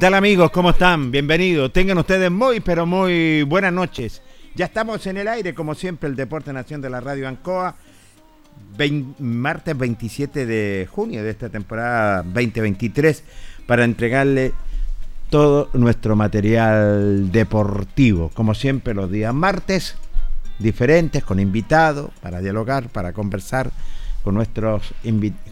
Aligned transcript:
Tal 0.00 0.14
amigos? 0.14 0.50
¿Cómo 0.50 0.70
están? 0.70 1.10
Bienvenidos. 1.10 1.74
Tengan 1.74 1.98
ustedes 1.98 2.30
muy, 2.30 2.60
pero 2.60 2.86
muy 2.86 3.42
buenas 3.42 3.70
noches. 3.70 4.22
Ya 4.54 4.64
estamos 4.64 5.06
en 5.06 5.18
el 5.18 5.28
aire, 5.28 5.52
como 5.52 5.74
siempre, 5.74 6.08
el 6.08 6.16
Deporte 6.16 6.54
Nación 6.54 6.80
de 6.80 6.88
la 6.88 7.00
Radio 7.00 7.28
Ancoa. 7.28 7.76
martes 9.18 9.76
27 9.76 10.46
de 10.46 10.88
junio 10.90 11.22
de 11.22 11.28
esta 11.28 11.50
temporada 11.50 12.22
2023 12.22 13.24
para 13.66 13.84
entregarle 13.84 14.54
todo 15.28 15.68
nuestro 15.74 16.16
material 16.16 17.30
deportivo. 17.30 18.30
Como 18.32 18.54
siempre, 18.54 18.94
los 18.94 19.10
días 19.10 19.34
martes, 19.34 19.96
diferentes, 20.58 21.22
con 21.24 21.38
invitados, 21.38 22.10
para 22.22 22.40
dialogar, 22.40 22.88
para 22.88 23.12
conversar 23.12 23.70
con, 24.24 24.34
nuestros 24.34 24.94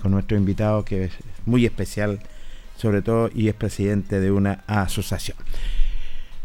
con 0.00 0.12
nuestro 0.12 0.38
invitado 0.38 0.86
que 0.86 1.04
es 1.04 1.12
muy 1.44 1.66
especial 1.66 2.18
sobre 2.78 3.02
todo, 3.02 3.28
y 3.34 3.48
es 3.48 3.54
presidente 3.54 4.20
de 4.20 4.30
una 4.30 4.62
asociación. 4.66 5.36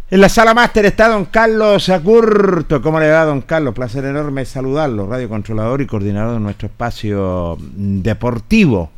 En 0.09 0.19
la 0.19 0.29
sala 0.29 0.53
máster 0.53 0.85
está 0.85 1.07
don 1.07 1.25
Carlos 1.25 1.89
Acurto. 1.89 2.81
¿Cómo 2.81 2.99
le 2.99 3.09
va, 3.09 3.23
don 3.23 3.41
Carlos? 3.41 3.73
Placer 3.73 4.03
enorme 4.05 4.43
saludarlo, 4.45 5.07
radiocontrolador 5.07 5.81
y 5.81 5.85
coordinador 5.85 6.33
de 6.33 6.39
nuestro 6.39 6.67
espacio 6.67 7.57
deportivo. 7.59 8.91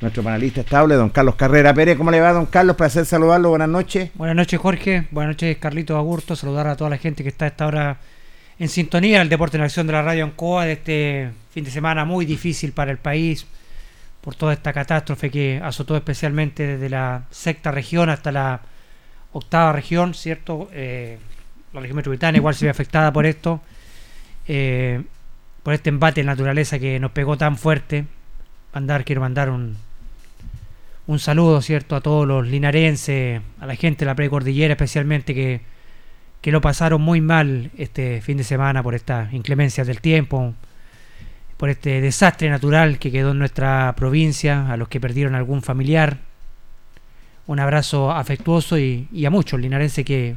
Nuestro 0.00 0.22
panelista 0.22 0.62
estable, 0.62 0.94
don 0.94 1.10
Carlos 1.10 1.34
Carrera 1.34 1.74
Pérez. 1.74 1.98
¿Cómo 1.98 2.10
le 2.10 2.20
va, 2.20 2.32
don 2.32 2.46
Carlos? 2.46 2.76
Placer 2.76 3.04
saludarlo. 3.04 3.50
Buenas 3.50 3.68
noches. 3.68 4.10
Buenas 4.14 4.36
noches, 4.36 4.58
Jorge. 4.58 5.08
Buenas 5.10 5.34
noches, 5.34 5.56
Carlito 5.58 5.96
Agurto. 5.96 6.34
Saludar 6.34 6.68
a 6.68 6.76
toda 6.76 6.90
la 6.90 6.98
gente 6.98 7.22
que 7.22 7.28
está 7.28 7.44
a 7.46 7.48
esta 7.48 7.66
hora 7.66 7.98
en 8.58 8.68
sintonía 8.68 9.18
del 9.18 9.28
Deporte 9.28 9.56
en 9.56 9.64
Acción 9.64 9.86
de 9.86 9.92
la 9.92 10.02
Radio 10.02 10.24
Ancoa 10.24 10.64
de 10.64 10.72
este 10.72 11.30
fin 11.50 11.64
de 11.64 11.70
semana 11.70 12.04
muy 12.04 12.24
difícil 12.24 12.72
para 12.72 12.90
el 12.90 12.98
país 12.98 13.46
por 14.20 14.34
toda 14.34 14.52
esta 14.52 14.72
catástrofe 14.72 15.30
que 15.30 15.60
azotó 15.62 15.96
especialmente 15.96 16.66
desde 16.66 16.90
la 16.90 17.24
sexta 17.30 17.70
región 17.70 18.10
hasta 18.10 18.32
la 18.32 18.60
octava 19.32 19.72
región, 19.72 20.14
¿cierto? 20.14 20.68
Eh, 20.72 21.18
la 21.72 21.80
región 21.80 21.96
metropolitana 21.96 22.36
igual 22.36 22.54
se 22.54 22.66
ve 22.66 22.70
afectada 22.70 23.12
por 23.12 23.26
esto, 23.26 23.60
eh, 24.48 25.02
por 25.62 25.74
este 25.74 25.88
embate 25.88 26.20
de 26.20 26.26
naturaleza 26.26 26.78
que 26.78 26.98
nos 26.98 27.12
pegó 27.12 27.36
tan 27.38 27.56
fuerte. 27.56 28.06
Mandar, 28.74 29.04
quiero 29.04 29.20
mandar 29.20 29.50
un, 29.50 29.76
un 31.06 31.18
saludo, 31.18 31.62
¿cierto? 31.62 31.96
A 31.96 32.00
todos 32.00 32.26
los 32.26 32.46
linarenses, 32.46 33.40
a 33.60 33.66
la 33.66 33.74
gente 33.76 34.00
de 34.00 34.06
la 34.06 34.14
precordillera 34.14 34.72
especialmente 34.72 35.34
que, 35.34 35.60
que 36.40 36.52
lo 36.52 36.60
pasaron 36.60 37.00
muy 37.00 37.20
mal 37.20 37.70
este 37.76 38.20
fin 38.20 38.36
de 38.36 38.44
semana 38.44 38.82
por 38.82 38.94
estas 38.94 39.32
inclemencias 39.32 39.86
del 39.86 40.00
tiempo, 40.00 40.54
por 41.60 41.68
este 41.68 42.00
desastre 42.00 42.48
natural 42.48 42.98
que 42.98 43.12
quedó 43.12 43.32
en 43.32 43.38
nuestra 43.38 43.94
provincia, 43.94 44.72
a 44.72 44.78
los 44.78 44.88
que 44.88 44.98
perdieron 44.98 45.34
algún 45.34 45.60
familiar. 45.60 46.16
Un 47.46 47.60
abrazo 47.60 48.10
afectuoso 48.10 48.78
y, 48.78 49.06
a 49.26 49.28
muchos 49.28 49.60
linarenses 49.60 50.02
que 50.02 50.36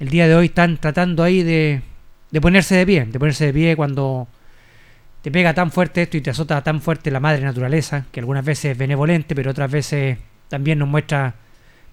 el 0.00 0.08
día 0.08 0.26
de 0.26 0.34
hoy 0.34 0.46
están 0.46 0.78
tratando 0.78 1.22
ahí 1.22 1.44
de, 1.44 1.82
de 2.32 2.40
ponerse 2.40 2.74
de 2.74 2.84
pie, 2.84 3.04
de 3.04 3.20
ponerse 3.20 3.46
de 3.46 3.52
pie 3.52 3.76
cuando 3.76 4.26
te 5.22 5.30
pega 5.30 5.54
tan 5.54 5.70
fuerte 5.70 6.02
esto 6.02 6.16
y 6.16 6.22
te 6.22 6.30
azota 6.30 6.60
tan 6.64 6.80
fuerte 6.80 7.12
la 7.12 7.20
madre 7.20 7.44
naturaleza, 7.44 8.06
que 8.10 8.18
algunas 8.18 8.44
veces 8.44 8.72
es 8.72 8.78
benevolente, 8.78 9.36
pero 9.36 9.52
otras 9.52 9.70
veces 9.70 10.18
también 10.48 10.80
nos 10.80 10.88
muestra 10.88 11.36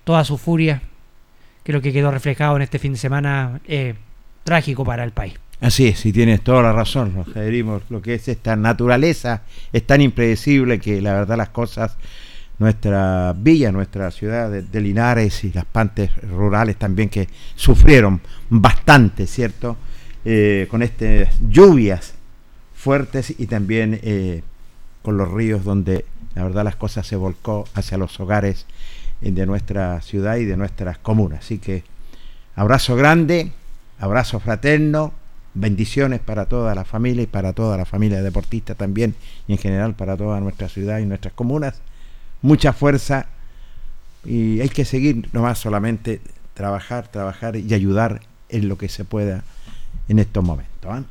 toda 0.04 0.25
su 0.25 0.40
furia, 0.40 0.81
que 1.63 1.72
lo 1.72 1.84
que 1.84 1.94
quedó 1.94 2.10
reflejado 2.10 2.56
en 2.56 2.63
este 2.63 2.80
fin 2.80 2.94
de 2.94 2.98
semana 2.98 3.62
es 3.68 3.95
trágico 4.44 4.84
para 4.84 5.04
el 5.04 5.12
país. 5.12 5.36
Así 5.62 5.88
es, 5.88 6.06
y 6.06 6.14
tienes 6.14 6.42
toda 6.42 6.64
la 6.64 6.72
razón, 6.72 7.26
Federico, 7.26 7.82
lo 7.90 8.02
que 8.02 8.14
es 8.14 8.30
esta 8.30 8.56
naturaleza 8.56 9.42
es 9.74 9.86
tan 9.86 10.00
impredecible 10.00 10.80
que 10.80 11.02
la 11.02 11.14
verdad 11.14 11.36
las 11.36 11.50
cosas, 11.50 11.98
nuestra 12.60 13.34
villa, 13.38 13.70
nuestra 13.72 14.10
ciudad 14.12 14.50
de, 14.50 14.82
Linares 14.82 15.44
y 15.44 15.52
las 15.52 15.66
partes 15.66 16.12
rurales 16.30 16.78
también 16.78 17.10
que 17.10 17.28
sufrieron 17.56 18.22
bastante, 18.50 19.28
¿cierto? 19.28 19.76
Eh, 20.24 20.68
con 20.72 20.82
estas 20.82 21.38
lluvias 21.50 22.14
fuertes 22.74 23.34
y 23.38 23.46
también 23.48 24.00
eh, 24.02 24.44
con 25.02 25.18
los 25.18 25.30
ríos 25.30 25.66
donde 25.66 26.06
la 26.36 26.44
verdad 26.44 26.64
las 26.64 26.78
cosas 26.78 27.06
se 27.06 27.18
volcó 27.18 27.66
hacia 27.74 27.98
los 27.98 28.18
hogares 28.22 28.66
eh, 29.22 29.32
de 29.32 29.46
nuestra 29.46 30.00
ciudad 30.02 30.38
y 30.38 30.46
de 30.46 30.56
nuestras 30.56 30.98
comunas. 31.00 31.40
Así 31.40 31.58
que 31.58 31.84
abrazo 32.56 32.96
grande, 32.96 33.52
abrazo 34.00 34.40
fraterno, 34.40 35.14
bendiciones 35.60 36.20
para 36.20 36.46
toda 36.46 36.74
la 36.76 36.86
familia 36.86 37.24
y 37.24 37.28
para 37.28 37.54
toda 37.54 37.78
la 37.78 37.86
familia 37.86 38.22
deportista 38.22 38.76
también 38.76 39.16
y 39.48 39.54
en 39.54 39.58
general 39.58 39.94
para 39.94 40.16
toda 40.16 40.40
nuestra 40.40 40.70
ciudad 40.70 41.00
y 41.00 41.06
nuestras 41.06 41.34
comunas. 41.34 41.82
Mucha 42.42 42.74
fuerza 42.74 43.28
y 44.26 44.62
hay 44.62 44.70
que 44.70 44.86
seguir 44.86 45.30
nomás 45.34 45.60
solamente 45.60 46.22
trabajar, 46.54 47.08
trabajar 47.08 47.56
y 47.56 47.74
ayudar 47.74 48.22
en 48.50 48.68
lo 48.68 48.78
que 48.78 48.90
se 48.90 49.06
pueda 49.06 49.44
en 50.08 50.20
estos 50.20 50.44
momentos. 50.44 50.92
¿ah? 50.92 51.04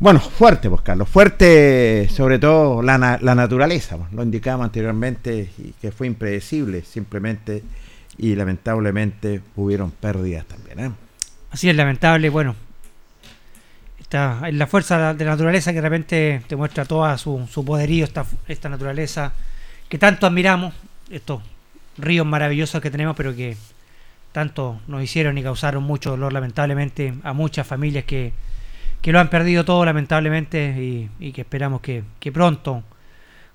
Bueno, 0.00 0.20
fuerte, 0.20 0.68
pues 0.68 0.82
Carlos, 0.82 1.08
fuerte 1.08 2.08
sobre 2.10 2.38
todo 2.38 2.82
la, 2.82 3.18
la 3.20 3.34
naturaleza, 3.34 3.96
pues, 3.96 4.12
lo 4.12 4.22
indicamos 4.22 4.64
anteriormente 4.64 5.50
y 5.58 5.72
que 5.80 5.90
fue 5.90 6.06
impredecible 6.06 6.82
simplemente 6.82 7.62
y 8.16 8.34
lamentablemente 8.34 9.40
hubieron 9.56 9.90
pérdidas 9.90 10.44
también. 10.46 10.80
¿eh? 10.80 10.90
Así 11.50 11.68
es, 11.68 11.76
lamentable, 11.76 12.28
bueno, 12.28 12.54
la 14.10 14.66
fuerza 14.66 15.14
de 15.14 15.24
la 15.24 15.32
naturaleza 15.32 15.72
que 15.72 15.80
de 15.80 15.88
repente 15.88 16.42
te 16.46 16.56
muestra 16.56 16.84
toda 16.84 17.16
su, 17.18 17.46
su 17.50 17.64
poderío, 17.64 18.04
esta, 18.04 18.24
esta 18.46 18.68
naturaleza 18.68 19.32
que 19.88 19.98
tanto 19.98 20.26
admiramos, 20.26 20.74
estos 21.10 21.42
ríos 21.96 22.26
maravillosos 22.26 22.80
que 22.80 22.90
tenemos, 22.90 23.16
pero 23.16 23.34
que 23.34 23.56
tanto 24.32 24.80
nos 24.86 25.02
hicieron 25.02 25.36
y 25.38 25.42
causaron 25.42 25.82
mucho 25.82 26.10
dolor 26.10 26.32
lamentablemente 26.32 27.14
a 27.22 27.32
muchas 27.32 27.66
familias 27.66 28.04
que 28.04 28.32
que 29.00 29.12
lo 29.12 29.20
han 29.20 29.28
perdido 29.28 29.64
todo 29.64 29.84
lamentablemente 29.84 31.08
y, 31.18 31.32
que 31.32 31.42
esperamos 31.42 31.80
que, 31.80 32.02
pronto, 32.32 32.82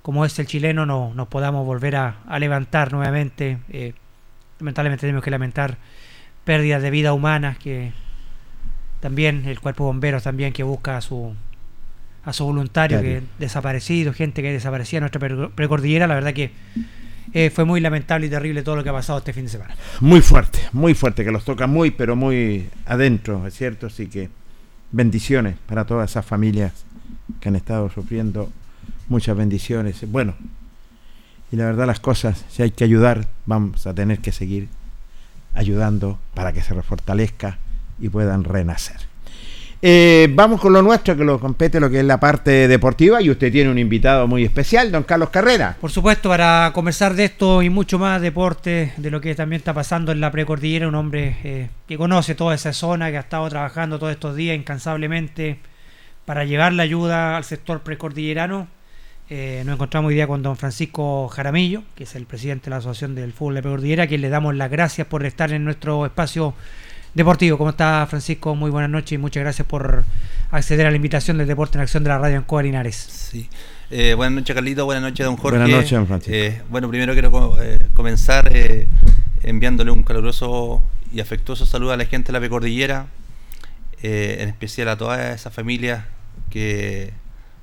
como 0.01 0.25
es 0.25 0.37
el 0.39 0.47
chileno, 0.47 0.85
no, 0.85 1.13
nos 1.13 1.27
podamos 1.27 1.65
volver 1.65 1.95
a, 1.95 2.15
levantar 2.39 2.91
nuevamente. 2.93 3.57
Eh, 3.69 3.93
lamentablemente 4.59 5.01
tenemos 5.01 5.23
que 5.23 5.31
lamentar 5.31 5.77
pérdidas 6.45 6.81
de 6.81 6.91
vida 6.91 7.13
humanas, 7.13 7.57
que 7.57 7.91
también 9.03 9.43
el 9.47 9.59
cuerpo 9.59 9.83
de 9.83 9.87
bomberos 9.87 10.23
también 10.23 10.53
que 10.53 10.63
busca 10.63 10.95
a 10.95 11.01
su 11.01 11.33
a 12.23 12.31
su 12.31 12.45
voluntario 12.45 13.01
que 13.01 13.21
desaparecido, 13.37 14.13
gente 14.13 14.41
que 14.41 14.53
desaparecía 14.53 14.99
en 14.99 15.01
nuestra 15.01 15.49
precordillera, 15.49 16.07
la 16.07 16.15
verdad 16.15 16.33
que 16.33 16.51
eh, 17.33 17.49
fue 17.49 17.65
muy 17.65 17.81
lamentable 17.81 18.27
y 18.27 18.29
terrible 18.29 18.63
todo 18.63 18.77
lo 18.77 18.83
que 18.85 18.91
ha 18.91 18.93
pasado 18.93 19.19
este 19.19 19.33
fin 19.33 19.43
de 19.43 19.49
semana. 19.49 19.75
Muy 19.99 20.21
fuerte, 20.21 20.59
muy 20.71 20.93
fuerte, 20.93 21.25
que 21.25 21.31
los 21.31 21.43
toca 21.43 21.67
muy, 21.67 21.91
pero 21.91 22.15
muy 22.15 22.69
adentro, 22.85 23.45
es 23.45 23.55
cierto, 23.55 23.87
así 23.87 24.07
que 24.07 24.29
bendiciones 24.93 25.57
para 25.65 25.83
todas 25.83 26.09
esas 26.09 26.25
familias 26.25 26.85
que 27.41 27.49
han 27.49 27.57
estado 27.57 27.89
sufriendo. 27.89 28.49
Muchas 29.09 29.35
bendiciones. 29.35 30.09
Bueno, 30.09 30.33
y 31.51 31.57
la 31.57 31.65
verdad 31.65 31.87
las 31.87 31.99
cosas, 31.99 32.45
si 32.47 32.63
hay 32.63 32.71
que 32.71 32.85
ayudar, 32.85 33.27
vamos 33.45 33.85
a 33.85 33.93
tener 33.93 34.19
que 34.19 34.31
seguir 34.31 34.69
ayudando 35.53 36.19
para 36.33 36.53
que 36.53 36.61
se 36.61 36.73
refortalezca 36.73 37.57
y 38.03 38.09
puedan 38.09 38.43
renacer. 38.43 38.97
Eh, 39.85 40.29
vamos 40.31 40.61
con 40.61 40.71
lo 40.71 40.81
nuestro, 40.81 41.17
que 41.17 41.25
lo 41.25 41.39
compete 41.39 41.77
lo 41.77 41.89
que 41.89 41.99
es 41.99 42.05
la 42.05 42.17
parte 42.17 42.69
deportiva, 42.69 43.21
y 43.21 43.29
usted 43.29 43.51
tiene 43.51 43.69
un 43.69 43.77
invitado 43.77 44.27
muy 44.27 44.45
especial, 44.45 44.91
don 44.91 45.03
Carlos 45.03 45.29
Carrera. 45.29 45.75
Por 45.81 45.91
supuesto, 45.91 46.29
para 46.29 46.71
conversar 46.73 47.15
de 47.15 47.25
esto 47.25 47.61
y 47.61 47.69
mucho 47.69 47.99
más 47.99 48.21
deporte, 48.21 48.93
de 48.95 49.11
lo 49.11 49.19
que 49.19 49.35
también 49.35 49.59
está 49.59 49.73
pasando 49.73 50.13
en 50.13 50.21
la 50.21 50.31
precordillera, 50.31 50.87
un 50.87 50.95
hombre 50.95 51.35
eh, 51.43 51.69
que 51.85 51.97
conoce 51.97 52.33
toda 52.33 52.55
esa 52.55 52.71
zona, 52.71 53.11
que 53.11 53.17
ha 53.17 53.21
estado 53.21 53.49
trabajando 53.49 53.99
todos 53.99 54.13
estos 54.13 54.37
días 54.37 54.55
incansablemente 54.55 55.59
para 56.25 56.45
llevar 56.45 56.71
la 56.71 56.83
ayuda 56.83 57.35
al 57.35 57.43
sector 57.43 57.81
precordillerano. 57.81 58.67
Eh, 59.29 59.63
nos 59.65 59.75
encontramos 59.75 60.09
hoy 60.09 60.15
día 60.15 60.27
con 60.27 60.43
don 60.43 60.55
Francisco 60.55 61.27
Jaramillo, 61.27 61.83
que 61.95 62.05
es 62.05 62.15
el 62.15 62.25
presidente 62.25 62.65
de 62.65 62.69
la 62.69 62.77
Asociación 62.77 63.15
del 63.15 63.33
Fútbol 63.33 63.55
de 63.55 63.61
Precordillera, 63.63 64.03
a 64.03 64.07
quien 64.07 64.21
le 64.21 64.29
damos 64.29 64.55
las 64.55 64.71
gracias 64.71 65.07
por 65.07 65.25
estar 65.25 65.51
en 65.51 65.65
nuestro 65.65 66.05
espacio 66.05 66.53
Deportivo. 67.13 67.59
¿Cómo 67.59 67.69
está 67.69 68.07
Francisco? 68.09 68.55
Muy 68.55 68.71
buenas 68.71 68.89
noches 68.89 69.11
y 69.11 69.17
muchas 69.19 69.43
gracias 69.43 69.67
por 69.67 70.03
acceder 70.49 70.87
a 70.87 70.89
la 70.89 70.95
invitación 70.95 71.37
del 71.37 71.45
Deporte 71.45 71.77
en 71.77 71.83
Acción 71.83 72.03
de 72.03 72.09
la 72.09 72.17
Radio 72.17 72.37
en 72.37 72.43
Coa 72.43 72.63
Linares. 72.63 72.95
Sí. 72.95 73.47
Eh, 73.91 74.15
buenas 74.15 74.33
noches, 74.33 74.55
Carlito. 74.55 74.85
Buenas 74.85 75.03
noches, 75.03 75.23
don 75.23 75.37
Jorge. 75.37 75.59
Buenas 75.59 75.77
noches, 75.77 75.91
don 75.91 76.07
Francisco. 76.07 76.35
Eh, 76.35 76.63
bueno, 76.71 76.89
primero 76.89 77.13
quiero 77.13 77.61
eh, 77.61 77.77
comenzar 77.93 78.51
enviándole 79.43 79.91
un 79.91 80.01
caluroso 80.01 80.81
y 81.11 81.19
afectuoso 81.19 81.67
saludo 81.67 81.91
a 81.91 81.97
la 81.97 82.05
gente 82.05 82.31
de 82.31 82.33
la 82.33 82.39
Pecordillera, 82.39 83.05
en 84.01 84.49
especial 84.49 84.89
a 84.89 84.97
todas 84.97 85.35
esas 85.35 85.53
familias 85.53 86.05
que 86.49 87.13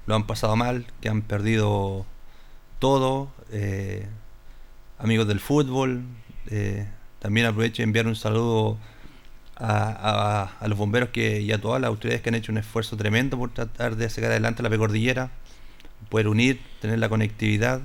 lo 0.07 0.15
han 0.15 0.29
pasado 0.29 0.55
mal, 0.55 0.87
que 1.01 1.09
han 1.09 1.23
perdido 1.23 2.07
todo, 2.79 3.33
amigos 5.01 5.27
del 5.27 5.41
fútbol. 5.41 6.05
también 7.19 7.47
aprovecho 7.47 7.79
de 7.79 7.85
enviar 7.85 8.07
un 8.07 8.15
saludo 8.15 8.79
a, 9.61 10.67
los 10.67 10.79
bomberos 10.79 11.11
que, 11.11 11.41
y 11.41 11.53
a 11.53 11.61
todas 11.61 11.81
las 11.81 11.89
autoridades 11.89 12.23
que 12.23 12.31
han 12.31 12.35
hecho 12.35 12.53
un 12.53 12.59
esfuerzo 12.59 12.97
tremendo 12.97 13.39
por 13.39 13.53
tratar 13.53 13.97
de 13.97 14.09
sacar 14.09 14.31
adelante 14.31 14.63
la 14.63 14.71
pecordillera, 14.71 15.31
poder 16.09 16.29
unir, 16.29 16.61
tener 16.81 16.99
la 16.99 17.09
conectividad. 17.09 17.81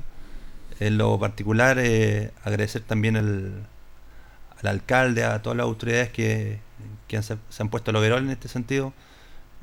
En 0.80 0.98
lo 0.98 1.18
particular, 1.20 1.78
eh, 1.80 2.32
agradecer 2.44 2.82
también 2.82 3.18
al, 3.18 3.68
alcalde, 4.64 5.24
a 5.24 5.42
todas 5.42 5.58
las 5.58 5.66
autoridades 5.66 6.10
que, 6.10 6.60
se, 7.10 7.38
han 7.62 7.70
puesto 7.70 7.92
el 7.92 7.98
overol 7.98 8.24
en 8.24 8.32
este 8.32 8.48
sentido, 8.48 8.94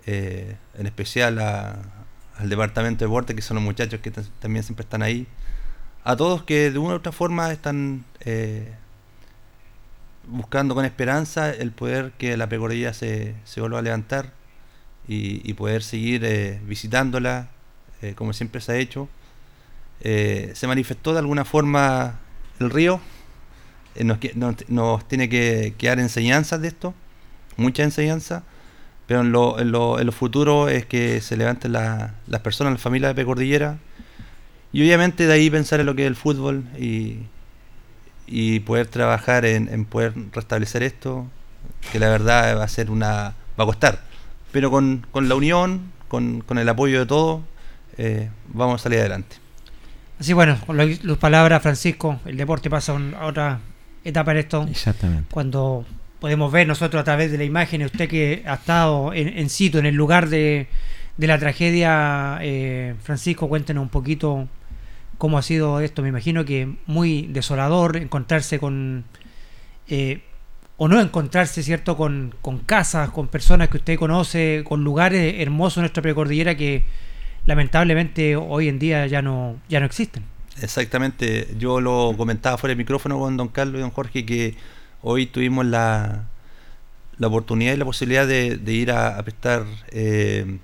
eh, 0.06 0.56
en 0.78 0.86
especial 0.86 1.38
al 1.38 2.48
departamento 2.48 3.04
de 3.04 3.08
deporte, 3.08 3.34
que 3.34 3.42
son 3.42 3.56
los 3.56 3.64
muchachos 3.64 4.00
que 4.00 4.10
también 4.10 4.62
siempre 4.62 4.84
están 4.84 5.02
ahí, 5.02 5.26
a 6.04 6.16
todos 6.16 6.42
que 6.42 6.70
de 6.70 6.78
una 6.78 6.94
u 6.94 6.96
otra 6.96 7.12
forma 7.12 7.52
están 7.52 8.04
eh, 8.20 8.72
buscando 10.26 10.74
con 10.74 10.84
esperanza 10.84 11.50
el 11.50 11.72
poder 11.72 12.12
que 12.18 12.36
la 12.36 12.48
pecordilla 12.48 12.92
se, 12.92 13.34
se 13.44 13.60
vuelva 13.60 13.80
a 13.80 13.82
levantar 13.82 14.32
y, 15.08 15.52
poder 15.54 15.82
seguir 15.82 16.24
eh, 16.24 16.60
visitándola 16.66 17.48
eh, 18.00 18.14
como 18.14 18.32
siempre 18.32 18.60
se 18.60 18.72
ha 18.72 18.76
hecho. 18.76 19.08
Eh, 20.00 20.52
se 20.54 20.66
manifestó 20.66 21.12
de 21.12 21.20
alguna 21.20 21.44
forma 21.44 22.18
el 22.58 22.70
río, 22.70 23.00
nos, 24.00 24.18
nos, 24.68 25.06
tiene 25.06 25.28
que 25.28 25.74
quedar 25.78 26.00
enseñanzas 26.00 26.60
de 26.60 26.68
esto, 26.68 26.94
mucha 27.56 27.82
enseñanza, 27.82 28.42
pero 29.06 29.20
en 29.20 29.32
lo, 29.32 29.60
en 29.60 29.70
lo, 29.70 30.00
en 30.00 30.10
futuro 30.12 30.68
es 30.68 30.86
que 30.86 31.20
se 31.20 31.36
levanten 31.36 31.72
las 31.72 32.40
personas, 32.42 32.72
la 32.72 32.78
familia 32.78 33.08
de 33.08 33.14
Pecordillera, 33.14 33.78
y 34.72 34.80
obviamente 34.80 35.26
de 35.26 35.32
ahí 35.32 35.50
pensar 35.50 35.80
en 35.80 35.86
lo 35.86 35.94
que 35.94 36.02
es 36.02 36.08
el 36.08 36.16
fútbol 36.16 36.64
y, 36.78 37.18
y 38.34 38.60
poder 38.60 38.86
trabajar 38.86 39.44
en, 39.44 39.84
poder 39.84 40.14
restablecer 40.32 40.82
esto, 40.82 41.26
que 41.92 41.98
la 41.98 42.08
verdad 42.08 42.56
va 42.56 42.64
a 42.64 42.68
ser 42.68 42.90
una. 42.90 43.34
va 43.60 43.64
a 43.64 43.66
costar. 43.66 44.00
Pero 44.52 44.70
con, 44.70 45.04
la 45.12 45.34
unión, 45.34 45.92
con, 46.08 46.42
el 46.56 46.68
apoyo 46.68 47.00
de 47.00 47.06
todos, 47.06 47.42
eh, 47.98 48.30
vamos 48.48 48.80
a 48.80 48.84
salir 48.84 49.00
adelante. 49.00 49.36
Así 50.18 50.32
bueno, 50.32 50.58
con 50.64 50.78
las 50.78 51.18
palabras, 51.18 51.60
Francisco, 51.60 52.20
el 52.24 52.38
deporte 52.38 52.70
pasa 52.70 52.96
a 53.18 53.26
otra 53.26 53.60
etapa 54.02 54.30
en 54.32 54.38
esto. 54.38 54.66
Exactamente. 54.70 55.28
Cuando 55.30 55.84
podemos 56.18 56.50
ver 56.50 56.66
nosotros 56.66 57.02
a 57.02 57.04
través 57.04 57.30
de 57.32 57.36
la 57.36 57.44
imagen, 57.44 57.82
usted 57.82 58.08
que 58.08 58.44
ha 58.46 58.54
estado 58.54 59.12
en, 59.12 59.28
en 59.28 59.50
sitio, 59.50 59.78
en 59.78 59.86
el 59.86 59.94
lugar 59.94 60.30
de, 60.30 60.68
de 61.18 61.26
la 61.26 61.38
tragedia, 61.38 62.38
eh, 62.40 62.94
Francisco, 63.02 63.46
cuéntenos 63.48 63.82
un 63.82 63.90
poquito 63.90 64.48
cómo 65.22 65.38
ha 65.38 65.42
sido 65.42 65.78
esto. 65.78 66.02
Me 66.02 66.08
imagino 66.08 66.44
que 66.44 66.74
muy 66.86 67.28
desolador 67.28 67.96
encontrarse 67.96 68.58
con, 68.58 69.04
eh, 69.86 70.24
o 70.78 70.88
no 70.88 71.00
encontrarse, 71.00 71.62
¿cierto?, 71.62 71.96
con, 71.96 72.34
con, 72.42 72.58
casas, 72.58 73.10
con 73.10 73.28
personas 73.28 73.68
que 73.68 73.76
usted 73.76 73.96
conoce, 74.00 74.64
con 74.66 74.82
lugares 74.82 75.36
hermosos 75.38 75.76
en 75.76 75.82
nuestra 75.82 76.02
precordillera 76.02 76.56
que 76.56 76.82
lamentablemente 77.46 78.34
hoy 78.34 78.66
en 78.66 78.80
día 78.80 79.06
ya 79.06 79.22
no, 79.22 79.60
ya 79.68 79.78
no 79.78 79.86
existen. 79.86 80.24
Exactamente, 80.60 81.54
yo 81.56 81.80
lo 81.80 82.16
comentaba 82.16 82.58
fuera 82.58 82.72
del 82.72 82.78
micrófono 82.78 83.20
con 83.20 83.36
don 83.36 83.46
Carlos 83.46 83.76
y 83.76 83.82
don 83.82 83.92
Jorge 83.92 84.26
que 84.26 84.56
hoy 85.02 85.26
tuvimos 85.26 85.64
la, 85.64 86.24
la 87.18 87.26
oportunidad 87.28 87.74
y 87.74 87.76
la 87.76 87.84
posibilidad 87.84 88.26
de, 88.26 88.58
ir 88.72 88.90
a, 88.90 89.22
prestar 89.22 89.66
eh, 89.92 90.58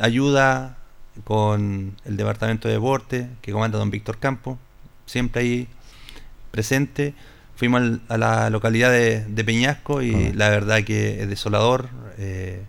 ayuda 0.00 0.77
con 1.24 1.96
el 2.04 2.16
Departamento 2.16 2.68
de 2.68 2.74
Deporte 2.74 3.28
que 3.42 3.52
comanda 3.52 3.78
don 3.78 3.90
Víctor 3.90 4.18
Campo, 4.18 4.58
siempre 5.06 5.42
ahí 5.42 5.68
presente. 6.50 7.14
Fuimos 7.56 8.00
a 8.08 8.18
la 8.18 8.50
localidad 8.50 8.92
de, 8.92 9.44
Peñasco 9.44 10.00
y 10.02 10.32
la 10.32 10.48
verdad 10.48 10.84
que 10.84 11.22
es 11.22 11.28
desolador. 11.28 11.88
Eh, 12.18 12.62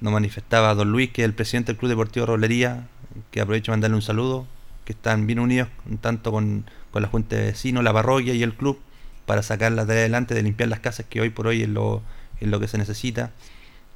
nos 0.00 0.12
manifestaba 0.12 0.74
don 0.74 0.90
Luis, 0.90 1.10
que 1.10 1.22
es 1.22 1.26
el 1.26 1.34
presidente 1.34 1.72
del 1.72 1.78
Club 1.78 1.90
Deportivo 1.90 2.26
Rolería, 2.26 2.88
que 3.30 3.40
aprovecho 3.40 3.72
de 3.72 3.76
mandarle 3.76 3.96
un 3.96 4.02
saludo, 4.02 4.46
que 4.84 4.94
están 4.94 5.26
bien 5.26 5.38
unidos 5.38 5.68
tanto 6.00 6.32
con, 6.32 6.64
la 6.94 7.08
Junta 7.08 7.36
de 7.36 7.42
Vecinos, 7.42 7.84
la 7.84 7.92
parroquia 7.92 8.34
y 8.34 8.42
el 8.42 8.54
club 8.54 8.78
para 9.26 9.42
sacarlas 9.42 9.86
de 9.86 9.94
adelante, 9.94 10.34
de 10.34 10.42
limpiar 10.42 10.68
las 10.68 10.80
casas 10.80 11.06
que 11.08 11.20
hoy 11.20 11.30
por 11.30 11.46
hoy 11.46 11.62
es 11.62 11.68
lo, 11.68 12.02
es 12.40 12.48
lo 12.48 12.58
que 12.58 12.68
se 12.68 12.78
necesita 12.78 13.30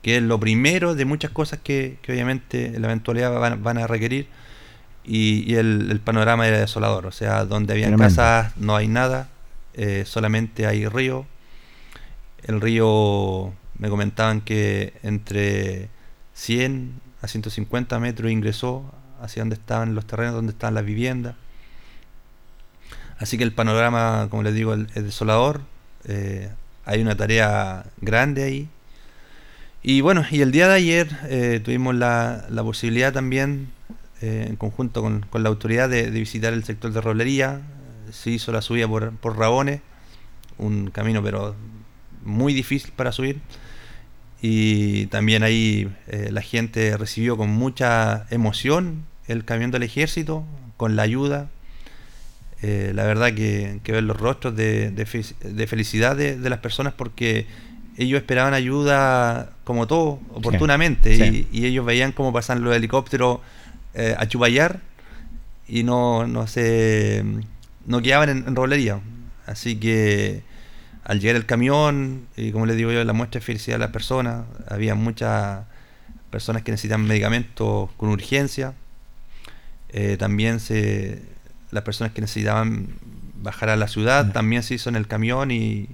que 0.02 0.18
es 0.18 0.22
lo 0.22 0.38
primero 0.38 0.94
de 0.94 1.04
muchas 1.04 1.30
cosas 1.30 1.58
que, 1.62 1.98
obviamente 2.08 2.66
en 2.66 2.82
la 2.82 2.88
eventualidad 2.88 3.58
van, 3.58 3.78
a 3.78 3.86
requerir. 3.86 4.28
Y, 5.04 5.54
el, 5.54 6.00
panorama 6.04 6.46
era 6.46 6.58
desolador, 6.58 7.06
o 7.06 7.12
sea, 7.12 7.44
donde 7.44 7.72
había 7.72 7.94
casas 7.96 8.56
no 8.56 8.76
hay 8.76 8.88
nada, 8.88 9.28
eh, 9.74 10.04
solamente 10.06 10.66
hay 10.66 10.86
río. 10.86 11.26
El 12.44 12.60
río, 12.60 13.52
me 13.78 13.88
comentaban 13.88 14.40
que 14.40 14.94
entre 15.02 15.88
100 16.34 17.00
a 17.22 17.28
150 17.28 17.98
metros 17.98 18.30
ingresó 18.30 18.84
hacia 19.20 19.42
donde 19.42 19.56
estaban 19.56 19.94
los 19.94 20.06
terrenos, 20.06 20.34
donde 20.34 20.52
estaban 20.52 20.74
las 20.74 20.84
viviendas. 20.84 21.34
Así 23.18 23.38
que 23.38 23.44
el 23.44 23.52
panorama, 23.52 24.28
como 24.30 24.42
les 24.42 24.54
digo, 24.54 24.74
es 24.74 24.94
desolador. 24.94 25.62
Eh, 26.04 26.50
hay 26.84 27.00
una 27.00 27.16
tarea 27.16 27.86
grande 28.00 28.44
ahí 28.44 28.68
y 29.88 30.00
bueno, 30.00 30.24
y 30.32 30.40
el 30.40 30.50
día 30.50 30.66
de 30.66 30.74
ayer 30.74 31.08
eh, 31.28 31.60
tuvimos 31.64 31.94
la, 31.94 32.44
posibilidad 32.64 33.12
también, 33.12 33.68
eh, 34.20 34.46
en 34.48 34.56
conjunto 34.56 35.00
con, 35.00 35.24
la 35.44 35.48
autoridad, 35.48 35.88
de, 35.88 36.10
visitar 36.10 36.52
el 36.52 36.64
sector 36.64 36.92
de 36.92 37.00
roblería. 37.00 37.60
Se 38.10 38.30
hizo 38.32 38.50
la 38.50 38.62
subida 38.62 38.88
por, 38.88 39.12
por 39.12 39.38
Rabones, 39.38 39.82
un 40.58 40.90
camino 40.90 41.22
pero 41.22 41.54
muy 42.24 42.52
difícil 42.52 42.90
para 42.96 43.12
subir. 43.12 43.38
Y 44.42 45.06
también 45.06 45.44
ahí 45.44 45.88
eh, 46.08 46.30
la 46.32 46.42
gente 46.42 46.96
recibió 46.96 47.36
con 47.36 47.50
mucha 47.50 48.26
emoción 48.30 49.06
el 49.28 49.44
camión 49.44 49.70
del 49.70 49.84
ejército, 49.84 50.44
con 50.76 50.96
la 50.96 51.02
ayuda. 51.02 51.48
la 52.60 53.04
verdad 53.04 53.34
que, 53.34 53.80
ver 53.86 54.02
los 54.02 54.16
rostros 54.16 54.56
de, 54.56 54.90
de, 54.90 55.66
felicidad 55.68 56.16
de, 56.16 56.36
de 56.36 56.50
las 56.50 56.58
personas 56.58 56.92
porque 56.92 57.46
ellos 57.96 58.18
esperaban 58.18 58.54
ayuda 58.54 59.52
como 59.64 59.86
todo, 59.86 60.20
oportunamente, 60.32 61.46
Y, 61.52 61.66
ellos 61.66 61.84
veían 61.84 62.12
cómo 62.12 62.32
pasaban 62.32 62.62
los 62.62 62.74
helicópteros 62.74 63.40
eh, 63.94 64.14
a 64.18 64.26
Chubayar 64.26 64.80
y 65.66 65.82
no, 65.82 66.26
no 66.26 66.46
se 66.46 67.24
no 67.86 68.02
quedaban 68.02 68.28
en, 68.28 68.56
rolería. 68.56 69.00
Así 69.46 69.76
que 69.76 70.42
al 71.04 71.20
llegar 71.20 71.36
el 71.36 71.46
camión, 71.46 72.26
y 72.36 72.52
como 72.52 72.66
les 72.66 72.76
digo 72.76 72.92
yo, 72.92 73.02
la 73.04 73.12
muestra 73.12 73.40
de 73.40 73.46
felicidad 73.46 73.76
de 73.76 73.80
las 73.80 73.90
personas, 73.90 74.44
había 74.68 74.94
muchas 74.94 75.64
personas 76.30 76.62
que 76.62 76.72
necesitan 76.72 77.02
medicamentos 77.06 77.90
con 77.96 78.10
urgencia. 78.10 78.74
Eh, 79.88 80.16
también 80.18 80.60
se 80.60 81.22
las 81.70 81.84
personas 81.84 82.12
que 82.12 82.20
necesitaban 82.20 82.88
bajar 83.36 83.68
a 83.70 83.76
la 83.76 83.88
ciudad, 83.88 84.32
también 84.32 84.62
se 84.62 84.74
hizo 84.74 84.88
en 84.88 84.96
el 84.96 85.06
camión 85.06 85.50
y, 85.50 85.88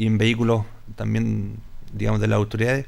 y 0.00 0.06
en 0.06 0.16
vehículos 0.16 0.64
también, 0.96 1.56
digamos, 1.92 2.22
de 2.22 2.28
las 2.28 2.38
autoridades. 2.38 2.86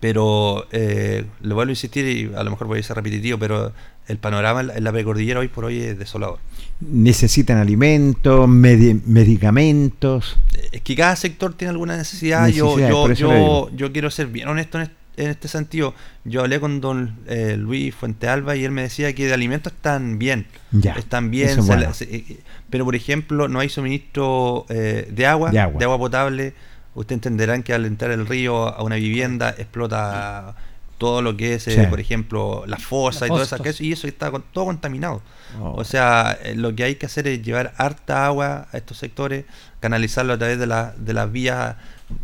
Pero 0.00 0.66
eh, 0.72 1.26
le 1.42 1.52
vuelvo 1.52 1.68
a 1.68 1.72
insistir 1.72 2.06
y 2.06 2.34
a 2.34 2.42
lo 2.42 2.50
mejor 2.50 2.68
voy 2.68 2.78
a 2.78 2.82
ser 2.82 2.96
repetitivo, 2.96 3.38
pero 3.38 3.74
el 4.06 4.16
panorama 4.16 4.62
en 4.62 4.82
la 4.82 4.92
precordillera 4.92 5.40
hoy 5.40 5.48
por 5.48 5.66
hoy 5.66 5.78
es 5.80 5.98
desolador. 5.98 6.38
¿Necesitan 6.80 7.58
alimentos, 7.58 8.48
medicamentos? 8.48 10.38
Es 10.72 10.80
que 10.80 10.96
cada 10.96 11.16
sector 11.16 11.52
tiene 11.52 11.72
alguna 11.72 11.98
necesidad. 11.98 12.48
yo, 12.48 12.78
yo, 12.78 13.12
yo, 13.12 13.68
yo, 13.76 13.92
quiero 13.92 14.10
ser 14.10 14.28
bien 14.28 14.48
honesto 14.48 14.80
en, 14.80 14.90
en 15.20 15.30
este 15.30 15.48
sentido. 15.48 15.94
Yo 16.24 16.40
hablé 16.40 16.60
con 16.60 16.80
don 16.80 17.18
eh, 17.26 17.56
Luis 17.56 17.94
Fuente 17.94 18.28
Alba 18.28 18.56
y 18.56 18.64
él 18.64 18.70
me 18.70 18.82
decía 18.82 19.12
que 19.14 19.26
de 19.26 19.34
alimentos 19.34 19.72
están 19.72 20.18
bien. 20.18 20.46
Ya, 20.72 20.92
están 20.94 21.30
bien. 21.30 21.58
Eh, 22.00 22.40
pero, 22.68 22.84
por 22.84 22.94
ejemplo, 22.94 23.48
no 23.48 23.60
hay 23.60 23.68
suministro 23.68 24.66
eh, 24.68 25.08
de, 25.10 25.26
agua, 25.26 25.50
de, 25.50 25.60
agua, 25.60 25.98
potable. 25.98 26.54
Ustedes 26.94 27.18
entenderán 27.18 27.62
que 27.62 27.72
al 27.72 27.84
entrar 27.84 28.10
el 28.10 28.26
río 28.26 28.68
a 28.68 28.82
una 28.82 28.96
vivienda 28.96 29.50
explota 29.50 30.56
todo 30.98 31.22
lo 31.22 31.34
que 31.34 31.54
es, 31.54 31.66
por 31.88 31.98
ejemplo, 31.98 32.64
la 32.66 32.76
fosa 32.76 33.26
y 33.26 33.30
todo 33.30 33.42
eso, 33.42 33.56
y 33.82 33.92
eso 33.92 34.06
está 34.06 34.30
todo 34.52 34.66
contaminado. 34.66 35.22
Oh. 35.58 35.72
O 35.76 35.84
sea, 35.84 36.38
lo 36.56 36.74
que 36.74 36.84
hay 36.84 36.96
que 36.96 37.06
hacer 37.06 37.26
es 37.26 37.42
llevar 37.42 37.72
harta 37.78 38.26
agua 38.26 38.68
a 38.70 38.76
estos 38.76 38.98
sectores, 38.98 39.46
canalizarlo 39.80 40.34
a 40.34 40.38
través 40.38 40.58
de, 40.58 40.66
la, 40.66 40.92
de 40.98 41.14
las 41.14 41.32
vías 41.32 41.76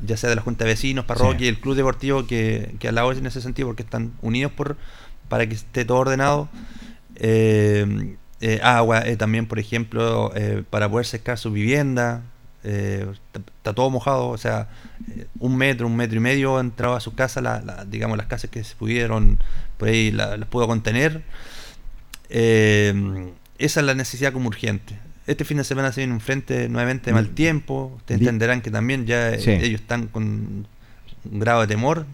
ya 0.05 0.17
sea 0.17 0.31
de 0.31 0.37
la 0.37 0.43
Junta 0.43 0.65
de 0.65 0.71
Vecinos, 0.71 1.05
parroquia 1.05 1.47
y 1.47 1.49
el 1.49 1.61
Club 1.61 1.77
Deportivo 1.77 2.27
que, 2.27 2.75
que 2.79 2.93
la 2.93 3.07
en 3.07 3.27
ese 3.27 3.41
sentido 3.41 3.69
porque 3.69 3.83
están 3.83 4.13
unidos 4.23 4.53
por 4.53 4.77
para 5.29 5.47
que 5.47 5.55
esté 5.55 5.85
todo 5.85 5.99
ordenado. 5.99 6.49
Eh, 7.17 8.17
eh, 8.41 8.61
agua 8.63 9.01
eh, 9.07 9.17
también, 9.17 9.47
por 9.47 9.59
ejemplo, 9.59 10.33
para 10.71 10.89
poder 10.91 11.07
secar 11.07 11.39
su 11.39 11.51
vivienda. 11.53 12.23
está 12.63 13.75
todo 13.75 13.91
mojado, 13.91 14.29
o 14.29 14.39
sea, 14.39 14.69
un 15.39 15.57
metro, 15.57 15.87
un 15.87 15.97
metro 15.97 16.17
y 16.17 16.21
medio 16.21 16.61
entraba 16.61 16.97
a 16.97 17.01
su 17.01 17.15
casa, 17.15 17.41
la, 17.41 17.85
digamos, 17.89 18.17
las 18.19 18.27
casas 18.27 18.51
que 18.51 18.65
se 18.65 18.75
pudieron, 18.77 19.39
por 19.79 19.89
ahí 19.89 20.11
las 20.11 20.45
pudo 20.47 20.67
contener. 20.67 21.23
esa 22.29 23.81
es 23.81 23.87
la 23.87 23.95
necesidad 23.95 24.33
como 24.33 24.49
urgente. 24.49 24.99
Este 25.27 25.45
fin 25.45 25.57
de 25.57 25.65
semana 25.65 25.91
se 25.93 26.01
viene 26.01 26.13
un 26.13 26.21
frente 26.21 26.69
nuevamente 26.69 27.07
de 27.07 27.15
mal 27.15 27.31
mm. 27.31 27.35
tiempo. 27.35 27.93
Ustedes 27.97 28.21
entenderán 28.21 28.63
que 28.63 28.71
también 28.71 29.07
ya 29.07 29.31
eh, 29.31 29.41
ellos 29.47 29.81
están 29.81 30.07
con 30.07 30.23
un 30.23 30.67
grado 31.25 31.63
de 31.63 31.67
temor 31.67 32.07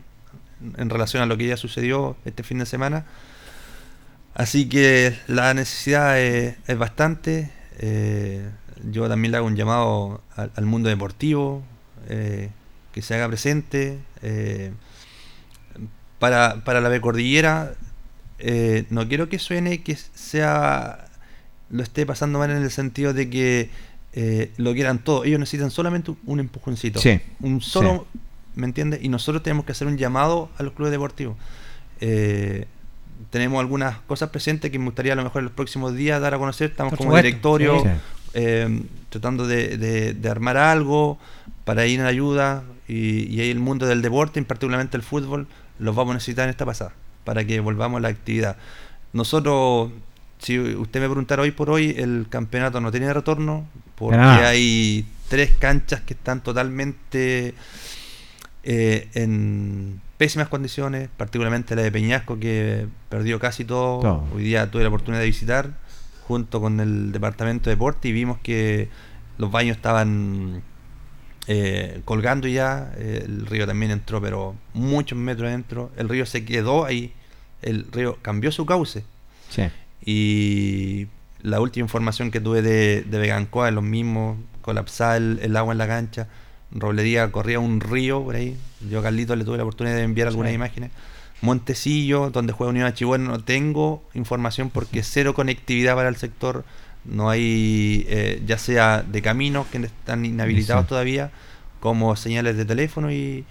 en 0.79 0.89
relación 0.89 1.23
a 1.23 1.27
lo 1.27 1.37
que 1.37 1.47
ya 1.47 1.59
sucedió 1.59 2.17
este 2.25 2.43
fin 2.43 2.59
de 2.59 2.67
semana. 2.67 3.05
Así 4.35 4.67
que 4.67 5.15
la 5.27 5.53
necesidad 5.53 6.19
es, 6.19 6.57
bastante. 6.79 7.51
Eh, 7.81 8.49
yo 8.91 9.07
también 9.09 9.33
le 9.33 9.37
hago 9.37 9.47
un 9.47 9.57
llamado 9.57 10.23
al, 10.35 10.65
mundo 10.65 10.89
deportivo, 10.89 11.63
eh, 12.09 12.49
que 12.93 13.03
se 13.03 13.15
haga 13.15 13.29
presente. 13.29 13.99
para, 16.19 16.65
para 16.65 16.81
la 16.81 16.89
B 16.89 16.99
Cordillera, 17.03 17.75
no 18.89 19.07
quiero 19.07 19.29
que 19.29 19.39
suene 19.39 19.83
que 19.83 19.97
sea 19.97 21.12
lo 21.73 21.83
esté 21.83 22.07
pasando 22.07 22.39
mal 22.39 22.51
en 22.51 22.59
el 22.59 22.71
sentido 22.71 23.13
de 23.13 23.29
que 23.29 23.71
eh, 24.13 24.53
lo 24.59 24.75
quieran 24.75 24.99
todo. 24.99 25.25
Ellos 25.25 25.41
necesitan 25.41 25.71
solamente 25.71 26.15
un 26.27 26.39
empujoncito. 26.39 27.01
Un 27.41 27.61
solo, 27.61 28.07
¿me 28.55 28.67
entiendes? 28.67 29.01
Y 29.03 29.09
nosotros 29.09 29.43
tenemos 29.43 29.65
que 29.65 29.73
hacer 29.73 29.89
un 29.89 29.97
llamado 29.97 30.51
a 30.59 30.63
los 30.63 30.75
clubes 30.75 30.93
deportivos. 30.93 31.37
Eh, 32.01 32.67
tenemos 33.31 33.59
algunas 33.59 33.99
cosas 34.01 34.29
presentes 34.29 34.71
que 34.71 34.79
me 34.79 34.85
gustaría 34.85 35.15
a 35.15 35.17
lo 35.17 35.25
mejor 35.25 35.41
en 35.41 35.47
los 35.47 35.55
próximos 35.55 35.95
días 35.95 36.21
dar 36.21 36.35
a 36.35 36.39
conocer. 36.39 36.71
Estamos 36.71 36.95
como 36.95 37.17
directorio 37.17 37.83
eh, 38.35 38.83
tratando 39.09 39.47
de, 39.47 40.17
armar 40.31 40.59
algo 40.59 41.19
para 41.65 41.87
ir 41.87 42.01
en 42.01 42.07
ayuda 42.07 42.65
y, 42.87 43.35
y 43.35 43.41
ahí 43.41 43.51
el 43.51 43.61
mundo 43.61 43.87
del 43.87 44.03
deporte, 44.03 44.39
en 44.39 44.45
particularmente 44.45 44.97
el 44.99 45.03
fútbol, 45.03 45.47
los 45.79 45.97
vamos 45.97 46.11
a 46.11 46.15
necesitar 46.15 46.45
en 46.45 46.51
esta 46.51 46.67
pasada 46.67 46.93
para 47.25 47.47
que 47.47 47.61
volvamos 47.61 47.99
a 47.99 48.03
la 48.03 48.09
actividad. 48.09 48.59
Nosotros 49.15 49.91
si 50.43 50.59
usted 50.59 51.01
me 51.01 51.07
preguntara 51.07 51.43
hoy 51.43 51.53
por 51.53 51.71
hoy, 51.71 51.95
el 51.97 52.27
campeonato 52.29 52.81
no 52.81 52.91
tiene 52.91 53.13
retorno 53.13 53.65
porque 53.95 54.17
hay 54.17 55.07
tres 55.29 55.53
canchas 55.57 56.01
que 56.01 56.15
están 56.15 56.43
totalmente 56.43 57.55
eh, 58.65 59.09
en 59.15 60.01
pésimas 60.19 60.49
condiciones, 60.49 61.09
particularmente 61.17 61.77
la 61.77 61.83
de 61.83 61.93
Peñasco 61.93 62.41
que 62.41 62.89
perdió 63.09 63.39
casi 63.39 63.65
todo. 63.65 64.27
Hoy 64.35 64.43
día 64.43 64.69
tuve 64.69 64.83
la 64.83 64.89
oportunidad 64.89 65.21
de 65.21 65.27
visitar 65.27 65.71
junto 66.27 66.61
con 66.61 66.81
el 66.81 67.13
departamento 67.13 67.71
de 67.71 67.77
deporte 67.77 68.09
y 68.09 68.13
vimos 68.13 68.39
que 68.43 68.89
los 69.39 69.51
baños 69.51 69.77
estaban 69.77 70.63
eh, 71.47 72.03
colgando 72.05 72.49
ya, 72.49 72.93
el 72.99 73.47
río 73.47 73.65
también 73.67 73.93
entró, 73.93 74.21
pero 74.21 74.57
muchos 74.75 75.17
metros 75.17 75.49
adentro, 75.49 75.93
el 75.97 76.09
río 76.09 76.27
se 76.27 76.45
quedó 76.45 76.85
ahí, 76.85 77.13
el 77.63 77.87
río 77.93 78.19
cambió 78.23 78.51
su 78.51 78.67
cauce. 78.67 79.05
Sí. 79.49 79.69
Y 80.05 81.07
la 81.43 81.61
última 81.61 81.85
información 81.85 82.31
que 82.31 82.41
tuve 82.41 82.63
de, 82.63 83.03
de 83.03 83.19
Vegancoa 83.19 83.69
es 83.69 83.75
lo 83.75 83.83
mismo, 83.83 84.37
colapsaba 84.63 85.17
el, 85.17 85.57
agua 85.57 85.73
en 85.73 85.79
la 85.79 85.87
cancha, 85.87 86.29
Roblería 86.71 87.31
corría 87.31 87.59
un 87.59 87.81
río 87.81 88.23
por 88.25 88.35
ahí. 88.35 88.57
Yo 88.89 89.01
a 89.01 89.03
Carlito 89.03 89.37
le 89.37 89.45
tuve 89.45 89.59
la 89.59 89.65
oportunidad 89.65 89.97
de 89.97 90.03
enviar 90.03 90.29
algunas 90.29 90.53
imágenes. 90.55 90.91
Montecillo, 91.43 92.31
donde 92.31 92.53
juega 92.53 92.71
Unión 92.71 92.91
Chihuahua, 92.93 93.19
no 93.19 93.45
tengo 93.45 94.03
información 94.15 94.71
porque 94.71 95.03
cero 95.03 95.35
conectividad 95.35 95.95
para 95.95 96.09
el 96.09 96.17
sector. 96.17 96.65
No 97.05 97.29
hay, 97.29 98.07
eh, 98.09 98.43
ya 98.47 98.57
sea 98.57 99.03
de 99.03 99.21
caminos 99.21 99.67
que 99.67 99.79
están 99.79 100.25
inhabilitados 100.25 100.87
todavía, 100.87 101.31
como 101.81 102.15
señales 102.17 102.57
de 102.57 102.65
teléfono 102.65 103.13
y 103.13 103.45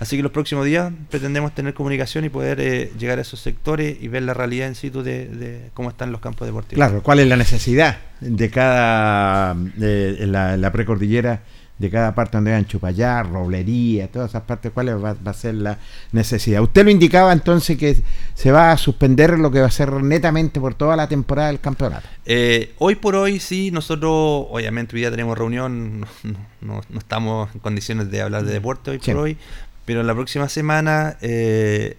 Así 0.00 0.16
que 0.16 0.22
los 0.22 0.32
próximos 0.32 0.66
días 0.66 0.92
pretendemos 1.10 1.54
tener 1.54 1.74
comunicación 1.74 2.24
y 2.24 2.28
poder 2.28 2.60
eh, 2.60 2.92
llegar 2.98 3.18
a 3.18 3.22
esos 3.22 3.40
sectores 3.40 3.96
y 4.00 4.08
ver 4.08 4.22
la 4.22 4.34
realidad 4.34 4.68
en 4.68 4.74
situ 4.74 5.02
de, 5.02 5.70
cómo 5.74 5.90
están 5.90 6.12
los 6.12 6.20
campos 6.20 6.46
deportivos. 6.46 6.76
Claro, 6.76 7.02
cuál 7.02 7.20
es 7.20 7.28
la 7.28 7.36
necesidad 7.36 7.98
de 8.20 8.50
cada, 8.50 9.54
de, 9.54 10.26
la, 10.26 10.56
la 10.56 10.72
precordillera 10.72 11.42
de 11.78 11.90
cada 11.90 12.14
parte 12.14 12.36
donde 12.36 12.52
van 12.52 12.66
Chupayar, 12.66 13.28
Roblería, 13.30 14.08
todas 14.08 14.30
esas 14.30 14.42
partes, 14.42 14.70
cuál 14.72 15.04
va, 15.04 15.16
a 15.24 15.32
ser 15.32 15.54
la 15.56 15.78
necesidad. 16.12 16.62
Usted 16.62 16.84
lo 16.84 16.90
indicaba 16.90 17.32
entonces 17.32 17.76
que 17.76 18.00
se 18.34 18.52
va 18.52 18.70
a 18.70 18.76
suspender 18.76 19.38
lo 19.38 19.50
que 19.50 19.60
va 19.60 19.66
a 19.66 19.70
ser 19.70 19.92
netamente 19.92 20.60
por 20.60 20.74
toda 20.74 20.94
la 20.96 21.08
temporada 21.08 21.48
del 21.48 21.60
campeonato. 21.60 22.06
Eh, 22.26 22.74
hoy 22.78 22.94
por 22.94 23.16
hoy 23.16 23.40
sí, 23.40 23.70
nosotros 23.72 24.46
obviamente 24.50 24.94
hoy 24.94 25.00
día 25.00 25.10
tenemos 25.10 25.36
reunión, 25.36 26.06
no, 26.60 26.80
estamos 26.96 27.52
en 27.54 27.60
condiciones 27.60 28.10
de 28.10 28.22
hablar 28.22 28.44
de 28.44 28.52
deporte 28.52 28.92
hoy 28.92 28.98
por 28.98 29.16
hoy, 29.16 29.36
pero 29.84 30.02
la 30.02 30.14
próxima 30.14 30.48
semana 30.48 31.16
eh, 31.20 31.96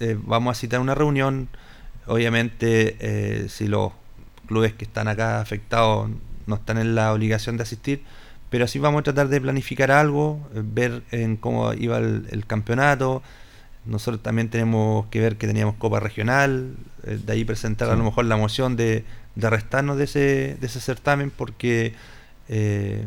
eh, 0.00 0.18
vamos 0.22 0.56
a 0.56 0.60
citar 0.60 0.80
una 0.80 0.94
reunión, 0.94 1.48
obviamente 2.06 3.48
si 3.48 3.68
los 3.68 3.92
clubes 4.46 4.72
que 4.72 4.84
están 4.84 5.08
acá 5.08 5.40
afectados 5.40 6.10
no 6.46 6.56
están 6.56 6.78
en 6.78 6.94
la 6.94 7.12
obligación 7.12 7.56
de 7.56 7.62
asistir, 7.62 8.02
pero 8.50 8.64
así 8.64 8.78
vamos 8.78 9.00
a 9.00 9.02
tratar 9.04 9.28
de 9.28 9.40
planificar 9.40 9.90
algo, 9.90 10.48
eh, 10.54 10.62
ver 10.64 11.02
en 11.10 11.36
cómo 11.36 11.72
iba 11.74 11.98
el, 11.98 12.44
campeonato. 12.46 13.22
Nosotros 13.84 14.22
también 14.22 14.48
tenemos 14.48 15.06
que 15.08 15.20
ver 15.20 15.36
que 15.36 15.46
teníamos 15.46 15.76
Copa 15.76 16.00
Regional, 16.00 16.74
eh, 17.04 17.18
de 17.24 17.32
ahí 17.32 17.44
presentar 17.44 17.90
a 17.90 17.96
lo 17.96 18.04
mejor 18.04 18.24
la 18.24 18.36
moción 18.36 18.76
de, 18.76 19.04
de 19.34 19.50
restarnos 19.50 19.98
de 19.98 20.04
ese, 20.04 20.56
de 20.60 20.66
ese 20.66 20.80
certamen, 20.80 21.30
porque 21.30 21.94
eh, 22.48 23.06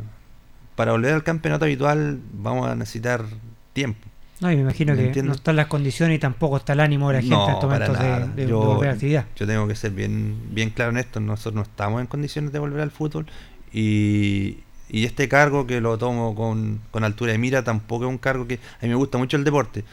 para 0.76 0.92
volver 0.92 1.14
al 1.14 1.24
campeonato 1.24 1.66
habitual 1.66 2.20
vamos 2.34 2.68
a 2.68 2.76
necesitar 2.76 3.26
tiempo. 3.74 4.08
No, 4.42 4.52
y 4.52 4.56
me 4.56 4.62
imagino 4.64 4.96
que 4.96 5.24
no 5.24 5.34
están 5.34 5.56
las 5.56 5.68
condiciones 5.68 6.18
y 6.18 6.20
tampoco 6.20 6.58
está 6.58 6.74
el 6.74 6.80
ánimo 6.80 7.10
de 7.10 7.16
la 7.16 7.22
gente 7.22 7.36
en 7.36 7.50
estos 7.52 7.64
momentos 7.64 8.00
de, 8.36 8.46
de, 8.46 8.52
volver 8.52 8.90
a 8.90 8.94
actividad. 8.94 9.26
Yo 9.36 9.48
tengo 9.48 9.68
que 9.68 9.76
ser 9.76 9.92
bien, 9.92 10.36
bien 10.50 10.72
claro 10.72 10.92
en 10.92 10.98
esto, 10.98 11.20
nosotros 11.20 11.54
no 11.54 11.62
estamos 11.62 12.02
en 12.02 12.08
condiciones 12.08 12.52
de 12.52 12.58
volver 12.58 12.82
al 12.82 12.90
fútbol 12.90 13.28
y, 13.72 14.58
y 14.92 15.06
este 15.06 15.30
cargo 15.30 15.66
que 15.66 15.80
lo 15.80 15.98
tomo 15.98 16.36
con, 16.36 16.82
altura 17.04 17.32
de 17.32 17.38
mira 17.38 17.64
tampoco 17.64 18.04
es 18.04 18.10
un 18.10 18.18
cargo 18.18 18.46
que 18.46 18.56
a 18.56 18.84
mí 18.84 18.90
me 18.90 18.96
gusta 18.96 19.18
mucho 19.18 19.38
el 19.38 19.46
deporte. 19.46 19.86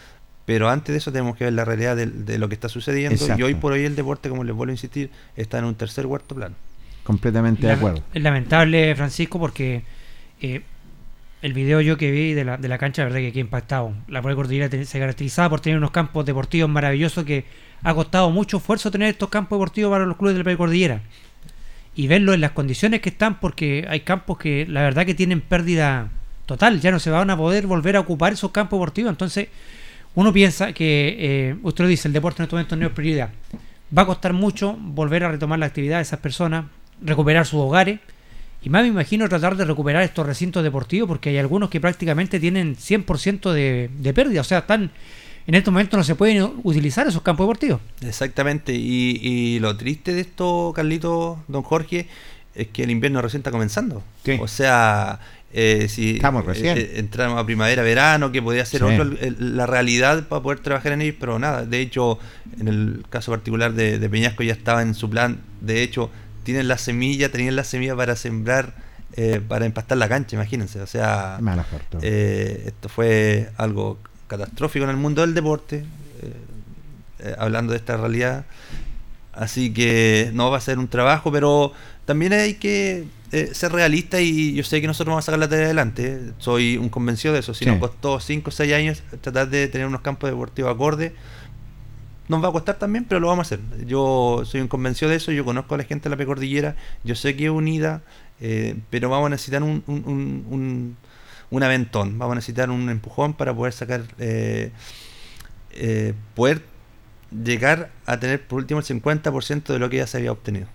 Pero 0.44 0.68
antes 0.70 0.92
de 0.92 0.98
eso 0.98 1.12
tenemos 1.12 1.36
que 1.36 1.44
ver 1.44 1.52
la 1.52 1.64
realidad 1.64 1.94
de, 1.94 2.38
lo 2.38 2.48
que 2.48 2.54
está 2.54 2.68
sucediendo. 2.68 3.22
Y 3.36 3.42
hoy 3.42 3.54
por 3.54 3.72
hoy 3.72 3.84
el 3.84 3.94
deporte, 3.94 4.28
como 4.28 4.44
les 4.44 4.56
vuelvo 4.56 4.70
a 4.70 4.74
insistir, 4.74 5.10
está 5.36 5.58
en 5.58 5.66
un 5.66 5.74
tercer 5.74 6.06
cuarto 6.06 6.34
plano. 6.34 6.56
Completamente 7.04 7.66
de 7.66 7.74
acuerdo. 7.74 8.02
Es 8.12 8.22
lamentable, 8.22 8.96
Francisco, 8.96 9.38
porque 9.38 9.82
eh, 10.40 10.62
el 11.42 11.52
video 11.52 11.80
yo 11.80 11.96
que 11.96 12.10
vi 12.10 12.34
de 12.34 12.44
la, 12.44 12.56
de 12.56 12.68
la 12.68 12.78
cancha, 12.78 13.02
la 13.02 13.06
verdad 13.06 13.20
que 13.20 13.32
quedé 13.32 13.40
impactado. 13.40 13.94
La 14.08 14.22
Puebla 14.22 14.36
Cordillera 14.36 14.84
se 14.84 14.98
caracterizaba 14.98 15.50
por 15.50 15.60
tener 15.60 15.78
unos 15.78 15.90
campos 15.90 16.26
deportivos 16.26 16.68
maravillosos 16.68 17.24
que 17.24 17.44
ha 17.82 17.94
costado 17.94 18.30
mucho 18.30 18.56
esfuerzo 18.56 18.90
tener 18.90 19.08
estos 19.08 19.28
campos 19.28 19.58
deportivos 19.58 19.90
para 19.90 20.04
los 20.06 20.16
clubes 20.16 20.34
de 20.34 20.38
la 20.38 20.44
Puebla 20.44 20.58
Cordillera 20.58 21.00
y 21.98 22.06
verlo 22.06 22.32
en 22.32 22.40
las 22.40 22.52
condiciones 22.52 23.00
que 23.00 23.08
están, 23.08 23.40
porque 23.40 23.84
hay 23.88 24.00
campos 24.00 24.38
que 24.38 24.66
la 24.68 24.82
verdad 24.82 25.04
que 25.04 25.14
tienen 25.14 25.40
pérdida 25.40 26.08
total, 26.46 26.80
ya 26.80 26.92
no 26.92 27.00
se 27.00 27.10
van 27.10 27.28
a 27.28 27.36
poder 27.36 27.66
volver 27.66 27.96
a 27.96 28.00
ocupar 28.00 28.32
esos 28.32 28.52
campos 28.52 28.78
deportivos. 28.78 29.10
Entonces, 29.10 29.48
uno 30.14 30.32
piensa 30.32 30.72
que, 30.72 31.16
eh, 31.18 31.56
usted 31.62 31.84
lo 31.84 31.88
dice, 31.88 32.06
el 32.06 32.14
deporte 32.14 32.40
en 32.40 32.44
estos 32.44 32.56
momentos 32.56 32.78
no 32.78 32.86
es 32.86 32.92
prioridad. 32.92 33.30
Va 33.96 34.02
a 34.02 34.06
costar 34.06 34.32
mucho 34.32 34.76
volver 34.80 35.24
a 35.24 35.30
retomar 35.30 35.58
la 35.58 35.66
actividad 35.66 35.96
de 35.96 36.02
esas 36.02 36.20
personas, 36.20 36.66
recuperar 37.02 37.46
sus 37.46 37.60
hogares. 37.60 37.98
Y 38.62 38.70
más 38.70 38.82
me 38.82 38.88
imagino 38.88 39.28
tratar 39.28 39.56
de 39.56 39.64
recuperar 39.64 40.02
estos 40.02 40.26
recintos 40.26 40.62
deportivos 40.62 41.08
porque 41.08 41.30
hay 41.30 41.38
algunos 41.38 41.70
que 41.70 41.80
prácticamente 41.80 42.40
tienen 42.40 42.76
100% 42.76 43.52
de, 43.52 43.90
de 43.96 44.14
pérdida. 44.14 44.40
O 44.40 44.44
sea, 44.44 44.58
están 44.58 44.90
en 45.48 45.54
estos 45.54 45.72
momentos 45.72 45.96
no 45.96 46.04
se 46.04 46.14
pueden 46.14 46.60
utilizar 46.62 47.06
esos 47.08 47.22
campos 47.22 47.46
deportivos. 47.46 47.80
Exactamente, 48.02 48.74
y, 48.74 49.58
lo 49.60 49.74
triste 49.78 50.12
de 50.12 50.20
esto, 50.20 50.74
Carlito, 50.76 51.42
don 51.48 51.62
Jorge, 51.62 52.06
es 52.54 52.68
que 52.68 52.82
el 52.82 52.90
invierno 52.90 53.22
recién 53.22 53.40
está 53.40 53.50
comenzando. 53.50 54.02
O 54.40 54.46
sea, 54.46 55.20
eh, 55.54 55.86
si 55.88 56.16
Estamos 56.16 56.44
recién. 56.44 56.76
Eh, 56.76 56.90
entramos 56.96 57.38
a 57.38 57.46
primavera, 57.46 57.82
verano, 57.82 58.30
que 58.30 58.42
podría 58.42 58.66
ser 58.66 58.82
la 59.38 59.64
realidad 59.64 60.28
para 60.28 60.42
poder 60.42 60.58
trabajar 60.58 60.92
en 60.92 61.00
ellos, 61.00 61.16
pero 61.18 61.38
nada. 61.38 61.64
De 61.64 61.80
hecho, 61.80 62.18
en 62.60 62.68
el 62.68 63.06
caso 63.08 63.30
particular 63.30 63.72
de, 63.72 64.06
Peñasco 64.10 64.42
ya 64.42 64.52
estaba 64.52 64.82
en 64.82 64.92
su 64.92 65.08
plan. 65.08 65.40
De 65.62 65.82
hecho, 65.82 66.10
tienen 66.44 66.68
la 66.68 66.78
semilla, 66.78 67.30
tenían 67.30 67.56
la 67.56 67.64
semilla 67.64 67.96
para 67.96 68.16
sembrar, 68.16 68.74
eh, 69.16 69.40
para 69.46 69.66
empastar 69.66 69.98
la 69.98 70.08
cancha, 70.08 70.36
imagínense. 70.36 70.80
O 70.80 70.86
sea, 70.86 71.38
esto 72.02 72.88
fue 72.88 73.50
algo 73.56 73.98
catastrófico 74.28 74.84
en 74.84 74.90
el 74.90 74.96
mundo 74.96 75.22
del 75.22 75.34
deporte, 75.34 75.78
eh, 75.78 76.32
eh, 77.20 77.34
hablando 77.38 77.72
de 77.72 77.78
esta 77.78 77.96
realidad. 77.96 78.44
Así 79.32 79.72
que 79.72 80.30
no 80.34 80.50
va 80.50 80.58
a 80.58 80.60
ser 80.60 80.78
un 80.78 80.88
trabajo, 80.88 81.32
pero 81.32 81.72
también 82.04 82.32
hay 82.32 82.54
que 82.54 83.06
eh, 83.30 83.50
ser 83.52 83.72
realista 83.72 84.20
y 84.20 84.54
yo 84.54 84.64
sé 84.64 84.80
que 84.80 84.86
nosotros 84.86 85.12
vamos 85.12 85.24
a 85.24 85.26
sacar 85.26 85.38
la 85.38 85.48
tarea 85.48 85.66
adelante. 85.66 86.32
Soy 86.38 86.76
un 86.76 86.88
convencido 86.88 87.34
de 87.34 87.40
eso. 87.40 87.54
Si 87.54 87.66
nos 87.66 87.78
costó 87.78 88.20
5 88.20 88.48
o 88.48 88.52
6 88.52 88.72
años 88.72 89.02
tratar 89.20 89.48
de 89.48 89.68
tener 89.68 89.86
unos 89.86 90.00
campos 90.00 90.30
deportivos 90.30 90.74
acordes, 90.74 91.12
nos 92.28 92.42
va 92.42 92.48
a 92.48 92.52
costar 92.52 92.78
también, 92.78 93.04
pero 93.04 93.20
lo 93.20 93.28
vamos 93.28 93.50
a 93.50 93.54
hacer. 93.54 93.86
Yo 93.86 94.42
soy 94.44 94.60
un 94.60 94.68
convencido 94.68 95.10
de 95.10 95.16
eso, 95.16 95.32
yo 95.32 95.44
conozco 95.44 95.74
a 95.74 95.78
la 95.78 95.84
gente 95.84 96.04
de 96.04 96.10
la 96.10 96.16
Pecordillera, 96.16 96.76
yo 97.04 97.14
sé 97.14 97.36
que 97.36 97.46
es 97.46 97.50
unida, 97.50 98.02
pero 98.90 99.08
vamos 99.08 99.26
a 99.26 99.30
necesitar 99.30 99.62
un, 99.62 99.82
un 99.86 100.96
un 101.50 101.62
aventón, 101.62 102.18
vamos 102.18 102.32
a 102.32 102.34
necesitar 102.36 102.70
un 102.70 102.88
empujón 102.88 103.34
para 103.34 103.54
poder 103.54 103.72
sacar, 103.72 104.02
eh, 104.18 104.70
eh, 105.72 106.14
poder 106.34 106.62
llegar 107.30 107.90
a 108.06 108.18
tener 108.18 108.46
por 108.46 108.58
último 108.58 108.80
el 108.80 108.86
50% 108.86 109.72
de 109.72 109.78
lo 109.78 109.88
que 109.88 109.98
ya 109.98 110.06
se 110.06 110.18
había 110.18 110.32
obtenido. 110.32 110.66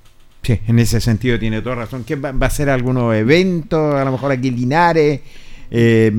Sí, 0.41 0.59
en 0.67 0.79
ese 0.79 0.99
sentido 0.99 1.39
tiene 1.39 1.61
toda 1.61 1.75
razón. 1.75 2.03
¿Quién 2.03 2.21
va, 2.23 2.33
a 2.45 2.49
ser 2.49 2.69
algunos 2.69 3.15
eventos? 3.15 3.95
A 3.95 4.03
lo 4.03 4.11
mejor 4.11 4.31
aquí 4.31 4.51
Linares. 4.51 5.21
Eh, 5.73 6.11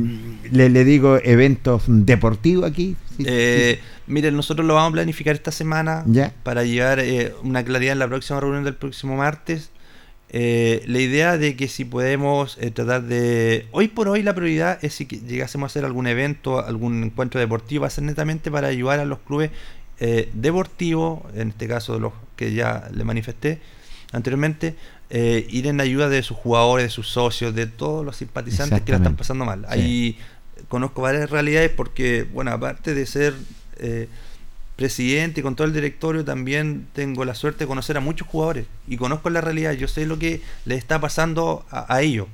le, 0.51 0.85
digo 0.85 1.19
eventos 1.23 1.85
deportivos 1.87 2.71
aquí. 2.71 2.97
Miren, 4.07 4.37
nosotros 4.37 4.67
lo 4.67 4.75
vamos 4.75 4.91
a 4.91 4.93
planificar 4.93 5.35
esta 5.35 5.53
semana 5.53 6.05
para 6.43 6.65
llevar 6.65 7.03
una 7.43 7.65
claridad 7.65 7.93
en 7.93 8.01
la 8.01 8.09
próxima 8.09 8.41
reunión 8.41 8.65
del 8.65 8.75
próximo 8.75 9.17
martes. 9.17 9.71
Eh, 10.37 10.83
la 10.89 10.99
idea 10.99 11.39
de 11.39 11.55
que 11.55 11.69
si 11.69 11.85
podemos 11.85 12.59
eh, 12.61 12.73
tratar 12.73 13.05
de... 13.05 13.69
Hoy 13.71 13.87
por 13.87 14.09
hoy 14.09 14.25
la 14.25 14.35
prioridad 14.35 14.85
es 14.85 14.95
si 14.95 15.07
llegásemos 15.07 15.69
a 15.69 15.71
hacer 15.71 15.85
algún 15.85 16.09
evento, 16.09 16.59
algún 16.59 17.05
encuentro 17.05 17.39
deportivo, 17.39 17.83
va 17.83 17.87
a 17.87 17.91
ser 17.91 18.03
netamente 18.03 18.51
para 18.51 18.67
ayudar 18.67 18.99
a 18.99 19.05
los 19.05 19.21
clubes 19.21 19.53
eh, 20.01 20.29
deportivos, 20.33 21.21
en 21.37 21.51
este 21.51 21.69
caso 21.69 22.01
los 22.01 22.13
que 22.35 22.53
ya 22.53 22.89
le 22.93 23.05
manifesté 23.05 23.61
anteriormente, 24.11 24.75
ir 25.19 25.67
en 25.67 25.81
ayuda 25.81 26.09
de 26.09 26.23
sus 26.23 26.37
jugadores, 26.37 26.87
de 26.87 26.91
sus 26.91 27.09
socios, 27.09 27.55
de 27.55 27.67
todos 27.67 28.05
los 28.05 28.17
simpatizantes 28.17 28.83
que 28.83 28.93
la 28.93 28.99
están 28.99 29.17
pasando 29.17 29.45
mal. 29.45 29.65
Ahí 29.69 30.19
conozco 30.69 31.03
varias 31.03 31.31
realidades 31.31 31.71
porque, 31.71 32.27
bueno, 32.33 32.51
aparte 32.51 32.95
de 32.95 33.07
ser 33.07 33.35
presidente 34.77 35.41
y 35.41 35.43
con 35.43 35.55
todo 35.55 35.67
el 35.67 35.73
directorio 35.73 36.25
también 36.25 36.87
tengo 36.93 37.25
la 37.25 37.35
suerte 37.35 37.65
de 37.65 37.69
conocer 37.69 37.97
a 37.97 38.01
muchos 38.01 38.27
jugadores 38.27 38.67
y 38.89 38.97
conozco 38.97 39.31
la 39.31 39.41
realidad, 39.41 39.73
yo 39.73 39.89
sé 39.89 40.07
lo 40.07 40.19
que 40.19 40.41
les 40.65 40.79
está 40.79 41.01
pasando 41.01 41.65
a, 41.71 42.03
ellos. 42.03 42.27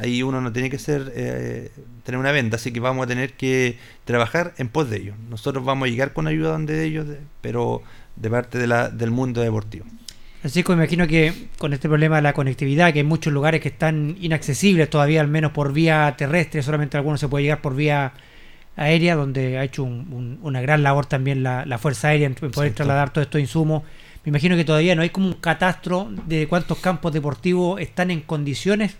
Ahí 0.00 0.22
uno 0.22 0.40
no 0.40 0.52
tiene 0.52 0.70
que 0.70 0.78
ser 0.78 1.12
eh, 1.16 1.72
tener 2.04 2.18
una 2.18 2.32
venta, 2.32 2.56
así 2.56 2.70
que 2.72 2.80
vamos 2.80 3.04
a 3.04 3.06
tener 3.08 3.32
que 3.32 3.78
trabajar 4.04 4.54
en 4.58 4.68
pos 4.68 4.88
de 4.88 4.98
ellos. 4.98 5.16
Nosotros 5.30 5.64
vamos 5.64 5.88
a 5.88 5.90
llegar 5.90 6.12
con 6.12 6.26
ayuda 6.26 6.50
donde 6.50 6.84
ellos, 6.84 7.06
pero 7.40 7.82
de 8.16 8.30
parte 8.30 8.58
de 8.58 8.66
la, 8.66 8.88
del 8.88 9.10
mundo 9.10 9.40
deportivo. 9.40 9.86
Que 10.42 10.64
me 10.68 10.74
imagino 10.74 11.06
que 11.08 11.32
con 11.58 11.72
este 11.72 11.88
problema 11.88 12.16
de 12.16 12.22
la 12.22 12.32
conectividad, 12.32 12.92
que 12.92 13.00
hay 13.00 13.04
muchos 13.04 13.32
lugares 13.32 13.60
que 13.60 13.68
están 13.68 14.16
inaccesibles 14.20 14.88
todavía, 14.88 15.20
al 15.20 15.28
menos 15.28 15.52
por 15.52 15.72
vía 15.72 16.14
terrestre, 16.16 16.62
solamente 16.62 16.96
algunos 16.96 17.18
se 17.18 17.28
puede 17.28 17.42
llegar 17.42 17.60
por 17.60 17.74
vía 17.74 18.12
aérea, 18.76 19.16
donde 19.16 19.58
ha 19.58 19.64
hecho 19.64 19.82
una 19.82 20.60
gran 20.60 20.84
labor 20.84 21.06
también 21.06 21.42
la, 21.42 21.78
Fuerza 21.78 22.08
Aérea 22.08 22.28
en 22.28 22.34
poder 22.34 22.72
trasladar 22.72 23.12
todos 23.12 23.26
estos 23.26 23.40
insumos. 23.40 23.82
Me 24.24 24.30
imagino 24.30 24.56
que 24.56 24.64
todavía 24.64 24.94
no 24.94 25.02
hay 25.02 25.10
como 25.10 25.26
un 25.26 25.34
catastro 25.34 26.08
de 26.26 26.46
cuántos 26.46 26.78
campos 26.78 27.12
deportivos 27.12 27.80
están 27.80 28.10
en 28.10 28.20
condiciones 28.20 28.96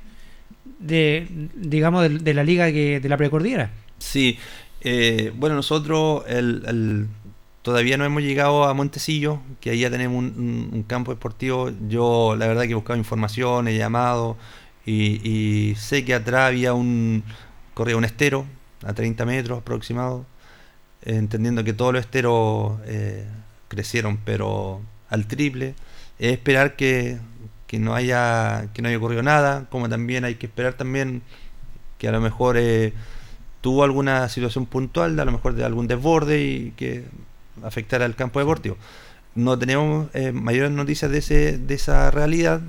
de, 0.80 1.26
digamos, 1.54 2.22
de, 2.22 2.34
la 2.34 2.42
liga 2.42 2.70
que, 2.72 2.98
de 2.98 3.08
la 3.08 3.16
precordillera. 3.16 3.70
Sí, 3.98 4.38
eh, 4.80 5.32
bueno, 5.36 5.56
nosotros 5.56 6.24
el, 6.28 7.08
todavía 7.68 7.98
no 7.98 8.06
hemos 8.06 8.22
llegado 8.22 8.64
a 8.64 8.72
Montecillo, 8.72 9.40
que 9.60 9.68
ahí 9.68 9.80
ya 9.80 9.90
tenemos 9.90 10.24
un, 10.24 10.84
campo 10.88 11.12
deportivo. 11.12 11.70
Yo 11.86 12.34
la 12.34 12.46
verdad 12.46 12.62
que 12.62 12.70
he 12.70 12.74
buscado 12.74 12.98
información, 12.98 13.68
he 13.68 13.76
llamado 13.76 14.38
y, 14.86 15.74
sé 15.76 16.02
que 16.02 16.14
atrás 16.14 16.48
había 16.48 16.72
un, 16.72 17.22
corría 17.74 17.98
un 17.98 18.06
estero 18.06 18.46
a 18.86 18.94
30 18.94 19.26
metros 19.26 19.58
aproximado, 19.58 20.24
entendiendo 21.02 21.62
que 21.62 21.74
todos 21.74 21.92
los 21.92 22.00
esteros 22.00 22.78
eh, 22.86 23.26
crecieron, 23.68 24.18
pero 24.24 24.80
al 25.10 25.26
triple. 25.26 25.74
Es 26.18 26.32
esperar 26.32 26.74
que, 26.74 27.18
no 27.72 27.94
haya 27.94 28.68
que 28.72 28.80
no 28.80 28.88
haya 28.88 28.96
ocurrido 28.96 29.22
nada, 29.22 29.66
como 29.68 29.90
también 29.90 30.24
hay 30.24 30.36
que 30.36 30.46
esperar 30.46 30.72
también 30.72 31.20
que 31.98 32.08
a 32.08 32.12
lo 32.12 32.20
mejor 32.22 32.56
eh, 32.56 32.94
tuvo 33.60 33.84
alguna 33.84 34.26
situación 34.30 34.64
puntual, 34.64 35.20
a 35.20 35.26
lo 35.26 35.32
mejor 35.32 35.52
de 35.52 35.64
algún 35.64 35.86
desborde 35.86 36.40
y 36.42 36.70
que 36.78 37.04
afectara 37.62 38.04
al 38.04 38.14
campo 38.14 38.38
deportivo. 38.38 38.76
No 39.34 39.58
tenemos 39.58 40.08
eh, 40.14 40.32
mayores 40.32 40.72
noticias 40.72 41.10
de, 41.10 41.18
ese, 41.18 41.58
de 41.58 41.74
esa 41.74 42.10
realidad, 42.10 42.60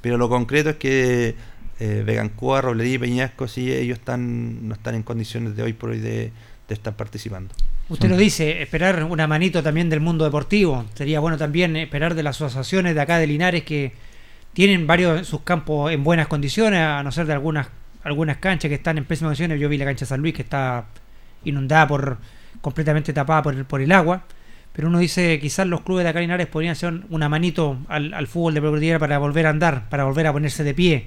pero 0.00 0.16
lo 0.16 0.28
concreto 0.28 0.70
es 0.70 0.76
que 0.76 1.34
eh, 1.80 2.02
Vegancoa, 2.06 2.60
Roblería 2.60 2.94
y 2.94 2.98
Peñasco, 2.98 3.48
sí, 3.48 3.72
ellos 3.72 3.98
están, 3.98 4.68
no 4.68 4.74
están 4.74 4.94
en 4.94 5.02
condiciones 5.02 5.56
de 5.56 5.62
hoy 5.62 5.72
por 5.72 5.90
hoy 5.90 5.98
de, 5.98 6.32
de 6.68 6.74
estar 6.74 6.94
participando. 6.96 7.54
Usted 7.88 8.08
lo 8.08 8.16
dice, 8.16 8.62
esperar 8.62 9.04
una 9.04 9.26
manito 9.26 9.62
también 9.62 9.90
del 9.90 10.00
mundo 10.00 10.24
deportivo. 10.24 10.86
Sería 10.94 11.20
bueno 11.20 11.36
también 11.36 11.76
esperar 11.76 12.14
de 12.14 12.22
las 12.22 12.36
asociaciones 12.40 12.94
de 12.94 13.00
acá 13.00 13.18
de 13.18 13.26
Linares 13.26 13.64
que 13.64 13.92
tienen 14.54 14.86
varios 14.86 15.18
de 15.18 15.24
sus 15.24 15.42
campos 15.42 15.92
en 15.92 16.02
buenas 16.02 16.28
condiciones, 16.28 16.80
a 16.80 17.02
no 17.02 17.12
ser 17.12 17.26
de 17.26 17.34
algunas 17.34 17.66
algunas 18.04 18.36
canchas 18.36 18.68
que 18.68 18.74
están 18.76 18.98
en 18.98 19.04
pésimas 19.04 19.30
condiciones. 19.30 19.58
Yo 19.58 19.68
vi 19.68 19.78
la 19.78 19.86
cancha 19.86 20.04
de 20.04 20.08
San 20.08 20.20
Luis 20.20 20.34
que 20.34 20.42
está 20.42 20.86
inundada 21.44 21.88
por 21.88 22.18
completamente 22.60 23.12
tapada 23.12 23.42
por 23.42 23.54
el, 23.54 23.64
por 23.64 23.80
el 23.80 23.92
agua. 23.92 24.24
Pero 24.74 24.88
uno 24.88 24.98
dice, 24.98 25.38
quizás 25.40 25.68
los 25.68 25.82
clubes 25.82 26.02
de 26.02 26.10
acá 26.10 26.20
Linares 26.20 26.48
podrían 26.48 26.72
hacer 26.72 26.92
una 27.08 27.28
manito 27.28 27.78
al, 27.88 28.26
fútbol 28.26 28.54
de 28.54 28.60
Precordillera 28.60 28.98
para 28.98 29.18
volver 29.18 29.46
a 29.46 29.50
andar, 29.50 29.88
para 29.88 30.04
volver 30.04 30.26
a 30.26 30.32
ponerse 30.32 30.64
de 30.64 30.74
pie. 30.74 31.06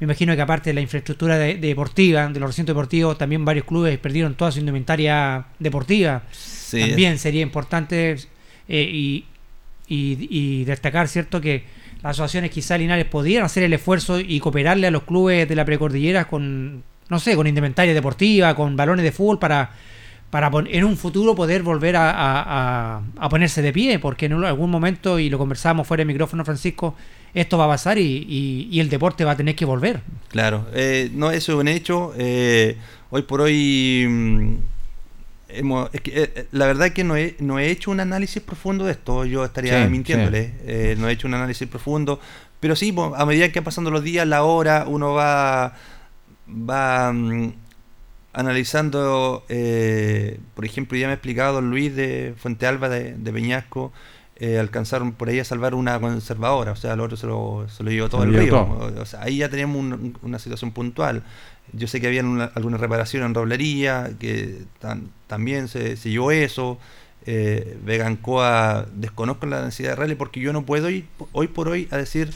Me 0.00 0.04
imagino 0.06 0.34
que 0.34 0.42
aparte 0.42 0.70
de 0.70 0.74
la 0.74 0.80
infraestructura 0.80 1.38
deportiva, 1.38 2.26
de 2.26 2.40
los 2.40 2.50
recintos 2.50 2.74
deportivos, 2.74 3.16
también 3.16 3.44
varios 3.44 3.66
clubes 3.66 3.96
perdieron 3.98 4.34
toda 4.34 4.50
su 4.50 4.58
indumentaria 4.58 5.46
deportiva. 5.60 6.22
También 6.72 7.18
sería 7.18 7.42
importante 7.42 8.16
eh, 8.68 8.82
y, 8.82 9.24
y, 9.86 10.64
destacar, 10.64 11.06
¿cierto?, 11.06 11.40
que 11.40 11.62
las 12.02 12.16
asociaciones 12.16 12.50
quizás 12.50 12.80
Linares 12.80 13.06
podrían 13.06 13.44
hacer 13.44 13.62
el 13.62 13.72
esfuerzo 13.72 14.18
y 14.18 14.40
cooperarle 14.40 14.88
a 14.88 14.90
los 14.90 15.04
clubes 15.04 15.48
de 15.48 15.54
la 15.54 15.64
precordillera 15.64 16.26
con, 16.26 16.82
no 17.08 17.18
sé, 17.20 17.36
con 17.36 17.46
indumentaria 17.46 17.94
deportiva, 17.94 18.56
con 18.56 18.76
balones 18.76 19.04
de 19.04 19.12
fútbol 19.12 19.38
para 19.38 19.70
para 20.34 20.50
en 20.66 20.82
un 20.82 20.96
futuro 20.96 21.36
poder 21.36 21.62
volver 21.62 21.94
a, 21.96 23.02
ponerse 23.30 23.62
de 23.62 23.72
pie, 23.72 24.00
porque 24.00 24.26
en 24.26 24.32
algún 24.32 24.68
momento, 24.68 25.20
y 25.20 25.30
lo 25.30 25.38
conversábamos 25.38 25.86
fuera 25.86 26.00
de 26.00 26.06
micrófono, 26.06 26.44
Francisco, 26.44 26.96
esto 27.34 27.56
va 27.56 27.66
a 27.66 27.68
pasar 27.68 27.98
y, 27.98 28.80
el 28.80 28.88
deporte 28.88 29.24
va 29.24 29.30
a 29.30 29.36
tener 29.36 29.54
que 29.54 29.64
volver. 29.64 30.00
Claro, 30.30 30.66
eh, 30.74 31.08
no, 31.14 31.30
eso 31.30 31.52
es 31.52 31.58
un 31.60 31.68
hecho. 31.68 32.14
Eh, 32.18 32.76
hoy 33.10 33.22
por 33.22 33.42
hoy, 33.42 34.06
mm, 34.08 34.54
es 35.92 36.00
que, 36.00 36.22
eh, 36.24 36.46
la 36.50 36.66
verdad 36.66 36.88
es 36.88 36.94
que 36.94 37.04
no 37.04 37.16
he, 37.16 37.36
no 37.38 37.60
he 37.60 37.70
hecho 37.70 37.92
un 37.92 38.00
análisis 38.00 38.42
profundo 38.42 38.86
de 38.86 38.90
esto, 38.90 39.24
yo 39.24 39.44
estaría 39.44 39.86
mintiéndole, 39.86 40.96
no 40.98 41.08
he 41.08 41.12
hecho 41.12 41.28
un 41.28 41.34
análisis 41.34 41.68
profundo, 41.68 42.18
pero 42.58 42.74
sí, 42.74 42.92
a 43.14 43.24
medida 43.24 43.52
que 43.52 43.62
pasando 43.62 43.92
los 43.92 44.02
días, 44.02 44.26
la 44.26 44.42
hora, 44.42 44.86
uno 44.88 45.12
va, 45.12 45.76
va 46.48 47.12
mm, 47.12 47.52
analizando, 48.34 49.44
por 50.54 50.64
ejemplo, 50.64 50.98
ya 50.98 51.06
me 51.06 51.12
ha 51.12 51.14
explicado 51.14 51.54
don 51.54 51.70
Luis 51.70 51.94
de 51.94 52.34
Fuente 52.36 52.66
Alba 52.66 52.88
de, 52.88 53.14
de 53.14 53.32
Peñasco, 53.32 53.92
eh, 54.36 54.58
alcanzaron 54.58 55.12
por 55.12 55.28
ahí 55.28 55.38
a 55.38 55.44
salvar 55.44 55.76
una 55.76 56.00
conservadora, 56.00 56.72
o 56.72 56.76
sea, 56.76 56.94
el 56.94 57.00
otro 57.00 57.16
se 57.16 57.28
lo, 57.28 57.66
se 57.68 57.84
lo 57.84 57.90
llevó 57.92 58.08
todo 58.08 58.24
el 58.24 58.34
río. 58.34 58.68
O 59.00 59.06
sea, 59.06 59.22
ahí 59.22 59.38
ya 59.38 59.48
teníamos 59.48 60.00
una 60.22 60.38
situación 60.40 60.72
puntual. 60.72 61.22
Yo 61.72 61.86
sé 61.86 62.00
que 62.00 62.08
había 62.08 62.20
alguna 62.20 62.76
reparación 62.76 63.22
en 63.22 63.34
roblería, 63.34 64.10
que 64.18 64.64
también 65.28 65.68
se, 65.68 65.96
se 65.96 66.10
llevó 66.10 66.32
eso 66.32 66.78
eh, 67.26 67.78
Vegancoa 67.82 68.86
desconozco 68.94 69.46
la 69.46 69.64
necesidad 69.64 69.90
de 69.90 69.96
Rally 69.96 70.14
porque 70.14 70.40
yo 70.40 70.52
no 70.52 70.66
puedo 70.66 70.90
ir 70.90 71.06
hoy 71.32 71.48
por 71.48 71.68
hoy 71.68 71.88
a 71.90 71.96
decir 71.96 72.30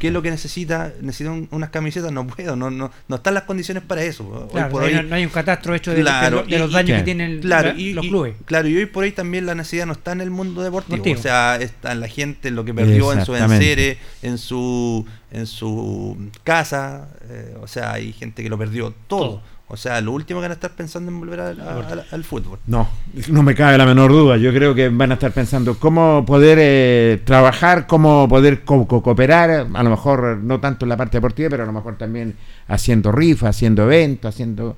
qué 0.00 0.08
es 0.08 0.12
lo 0.12 0.20
que 0.20 0.30
necesita, 0.32 0.92
necesita 1.00 1.30
unas 1.50 1.70
camisetas, 1.70 2.10
no 2.10 2.26
puedo, 2.26 2.56
no, 2.56 2.70
no, 2.70 2.90
no 3.06 3.16
están 3.16 3.34
las 3.34 3.44
condiciones 3.44 3.84
para 3.84 4.02
eso. 4.02 4.48
no, 4.52 5.14
hay 5.14 5.24
un 5.24 5.30
catastro 5.30 5.74
hecho 5.74 5.92
de, 5.92 6.02
los 6.02 6.72
daños 6.72 6.98
que 6.98 7.04
tienen 7.04 7.40
los 7.48 8.06
clubes. 8.06 8.34
claro, 8.44 8.68
y 8.68 8.76
hoy 8.76 8.86
por 8.86 9.04
hoy 9.04 9.12
también 9.12 9.46
la 9.46 9.54
necesidad 9.54 9.86
no 9.86 9.92
está 9.92 10.12
en 10.12 10.20
el 10.20 10.30
mundo 10.30 10.62
deportivo, 10.62 11.04
o 11.12 11.16
sea, 11.22 11.56
está 11.56 11.92
en 11.92 12.00
la 12.00 12.08
gente, 12.08 12.50
lo 12.50 12.64
que 12.64 12.74
perdió 12.74 13.12
en 13.12 13.24
su 13.24 13.36
enseres, 13.36 13.98
en 14.22 14.38
su, 14.38 15.06
en 15.30 15.46
su 15.46 16.30
casa, 16.42 17.08
eh, 17.28 17.56
o 17.60 17.68
sea, 17.68 17.92
hay 17.92 18.12
gente 18.12 18.42
que 18.42 18.48
lo 18.48 18.58
perdió 18.58 18.92
todo. 19.06 19.42
O 19.72 19.76
sea, 19.78 20.02
lo 20.02 20.12
último 20.12 20.38
que 20.38 20.44
van 20.44 20.50
a 20.50 20.54
estar 20.54 20.72
pensando 20.72 21.10
en 21.10 21.18
volver 21.18 21.40
al 21.40 22.24
fútbol. 22.24 22.58
No, 22.66 22.86
no 23.30 23.42
me 23.42 23.54
cabe 23.54 23.78
la 23.78 23.86
menor 23.86 24.10
duda. 24.10 24.36
Yo 24.36 24.52
creo 24.52 24.74
que 24.74 24.90
van 24.90 25.12
a 25.12 25.14
estar 25.14 25.32
pensando 25.32 25.78
cómo 25.78 26.26
poder 26.26 26.58
eh, 26.60 27.22
trabajar, 27.24 27.86
cómo 27.86 28.28
poder 28.28 28.64
cooperar, 28.64 29.68
a 29.72 29.82
lo 29.82 29.88
mejor 29.88 30.36
no 30.36 30.60
tanto 30.60 30.84
en 30.84 30.90
la 30.90 30.98
parte 30.98 31.16
deportiva, 31.16 31.48
pero 31.48 31.62
a 31.62 31.66
lo 31.66 31.72
mejor 31.72 31.96
también 31.96 32.36
haciendo 32.68 33.12
rifas, 33.12 33.56
haciendo 33.56 33.84
eventos, 33.84 34.28
haciendo... 34.28 34.76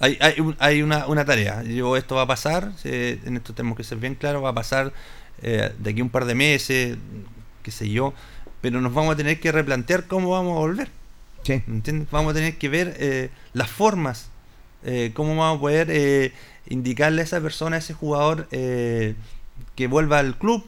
Hay, 0.00 0.18
hay, 0.20 0.34
hay 0.58 0.82
una, 0.82 1.06
una, 1.06 1.24
tarea. 1.24 1.62
Yo, 1.62 1.96
esto 1.96 2.16
va 2.16 2.22
a 2.22 2.26
pasar, 2.26 2.72
en 2.82 3.36
esto 3.36 3.54
tenemos 3.54 3.76
que 3.76 3.84
ser 3.84 3.98
bien 3.98 4.16
claros, 4.16 4.42
va 4.42 4.48
a 4.48 4.54
pasar 4.54 4.92
eh, 5.42 5.70
de 5.78 5.90
aquí 5.90 6.02
un 6.02 6.10
par 6.10 6.24
de 6.24 6.34
meses, 6.34 6.98
qué 7.62 7.70
sé 7.70 7.88
yo, 7.88 8.14
pero 8.60 8.80
nos 8.80 8.92
vamos 8.92 9.14
a 9.14 9.16
tener 9.16 9.38
que 9.38 9.52
replantear 9.52 10.08
cómo 10.08 10.30
vamos 10.30 10.56
a 10.56 10.58
volver. 10.58 11.03
Vamos 12.10 12.32
a 12.32 12.34
tener 12.34 12.56
que 12.56 12.68
ver 12.68 12.96
eh, 12.98 13.30
las 13.52 13.70
formas, 13.70 14.30
eh, 14.84 15.12
cómo 15.14 15.36
vamos 15.36 15.58
a 15.58 15.60
poder 15.60 15.88
eh, 15.90 16.32
indicarle 16.68 17.22
a 17.22 17.24
esa 17.24 17.40
persona, 17.40 17.76
a 17.76 17.78
ese 17.78 17.94
jugador, 17.94 18.48
que 18.48 19.86
vuelva 19.88 20.18
al 20.18 20.36
club, 20.38 20.64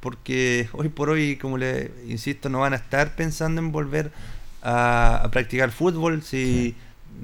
porque 0.00 0.68
hoy 0.72 0.88
por 0.88 1.10
hoy, 1.10 1.36
como 1.36 1.58
le 1.58 1.90
insisto, 2.08 2.48
no 2.48 2.60
van 2.60 2.72
a 2.72 2.76
estar 2.76 3.14
pensando 3.14 3.60
en 3.60 3.72
volver 3.72 4.12
a, 4.62 5.28
practicar 5.32 5.70
fútbol 5.70 6.22
si 6.22 6.74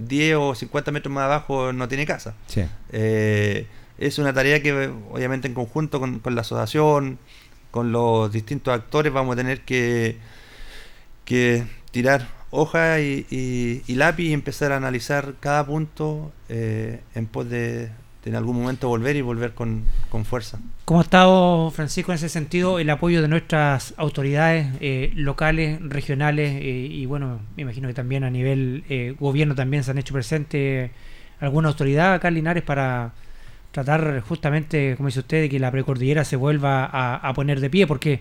10 0.07 0.37
o 0.37 0.55
50 0.55 0.91
metros 0.91 1.13
más 1.13 1.25
abajo 1.25 1.73
no 1.73 1.89
tiene 1.89 2.07
casa. 2.07 2.35
es 2.91 4.19
una 4.19 4.33
tarea 4.33 4.63
que 4.63 4.93
obviamente 5.11 5.49
en 5.49 5.55
conjunto 5.55 6.01
con, 6.01 6.21
con 6.21 6.35
la 6.35 6.43
asociación, 6.43 7.19
con 7.71 7.93
los 7.93 8.33
distintos 8.33 8.75
actores, 8.75 9.13
vamos 9.13 9.35
a 9.35 9.37
tener 9.37 9.61
que, 9.63 10.17
que 11.25 11.65
tirar 11.91 12.38
hoja 12.51 13.01
y, 13.01 13.83
lápiz 13.89 14.25
y 14.25 14.33
empezar 14.33 14.73
a 14.73 14.77
analizar 14.77 15.35
cada 15.41 15.67
punto 15.67 16.33
eh, 16.49 17.01
en 17.15 17.27
pos 17.27 17.49
de, 17.49 17.91
en 18.25 18.35
algún 18.35 18.61
momento 18.61 18.89
volver 18.89 19.17
y 19.17 19.21
volver 19.21 19.53
con, 19.53 19.85
fuerza. 20.25 20.59
¿Cómo 20.85 21.01
ha 21.01 21.03
estado, 21.03 21.71
Francisco, 21.71 22.13
en 22.13 22.17
ese 22.17 22.29
sentido 22.29 22.79
el 22.79 22.91
apoyo 22.91 23.23
de 23.23 23.29
nuestras 23.29 23.95
autoridades 23.97 24.69
eh, 24.81 25.13
locales, 25.15 25.79
regionales 25.83 26.53
eh, 26.57 26.89
y 26.91 27.07
bueno, 27.07 27.41
me 27.57 27.63
imagino 27.63 27.89
que 27.89 27.95
también 27.95 28.25
a 28.25 28.31
nivel 28.31 29.17
gobierno 29.19 29.55
también 29.55 29.85
se 29.85 29.91
han 29.91 29.99
hecho 29.99 30.15
presente 30.15 30.91
alguna 31.41 31.69
autoridad 31.69 32.15
acá 32.15 32.29
en 32.29 32.35
Linares 32.35 32.63
para 32.63 33.13
tratar 33.71 34.21
justamente, 34.21 34.95
como 34.97 35.09
dice 35.09 35.21
usted, 35.21 35.43
de 35.43 35.49
que 35.49 35.61
la 35.61 35.71
precordillera 35.71 36.25
se 36.25 36.37
vuelva 36.37 36.85
a 36.87 37.33
poner 37.35 37.61
de 37.61 37.71
pie, 37.71 37.87
porque 37.87 38.21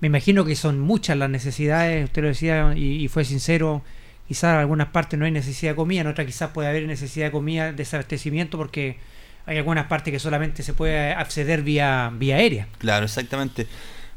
me 0.00 0.06
imagino 0.06 0.44
que 0.44 0.54
son 0.56 0.80
muchas 0.80 1.16
las 1.16 1.30
necesidades, 1.30 2.04
usted 2.04 2.22
lo 2.22 2.28
decía 2.28 2.74
y, 2.76 3.08
fue 3.08 3.24
sincero, 3.24 3.82
quizás 4.26 4.54
en 4.54 4.60
algunas 4.60 4.88
partes 4.88 5.18
no 5.18 5.24
hay 5.24 5.32
necesidad 5.32 5.72
de 5.72 5.76
comida, 5.76 6.02
en 6.02 6.06
otras 6.06 6.26
quizás 6.26 6.50
puede 6.50 6.68
haber 6.68 6.86
necesidad 6.86 7.26
de 7.26 7.32
comida, 7.32 7.72
de 7.72 7.86
abastecimiento, 7.92 8.58
porque 8.58 8.98
hay 9.46 9.56
algunas 9.56 9.86
partes 9.86 10.12
que 10.12 10.18
solamente 10.18 10.62
se 10.62 10.74
puede 10.74 11.12
acceder 11.12 11.62
vía, 11.62 12.12
vía 12.14 12.36
aérea. 12.36 12.68
Claro, 12.78 13.06
exactamente. 13.06 13.66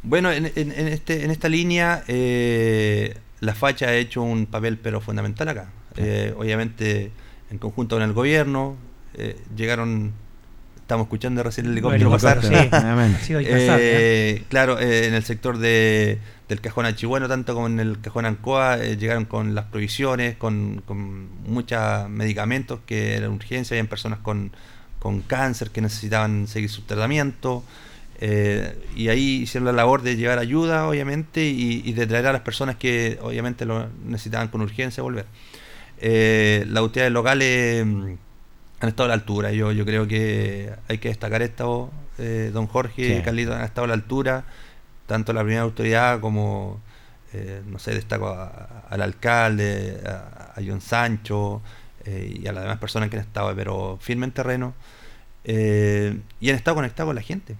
Bueno, 0.04 0.32
en, 0.32 0.46
este, 0.46 1.24
en 1.24 1.32
esta 1.32 1.48
línea, 1.48 2.04
eh, 2.08 3.15
la 3.39 3.54
facha 3.54 3.88
ha 3.88 3.94
hecho 3.94 4.22
un 4.22 4.46
papel 4.46 4.78
pero 4.78 5.00
fundamental 5.00 5.48
acá. 5.48 5.70
Eh, 5.96 6.34
obviamente, 6.38 7.12
en 7.50 7.58
conjunto 7.58 7.96
con 7.96 8.04
el 8.04 8.13
gobierno, 8.13 8.78
eh, 9.13 9.38
llegaron 9.56 10.13
estamos 10.91 11.06
escuchando 11.06 11.41
recién 11.41 11.67
el 11.67 11.71
helicóptero 11.71 12.12
pasar. 12.12 12.41
Eh, 13.30 14.43
claro, 14.49 14.77
eh, 14.77 15.08
en 15.08 15.13
el 15.13 15.23
sector 15.23 15.58
de, 15.58 16.19
del 16.49 16.60
cajón 16.60 16.86
Achihuano, 16.86 17.30
tanto 17.30 17.54
como 17.54 17.67
en 17.67 17.80
el 17.80 18.01
cajón 18.01 18.25
Ancoa, 18.25 18.77
eh, 18.77 18.97
llegaron 18.97 19.23
con 19.23 19.56
las 19.56 19.65
provisiones, 19.65 20.36
con, 20.36 20.84
con 20.86 21.30
muchos 21.43 22.10
medicamentos 22.10 22.82
que 22.86 23.15
eran 23.15 23.32
urgencia, 23.32 23.75
habían 23.75 23.88
personas 23.88 24.19
con, 24.19 24.51
con 24.99 25.21
cáncer 25.21 25.69
que 25.69 25.80
necesitaban 25.80 26.47
seguir 26.47 26.69
su 26.69 26.82
tratamiento. 26.82 27.63
y 28.19 29.08
ahí 29.08 29.43
hicieron 29.43 29.65
la 29.65 29.71
labor 29.71 30.01
de 30.01 30.17
llevar 30.17 30.39
ayuda, 30.39 30.89
obviamente, 30.89 31.45
y, 31.45 31.84
y, 31.86 31.93
de 31.93 32.06
traer 32.06 32.27
a 32.27 32.34
las 32.34 32.41
personas 32.41 32.75
que 32.75 33.17
obviamente 33.21 33.65
lo 33.65 33.88
necesitaban 34.06 34.49
con 34.49 34.60
urgencia 34.60 35.01
volver. 35.04 35.25
las 36.01 36.77
autoridades 36.77 37.13
locales 37.13 37.86
han 38.82 38.89
estado 38.89 39.06
a 39.06 39.08
la 39.10 39.13
altura. 39.13 39.52
Yo, 39.52 39.72
yo 39.72 39.86
creo 39.86 40.08
que 40.08 40.74
hay 40.88 40.98
que 40.98 41.10
destacar 41.10 41.41
esto, 41.41 41.91
eh, 42.17 42.50
don 42.52 42.67
Jorge 42.67 43.17
y 43.17 43.22
Carlitos 43.22 43.56
han 43.56 43.63
estado 43.63 43.86
a 43.86 43.88
la 43.88 43.94
altura, 43.94 44.44
tanto 45.06 45.34
la 45.34 45.41
primera 45.41 45.62
autoridad 45.62 46.20
como, 46.20 46.82
eh, 47.32 47.62
no 47.67 47.78
sé, 47.78 47.94
destaco 47.94 48.36
al 48.89 49.02
alcalde, 49.02 50.02
a, 50.06 50.56
John 50.65 50.82
Sancho 50.82 51.62
eh, 52.06 52.39
y 52.41 52.48
a 52.48 52.54
las 52.54 52.63
demás 52.63 52.80
personas 52.80 53.10
que 53.10 53.17
han 53.17 53.24
estado, 53.24 53.56
pero 53.56 53.98
firme 54.02 54.26
en 54.26 54.32
terreno, 54.32 54.74
y 55.44 56.50
han 56.50 56.56
estado 56.56 56.76
conectados 56.76 57.10
con 57.10 57.15
la 57.15 57.22
gente. 57.22 57.56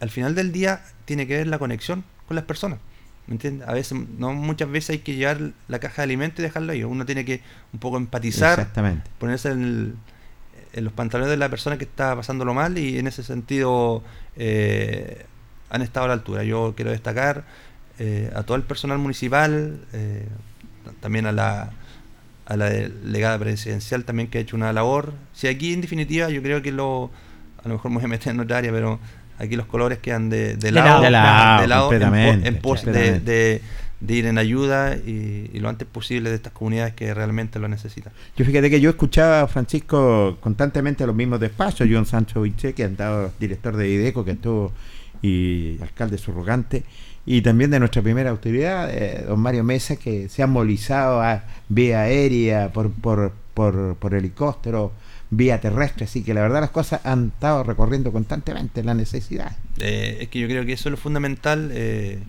al 0.00 0.10
final 0.10 0.34
del 0.34 0.52
día 0.52 0.82
tiene 1.04 1.26
que 1.26 1.36
ver 1.38 1.46
la 1.46 1.58
conexión 1.58 2.04
con 2.26 2.34
las 2.34 2.44
personas. 2.44 2.78
¿Me 3.26 3.34
entiendes? 3.34 3.68
A 3.68 3.74
veces, 3.74 3.98
no 4.18 4.32
muchas 4.32 4.70
veces 4.70 4.90
hay 4.90 4.98
que 5.00 5.14
llevar 5.14 5.52
la 5.68 5.78
caja 5.78 5.96
de 5.96 6.04
alimentos 6.04 6.40
y 6.40 6.42
dejarlo 6.42 6.72
ahí. 6.72 6.82
Uno 6.82 7.04
tiene 7.04 7.24
que 7.24 7.42
un 7.72 7.78
poco 7.78 7.98
empatizar, 7.98 8.68
ponerse 9.18 9.50
en 9.50 9.62
el, 9.62 9.94
en 10.72 10.84
los 10.84 10.92
pantalones 10.92 11.30
de 11.30 11.36
la 11.36 11.48
persona 11.48 11.78
que 11.78 11.84
está 11.84 12.14
pasándolo 12.14 12.54
mal 12.54 12.76
y 12.78 12.98
en 12.98 13.06
ese 13.06 13.22
sentido 13.22 14.02
eh, 14.36 15.24
han 15.70 15.82
estado 15.82 16.04
a 16.04 16.08
la 16.08 16.14
altura. 16.14 16.44
Yo 16.44 16.74
quiero 16.76 16.90
destacar 16.90 17.44
eh, 17.98 18.30
a 18.34 18.42
todo 18.42 18.56
el 18.56 18.62
personal 18.62 18.98
municipal, 18.98 19.80
eh, 19.92 20.26
también 21.00 21.26
a 21.26 21.32
la, 21.32 21.70
a 22.46 22.56
la 22.56 22.70
delegada 22.70 23.38
presidencial 23.38 24.04
también 24.04 24.28
que 24.28 24.38
ha 24.38 24.40
hecho 24.40 24.56
una 24.56 24.72
labor. 24.72 25.12
Si 25.32 25.48
aquí 25.48 25.72
en 25.72 25.80
definitiva 25.80 26.30
yo 26.30 26.42
creo 26.42 26.62
que 26.62 26.72
lo, 26.72 27.10
a 27.62 27.68
lo 27.68 27.74
mejor 27.74 27.90
me 27.90 27.96
voy 27.96 28.04
a 28.04 28.08
meter 28.08 28.32
en 28.32 28.40
otra 28.40 28.58
área, 28.58 28.72
pero 28.72 28.98
aquí 29.38 29.56
los 29.56 29.66
colores 29.66 29.98
quedan 29.98 30.30
de, 30.30 30.56
lado, 30.72 31.02
de 31.02 31.10
lado, 31.10 31.92
en, 31.92 32.58
pos 32.60 32.84
de, 32.84 33.62
ir 34.06 34.26
en 34.26 34.38
ayuda 34.38 34.96
y, 34.96 35.58
lo 35.58 35.68
antes 35.68 35.88
posible 35.88 36.30
de 36.30 36.36
estas 36.36 36.52
comunidades 36.52 36.94
que 36.94 37.12
realmente 37.12 37.58
lo 37.58 37.68
necesitan. 37.68 38.12
Yo 38.36 38.44
fíjate 38.44 38.70
que 38.70 38.80
yo 38.80 38.90
escuchaba 38.90 39.42
a 39.42 39.46
Francisco 39.48 40.38
constantemente 40.40 41.06
los 41.06 41.16
mismos 41.16 41.40
despachos, 41.40 41.88
John 41.90 42.06
Sancho 42.06 42.42
Viche, 42.42 42.74
que 42.74 42.84
ha 42.84 42.86
estado 42.86 43.32
director 43.40 43.76
de 43.76 43.88
IDECO, 43.88 44.24
que 44.24 44.32
estuvo 44.32 44.72
y 45.20 45.78
alcalde 45.82 46.16
subrogante, 46.16 46.84
y 47.26 47.42
también 47.42 47.70
de 47.70 47.80
nuestra 47.80 48.02
primera 48.02 48.30
autoridad, 48.30 48.88
eh, 48.90 49.24
don 49.26 49.40
Mario 49.40 49.64
Mesa, 49.64 49.96
que 49.96 50.28
se 50.28 50.42
ha 50.42 50.46
movilizado 50.46 51.20
a 51.20 51.44
vía 51.68 52.02
aérea, 52.02 52.72
por, 52.72 52.92
por, 52.92 53.32
por, 53.52 53.96
por 53.96 54.14
helicóptero, 54.14 54.92
vía 55.30 55.60
terrestre, 55.60 56.04
así 56.04 56.22
que 56.22 56.32
la 56.32 56.40
verdad 56.40 56.60
las 56.60 56.70
cosas 56.70 57.04
han 57.04 57.32
estado 57.34 57.64
recorriendo 57.64 58.12
constantemente 58.12 58.82
la 58.82 58.94
necesidad. 58.94 59.56
Eh, 59.78 60.18
es 60.20 60.28
que 60.28 60.38
yo 60.38 60.48
creo 60.48 60.64
que 60.64 60.72
eso 60.72 60.88
es 60.88 60.92
lo 60.92 60.96
fundamental. 60.96 61.70
Eh, 61.74 62.20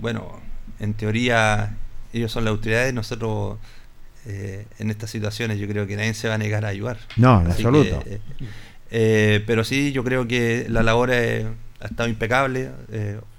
bueno, 0.00 0.40
en 0.78 0.94
teoría 0.94 1.76
ellos 2.12 2.32
son 2.32 2.44
las 2.44 2.52
autoridades, 2.52 2.92
nosotros 2.94 3.58
en 4.26 4.90
estas 4.90 5.10
situaciones 5.10 5.58
yo 5.58 5.66
creo 5.66 5.86
que 5.86 5.96
nadie 5.96 6.12
se 6.12 6.28
va 6.28 6.34
a 6.34 6.38
negar 6.38 6.64
a 6.64 6.68
ayudar. 6.68 6.98
No, 7.16 7.40
en 7.40 7.46
absoluto. 7.46 8.02
pero 8.90 9.64
sí, 9.64 9.92
yo 9.92 10.04
creo 10.04 10.28
que 10.28 10.66
la 10.68 10.82
labor 10.82 11.10
ha 11.10 11.86
estado 11.86 12.08
impecable. 12.08 12.70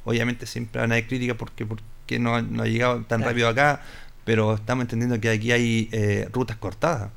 obviamente 0.03 0.45
siempre 0.45 0.81
van 0.81 0.91
a 0.91 0.95
haber 0.95 1.07
críticas 1.07 1.37
porque, 1.37 1.65
porque 1.65 2.19
no, 2.19 2.35
ha 2.35 2.65
llegado 2.65 3.03
tan 3.03 3.21
rápido 3.21 3.47
acá, 3.47 3.81
pero 4.25 4.55
estamos 4.55 4.83
entendiendo 4.83 5.19
que 5.19 5.29
aquí 5.29 5.51
hay 5.51 5.89
rutas 6.31 6.57
cortadas. 6.57 7.11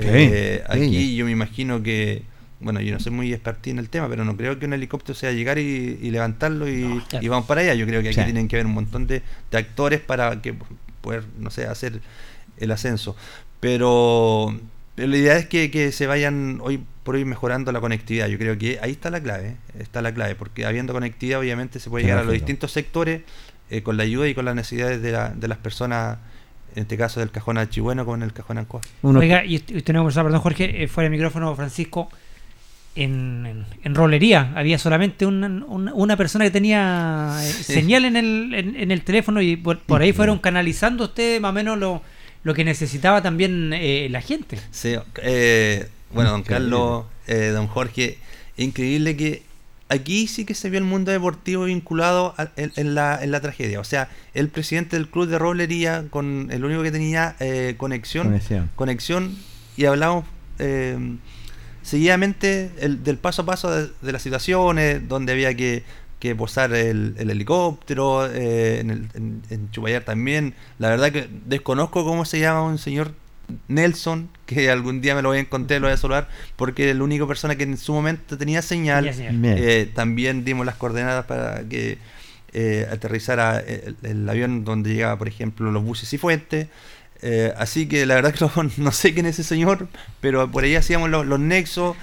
Eh, 0.00 0.64
aquí 0.68 1.16
yo 1.16 1.24
me 1.24 1.32
imagino 1.32 1.82
que, 1.82 2.22
bueno, 2.60 2.80
yo 2.80 2.92
no 2.92 3.00
soy 3.00 3.12
muy 3.12 3.32
expertín 3.32 3.74
en 3.74 3.78
el 3.80 3.88
tema, 3.88 4.08
pero 4.08 4.24
no 4.24 4.36
creo 4.36 4.58
que 4.58 4.66
un 4.66 4.72
helicóptero 4.72 5.14
sea 5.14 5.32
llegar 5.32 5.58
y, 5.58 5.96
levantarlo 6.10 6.68
y, 6.68 7.02
vamos 7.28 7.46
para 7.46 7.60
allá. 7.60 7.74
Yo 7.74 7.86
creo 7.86 8.02
que 8.02 8.08
aquí 8.08 8.22
tienen 8.22 8.48
que 8.48 8.56
haber 8.56 8.66
un 8.66 8.74
montón 8.74 9.06
de, 9.06 9.22
actores 9.52 10.00
para 10.00 10.42
que 10.42 10.54
poder, 11.00 11.24
no 11.38 11.50
sé, 11.50 11.66
hacer 11.66 12.00
el 12.58 12.70
ascenso. 12.70 13.16
Pero, 13.60 14.58
la 14.96 15.16
idea 15.16 15.36
es 15.36 15.46
que, 15.46 15.92
se 15.92 16.06
vayan 16.06 16.58
hoy 16.62 16.82
por 17.04 17.14
hoy 17.14 17.24
mejorando 17.24 17.70
la 17.70 17.80
conectividad. 17.80 18.26
Yo 18.26 18.38
creo 18.38 18.58
que 18.58 18.78
ahí 18.82 18.90
está 18.90 19.10
la 19.10 19.22
clave, 19.22 19.56
está 19.78 20.02
la 20.02 20.12
clave, 20.12 20.34
porque 20.34 20.66
habiendo 20.66 20.92
conectividad 20.92 21.40
obviamente 21.40 21.78
se 21.78 21.88
puede 21.88 22.04
llegar 22.04 22.18
a 22.18 22.24
los 22.24 22.34
distintos 22.34 22.72
sectores 22.72 23.22
eh, 23.70 23.82
con 23.82 23.96
la 23.96 24.02
ayuda 24.02 24.28
y 24.28 24.34
con 24.34 24.44
las 24.44 24.54
necesidades 24.54 25.00
de, 25.00 25.12
de 25.12 25.48
las 25.48 25.58
personas 25.58 26.18
en 26.74 26.82
este 26.82 26.96
caso 26.96 27.20
del 27.20 27.30
cajón 27.30 27.58
Archibueno 27.58 28.04
con 28.04 28.22
el 28.22 28.32
cajón 28.32 28.58
Ancoa. 28.58 28.80
Oiga, 29.02 29.44
y 29.44 29.56
usted 29.56 29.92
no 29.92 30.06
perdón 30.06 30.40
Jorge, 30.40 30.82
eh, 30.82 30.88
fuera 30.88 31.08
del 31.08 31.12
micrófono, 31.12 31.54
Francisco, 31.56 32.08
en, 32.94 33.64
en, 33.84 33.94
rolería. 33.94 34.52
Había 34.56 34.78
solamente 34.78 35.26
una, 35.26 36.16
persona 36.16 36.44
que 36.44 36.50
tenía 36.50 37.38
eh, 37.42 37.46
señal 37.46 38.04
en 38.04 38.16
el, 38.16 38.54
en, 38.54 38.90
el 38.90 39.02
teléfono 39.02 39.40
y 39.40 39.56
por, 39.56 39.80
ahí 40.00 40.12
fueron 40.12 40.38
canalizando 40.38 41.04
ustedes 41.04 41.40
más 41.40 41.50
o 41.50 41.52
menos 41.52 41.78
lo, 41.78 42.02
lo 42.42 42.54
que 42.54 42.64
necesitaba 42.64 43.22
también 43.22 43.72
eh, 43.72 44.08
la 44.10 44.20
gente. 44.20 44.58
Sí, 44.70 44.96
bueno, 46.12 46.30
don 46.30 46.42
Carlos, 46.42 47.04
don 47.26 47.66
Jorge, 47.68 48.18
increíble 48.56 49.16
que 49.16 49.42
aquí 49.88 50.26
sí 50.26 50.44
que 50.44 50.54
se 50.54 50.70
vio 50.70 50.78
el 50.78 50.84
mundo 50.84 51.10
deportivo 51.10 51.64
vinculado 51.64 52.34
en, 52.56 52.94
la, 52.94 53.22
en, 53.22 53.30
la, 53.30 53.40
tragedia. 53.40 53.80
O 53.80 53.84
sea, 53.84 54.08
el 54.34 54.48
presidente 54.48 54.96
del 54.96 55.08
club 55.08 55.26
de 55.28 55.38
rolería, 55.38 56.04
con 56.10 56.48
el 56.50 56.64
único 56.64 56.82
que 56.82 56.90
tenía 56.90 57.36
eh, 57.40 57.74
conexión, 57.76 58.40
conexión, 58.76 59.36
y 59.76 59.86
hablamos 59.86 60.24
seguidamente 61.88 62.68
del 62.68 63.16
paso 63.16 63.42
a 63.42 63.46
paso 63.46 63.70
de, 63.70 64.12
las 64.12 64.20
situaciones, 64.20 65.08
donde 65.08 65.32
había 65.32 65.54
que, 65.54 65.84
posar 66.36 66.74
el, 66.74 67.14
helicóptero, 67.18 68.26
eh, 68.26 68.80
en, 68.80 68.90
el, 68.90 69.08
en 69.48 69.70
Chubayar 69.70 70.04
también. 70.04 70.54
La 70.78 70.90
verdad 70.90 71.10
que 71.10 71.28
desconozco 71.46 72.04
cómo 72.04 72.26
se 72.26 72.40
llama 72.40 72.62
un 72.62 72.76
señor 72.76 73.14
Nelson, 73.68 74.28
que 74.44 74.70
algún 74.70 75.00
día 75.00 75.14
me 75.14 75.22
lo 75.22 75.30
voy 75.30 75.38
a 75.38 75.40
encontrar, 75.40 75.80
lo 75.80 75.86
voy 75.86 75.94
a 75.94 75.96
saludar, 75.96 76.28
porque 76.56 76.92
la 76.92 77.02
única 77.02 77.26
persona 77.26 77.56
que 77.56 77.62
en 77.62 77.78
su 77.78 77.94
momento 77.94 78.36
tenía 78.36 78.60
señal. 78.60 79.10
Eh, 79.10 79.90
también 79.94 80.44
dimos 80.44 80.66
las 80.66 80.74
coordenadas 80.76 81.24
para 81.24 81.64
que 81.64 81.96
eh, 82.52 82.86
aterrizara 82.90 83.60
el, 83.60 84.28
avión 84.28 84.64
donde 84.64 84.92
llegaba, 84.92 85.16
por 85.16 85.28
ejemplo, 85.28 85.70
los 85.72 85.82
buses 85.82 86.12
y 86.12 86.18
fuentes. 86.18 86.68
Eh, 87.22 87.52
así 87.56 87.88
que 87.88 88.06
la 88.06 88.14
verdad 88.14 88.32
que 88.32 88.70
no, 88.76 88.92
sé 88.92 89.14
quién 89.14 89.26
es 89.26 89.38
ese 89.38 89.48
señor, 89.48 89.88
pero 90.20 90.50
por 90.50 90.64
ahí 90.64 90.76
hacíamos 90.76 91.10
los, 91.10 91.40
nexos, 91.40 91.96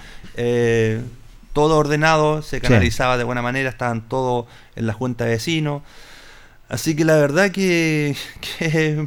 todo 1.53 1.77
ordenado, 1.77 2.41
se 2.41 2.59
canalizaba 2.61 3.17
de 3.17 3.23
buena 3.23 3.41
manera, 3.41 3.69
estaban 3.69 4.07
todos 4.07 4.45
en 4.75 4.87
la 4.87 4.93
junta 4.93 5.25
de 5.25 5.31
vecinos. 5.31 5.81
Así 6.67 6.95
que 6.95 7.05
la 7.05 7.15
verdad 7.15 7.51
que 7.51 8.15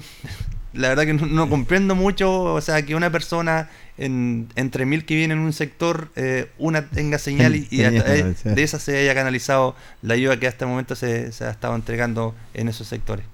la 0.72 0.88
verdad 0.88 1.04
que 1.06 1.14
no, 1.14 1.48
comprendo 1.48 1.94
mucho, 1.94 2.54
o 2.54 2.60
sea, 2.60 2.82
que 2.82 2.94
una 2.94 3.10
persona 3.10 3.68
en, 3.96 4.48
entre 4.54 4.86
mil 4.86 5.04
que 5.04 5.16
viene 5.16 5.34
en 5.34 5.40
un 5.40 5.52
sector, 5.52 6.10
eh, 6.14 6.50
una 6.58 6.88
tenga 6.88 7.18
señal 7.18 7.56
y, 7.56 7.66
de 7.78 8.62
esa 8.62 8.78
se 8.78 8.98
haya 8.98 9.14
canalizado 9.14 9.74
la 10.02 10.14
ayuda 10.14 10.38
que 10.38 10.46
hasta 10.46 10.64
el 10.64 10.70
momento 10.70 10.94
se, 10.94 11.32
ha 11.40 11.50
estado 11.50 11.74
entregando 11.74 12.34
en 12.54 12.68
esos 12.68 12.86
sectores. 12.86 13.24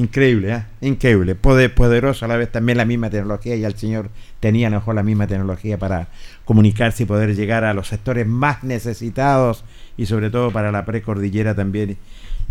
Increíble, 0.00 0.54
¿eh? 0.54 0.62
increíble, 0.80 1.34
poderoso 1.34 2.24
a 2.24 2.28
la 2.28 2.38
vez 2.38 2.50
también 2.50 2.78
la 2.78 2.86
misma 2.86 3.10
tecnología 3.10 3.54
y 3.54 3.64
el 3.64 3.76
Señor 3.76 4.08
tenía 4.40 4.68
a 4.68 4.70
lo 4.70 4.76
mejor 4.76 4.94
la 4.94 5.02
misma 5.02 5.26
tecnología 5.26 5.76
para 5.76 6.08
comunicarse 6.46 7.02
y 7.02 7.06
poder 7.06 7.36
llegar 7.36 7.64
a 7.64 7.74
los 7.74 7.88
sectores 7.88 8.26
más 8.26 8.64
necesitados 8.64 9.62
y 9.98 10.06
sobre 10.06 10.30
todo 10.30 10.52
para 10.52 10.72
la 10.72 10.86
precordillera 10.86 11.54
también 11.54 11.98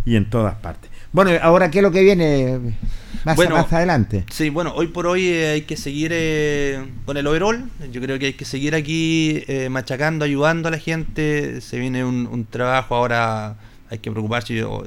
y 0.05 0.15
en 0.15 0.29
todas 0.29 0.57
partes. 0.57 0.91
Bueno, 1.11 1.31
ahora, 1.41 1.71
¿qué 1.71 1.79
es 1.79 1.83
lo 1.83 1.91
que 1.91 2.03
viene 2.03 2.59
más, 3.25 3.35
más 3.35 3.73
adelante? 3.73 4.25
Sí, 4.29 4.49
bueno, 4.49 4.71
hoy 4.75 4.85
por 4.89 5.07
hoy 5.07 5.25
eh, 5.25 5.47
hay 5.53 5.61
que 5.63 5.75
seguir 5.75 6.11
eh, 6.13 6.85
con 7.05 7.17
el 7.17 7.25
overall. 7.25 7.67
Yo 7.91 7.99
creo 7.99 8.19
que 8.19 8.27
hay 8.27 8.33
que 8.33 8.45
seguir 8.45 8.75
aquí 8.75 9.43
eh, 9.47 9.69
machacando, 9.69 10.23
ayudando 10.23 10.67
a 10.67 10.71
la 10.71 10.77
gente. 10.77 11.61
Se 11.61 11.79
viene 11.79 12.03
un, 12.03 12.45
trabajo 12.47 12.93
ahora, 12.93 13.55
hay 13.89 13.97
que 13.97 14.11
preocuparse. 14.11 14.53
Yo 14.53 14.83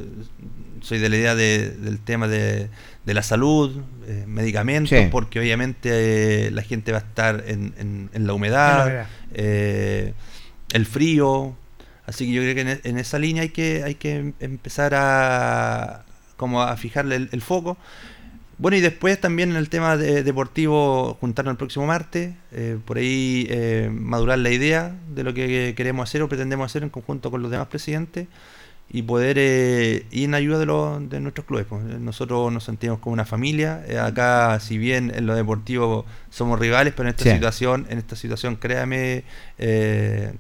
soy 0.83 0.99
de 0.99 1.09
la 1.09 1.17
idea 1.17 1.35
del 1.35 1.99
tema 2.01 2.29
de, 2.29 2.69
la 3.07 3.23
salud, 3.23 3.83
medicamentos, 4.27 4.99
porque 5.11 5.41
obviamente 5.41 6.51
la 6.51 6.63
gente 6.63 6.93
va 6.93 6.99
a 6.99 7.03
estar 7.03 7.45
en, 7.47 8.11
la 8.13 8.35
humedad, 8.35 9.07
el 9.33 10.87
frío. 10.87 11.57
Así 12.05 12.27
que 12.27 12.33
yo 12.33 12.43
creo 12.43 12.55
que 12.55 12.61
en, 12.63 12.81
en, 12.83 12.99
esa 12.99 13.19
línea 13.19 13.43
hay 13.43 13.51
que, 13.51 13.85
hay 13.85 13.95
que 13.95 14.35
empezar 14.41 14.93
a, 14.95 16.05
como 16.43 16.61
a 16.61 16.77
fijarle 16.77 17.29
el, 17.31 17.41
foco. 17.41 17.77
Bueno, 18.59 18.77
y 18.77 18.81
después 18.81 19.21
también 19.21 19.53
en 19.53 19.57
el 19.57 19.69
tema 19.69 19.97
de, 19.97 20.25
deportivo, 20.25 21.17
juntarnos 21.21 21.53
el 21.53 21.57
próximo 21.57 21.87
martes, 21.87 22.35
eh, 22.51 22.79
por 22.85 22.99
ahí 22.99 23.47
eh, 23.49 23.89
madurar 23.93 24.41
la 24.41 24.51
idea 24.51 24.93
de 25.15 25.23
lo 25.23 25.35
que 25.35 25.75
queremos 25.77 26.09
hacer 26.09 26.21
o 26.21 26.29
pretendemos 26.29 26.67
hacer 26.67 26.83
en 26.83 26.89
conjunto 26.89 27.31
con 27.31 27.43
los 27.43 27.51
demás 27.53 27.69
presidentes 27.69 28.27
y 28.93 29.03
poder 29.03 29.37
eh, 29.39 30.05
ir 30.11 30.25
en 30.25 30.35
ayuda 30.35 30.59
de, 30.59 30.67
los, 30.67 31.09
de 31.09 31.21
nuestros 31.21 31.47
clubes. 31.47 31.67
Pues. 31.69 31.83
Nosotros 31.83 32.53
nos 32.53 32.65
sentimos 32.65 32.99
como 32.99 33.15
una 33.15 33.25
familia. 33.25 33.83
acá, 34.05 34.61
si 34.61 34.79
bien 34.79 35.13
en 35.15 35.27
lo 35.27 35.35
deportivo 35.35 36.05
somos 36.31 36.59
rivales, 36.59 36.93
pero 36.95 37.09
en 37.09 37.15
esta 37.17 37.33
situación, 37.33 37.87
en 37.89 37.99
esta 37.99 38.17
situación, 38.17 38.57
créame, 38.57 39.25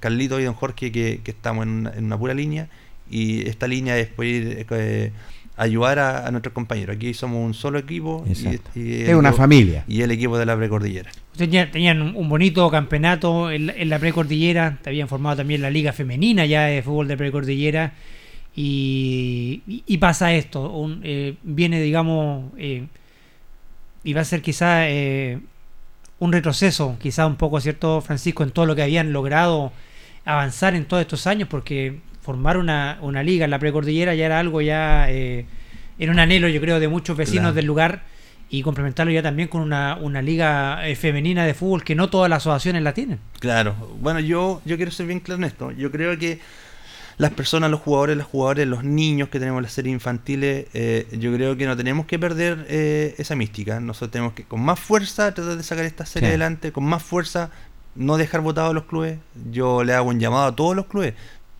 Carlito 0.00 0.38
y 0.38 0.44
don 0.44 0.54
Jorge, 0.54 0.92
que, 0.92 1.20
estamos 1.24 1.64
en 1.64 1.70
una, 1.70 1.92
en 1.94 2.04
una, 2.04 2.18
pura 2.18 2.34
línea 2.34 2.68
y 3.10 3.48
esta 3.48 3.66
línea 3.66 3.98
es 3.98 4.08
poder 4.08 4.30
ir 4.30 5.12
ayudar 5.56 5.98
a, 5.98 6.30
nuestros 6.30 6.52
compañeros. 6.52 6.96
Aquí 6.96 7.14
somos 7.14 7.44
un 7.44 7.54
solo 7.54 7.78
equipo. 7.78 8.24
Y, 8.74 9.02
es 9.02 9.14
una 9.14 9.32
familia. 9.32 9.84
Y 9.86 10.02
el 10.02 10.10
equipo 10.10 10.38
de 10.38 10.46
la 10.46 10.56
precordillera. 10.56 11.10
tenían 11.36 12.16
un 12.16 12.28
bonito 12.28 12.70
campeonato 12.70 13.50
en 13.50 13.88
la, 13.88 13.98
precordillera, 13.98 14.78
te 14.82 14.90
habían 14.90 15.08
formado 15.08 15.36
también 15.36 15.62
la 15.62 15.70
liga 15.70 15.92
femenina 15.92 16.46
ya 16.46 16.64
de 16.64 16.82
fútbol 16.82 17.08
de 17.08 17.16
precordillera. 17.16 17.92
Y, 18.54 19.62
y, 19.66 19.98
pasa 19.98 20.34
esto, 20.34 20.70
eh, 21.02 21.36
viene 21.42 21.80
digamos, 21.80 22.52
eh, 22.58 22.86
y 24.04 24.12
va 24.12 24.20
a 24.20 24.24
ser 24.24 24.42
quizá 24.42 24.88
eh, 24.90 25.40
un 26.18 26.32
retroceso, 26.32 26.96
quizá 27.00 27.26
un 27.26 27.36
poco, 27.36 27.60
¿cierto, 27.60 28.00
Francisco, 28.00 28.42
en 28.42 28.50
todo 28.50 28.66
lo 28.66 28.76
que 28.76 28.82
habían 28.82 29.12
logrado 29.12 29.72
avanzar 30.24 30.74
en 30.74 30.84
todos 30.84 31.00
estos 31.00 31.26
años, 31.26 31.48
porque 31.48 32.00
formar 32.20 32.56
una, 32.56 32.98
una 33.00 33.22
liga 33.22 33.44
en 33.44 33.50
la 33.50 33.58
precordillera 33.58 34.14
ya 34.14 34.26
era 34.26 34.38
algo 34.38 34.60
ya, 34.60 35.10
eh, 35.10 35.46
era 35.98 36.12
un 36.12 36.18
anhelo 36.18 36.48
yo 36.48 36.60
creo 36.60 36.78
de 36.78 36.88
muchos 36.88 37.16
vecinos 37.16 37.54
del 37.54 37.66
lugar 37.66 38.04
y 38.48 38.62
complementarlo 38.62 39.12
ya 39.12 39.22
también 39.22 39.48
con 39.48 39.62
una, 39.62 39.96
una 40.00 40.22
liga 40.22 40.86
eh, 40.86 40.94
femenina 40.94 41.44
de 41.44 41.54
fútbol 41.54 41.82
que 41.82 41.94
no 41.94 42.10
todas 42.10 42.28
las 42.28 42.42
asociaciones 42.42 42.82
la 42.82 42.92
tienen. 42.94 43.18
Claro, 43.40 43.74
bueno, 44.00 44.20
yo, 44.20 44.60
yo 44.64 44.76
quiero 44.76 44.92
ser 44.92 45.06
bien 45.06 45.20
claro 45.20 45.40
en 45.40 45.44
esto. 45.44 45.72
Yo 45.72 45.90
creo 45.90 46.18
que 46.18 46.38
las 47.18 47.30
personas, 47.32 47.70
los 47.70 47.80
jugadores, 47.80 48.16
las 48.16 48.26
jugadores, 48.26 48.66
los 48.66 48.84
niños 48.84 49.28
que 49.28 49.38
tenemos 49.38 49.58
en 49.58 49.62
las 49.64 49.72
series 49.72 49.92
infantiles, 49.92 50.66
eh, 50.74 51.06
yo 51.18 51.32
creo 51.34 51.56
que 51.56 51.66
no 51.66 51.76
tenemos 51.76 52.06
que 52.06 52.18
perder 52.18 52.66
eh, 52.68 53.14
esa 53.18 53.36
mística. 53.36 53.80
Nosotros 53.80 54.10
tenemos 54.10 54.32
que 54.32 54.44
con 54.44 54.60
más 54.60 54.78
fuerza 54.80 55.32
tratar 55.34 55.56
de 55.56 55.62
sacar 55.62 55.84
esta 55.84 56.06
serie 56.06 56.28
Sí. 56.28 56.30
adelante, 56.30 56.72
con 56.72 56.84
más 56.84 57.02
fuerza 57.02 57.50
no 57.94 58.16
dejar 58.16 58.40
votados 58.40 58.70
a 58.70 58.74
los 58.74 58.84
clubes. 58.84 59.18
Yo 59.50 59.84
le 59.84 59.92
hago 59.94 60.08
un 60.08 60.18
llamado 60.20 60.46
a 60.46 60.56
todos 60.56 60.74
los 60.74 60.86
clubes. 60.86 61.14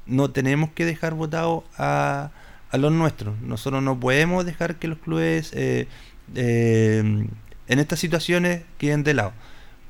No 0.07 0.31
tenemos 0.31 0.71
que 0.75 0.85
dejar 0.85 1.15
votados 1.15 1.65
a, 1.77 2.31
a 2.71 2.79
los 2.79 2.91
nuestros. 2.93 3.39
Nosotros 3.43 3.83
no 3.83 4.01
podemos 4.01 4.45
dejar 4.47 4.77
que 4.77 4.89
los 4.89 4.99
clubes 4.99 5.51
eh, 5.55 5.87
en 6.35 7.79
estas 7.79 7.99
situaciones 7.99 8.63
queden 8.79 9.05
de 9.05 9.15
lado. 9.15 9.33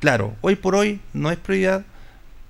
Claro, 0.01 0.35
hoy 0.41 0.57
por 0.57 0.75
hoy 0.75 1.01
no 1.13 1.31
es 1.31 1.39
prioridad, 1.39 1.85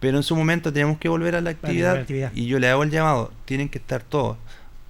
pero 0.03 0.17
en 0.17 0.25
su 0.25 0.35
momento 0.35 0.73
tenemos 0.73 0.99
que 0.99 1.09
volver 1.09 1.37
a 1.37 1.41
la 1.41 1.51
actividad, 1.51 1.95
la 1.95 2.01
actividad. 2.01 2.33
y 2.35 2.47
yo 2.47 2.59
le 2.59 2.69
hago 2.69 2.83
el 2.83 2.91
llamado, 2.91 3.33
tienen 3.45 3.69
que 3.69 3.79
estar 3.79 4.03
todos. 4.03 4.37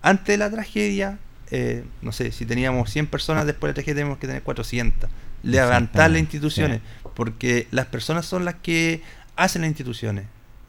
Antes 0.01 0.29
de 0.29 0.39
la 0.39 0.51
tragedia, 0.51 1.19
eh, 1.51 1.85
no 2.01 2.13
sé, 2.13 2.33
si 2.33 2.47
teníamos 2.47 2.91
100 2.91 3.09
personas, 3.09 3.45
después 3.45 3.69
de 3.69 3.73
la 3.73 3.75
tragedia 3.75 3.97
tenemos 3.97 4.17
que 4.17 4.27
tener 4.27 4.43
400. 4.43 5.11
Levantar 5.43 6.11
las 6.11 6.19
instituciones, 6.19 6.81
porque 7.15 7.67
las 7.73 7.85
personas 7.85 8.25
son 8.25 8.47
las 8.47 8.55
que 8.55 9.03
hacen 9.37 9.61
las 9.61 9.69
instituciones. 9.69 10.25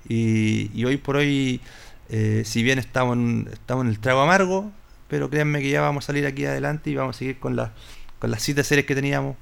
Y, 0.09 0.69
y 0.77 0.83
hoy 0.83 0.97
por 0.97 1.15
hoy, 1.15 1.61
eh, 2.09 2.43
si 2.43 2.63
bien 2.63 2.79
estamos 2.79 3.15
en, 3.15 3.47
estamos 3.49 3.85
en 3.85 3.91
el 3.91 3.99
trago 3.99 4.19
amargo, 4.19 4.73
pero 5.07 5.29
créanme 5.29 5.61
que 5.61 5.69
ya 5.69 5.79
vamos 5.79 6.03
a 6.03 6.07
salir 6.07 6.25
aquí 6.25 6.43
adelante 6.43 6.89
y 6.89 6.95
vamos 6.95 7.15
a 7.15 7.19
seguir 7.19 7.39
con, 7.39 7.55
las 7.55 7.69
con 8.19 8.29
las 8.29 8.43
siete 8.43 8.65
series 8.65 8.85
que 8.85 8.93
teníamos, 8.93 9.37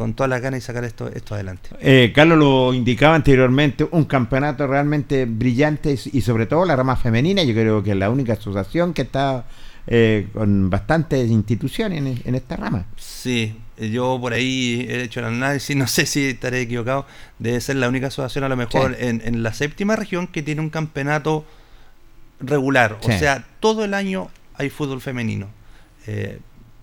con 0.00 0.14
todas 0.14 0.30
las 0.30 0.40
ganas 0.40 0.60
y 0.60 0.62
sacar 0.62 0.82
esto, 0.84 1.08
esto 1.12 1.34
adelante. 1.34 1.68
Eh, 1.78 2.10
Carlos 2.14 2.38
lo 2.38 2.72
indicaba 2.72 3.14
anteriormente, 3.16 3.86
un 3.90 4.04
campeonato 4.06 4.66
realmente 4.66 5.26
brillante 5.26 5.98
y 6.10 6.22
sobre 6.22 6.46
todo 6.46 6.64
la 6.64 6.74
rama 6.74 6.96
femenina, 6.96 7.42
yo 7.42 7.52
creo 7.52 7.82
que 7.82 7.90
es 7.90 7.96
la 7.98 8.08
única 8.08 8.32
asociación 8.32 8.94
que 8.94 9.02
está 9.02 9.44
eh, 9.86 10.28
con 10.32 10.70
bastantes 10.70 11.30
instituciones 11.30 11.98
en, 11.98 12.22
en 12.24 12.34
esta 12.34 12.56
rama. 12.56 12.86
Sí, 12.96 13.54
yo 13.78 14.16
por 14.18 14.32
ahí 14.32 14.86
he 14.88 15.02
hecho 15.02 15.20
el 15.20 15.26
análisis, 15.26 15.76
no 15.82 15.86
sé 15.86 16.06
si 16.06 16.28
estaré 16.28 16.62
equivocado, 16.62 17.04
debe 17.38 17.60
ser 17.60 17.76
la 17.76 17.86
única 17.90 18.06
asociación 18.06 18.44
a 18.44 18.48
lo 18.48 18.56
mejor 18.56 18.96
Sí. 18.98 19.04
en, 19.06 19.20
en 19.22 19.42
la 19.42 19.52
séptima 19.52 19.96
región 19.96 20.28
que 20.28 20.42
tiene 20.42 20.62
un 20.62 20.70
campeonato 20.70 21.44
regular, 22.40 22.96
Sí. 23.02 23.12
o 23.12 23.18
sea, 23.18 23.44
todo 23.60 23.84
el 23.84 23.92
año 23.92 24.28
hay 24.54 24.70
fútbol 24.70 25.02
femenino. 25.02 25.48
Eh, 26.06 26.38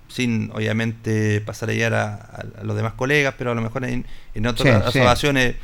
sin 0.08 0.52
obviamente 0.54 1.42
pasar 1.42 1.70
a 1.70 1.74
llegar 1.74 1.94
a, 1.94 2.46
los 2.64 2.76
demás 2.76 2.94
colegas, 2.94 3.36
pero 3.38 3.52
a 3.52 3.56
lo 3.56 3.62
mejor 3.62 3.84
en, 3.86 4.06
en 4.34 4.48
otras 4.48 4.68
Sí, 4.86 4.92
sí. 4.94 5.00
asociaciones 5.00 5.56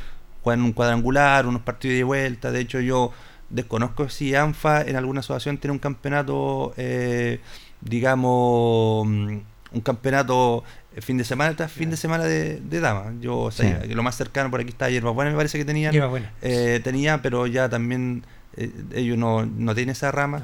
juegan 0.42 0.62
un 0.62 0.72
cuadrangular, 0.72 1.46
unos 1.46 1.62
partidos 1.62 1.96
de 1.96 2.04
vuelta. 2.04 2.50
De 2.52 2.60
hecho, 2.60 2.80
yo 2.80 3.12
desconozco 3.50 4.08
si 4.08 4.34
ANFA 4.34 4.82
en 4.82 4.96
alguna 4.96 5.20
asociación 5.20 5.58
tiene 5.58 5.72
un 5.72 5.78
campeonato, 5.78 6.74
eh, 6.76 7.40
digamos, 7.80 9.06
mm, 9.06 9.38
un 9.72 9.80
campeonato 9.80 10.64
eh, 10.94 11.00
fin 11.00 11.16
de 11.18 11.24
semana 11.24 11.56
tras 11.56 11.72
fin 11.72 11.90
de 11.90 11.96
semana 11.96 12.24
de, 12.24 12.60
de 12.60 12.80
damas. 12.80 13.14
Yo 13.20 13.50
Sí. 13.50 13.64
que 13.88 13.94
lo 13.94 14.02
más 14.02 14.16
cercano 14.16 14.50
por 14.50 14.60
aquí 14.60 14.70
está 14.70 14.90
Hierba 14.90 15.10
Buena, 15.10 15.30
me 15.30 15.36
parece 15.36 15.58
que 15.58 15.64
tenían. 15.64 15.92
Eh, 16.42 16.80
tenía, 16.84 17.22
pero 17.22 17.46
ya 17.46 17.68
también 17.68 18.24
eh, 18.56 18.70
ellos 18.94 19.16
no, 19.18 19.44
no 19.46 19.74
tienen 19.74 19.92
esa 19.92 20.12
rama. 20.12 20.42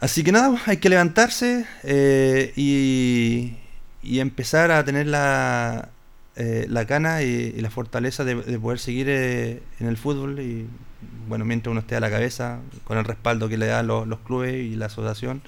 Así 0.00 0.24
que 0.24 0.32
nada, 0.32 0.58
hay 0.66 0.78
que 0.78 0.88
levantarse 0.88 1.66
eh, 1.84 2.52
y, 2.56 3.56
empezar 4.18 4.70
a 4.70 4.82
tener 4.84 5.06
la, 5.06 5.90
eh, 6.36 6.66
la 6.68 6.84
gana 6.84 7.22
y, 7.22 7.52
la 7.60 7.70
fortaleza 7.70 8.24
de, 8.24 8.34
de 8.36 8.58
poder 8.58 8.78
seguir 8.78 9.08
eh, 9.10 9.62
en 9.78 9.88
el 9.88 9.98
fútbol. 9.98 10.40
Y 10.40 10.66
bueno, 11.28 11.44
mientras 11.44 11.70
uno 11.70 11.80
esté 11.80 11.96
a 11.96 12.00
la 12.00 12.10
cabeza, 12.10 12.60
con 12.84 12.96
el 12.96 13.04
respaldo 13.04 13.48
que 13.50 13.58
le 13.58 13.66
dan 13.66 13.86
los, 13.88 14.20
clubes 14.20 14.54
y 14.54 14.74
la 14.76 14.86
asociación, 14.86 15.42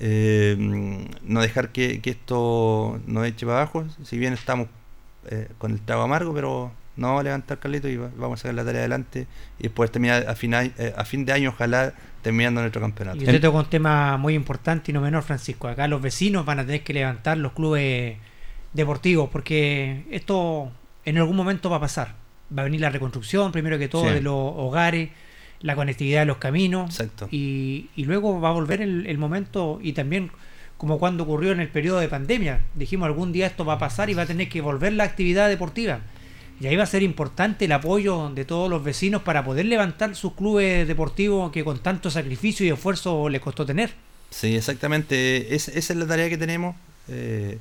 eh, 0.00 0.56
no 1.22 1.40
dejar 1.40 1.70
que, 1.70 2.00
que 2.00 2.10
esto 2.10 3.00
nos 3.06 3.26
eche 3.26 3.46
para 3.46 3.58
abajo, 3.58 3.86
si 4.04 4.18
bien 4.18 4.32
estamos 4.32 4.68
con 5.58 5.72
el 5.72 5.80
trago 5.82 6.02
amargo, 6.02 6.34
pero 6.34 6.72
no 7.00 7.08
vamos 7.08 7.20
a 7.22 7.24
levantar 7.24 7.58
Carlito 7.58 7.88
y 7.88 7.96
va- 7.96 8.10
vamos 8.16 8.38
a 8.38 8.42
sacar 8.42 8.54
la 8.54 8.64
tarea 8.64 8.80
adelante 8.82 9.26
y 9.58 9.64
después 9.64 9.90
terminar 9.90 10.26
a, 10.28 10.34
final, 10.36 10.72
eh, 10.78 10.92
a 10.96 11.04
fin 11.04 11.24
de 11.24 11.32
año, 11.32 11.48
ojalá 11.50 11.92
terminando 12.22 12.60
nuestro 12.60 12.80
campeonato. 12.80 13.16
Y 13.18 13.24
usted 13.24 13.40
toca 13.40 13.58
un 13.58 13.66
tema 13.70 14.16
muy 14.18 14.34
importante 14.34 14.90
y 14.90 14.94
no 14.94 15.00
menor, 15.00 15.22
Francisco. 15.22 15.66
Acá 15.68 15.88
los 15.88 16.00
vecinos 16.02 16.44
van 16.46 16.58
a 16.60 16.64
tener 16.66 16.82
que 16.84 16.92
levantar 16.92 17.36
los 17.38 17.52
clubes 17.52 18.16
deportivos 18.72 19.28
porque 19.30 20.04
esto 20.10 20.70
en 21.04 21.18
algún 21.18 21.36
momento 21.36 21.70
va 21.70 21.76
a 21.76 21.80
pasar. 21.80 22.14
Va 22.56 22.62
a 22.62 22.64
venir 22.64 22.80
la 22.80 22.90
reconstrucción, 22.90 23.52
primero 23.52 23.78
que 23.78 23.88
todo, 23.88 24.08
Sí. 24.08 24.14
de 24.14 24.20
los 24.22 24.34
hogares, 24.34 25.10
la 25.60 25.74
conectividad 25.76 26.20
de 26.20 26.26
los 26.26 26.38
caminos 26.38 26.90
Exacto. 26.90 27.28
y, 27.30 27.88
y 27.96 28.04
luego 28.04 28.40
va 28.40 28.48
a 28.50 28.52
volver 28.52 28.80
el, 28.82 29.06
el 29.06 29.18
momento 29.18 29.78
y 29.82 29.92
también 29.92 30.30
como 30.76 30.98
cuando 30.98 31.24
ocurrió 31.24 31.52
en 31.52 31.60
el 31.60 31.68
periodo 31.68 32.00
de 32.00 32.08
pandemia. 32.08 32.60
Dijimos 32.74 33.06
algún 33.06 33.32
día 33.32 33.46
esto 33.46 33.64
va 33.66 33.74
a 33.74 33.78
pasar 33.78 34.08
y 34.10 34.14
va 34.14 34.22
a 34.22 34.26
tener 34.26 34.48
que 34.48 34.60
volver 34.62 34.92
la 34.94 35.04
actividad 35.04 35.48
deportiva. 35.48 36.00
Y 36.60 36.66
ahí 36.66 36.76
va 36.76 36.82
a 36.82 36.86
ser 36.86 37.02
importante 37.02 37.64
el 37.64 37.72
apoyo 37.72 38.28
de 38.34 38.44
todos 38.44 38.68
los 38.68 38.84
vecinos 38.84 39.22
para 39.22 39.42
poder 39.44 39.64
levantar 39.66 40.14
sus 40.14 40.34
clubes 40.34 40.86
deportivos 40.86 41.50
que 41.50 41.64
con 41.64 41.78
tanto 41.78 42.10
sacrificio 42.10 42.66
y 42.66 42.68
esfuerzo 42.70 43.28
les 43.30 43.40
costó 43.40 43.64
tener. 43.64 43.94
Sí, 44.30 44.54
exactamente. 44.54 45.54
Es- 45.54 45.68
esa 45.68 45.92
es 45.94 45.98
la 45.98 46.06
tarea 46.06 46.28
que 46.28 46.36
tenemos. 46.38 46.76
Eh, 47.08 47.58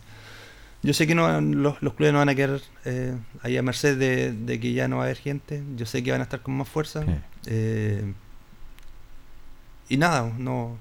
yo 0.83 0.93
sé 0.93 1.07
que 1.07 1.15
no, 1.15 1.39
los, 1.41 1.81
los 1.81 1.93
clubes 1.93 2.11
no 2.13 2.19
van 2.19 2.29
a 2.29 2.35
quedar 2.35 2.59
eh, 2.85 3.15
ahí 3.41 3.55
a 3.57 3.61
merced 3.63 3.97
de, 3.97 4.33
de 4.33 4.59
que 4.59 4.73
ya 4.73 4.87
no 4.89 4.97
va 4.97 5.03
a 5.03 5.05
haber 5.05 5.17
gente. 5.17 5.63
Yo 5.77 5.85
sé 5.85 6.03
que 6.03 6.11
van 6.11 6.19
a 6.21 6.23
estar 6.25 6.41
con 6.41 6.55
más 6.55 6.67
fuerza. 6.67 7.03
Sí. 7.05 7.11
Eh, 7.47 8.13
y 9.89 9.97
nada, 9.97 10.31
no. 10.37 10.77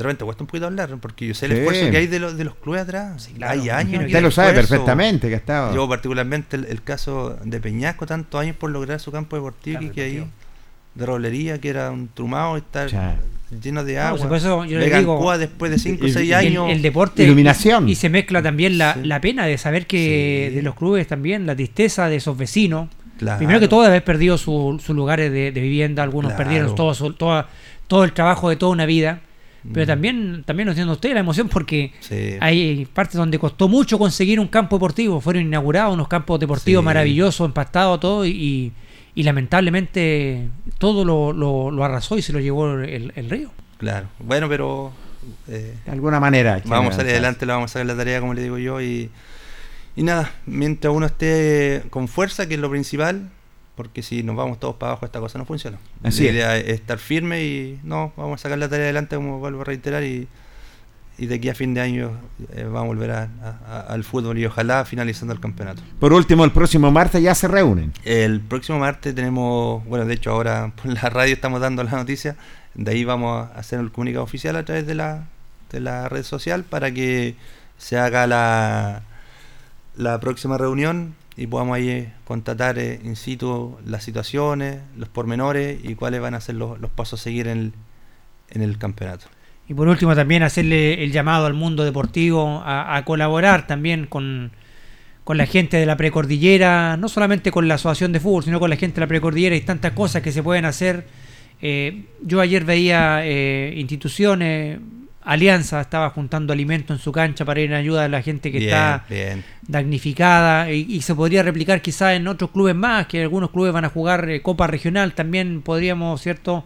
De 0.00 0.04
repente 0.04 0.24
cuesta 0.24 0.42
un 0.42 0.46
poquito 0.46 0.64
hablar, 0.66 0.96
porque 0.98 1.26
yo 1.26 1.34
sé 1.34 1.44
el 1.44 1.52
Sí. 1.52 1.58
esfuerzo 1.58 1.90
que 1.90 1.96
hay 1.98 2.06
de 2.06 2.18
los, 2.18 2.38
de 2.38 2.44
los 2.44 2.54
clubes 2.54 2.80
atrás. 2.80 3.22
Sí, 3.22 3.32
claro, 3.34 3.52
hay 3.60 3.68
años. 3.68 4.02
Usted 4.06 4.22
lo 4.22 4.30
sabe 4.30 4.48
esfuerzo. 4.48 4.70
perfectamente 4.70 5.28
que 5.28 5.34
ha 5.34 5.36
estado. 5.36 5.74
Yo 5.74 5.86
particularmente 5.86 6.56
el, 6.56 6.64
el 6.64 6.82
caso 6.82 7.36
de 7.44 7.60
Peñasco, 7.60 8.06
tantos 8.06 8.40
años 8.40 8.56
por 8.56 8.70
lograr 8.70 8.98
su 8.98 9.12
campo 9.12 9.36
deportivo 9.36 9.78
Campo 9.78 9.94
que 9.94 10.00
ahí, 10.02 10.24
de 10.94 11.04
roblería, 11.06 11.58
que 11.60 11.68
era 11.68 11.90
un 11.90 12.08
trumado, 12.08 12.56
estar 12.56 12.88
Ya. 12.88 13.18
lleno 13.62 13.84
de 13.84 13.96
No, 13.96 14.00
agua. 14.00 14.10
pues 14.18 14.28
por 14.28 14.36
eso 14.38 14.64
yo 14.64 14.78
le 14.78 14.88
digo, 14.98 15.18
Cuba 15.18 15.36
después 15.36 15.70
de 15.70 15.78
5 15.78 16.04
o 16.04 16.08
y- 16.08 16.12
6 16.12 16.24
y- 16.26 16.32
el, 16.32 16.34
años. 16.34 16.70
el 16.70 16.80
deporte 16.80 17.22
Iluminación. 17.22 17.86
y 17.86 17.94
se 17.94 18.08
mezcla 18.08 18.40
también 18.42 18.78
la, 18.78 18.94
Sí. 18.94 19.00
la 19.04 19.20
pena 19.20 19.44
de 19.44 19.58
saber 19.58 19.86
que 19.86 20.46
Sí. 20.48 20.56
de 20.56 20.62
los 20.62 20.74
clubes 20.76 21.06
también 21.08 21.44
la 21.46 21.54
tristeza 21.54 22.08
de 22.08 22.16
esos 22.16 22.38
vecinos 22.38 22.88
Claro. 23.18 23.36
primero 23.36 23.60
que 23.60 23.68
todo 23.68 23.82
de 23.82 23.88
haber 23.88 24.02
perdido 24.04 24.38
su- 24.38 24.80
sus 24.82 24.96
lugares 24.96 25.30
de, 25.30 25.52
de 25.52 25.60
vivienda 25.60 26.02
algunos 26.02 26.30
Claro. 26.32 26.44
perdieron 26.44 26.74
todo 26.74 26.94
su- 26.94 27.12
toda- 27.12 27.48
todo 27.86 28.04
el 28.04 28.12
trabajo 28.14 28.48
de 28.48 28.56
toda 28.56 28.72
una 28.72 28.86
vida 28.86 29.20
pero 29.72 29.84
Mm. 29.84 29.88
también 29.88 30.42
también 30.46 30.66
lo 30.66 30.72
entiende 30.72 30.92
usted 30.92 31.12
la 31.14 31.20
emoción 31.20 31.48
porque 31.48 31.92
Sí. 32.00 32.36
hay 32.40 32.86
partes 32.86 33.16
donde 33.16 33.38
costó 33.38 33.68
mucho 33.68 33.98
conseguir 33.98 34.40
un 34.40 34.48
campo 34.48 34.76
deportivo 34.76 35.20
fueron 35.20 35.42
inaugurados 35.42 35.94
unos 35.94 36.08
campos 36.08 36.40
deportivos 36.40 36.82
Sí. 36.82 36.84
maravillosos 36.86 37.46
empastados 37.46 38.00
todo 38.00 38.24
y, 38.26 38.72
y 39.14 39.22
lamentablemente 39.22 40.48
todo 40.78 41.04
lo, 41.04 41.32
lo- 41.32 41.70
lo 41.70 41.84
arrasó 41.84 42.16
y 42.18 42.22
se 42.22 42.32
lo 42.32 42.40
llevó 42.40 42.72
el, 42.74 43.12
el 43.14 43.30
río 43.30 43.50
Claro. 43.78 44.08
Bueno, 44.18 44.48
pero 44.48 44.92
eh, 45.48 45.74
De 45.86 45.90
alguna 45.92 46.20
manera. 46.20 46.60
vamos 46.66 46.94
a 46.94 46.96
salir 46.98 47.12
adelante, 47.12 47.46
le 47.46 47.52
vamos 47.52 47.70
a 47.70 47.72
sacar 47.74 47.86
la 47.86 47.96
tarea, 47.96 48.20
como 48.20 48.34
le 48.34 48.42
digo 48.42 48.58
yo. 48.58 48.80
Y, 48.82 49.10
y 49.96 50.02
nada, 50.02 50.32
mientras 50.46 50.92
uno 50.94 51.06
esté 51.06 51.82
con 51.90 52.06
fuerza, 52.08 52.46
que 52.46 52.54
es 52.54 52.60
lo 52.60 52.70
principal, 52.70 53.30
porque 53.80 54.02
si 54.02 54.22
nos 54.22 54.36
vamos 54.36 54.60
todos 54.60 54.76
para 54.76 54.92
abajo, 54.92 55.06
esta 55.06 55.20
cosa 55.20 55.38
no 55.38 55.44
funciona. 55.46 55.78
Así 56.02 56.24
la 56.26 56.32
idea 56.32 56.56
es 56.58 56.68
estar 56.68 56.98
firme 56.98 57.42
y 57.44 57.80
no, 57.82 58.12
vamos 58.16 58.40
a 58.40 58.42
sacar 58.42 58.58
la 58.58 58.68
tarea 58.68 58.84
adelante, 58.86 59.16
como 59.16 59.38
vuelvo 59.38 59.62
a 59.62 59.64
reiterar. 59.64 60.02
Y, 60.04 60.28
y 61.18 61.26
de 61.26 61.34
aquí 61.34 61.48
a 61.48 61.54
fin 61.54 61.74
de 61.74 61.80
año 61.80 62.12
eh, 62.54 62.64
vamos 62.64 62.82
a 62.82 62.86
volver 62.86 63.10
a- 63.10 63.28
a- 63.68 63.80
al 63.88 64.04
fútbol 64.04 64.38
y 64.38 64.44
ojalá 64.46 64.84
finalizando 64.84 65.32
el 65.34 65.40
campeonato. 65.40 65.82
Por 65.98 66.12
último, 66.12 66.44
el 66.44 66.50
próximo 66.52 66.90
martes 66.90 67.22
ya 67.22 67.34
se 67.34 67.46
reúnen. 67.48 67.92
El 68.04 68.40
próximo 68.40 68.78
martes 68.78 69.14
tenemos, 69.14 69.84
bueno, 69.86 70.04
de 70.06 70.14
hecho 70.14 70.30
ahora 70.30 70.72
por 70.82 70.86
la 70.92 71.08
radio 71.10 71.32
estamos 71.34 71.60
dando 71.60 71.82
la 71.84 71.90
noticia, 71.92 72.36
de 72.74 72.90
ahí 72.92 73.04
vamos 73.04 73.48
a 73.48 73.58
hacer 73.58 73.80
el 73.80 73.90
comunicado 73.92 74.24
oficial 74.24 74.56
a 74.56 74.64
través 74.64 74.86
de 74.86 74.94
la, 74.94 75.24
de 75.72 75.80
la 75.80 76.08
red 76.08 76.22
social 76.22 76.64
para 76.64 76.90
que 76.92 77.34
se 77.78 77.98
haga 77.98 78.26
la, 78.26 79.02
la 79.96 80.20
próxima 80.20 80.56
reunión 80.56 81.14
y 81.36 81.46
podamos 81.46 81.76
ahí 81.76 81.88
eh, 81.88 82.12
constatar 82.24 82.78
eh, 82.78 83.00
in 83.02 83.16
situ 83.16 83.78
las 83.86 84.04
situaciones, 84.04 84.80
los 84.96 85.08
pormenores 85.08 85.78
y 85.82 85.94
cuáles 85.94 86.20
van 86.20 86.34
a 86.34 86.40
ser 86.40 86.56
los, 86.56 86.80
los 86.80 86.90
pasos 86.90 87.20
a 87.20 87.24
seguir 87.24 87.48
en 87.48 87.58
el, 87.58 87.72
en 88.50 88.62
el 88.62 88.78
campeonato. 88.78 89.26
Y 89.68 89.74
por 89.74 89.88
último 89.88 90.14
también 90.16 90.42
hacerle 90.42 91.04
el 91.04 91.12
llamado 91.12 91.46
al 91.46 91.54
mundo 91.54 91.84
deportivo 91.84 92.60
a, 92.64 93.00
colaborar 93.04 93.68
también 93.68 94.06
con, 94.06 94.50
con 95.22 95.36
la 95.36 95.46
gente 95.46 95.76
de 95.76 95.86
la 95.86 95.96
precordillera, 95.96 96.96
no 96.96 97.08
solamente 97.08 97.52
con 97.52 97.68
la 97.68 97.74
asociación 97.74 98.12
de 98.12 98.18
fútbol, 98.18 98.42
sino 98.42 98.58
con 98.58 98.68
la 98.68 98.76
gente 98.76 98.96
de 98.96 99.02
la 99.02 99.06
precordillera 99.06 99.54
y 99.54 99.60
tantas 99.60 99.92
cosas 99.92 100.22
que 100.22 100.32
se 100.32 100.42
pueden 100.42 100.64
hacer. 100.64 101.06
Eh, 101.62 102.06
yo 102.20 102.40
ayer 102.40 102.64
veía 102.64 103.24
instituciones 103.76 104.80
Alianza 105.22 105.82
estaba 105.82 106.10
juntando 106.10 106.52
alimento 106.52 106.94
en 106.94 106.98
su 106.98 107.12
cancha 107.12 107.44
para 107.44 107.60
ir 107.60 107.70
en 107.70 107.76
ayuda 107.76 108.02
de 108.02 108.08
la 108.08 108.22
gente 108.22 108.50
que 108.50 108.64
está 108.64 109.04
damnificada. 109.62 110.70
Y, 110.70 111.00
se 111.02 111.14
podría 111.14 111.42
replicar 111.42 111.82
quizás 111.82 112.14
en 112.14 112.26
otros 112.26 112.50
clubes 112.50 112.74
más, 112.74 113.06
que 113.06 113.22
algunos 113.22 113.50
clubes 113.50 113.72
van 113.72 113.84
a 113.84 113.90
jugar 113.90 114.28
eh, 114.30 114.40
Copa 114.42 114.66
Regional, 114.66 115.12
también 115.12 115.62
podríamos, 115.62 116.22
¿cierto? 116.22 116.64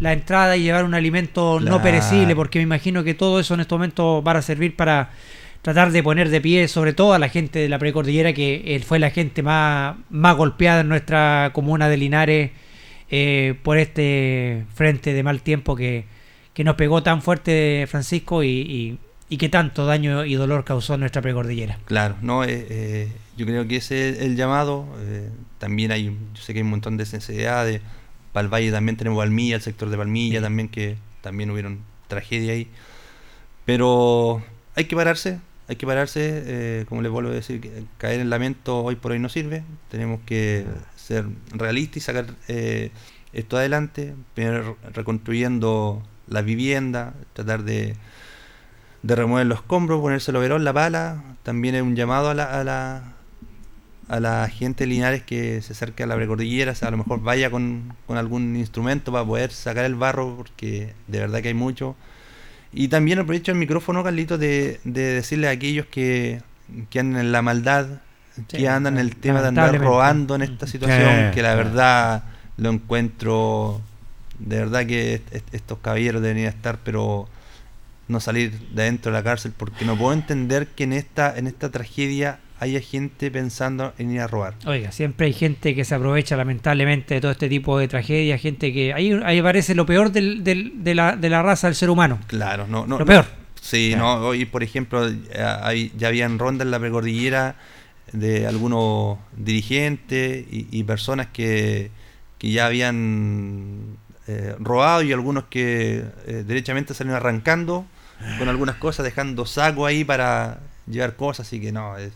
La 0.00 0.12
entrada 0.12 0.56
y 0.56 0.62
llevar 0.62 0.84
un 0.84 0.94
alimento 0.94 1.60
no 1.60 1.82
perecible, 1.82 2.34
porque 2.36 2.58
me 2.58 2.64
imagino 2.64 3.02
que 3.02 3.14
todo 3.14 3.40
eso 3.40 3.54
en 3.54 3.60
este 3.60 3.74
momento 3.74 4.22
va 4.22 4.32
a 4.32 4.42
servir 4.42 4.76
para 4.76 5.10
tratar 5.62 5.90
de 5.90 6.02
poner 6.02 6.30
de 6.30 6.40
pie 6.40 6.68
sobre 6.68 6.92
todo 6.92 7.14
a 7.14 7.18
la 7.18 7.28
gente 7.28 7.58
de 7.58 7.68
la 7.68 7.78
precordillera, 7.78 8.32
que 8.32 8.62
eh, 8.64 8.80
fue 8.80 8.98
la 8.98 9.10
gente 9.10 9.42
más, 9.42 9.96
más 10.10 10.36
golpeada 10.36 10.82
en 10.82 10.88
nuestra 10.88 11.50
comuna 11.52 11.88
de 11.88 11.96
Linares 11.96 12.50
eh, 13.10 13.54
por 13.62 13.78
este 13.78 14.64
frente 14.74 15.12
de 15.12 15.22
mal 15.22 15.40
tiempo 15.40 15.74
que 15.74 16.04
que 16.58 16.64
nos 16.64 16.74
pegó 16.74 17.04
tan 17.04 17.22
fuerte 17.22 17.86
Francisco 17.88 18.42
y, 18.42 18.98
que 19.28 19.48
tanto 19.48 19.86
daño 19.86 20.24
y 20.24 20.34
dolor 20.34 20.64
causó 20.64 20.94
en 20.94 21.00
nuestra 21.00 21.22
precordillera. 21.22 21.78
Claro, 21.84 22.16
no, 22.20 22.42
eh, 22.42 22.66
eh, 22.68 23.12
yo 23.36 23.46
creo 23.46 23.68
que 23.68 23.76
ese 23.76 24.08
es 24.08 24.18
el 24.22 24.34
llamado. 24.34 24.84
Eh, 25.02 25.30
también 25.58 25.92
hay, 25.92 26.06
yo 26.06 26.42
sé 26.42 26.52
que 26.52 26.58
hay 26.58 26.64
un 26.64 26.70
montón 26.70 26.96
de 26.96 27.06
sensibilidades. 27.06 27.80
Valle 28.34 28.72
también 28.72 28.96
tenemos 28.96 29.20
Palmilla, 29.20 29.54
el 29.54 29.62
sector 29.62 29.88
de 29.88 29.96
Palmilla 29.96 30.40
también, 30.40 30.68
que 30.68 30.96
también 31.20 31.48
hubieron 31.52 31.78
tragedia 32.08 32.54
ahí. 32.54 32.66
Pero 33.64 34.42
hay 34.74 34.86
que 34.86 34.96
pararse, 34.96 35.38
hay 35.68 35.76
que 35.76 35.86
pararse, 35.86 36.84
como 36.88 37.02
les 37.02 37.12
vuelvo 37.12 37.30
a 37.30 37.34
decir, 37.34 37.86
caer 37.98 38.18
en 38.18 38.30
lamento 38.30 38.82
hoy 38.82 38.96
por 38.96 39.12
hoy 39.12 39.20
no 39.20 39.28
sirve. 39.28 39.62
Tenemos 39.92 40.22
que 40.26 40.66
ser 40.96 41.24
realistas 41.52 41.98
y 41.98 42.00
sacar 42.00 42.26
esto 43.32 43.56
adelante, 43.56 44.16
primero 44.34 44.76
reconstruyendo 44.92 46.02
la 46.28 46.42
vivienda, 46.42 47.14
tratar 47.32 47.62
de, 47.64 47.96
de 49.02 49.16
remover 49.16 49.46
los 49.46 49.58
escombros, 49.58 50.00
ponerse 50.00 50.30
el 50.30 50.36
overol, 50.36 50.64
la 50.64 50.72
pala. 50.72 51.22
También 51.42 51.74
es 51.74 51.82
un 51.82 51.96
llamado 51.96 52.30
a 52.30 52.34
la, 52.34 52.44
a 52.60 52.64
la, 52.64 53.02
a 54.08 54.20
la 54.20 54.48
gente 54.48 54.84
de 54.84 54.88
Linares 54.88 55.22
que 55.22 55.62
se 55.62 55.72
acerque 55.72 56.02
a 56.02 56.06
la 56.06 56.16
precordillera, 56.16 56.74
a 56.80 56.90
lo 56.90 56.96
mejor 56.96 57.22
vaya 57.22 57.50
con, 57.50 57.94
algún 58.08 58.56
instrumento 58.56 59.12
para 59.12 59.24
poder 59.24 59.52
sacar 59.52 59.84
el 59.84 59.94
barro, 59.94 60.36
porque 60.36 60.94
de 61.06 61.20
verdad 61.20 61.42
que 61.42 61.48
hay 61.48 61.54
mucho. 61.54 61.96
Y 62.72 62.88
también 62.88 63.18
aprovecho 63.18 63.52
el 63.52 63.58
micrófono, 63.58 64.04
Carlito, 64.04 64.36
de, 64.36 64.80
de 64.84 65.00
decirle 65.00 65.48
a 65.48 65.52
aquellos 65.52 65.86
que, 65.86 66.42
que 66.90 67.00
andan 67.00 67.20
en 67.22 67.32
la 67.32 67.42
maldad, 67.42 67.86
que 68.46 68.68
andan 68.68 68.94
en 68.94 69.00
el 69.00 69.16
tema 69.16 69.40
de 69.40 69.48
andar 69.48 69.78
robando 69.78 70.34
en 70.34 70.42
esta 70.42 70.66
situación, 70.66 71.32
que 71.32 71.42
la 71.42 71.54
verdad 71.54 72.24
lo 72.56 72.70
encuentro 72.70 73.80
de 74.38 74.58
verdad 74.58 74.86
que 74.86 75.22
estos 75.52 75.78
caballeros 75.78 76.22
deberían 76.22 76.48
estar, 76.48 76.78
pero 76.84 77.28
no 78.08 78.20
salir 78.20 78.52
de 78.70 78.84
dentro 78.84 79.12
de 79.12 79.18
la 79.18 79.24
cárcel, 79.24 79.52
porque 79.56 79.84
no 79.84 79.96
puedo 79.96 80.12
entender 80.12 80.68
que 80.68 80.84
en 80.84 80.92
esta, 80.92 81.36
en 81.36 81.46
esta 81.46 81.70
tragedia 81.70 82.40
haya 82.60 82.80
gente 82.80 83.30
pensando 83.30 83.92
en 83.98 84.10
ir 84.10 84.20
a 84.20 84.26
robar. 84.26 84.54
Oiga, 84.66 84.90
siempre 84.90 85.26
hay 85.26 85.32
gente 85.32 85.74
que 85.74 85.84
se 85.84 85.94
aprovecha 85.94 86.36
lamentablemente 86.36 87.14
de 87.14 87.20
todo 87.20 87.30
este 87.30 87.48
tipo 87.48 87.78
de 87.78 87.86
tragedias, 87.86 88.40
gente 88.40 88.72
que 88.72 88.92
ahí, 88.92 89.12
ahí 89.24 89.38
aparece 89.38 89.74
lo 89.74 89.86
peor 89.86 90.10
del, 90.10 90.42
del, 90.42 90.82
de, 90.82 90.94
la, 90.94 91.16
de 91.16 91.30
la 91.30 91.42
raza 91.42 91.68
del 91.68 91.76
ser 91.76 91.90
humano. 91.90 92.18
Claro, 92.26 92.66
no, 92.66 92.86
no. 92.86 92.98
Lo 92.98 93.06
peor. 93.06 93.26
Sí, 93.60 93.94
no, 93.96 94.14
hoy 94.18 94.44
por 94.44 94.62
ejemplo 94.62 95.06
hay, 95.62 95.92
ya 95.96 96.08
habían 96.08 96.38
rondas 96.38 96.64
en 96.64 96.70
la 96.70 96.80
precordillera 96.80 97.56
de 98.12 98.46
algunos 98.46 99.18
dirigentes 99.36 100.46
y, 100.50 100.82
personas 100.84 101.26
que, 101.26 101.90
que 102.38 102.50
ya 102.50 102.66
habían 102.66 103.98
eh, 104.30 104.54
robado 104.58 105.00
y 105.00 105.10
algunos 105.10 105.44
que 105.44 106.04
eh, 106.26 106.44
derechamente 106.46 106.92
salen 106.92 107.14
arrancando 107.14 107.86
con 108.38 108.50
algunas 108.50 108.76
cosas, 108.76 109.04
dejando 109.04 109.46
saco 109.46 109.86
ahí 109.86 110.04
para 110.04 110.58
llevar 110.86 111.16
cosas, 111.16 111.46
así 111.46 111.62
que 111.62 111.72
no, 111.72 111.96
es 111.96 112.12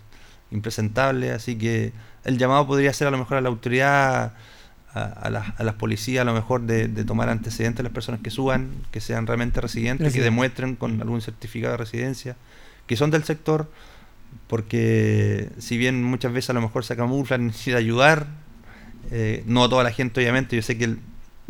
impresentable, 0.50 1.30
así 1.30 1.56
que 1.56 1.94
el 2.24 2.36
llamado 2.36 2.66
podría 2.66 2.92
ser 2.92 3.08
a 3.08 3.10
lo 3.10 3.16
mejor 3.16 3.38
a 3.38 3.40
la 3.40 3.48
autoridad, 3.48 4.34
a, 4.92 5.30
las 5.30 5.74
policías, 5.76 6.20
a 6.20 6.24
lo 6.24 6.34
mejor 6.34 6.60
de, 6.60 6.86
tomar 7.04 7.30
antecedentes 7.30 7.80
a 7.80 7.84
las 7.84 7.92
personas 7.92 8.20
que 8.20 8.28
suban, 8.28 8.72
que 8.90 9.00
sean 9.00 9.26
realmente 9.26 9.62
residentes, 9.62 10.12
que 10.12 10.20
demuestren 10.20 10.76
con 10.76 11.00
algún 11.00 11.22
certificado 11.22 11.72
de 11.72 11.78
residencia, 11.78 12.36
que 12.86 12.96
son 12.96 13.10
del 13.10 13.24
sector, 13.24 13.70
porque 14.48 15.48
si 15.56 15.78
bien 15.78 16.04
muchas 16.04 16.30
veces 16.34 16.50
a 16.50 16.52
lo 16.52 16.60
mejor 16.60 16.84
se 16.84 16.94
camuflan, 16.94 17.46
necesita 17.46 17.78
ayudar, 17.78 18.26
eh, 19.10 19.44
no 19.46 19.66
toda 19.70 19.82
la 19.82 19.92
gente 19.92 20.20
obviamente, 20.20 20.56
yo 20.56 20.62
sé 20.62 20.76
que 20.76 20.84
el, 20.84 20.98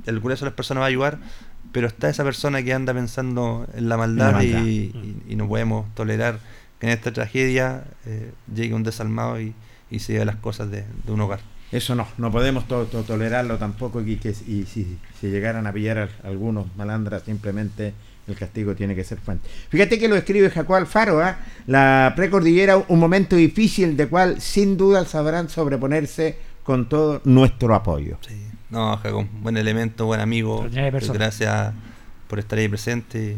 el 0.06 0.20
grueso 0.20 0.44
de 0.44 0.50
las 0.50 0.56
personas 0.56 0.82
va 0.82 0.86
a 0.86 0.88
ayudar, 0.88 1.18
pero 1.72 1.86
está 1.86 2.08
esa 2.08 2.24
persona 2.24 2.62
que 2.62 2.72
anda 2.72 2.92
pensando 2.92 3.66
en 3.74 3.88
la 3.88 3.96
maldad, 3.96 4.42
Y, 4.42 4.92
no 5.36 5.48
podemos 5.48 5.92
tolerar 5.94 6.38
que 6.78 6.86
en 6.86 6.92
esta 6.92 7.12
tragedia 7.12 7.84
eh, 8.06 8.32
llegue 8.54 8.74
un 8.74 8.82
desalmado 8.82 9.40
y, 9.40 9.54
se 9.98 10.14
lleve 10.14 10.24
las 10.24 10.36
cosas 10.36 10.70
de, 10.70 10.84
un 11.06 11.20
hogar. 11.20 11.40
Eso 11.70 11.94
no, 11.94 12.06
no 12.18 12.30
podemos 12.30 12.66
tolerarlo 12.66 13.58
tampoco 13.58 14.00
y, 14.00 14.16
que, 14.16 14.30
y 14.30 14.64
si, 14.64 14.98
si, 15.20 15.28
llegaran 15.28 15.66
a 15.66 15.72
pillar 15.72 15.98
a 15.98 16.26
algunos 16.26 16.66
malandras 16.76 17.22
simplemente 17.22 17.94
el 18.26 18.36
castigo 18.36 18.74
tiene 18.74 18.94
que 18.94 19.04
ser 19.04 19.18
fuente. 19.18 19.48
Fíjate 19.68 19.98
que 19.98 20.08
lo 20.08 20.16
escribe 20.16 20.48
Jacob 20.50 20.76
Alfaro, 20.76 21.20
¿ah? 21.22 21.38
la 21.66 22.12
precordillera, 22.16 22.76
un 22.76 22.98
momento 22.98 23.36
difícil 23.36 23.96
de 23.96 24.08
cual 24.08 24.40
sin 24.40 24.76
duda 24.76 25.04
sabrán 25.04 25.48
sobreponerse 25.48 26.36
con 26.62 26.88
todo 26.88 27.20
nuestro 27.24 27.74
apoyo. 27.74 28.18
Sí. 28.26 28.51
No, 28.72 28.96
Jacob, 28.96 29.26
buen 29.42 29.58
elemento, 29.58 30.06
buen 30.06 30.20
amigo. 30.20 30.66
Gracias 30.72 31.74
por 32.26 32.38
estar 32.38 32.58
ahí 32.58 32.68
presente. 32.68 33.36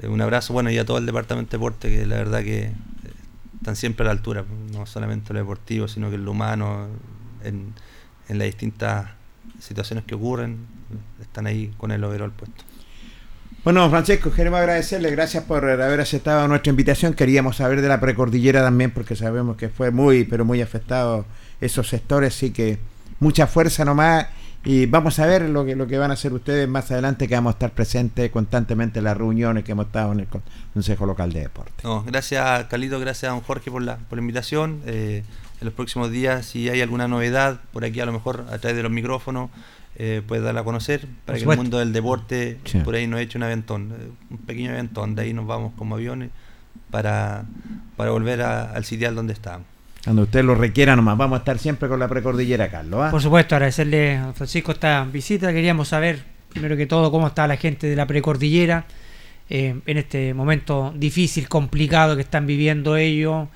Eh, 0.00 0.08
un 0.08 0.18
abrazo, 0.22 0.54
bueno, 0.54 0.70
y 0.70 0.78
a 0.78 0.86
todo 0.86 0.96
el 0.96 1.04
departamento 1.04 1.50
de 1.50 1.58
deporte, 1.58 1.90
que 1.90 2.06
la 2.06 2.16
verdad 2.16 2.42
que 2.42 2.62
eh, 2.62 2.72
están 3.58 3.76
siempre 3.76 4.04
a 4.04 4.06
la 4.06 4.12
altura, 4.12 4.46
no 4.72 4.86
solamente 4.86 5.34
lo 5.34 5.40
deportivo, 5.40 5.88
sino 5.88 6.08
que 6.08 6.16
en 6.16 6.24
lo 6.24 6.30
humano, 6.30 6.86
en, 7.44 7.74
las 8.30 8.46
distintas 8.46 9.10
situaciones 9.60 10.06
que 10.06 10.14
ocurren, 10.14 10.56
están 11.20 11.46
ahí 11.46 11.74
con 11.76 11.92
el 11.92 12.02
overall 12.02 12.32
puesto. 12.32 12.64
Bueno, 13.62 13.90
Francesco, 13.90 14.32
queremos 14.32 14.58
agradecerle, 14.58 15.10
gracias 15.10 15.44
por 15.44 15.68
haber 15.68 16.00
aceptado 16.00 16.48
nuestra 16.48 16.70
invitación. 16.70 17.12
Queríamos 17.12 17.56
saber 17.56 17.82
de 17.82 17.88
la 17.88 18.00
precordillera 18.00 18.62
también, 18.62 18.90
porque 18.90 19.16
sabemos 19.16 19.58
que 19.58 19.68
fue 19.68 19.90
muy, 19.90 20.24
pero 20.24 20.46
muy 20.46 20.62
afectado 20.62 21.26
esos 21.60 21.88
sectores, 21.88 22.32
sí 22.34 22.52
que 22.52 22.78
mucha 23.20 23.46
fuerza 23.46 23.84
nomás 23.84 24.26
y 24.66 24.86
vamos 24.86 25.18
a 25.18 25.26
ver 25.26 25.42
lo 25.42 25.64
que, 25.64 25.76
lo 25.76 25.86
que 25.86 25.98
van 25.98 26.10
a 26.10 26.14
hacer 26.14 26.32
ustedes 26.32 26.66
más 26.66 26.90
adelante, 26.90 27.28
que 27.28 27.34
vamos 27.34 27.50
a 27.50 27.54
estar 27.54 27.72
presentes 27.72 28.30
constantemente 28.30 29.00
en 29.00 29.04
las 29.04 29.16
reuniones 29.16 29.62
que 29.62 29.72
hemos 29.72 29.86
estado 29.86 30.12
en 30.12 30.20
el 30.20 30.28
Consejo 30.72 31.04
Local 31.04 31.32
de 31.34 31.40
Deporte. 31.40 31.82
No, 31.82 32.02
gracias 32.02 32.64
Carlito, 32.64 32.98
gracias 32.98 33.30
a 33.30 33.34
don 33.34 33.42
Jorge 33.42 33.70
por 33.70 33.82
la, 33.82 33.98
por 33.98 34.16
la 34.16 34.22
invitación. 34.22 34.80
Eh, 34.86 35.22
en 35.60 35.64
los 35.66 35.74
próximos 35.74 36.10
días, 36.10 36.46
si 36.46 36.70
hay 36.70 36.80
alguna 36.80 37.08
novedad, 37.08 37.60
por 37.72 37.84
aquí 37.84 38.00
a 38.00 38.06
lo 38.06 38.12
mejor 38.12 38.46
a 38.50 38.58
través 38.58 38.76
de 38.76 38.82
los 38.82 38.90
micrófonos, 38.90 39.50
eh, 39.96 40.22
puede 40.26 40.42
darla 40.42 40.62
a 40.62 40.64
conocer 40.64 41.06
para 41.26 41.38
que 41.38 41.44
el 41.44 41.56
mundo 41.56 41.78
del 41.78 41.92
deporte 41.92 42.58
por 42.84 42.94
ahí 42.94 43.06
nos 43.06 43.20
eche 43.20 43.38
un 43.38 43.44
aventón, 43.44 43.92
eh, 43.92 44.10
un 44.30 44.38
pequeño 44.38 44.70
aventón, 44.70 45.14
de 45.14 45.22
ahí 45.22 45.34
nos 45.34 45.46
vamos 45.46 45.72
como 45.76 45.94
aviones 45.94 46.30
para, 46.90 47.44
para 47.96 48.10
volver 48.10 48.40
al 48.40 48.84
sitial 48.84 49.14
donde 49.14 49.34
estábamos. 49.34 49.73
Cuando 50.04 50.22
usted 50.22 50.44
lo 50.44 50.54
requiera 50.54 50.94
nomás, 50.94 51.16
vamos 51.16 51.36
a 51.36 51.38
estar 51.38 51.58
siempre 51.58 51.88
con 51.88 51.98
la 51.98 52.08
precordillera, 52.08 52.70
Carlos. 52.70 53.00
¿ah? 53.02 53.10
Por 53.10 53.22
supuesto, 53.22 53.54
agradecerle 53.54 54.18
a 54.18 54.32
Francisco 54.34 54.72
esta 54.72 55.02
visita. 55.04 55.50
Queríamos 55.50 55.88
saber, 55.88 56.22
primero 56.50 56.76
que 56.76 56.84
todo, 56.84 57.10
cómo 57.10 57.26
está 57.26 57.46
la 57.46 57.56
gente 57.56 57.86
de 57.86 57.96
la 57.96 58.06
precordillera 58.06 58.84
eh, 59.48 59.80
en 59.86 59.96
este 59.96 60.34
momento 60.34 60.92
difícil, 60.94 61.48
complicado 61.48 62.16
que 62.16 62.22
están 62.22 62.46
viviendo 62.46 62.96
ellos, 62.96 63.48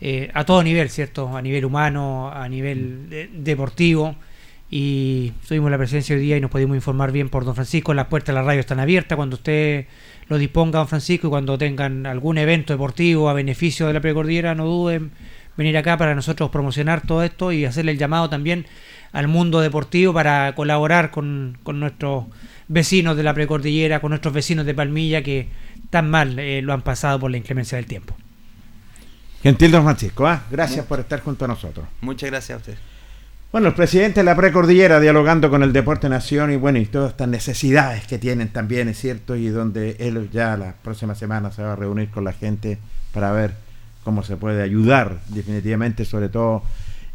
eh, 0.00 0.28
a 0.34 0.44
todo 0.44 0.64
nivel, 0.64 0.90
¿cierto? 0.90 1.36
A 1.36 1.40
nivel 1.40 1.64
humano, 1.64 2.32
a 2.32 2.48
nivel 2.48 3.30
deportivo. 3.32 4.16
Y 4.74 5.32
tuvimos 5.46 5.70
la 5.70 5.78
presencia 5.78 6.16
hoy 6.16 6.22
día 6.22 6.36
y 6.36 6.40
nos 6.40 6.50
pudimos 6.50 6.74
informar 6.74 7.12
bien 7.12 7.28
por 7.28 7.44
don 7.44 7.54
Francisco. 7.54 7.94
Las 7.94 8.06
puertas 8.06 8.34
de 8.34 8.40
la 8.40 8.42
radio 8.42 8.58
están 8.58 8.80
abiertas 8.80 9.14
cuando 9.14 9.36
usted 9.36 9.86
lo 10.28 10.38
disponga, 10.38 10.78
don 10.78 10.88
Francisco, 10.88 11.28
y 11.28 11.30
cuando 11.30 11.58
tengan 11.58 12.06
algún 12.06 12.38
evento 12.38 12.72
deportivo 12.72 13.28
a 13.28 13.34
beneficio 13.34 13.86
de 13.86 13.92
la 13.92 14.00
precordillera, 14.00 14.54
no 14.56 14.64
duden 14.64 15.12
venir 15.56 15.76
acá 15.76 15.96
para 15.96 16.14
nosotros 16.14 16.50
promocionar 16.50 17.02
todo 17.02 17.22
esto 17.22 17.52
y 17.52 17.64
hacerle 17.64 17.92
el 17.92 17.98
llamado 17.98 18.28
también 18.30 18.66
al 19.12 19.28
mundo 19.28 19.60
deportivo 19.60 20.12
para 20.12 20.54
colaborar 20.54 21.10
con, 21.10 21.58
nuestros 21.64 22.24
vecinos 22.68 23.16
de 23.16 23.22
la 23.22 23.34
precordillera, 23.34 24.00
con 24.00 24.10
nuestros 24.10 24.32
vecinos 24.32 24.64
de 24.66 24.74
Palmilla 24.74 25.22
que 25.22 25.48
tan 25.90 26.10
mal 26.10 26.38
eh, 26.38 26.62
lo 26.62 26.72
han 26.72 26.82
pasado 26.82 27.20
por 27.20 27.30
la 27.30 27.36
inclemencia 27.36 27.76
del 27.76 27.86
tiempo. 27.86 28.16
Gentil 29.42 29.72
don 29.72 29.84
Francisco, 29.84 30.26
¿ah? 30.26 30.44
gracias 30.50 30.86
por 30.86 31.00
estar 31.00 31.20
junto 31.20 31.44
a 31.44 31.48
nosotros. 31.48 31.86
Muchas 32.00 32.30
gracias 32.30 32.56
a 32.56 32.58
usted. 32.58 32.78
Bueno, 33.50 33.68
el 33.68 33.74
presidente 33.74 34.20
de 34.20 34.24
la 34.24 34.34
precordillera 34.34 34.98
dialogando 34.98 35.50
con 35.50 35.62
el 35.62 35.74
Deporte 35.74 36.08
Nación 36.08 36.52
y 36.52 36.56
bueno, 36.56 36.78
y 36.78 36.86
todas 36.86 37.10
estas 37.10 37.28
necesidades 37.28 38.06
que 38.06 38.18
tienen 38.18 38.48
también, 38.48 38.88
es 38.88 38.98
cierto, 38.98 39.36
y 39.36 39.48
donde 39.48 39.96
él 39.98 40.30
ya 40.32 40.56
la 40.56 40.74
próxima 40.82 41.14
semana 41.14 41.50
se 41.50 41.62
va 41.62 41.74
a 41.74 41.76
reunir 41.76 42.08
con 42.08 42.24
la 42.24 42.32
gente 42.32 42.78
para 43.12 43.30
ver 43.32 43.52
cómo 44.04 44.22
se 44.22 44.36
puede 44.36 44.62
ayudar 44.62 45.20
definitivamente, 45.28 46.04
sobre 46.04 46.28
todo 46.28 46.62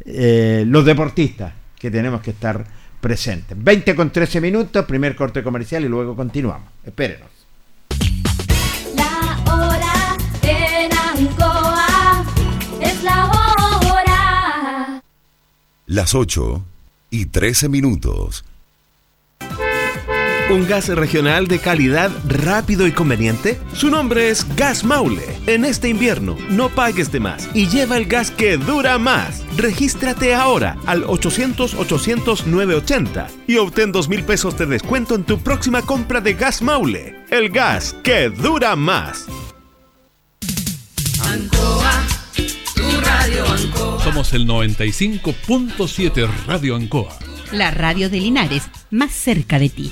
eh, 0.06 0.64
los 0.68 0.86
deportistas, 0.86 1.54
que 1.78 1.92
tenemos 1.92 2.22
que 2.22 2.32
estar 2.32 2.66
presentes. 3.00 3.62
20 3.62 3.96
con 3.96 4.12
13 4.12 4.42
minutos, 4.42 4.86
primer 4.86 5.16
corte 5.16 5.44
comercial 5.44 5.84
y 5.86 5.88
luego 5.88 6.16
continuamos. 6.16 6.70
Espérenos. 6.84 7.30
La 8.96 9.44
hora 9.54 10.18
en 10.44 10.92
Ancoa 10.98 12.26
es 12.82 13.04
la 13.04 13.26
hora. 13.26 15.02
Las 15.86 16.16
8 16.16 16.66
y 17.12 17.26
13 17.28 17.70
minutos. 17.70 18.44
¿Un 20.50 20.66
gas 20.66 20.88
regional 20.88 21.48
de 21.48 21.60
calidad 21.60 22.10
rápido 22.26 22.88
y 22.88 22.94
conveniente? 22.94 23.60
Su 23.74 23.90
nombre 23.90 24.30
es 24.30 24.48
Gas 24.56 24.86
Maule. 24.86 25.26
En 25.46 25.66
este 25.66 25.90
invierno, 25.90 26.38
no 26.50 26.70
pagues 26.70 27.12
de 27.12 27.20
más 27.20 27.50
y 27.54 27.68
lleva 27.68 27.98
el 27.98 28.06
gas 28.06 28.32
que 28.32 28.56
dura 28.56 28.98
más. 28.98 29.44
Regístrate 29.58 30.34
ahora 30.34 30.78
al 30.86 31.04
800-800-980 31.04 33.28
y 33.46 33.58
obtén 33.58 33.92
2 33.92 34.08
mil 34.08 34.24
pesos 34.24 34.58
de 34.58 34.68
descuento 34.68 35.16
en 35.16 35.26
tu 35.26 35.38
próxima 35.40 35.82
compra 35.82 36.22
de 36.22 36.36
Gas 36.36 36.62
Maule. 36.62 37.26
El 37.30 37.50
gas 37.50 37.94
que 38.02 38.30
dura 38.30 38.78
más. 38.78 39.26
Ancoa, 41.26 41.92
tu 42.74 42.90
radio 43.02 43.46
Ancoa. 43.52 44.02
Somos 44.02 44.32
el 44.32 44.48
95.7 44.48 46.30
Radio 46.48 46.78
Ancoa. 46.78 47.20
La 47.52 47.72
radio 47.72 48.10
de 48.10 48.22
Linares, 48.22 48.64
más 48.92 49.12
cerca 49.12 49.60
de 49.60 49.68
ti. 49.68 49.92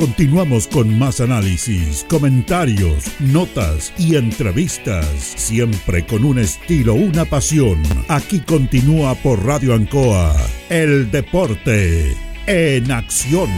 Continuamos 0.00 0.66
con 0.66 0.98
más 0.98 1.20
análisis, 1.20 2.06
comentarios, 2.08 3.04
notas 3.20 3.92
y 3.98 4.16
entrevistas, 4.16 5.04
siempre 5.04 6.06
con 6.06 6.24
un 6.24 6.38
estilo, 6.38 6.94
una 6.94 7.26
pasión. 7.26 7.82
Aquí 8.08 8.40
continúa 8.40 9.14
por 9.16 9.44
Radio 9.44 9.74
Ancoa, 9.74 10.34
el 10.70 11.10
deporte 11.10 12.16
en 12.46 12.90
acción. 12.90 13.50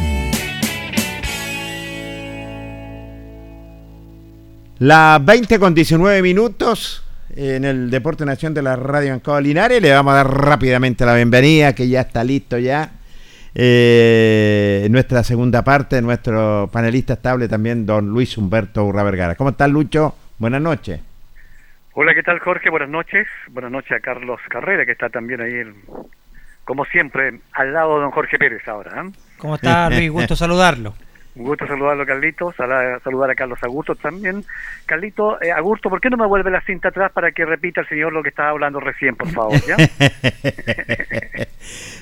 Las 4.81 5.25
20 5.25 5.61
con 5.61 5.75
19 5.75 6.23
minutos 6.23 7.05
en 7.37 7.65
el 7.65 7.89
Deporte 7.89 8.25
Nación 8.27 8.53
de 8.53 8.63
la 8.63 8.75
Radio 8.75 9.15
Ancoa 9.15 9.41
Linares. 9.41 9.81
Le 9.81 9.93
vamos 9.93 10.11
a 10.11 10.17
dar 10.17 10.45
rápidamente 10.45 11.07
la 11.07 11.15
bienvenida, 11.15 11.73
que 11.73 11.89
ya 11.89 12.01
está 12.01 12.25
listo 12.25 12.59
ya 12.59 12.99
eh, 13.55 14.87
nuestra 14.91 15.23
segunda 15.23 15.63
parte, 15.63 16.01
nuestro 16.01 16.69
panelista 16.73 17.15
estable 17.15 17.49
también, 17.49 17.85
don 17.87 18.09
Luis 18.09 18.37
Humberto 18.39 18.85
Urra 18.85 19.03
Vergara. 19.03 19.35
¿Cómo 19.35 19.51
estás, 19.51 19.71
Lucho? 19.71 20.15
Buenas 20.39 20.63
noches. 20.63 21.01
Hola, 21.95 22.15
¿qué 22.15 22.23
tal, 22.23 22.39
Jorge? 22.39 22.71
Buenas 22.71 22.89
noches. 22.89 23.27
Buenas 23.51 23.71
noches 23.71 23.93
a 23.93 24.01
Carlos 24.01 24.41
Carrera, 24.49 24.87
que 24.87 24.93
está 24.93 25.11
también 25.11 25.43
ahí, 25.43 25.63
como 26.65 26.85
siempre, 26.87 27.41
al 27.53 27.73
lado 27.75 27.97
de 27.97 28.03
don 28.03 28.11
Jorge 28.13 28.39
Pérez 28.39 28.67
ahora. 28.67 29.03
¿eh? 29.03 29.11
¿Cómo 29.37 29.57
está, 29.57 29.91
Luis? 29.91 30.11
Gusto 30.11 30.35
saludarlo. 30.35 30.95
Un 31.35 31.45
gusto 31.45 31.67
saludarlo, 31.67 32.05
Carlito. 32.05 32.53
Saludar 32.53 33.31
a 33.31 33.35
Carlos 33.35 33.59
Agurto 33.63 33.95
también. 33.95 34.45
Carlito, 34.85 35.41
eh, 35.41 35.51
Agurto, 35.51 35.89
¿por 35.89 36.01
qué 36.01 36.11
no 36.11 36.19
me 36.19 36.27
vuelve 36.27 36.51
la 36.51 36.61
cinta 36.61 36.89
atrás 36.89 37.11
para 37.13 37.33
que 37.33 37.47
repita 37.47 37.81
el 37.81 37.89
señor 37.89 38.13
lo 38.13 38.23
que 38.23 38.29
estaba 38.29 38.51
hablando 38.51 38.81
recién, 38.81 39.17
por 39.17 39.31
favor? 39.31 39.59
¿ya? 39.67 39.77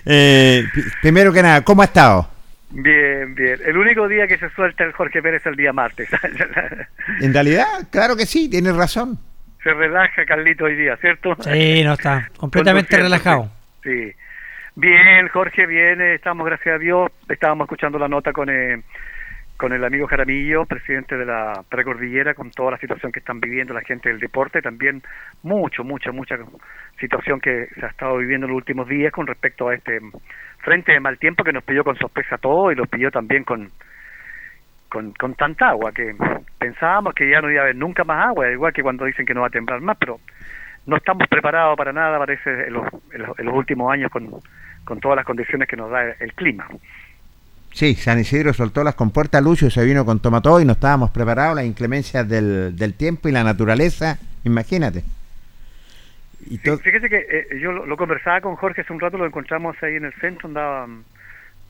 eh, 0.06 0.64
primero 1.00 1.32
que 1.32 1.42
nada, 1.42 1.62
¿cómo 1.62 1.82
ha 1.82 1.84
estado? 1.84 2.28
Bien, 2.70 3.34
bien. 3.34 3.58
El 3.64 3.76
único 3.76 4.08
día 4.08 4.26
que 4.26 4.38
se 4.38 4.50
suelta 4.50 4.84
el 4.84 4.92
Jorge 4.92 5.22
Pérez 5.22 5.42
es 5.42 5.46
el 5.46 5.56
día 5.56 5.72
martes. 5.72 6.08
en 7.20 7.32
realidad, 7.32 7.66
claro 7.90 8.16
que 8.16 8.26
sí, 8.26 8.48
tienes 8.48 8.74
razón. 8.76 9.18
Se 9.62 9.72
relaja 9.72 10.24
Carlito 10.24 10.64
hoy 10.64 10.74
día, 10.74 10.96
¿cierto? 10.96 11.36
Sí, 11.40 11.84
no 11.84 11.92
está. 11.92 12.28
Completamente 12.36 12.96
relajado. 12.96 13.50
Sí. 13.82 14.12
Bien, 14.74 15.28
Jorge, 15.28 15.66
bien. 15.66 16.00
Estamos, 16.00 16.46
gracias 16.46 16.76
a 16.76 16.78
Dios. 16.78 17.10
Estábamos 17.28 17.66
escuchando 17.66 17.98
la 17.98 18.08
nota 18.08 18.32
con... 18.32 18.48
Eh, 18.48 18.82
con 19.61 19.74
el 19.74 19.84
amigo 19.84 20.06
Jaramillo, 20.06 20.64
presidente 20.64 21.18
de 21.18 21.26
la 21.26 21.62
precordillera, 21.68 22.32
con 22.32 22.50
toda 22.50 22.70
la 22.70 22.78
situación 22.78 23.12
que 23.12 23.18
están 23.18 23.40
viviendo 23.40 23.74
la 23.74 23.82
gente 23.82 24.08
del 24.08 24.18
deporte, 24.18 24.62
también 24.62 25.02
mucho, 25.42 25.84
mucha, 25.84 26.12
mucha 26.12 26.38
situación 26.98 27.40
que 27.42 27.66
se 27.74 27.84
ha 27.84 27.90
estado 27.90 28.16
viviendo 28.16 28.46
en 28.46 28.52
los 28.52 28.56
últimos 28.56 28.88
días 28.88 29.12
con 29.12 29.26
respecto 29.26 29.68
a 29.68 29.74
este 29.74 30.00
frente 30.61 30.92
de 30.92 31.00
mal 31.00 31.18
tiempo 31.18 31.44
que 31.44 31.52
nos 31.52 31.62
pilló 31.62 31.84
con 31.84 31.94
sorpresa 31.98 32.38
todo 32.38 32.72
y 32.72 32.74
lo 32.74 32.86
pilló 32.86 33.11
también 33.11 33.44
con, 33.44 33.70
con, 34.88 35.12
con 35.12 35.34
tanta 35.34 35.68
agua 35.68 35.92
que 35.92 36.16
pensábamos 36.58 37.12
que 37.12 37.28
ya 37.28 37.42
no 37.42 37.50
iba 37.50 37.61
a 37.61 37.64
haber 37.64 37.76
nunca 37.76 38.02
más 38.02 38.28
agua, 38.28 38.50
igual 38.50 38.72
que 38.72 38.82
cuando 38.82 39.04
dicen 39.04 39.26
que 39.26 39.34
no 39.34 39.42
va 39.42 39.48
a 39.48 39.50
temblar 39.50 39.82
más, 39.82 39.98
pero 39.98 40.20
no 40.86 40.96
estamos 40.96 41.28
preparados 41.28 41.76
para 41.76 41.92
nada, 41.92 42.18
parece, 42.18 42.48
en 42.48 42.72
los, 42.72 42.88
en 43.12 43.22
los, 43.24 43.38
en 43.38 43.44
los 43.44 43.54
últimos 43.54 43.92
años 43.92 44.11
con, 44.11 44.26
con 44.86 45.00
todas 45.00 45.16
las 45.16 45.26
condiciones 45.26 45.68
que 45.68 45.76
nos 45.76 45.90
da 45.90 46.12
el 46.18 46.32
clima. 46.32 46.66
Sí, 47.72 47.94
San 47.94 48.18
Isidro 48.18 48.52
soltó 48.52 48.82
las 48.82 48.94
compuertas, 48.94 49.42
Lucio 49.42 49.70
se 49.70 49.84
vino 49.84 50.04
con 50.04 50.20
tomató 50.20 50.60
y 50.60 50.64
no 50.64 50.72
estábamos 50.72 51.10
preparados, 51.10 51.56
las 51.56 51.64
inclemencias 51.64 52.28
del, 52.28 52.76
del 52.76 52.94
tiempo 52.94 53.28
y 53.28 53.32
la 53.32 53.44
naturaleza, 53.44 54.18
imagínate. 54.44 55.04
Y 56.46 56.56
sí, 56.58 56.70
fíjese 56.82 57.08
que 57.08 57.18
eh, 57.18 57.60
yo 57.60 57.70
lo, 57.70 57.86
lo, 57.86 57.96
conversaba 57.96 58.40
con 58.40 58.56
Jorge 58.56 58.80
hace 58.80 58.92
un 58.92 59.00
rato, 59.00 59.18
lo 59.18 59.26
encontramos 59.26 59.76
ahí 59.82 59.96
en 59.96 60.06
el 60.06 60.12
centro, 60.14 60.48
andaba 60.48 60.88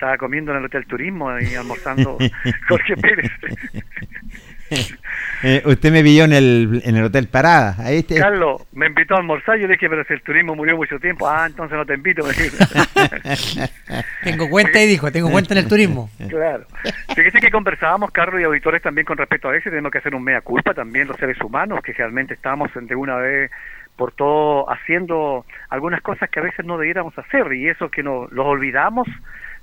estaba 0.01 0.17
comiendo 0.17 0.53
en 0.53 0.59
el 0.59 0.65
Hotel 0.65 0.87
Turismo 0.87 1.39
y 1.39 1.55
almorzando 1.55 2.17
Jorge 2.69 2.97
Pérez. 2.97 3.31
eh, 5.43 5.63
usted 5.65 5.93
me 5.93 6.03
vio 6.03 6.25
en 6.25 6.33
el, 6.33 6.83
en 6.85 6.97
el 6.97 7.05
Hotel 7.05 7.29
Parada. 7.29 7.77
Ahí. 7.79 8.03
Carlos, 8.05 8.63
me 8.73 8.87
invitó 8.87 9.15
a 9.15 9.19
almorzar. 9.19 9.59
Yo 9.59 9.69
dije, 9.69 9.89
pero 9.89 10.05
si 10.05 10.13
el 10.15 10.23
turismo 10.23 10.55
murió 10.55 10.77
mucho 10.77 10.99
tiempo. 10.99 11.29
Ah, 11.29 11.47
entonces 11.47 11.77
no 11.77 11.85
te 11.85 11.95
invito. 11.95 12.25
tengo 14.25 14.49
cuenta 14.49 14.83
y 14.83 14.87
dijo, 14.87 15.11
tengo 15.11 15.31
cuenta 15.31 15.55
en 15.55 15.59
el 15.59 15.69
turismo. 15.69 16.11
Claro. 16.29 16.67
Fíjese 17.15 17.41
que 17.41 17.51
conversábamos, 17.51 18.11
Carlos 18.11 18.41
y 18.41 18.45
auditores, 18.45 18.83
también 18.83 19.05
con 19.05 19.19
respecto 19.19 19.49
a 19.49 19.57
eso. 19.57 19.71
Tenemos 19.71 19.91
que 19.91 19.99
hacer 19.99 20.15
un 20.15 20.23
mea 20.23 20.41
culpa 20.41 20.75
también 20.75 21.09
los 21.09 21.17
seres 21.17 21.41
humanos, 21.41 21.81
que 21.83 21.93
realmente 21.93 22.35
estamos 22.35 22.71
de 22.75 22.95
una 22.95 23.17
vez 23.17 23.51
por 23.97 24.13
todo 24.13 24.71
haciendo 24.71 25.45
algunas 25.69 26.01
cosas 26.01 26.31
que 26.31 26.41
a 26.41 26.43
veces 26.43 26.65
no 26.65 26.79
debiéramos 26.79 27.17
hacer. 27.19 27.53
Y 27.53 27.69
eso 27.69 27.91
que 27.91 28.03
nos 28.03 28.31
los 28.33 28.47
olvidamos 28.47 29.09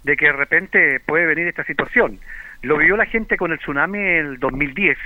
de 0.03 0.16
que 0.16 0.28
de 0.28 0.34
repente 0.34 0.99
puede 1.05 1.26
venir 1.26 1.47
esta 1.47 1.64
situación. 1.64 2.20
Lo 2.62 2.78
vivió 2.78 2.97
la 2.97 3.05
gente 3.05 3.38
con 3.38 3.51
el 3.51 3.60
tsunami 3.60 3.99
el 3.99 4.39
2010, 4.39 4.97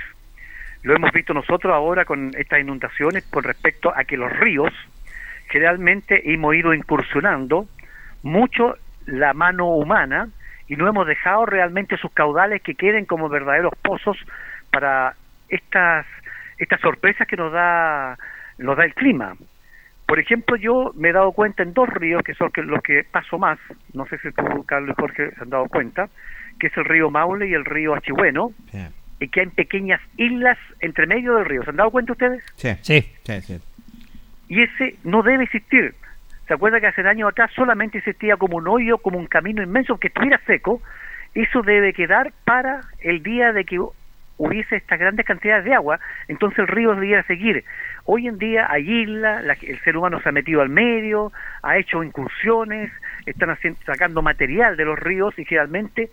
lo 0.82 0.96
hemos 0.96 1.12
visto 1.12 1.32
nosotros 1.32 1.72
ahora 1.72 2.04
con 2.04 2.32
estas 2.36 2.60
inundaciones 2.60 3.24
con 3.30 3.44
respecto 3.44 3.92
a 3.94 4.04
que 4.04 4.16
los 4.16 4.32
ríos 4.32 4.72
generalmente 5.48 6.32
hemos 6.32 6.54
ido 6.56 6.74
incursionando 6.74 7.68
mucho 8.22 8.76
la 9.06 9.32
mano 9.32 9.68
humana 9.68 10.28
y 10.66 10.74
no 10.76 10.88
hemos 10.88 11.06
dejado 11.06 11.46
realmente 11.46 11.96
sus 11.98 12.12
caudales 12.12 12.62
que 12.62 12.74
queden 12.74 13.04
como 13.04 13.28
verdaderos 13.28 13.72
pozos 13.82 14.16
para 14.72 15.14
estas 15.48 16.06
estas 16.58 16.80
sorpresas 16.80 17.28
que 17.28 17.36
nos 17.36 17.52
da 17.52 18.18
nos 18.58 18.76
da 18.76 18.84
el 18.84 18.94
clima. 18.94 19.34
Por 20.06 20.18
ejemplo, 20.18 20.56
yo 20.56 20.92
me 20.94 21.08
he 21.08 21.12
dado 21.12 21.32
cuenta 21.32 21.62
en 21.62 21.74
dos 21.74 21.88
ríos 21.88 22.22
que 22.22 22.34
son 22.34 22.50
los 22.56 22.82
que 22.82 23.04
paso 23.04 23.38
más, 23.38 23.58
no 23.94 24.04
sé 24.06 24.18
si 24.18 24.30
tú, 24.32 24.64
Carlos 24.64 24.96
y 24.96 25.00
Jorge, 25.00 25.30
se 25.30 25.42
han 25.42 25.50
dado 25.50 25.68
cuenta, 25.68 26.08
que 26.62 26.68
es 26.68 26.76
el 26.76 26.84
río 26.84 27.10
Maule 27.10 27.48
y 27.48 27.54
el 27.54 27.64
río 27.64 27.92
Achigüeno, 27.96 28.52
sí. 28.70 28.78
y 29.18 29.26
que 29.28 29.40
hay 29.40 29.46
pequeñas 29.48 30.00
islas 30.16 30.56
entre 30.78 31.08
medio 31.08 31.34
del 31.34 31.44
río. 31.44 31.64
¿Se 31.64 31.70
han 31.70 31.76
dado 31.76 31.90
cuenta 31.90 32.12
ustedes? 32.12 32.40
Sí, 32.54 32.68
sí, 32.82 33.00
sí. 33.24 33.40
sí. 33.40 33.60
y 34.48 34.62
ese 34.62 34.94
no 35.02 35.22
debe 35.24 35.42
existir. 35.42 35.92
¿Se 36.46 36.54
acuerda 36.54 36.78
que 36.80 36.86
hace 36.86 37.00
años 37.02 37.28
atrás 37.30 37.50
solamente 37.52 37.98
existía 37.98 38.36
como 38.36 38.58
un 38.58 38.68
hoyo, 38.68 38.98
como 38.98 39.18
un 39.18 39.26
camino 39.26 39.60
inmenso 39.60 39.98
que 39.98 40.06
estuviera 40.06 40.38
seco? 40.46 40.80
Eso 41.34 41.62
debe 41.62 41.92
quedar 41.94 42.32
para 42.44 42.82
el 43.00 43.24
día 43.24 43.52
de 43.52 43.64
que 43.64 43.80
hubiese 44.38 44.76
estas 44.76 44.98
grandes 45.00 45.24
cantidades 45.26 45.64
de 45.64 45.74
agua, 45.74 45.98
entonces 46.28 46.58
el 46.60 46.68
río 46.68 46.94
debiera 46.94 47.22
seguir. 47.24 47.64
Hoy 48.04 48.26
en 48.28 48.38
día 48.38 48.66
hay 48.70 49.02
islas, 49.02 49.44
la- 49.44 49.56
el 49.62 49.80
ser 49.82 49.96
humano 49.96 50.20
se 50.20 50.28
ha 50.28 50.32
metido 50.32 50.60
al 50.62 50.68
medio, 50.68 51.32
ha 51.62 51.76
hecho 51.78 52.02
incursiones, 52.02 52.90
están 53.26 53.50
haciendo, 53.50 53.78
sacando 53.86 54.20
material 54.20 54.76
de 54.76 54.84
los 54.84 54.98
ríos 54.98 55.38
y 55.38 55.44
generalmente 55.44 56.10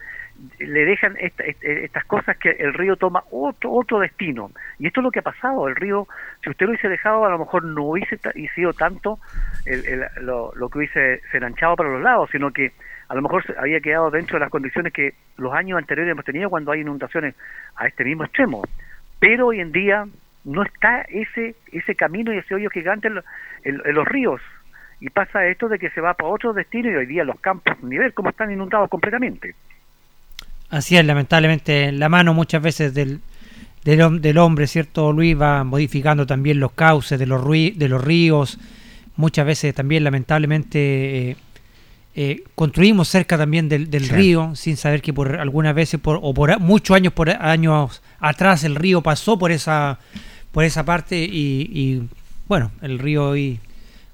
le 0.59 0.85
dejan 0.85 1.15
esta- 1.19 1.43
est- 1.43 1.63
estas 1.63 2.05
cosas 2.05 2.37
que 2.37 2.51
el 2.51 2.73
río 2.73 2.95
toma 2.95 3.23
otro 3.31 3.71
otro 3.71 3.99
destino. 3.99 4.51
Y 4.77 4.87
esto 4.87 5.01
es 5.01 5.03
lo 5.03 5.11
que 5.11 5.19
ha 5.19 5.23
pasado. 5.23 5.67
El 5.67 5.75
río, 5.75 6.07
si 6.43 6.49
usted 6.49 6.65
lo 6.65 6.71
hubiese 6.71 6.87
dejado, 6.89 7.25
a 7.25 7.29
lo 7.29 7.39
mejor 7.39 7.63
no 7.65 7.83
hubiese 7.83 8.17
sido 8.55 8.73
tanto 8.73 9.19
el- 9.65 9.85
el- 9.85 10.05
lo, 10.25 10.51
lo 10.55 10.69
que 10.69 10.77
hubiese 10.79 11.21
se 11.31 11.37
enanchado 11.37 11.75
para 11.75 11.89
los 11.89 12.01
lados, 12.01 12.29
sino 12.31 12.51
que 12.51 12.71
a 13.07 13.15
lo 13.15 13.21
mejor 13.21 13.43
había 13.57 13.79
quedado 13.81 14.11
dentro 14.11 14.35
de 14.37 14.41
las 14.41 14.49
condiciones 14.51 14.93
que 14.93 15.13
los 15.37 15.53
años 15.53 15.77
anteriores 15.77 16.11
hemos 16.11 16.25
tenido 16.25 16.49
cuando 16.49 16.71
hay 16.71 16.81
inundaciones 16.81 17.35
a 17.75 17.87
este 17.87 18.03
mismo 18.03 18.23
extremo. 18.23 18.61
Pero 19.19 19.47
hoy 19.47 19.59
en 19.59 19.71
día 19.71 20.05
no 20.45 20.63
está 20.63 21.01
ese 21.09 21.55
ese 21.71 21.95
camino 21.95 22.33
y 22.33 22.37
ese 22.37 22.55
hoyo 22.55 22.69
gigante 22.69 23.07
en, 23.09 23.19
en- 23.63 23.81
los 23.95 24.07
ríos. 24.07 24.41
Y 25.01 25.09
pasa 25.09 25.45
esto 25.47 25.67
de 25.69 25.79
que 25.79 25.89
se 25.91 26.01
va 26.01 26.13
para 26.13 26.29
otro 26.29 26.51
destino 26.53 26.89
y 26.91 26.95
hoy 26.95 27.05
día 27.05 27.23
los 27.23 27.39
campos, 27.39 27.81
ni 27.83 27.97
ver 27.97 28.13
cómo 28.13 28.29
están 28.29 28.51
inundados 28.51 28.89
completamente. 28.89 29.55
Así 30.69 30.97
es, 30.97 31.05
lamentablemente 31.05 31.91
la 31.91 32.09
mano 32.09 32.33
muchas 32.33 32.61
veces 32.61 32.93
del, 32.93 33.21
del, 33.83 33.99
hom- 34.01 34.19
del 34.19 34.37
hombre, 34.37 34.67
¿cierto? 34.67 35.11
Luis 35.11 35.39
va 35.39 35.63
modificando 35.63 36.25
también 36.27 36.59
los 36.59 36.73
cauces 36.73 37.17
de 37.17 37.25
los, 37.25 37.41
rui- 37.41 37.73
de 37.75 37.89
los 37.89 38.03
ríos. 38.03 38.59
Muchas 39.15 39.45
veces 39.45 39.73
también 39.73 40.03
lamentablemente 40.03 41.31
eh, 41.31 41.35
eh, 42.15 42.43
construimos 42.55 43.07
cerca 43.07 43.37
también 43.37 43.67
del, 43.67 43.89
del 43.89 44.05
Sí. 44.05 44.11
río 44.13 44.51
sin 44.55 44.77
saber 44.77 45.01
que 45.01 45.13
por 45.13 45.35
algunas 45.39 45.73
veces 45.75 45.99
por, 45.99 46.19
o 46.21 46.33
por 46.33 46.57
muchos 46.59 46.95
años 46.95 47.13
por 47.13 47.29
años 47.29 48.01
atrás 48.19 48.63
el 48.63 48.75
río 48.75 49.01
pasó 49.01 49.37
por 49.39 49.51
esa 49.51 49.99
por 50.51 50.63
esa 50.63 50.83
parte 50.85 51.17
y, 51.23 51.69
y, 51.71 52.01
bueno 52.47 52.71
el 52.81 52.97
río 52.97 53.29
hoy 53.29 53.59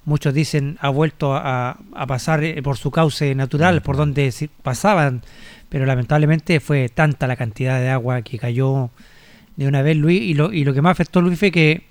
muchos 0.04 0.34
dicen 0.34 0.78
ha 0.82 0.90
vuelto 0.90 1.36
a, 1.36 1.78
a 1.96 2.08
pasar 2.08 2.44
eh, 2.44 2.62
por 2.62 2.78
su 2.78 2.92
cauce 2.92 3.34
natural 3.36 3.82
por 3.82 3.96
donde 3.96 4.34
pasaban 4.62 5.22
pero 5.70 5.86
lamentablemente 5.86 6.60
fue 6.60 6.90
tanta 6.90 7.28
la 7.28 7.36
cantidad 7.36 7.80
de 7.80 7.90
agua 7.90 8.22
que 8.22 8.38
cayó 8.38 8.90
de 9.56 9.68
una 9.68 9.82
vez 9.82 9.98
Luis 9.98 10.22
y 10.22 10.34
lo, 10.34 10.52
y 10.54 10.64
lo 10.64 10.74
que 10.74 10.82
más 10.82 10.92
afectó 10.92 11.22
Luis 11.22 11.40
fue 11.40 11.52
que 11.52 11.84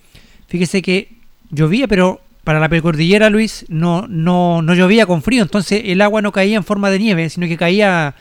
fíjese 0.49 0.83
que 0.83 1.09
llovía 1.51 1.89
pero 1.89 2.21
para 2.45 2.61
la 2.61 2.69
precordillera 2.69 3.31
Luis 3.31 3.65
no, 3.69 4.07
no, 4.09 4.61
no 4.61 4.75
llovía 4.75 5.07
con 5.07 5.23
frío. 5.23 5.43
Entonces 5.43 5.83
el 5.87 6.01
agua 6.03 6.21
no 6.23 6.31
caía 6.33 6.57
en 6.57 6.65
forma 6.65 6.91
de 6.91 6.99
nieve 6.99 7.29
sino 7.31 7.47
que 7.47 7.57
caía 7.57 8.15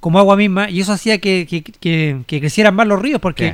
como 0.00 0.18
agua 0.18 0.36
misma 0.36 0.70
y 0.70 0.80
eso 0.80 0.92
hacía 0.92 1.18
que, 1.18 1.46
que, 1.48 1.62
que- 1.62 2.18
que 2.26 2.40
crecieran 2.40 2.74
más 2.74 2.86
los 2.86 3.00
ríos 3.00 3.20
porque 3.20 3.48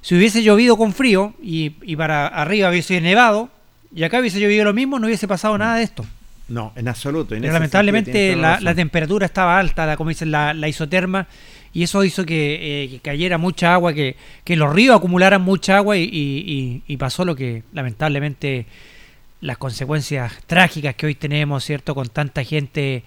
si 0.00 0.14
hubiese 0.16 0.42
llovido 0.42 0.76
con 0.76 0.92
frío 0.92 1.34
y, 1.42 1.72
y 1.82 1.96
para 1.96 2.26
arriba 2.26 2.68
hubiese 2.70 3.00
nevado 3.00 3.48
y 3.94 4.02
acá 4.02 4.20
hubiese 4.20 4.38
llovido 4.40 4.64
lo 4.64 4.74
mismo 4.74 4.98
no 4.98 5.06
hubiese 5.06 5.26
pasado 5.26 5.56
nada 5.56 5.76
de 5.76 5.82
esto 5.84 6.04
No, 6.48 6.72
en 6.76 6.88
absoluto. 6.88 7.34
en 7.34 7.40
pero 7.42 7.54
lamentablemente 7.54 8.36
la, 8.36 8.74
temperatura 8.74 9.26
estaba 9.26 9.58
alta, 9.58 9.86
la, 9.86 9.96
como 9.96 10.10
dicen, 10.10 10.30
la, 10.30 10.52
la 10.52 10.68
isoterma, 10.68 11.26
y 11.72 11.82
eso 11.82 12.04
hizo 12.04 12.24
que, 12.26 12.84
eh, 12.84 12.88
que 12.90 12.98
cayera 13.00 13.38
mucha 13.38 13.72
agua, 13.74 13.92
que, 13.94 14.16
que 14.44 14.54
los 14.54 14.72
ríos 14.72 14.96
acumularan 14.96 15.40
mucha 15.42 15.78
agua 15.78 15.96
y, 15.96 16.02
y- 16.04 16.44
y- 16.46 16.82
y 16.86 16.96
pasó 16.98 17.24
lo 17.24 17.34
que 17.34 17.62
lamentablemente 17.72 18.66
las 19.40 19.58
consecuencias 19.58 20.32
trágicas 20.46 20.94
que 20.94 21.06
hoy 21.06 21.14
tenemos, 21.14 21.64
¿cierto? 21.64 21.94
Con 21.94 22.08
tanta 22.08 22.44
gente 22.44 23.02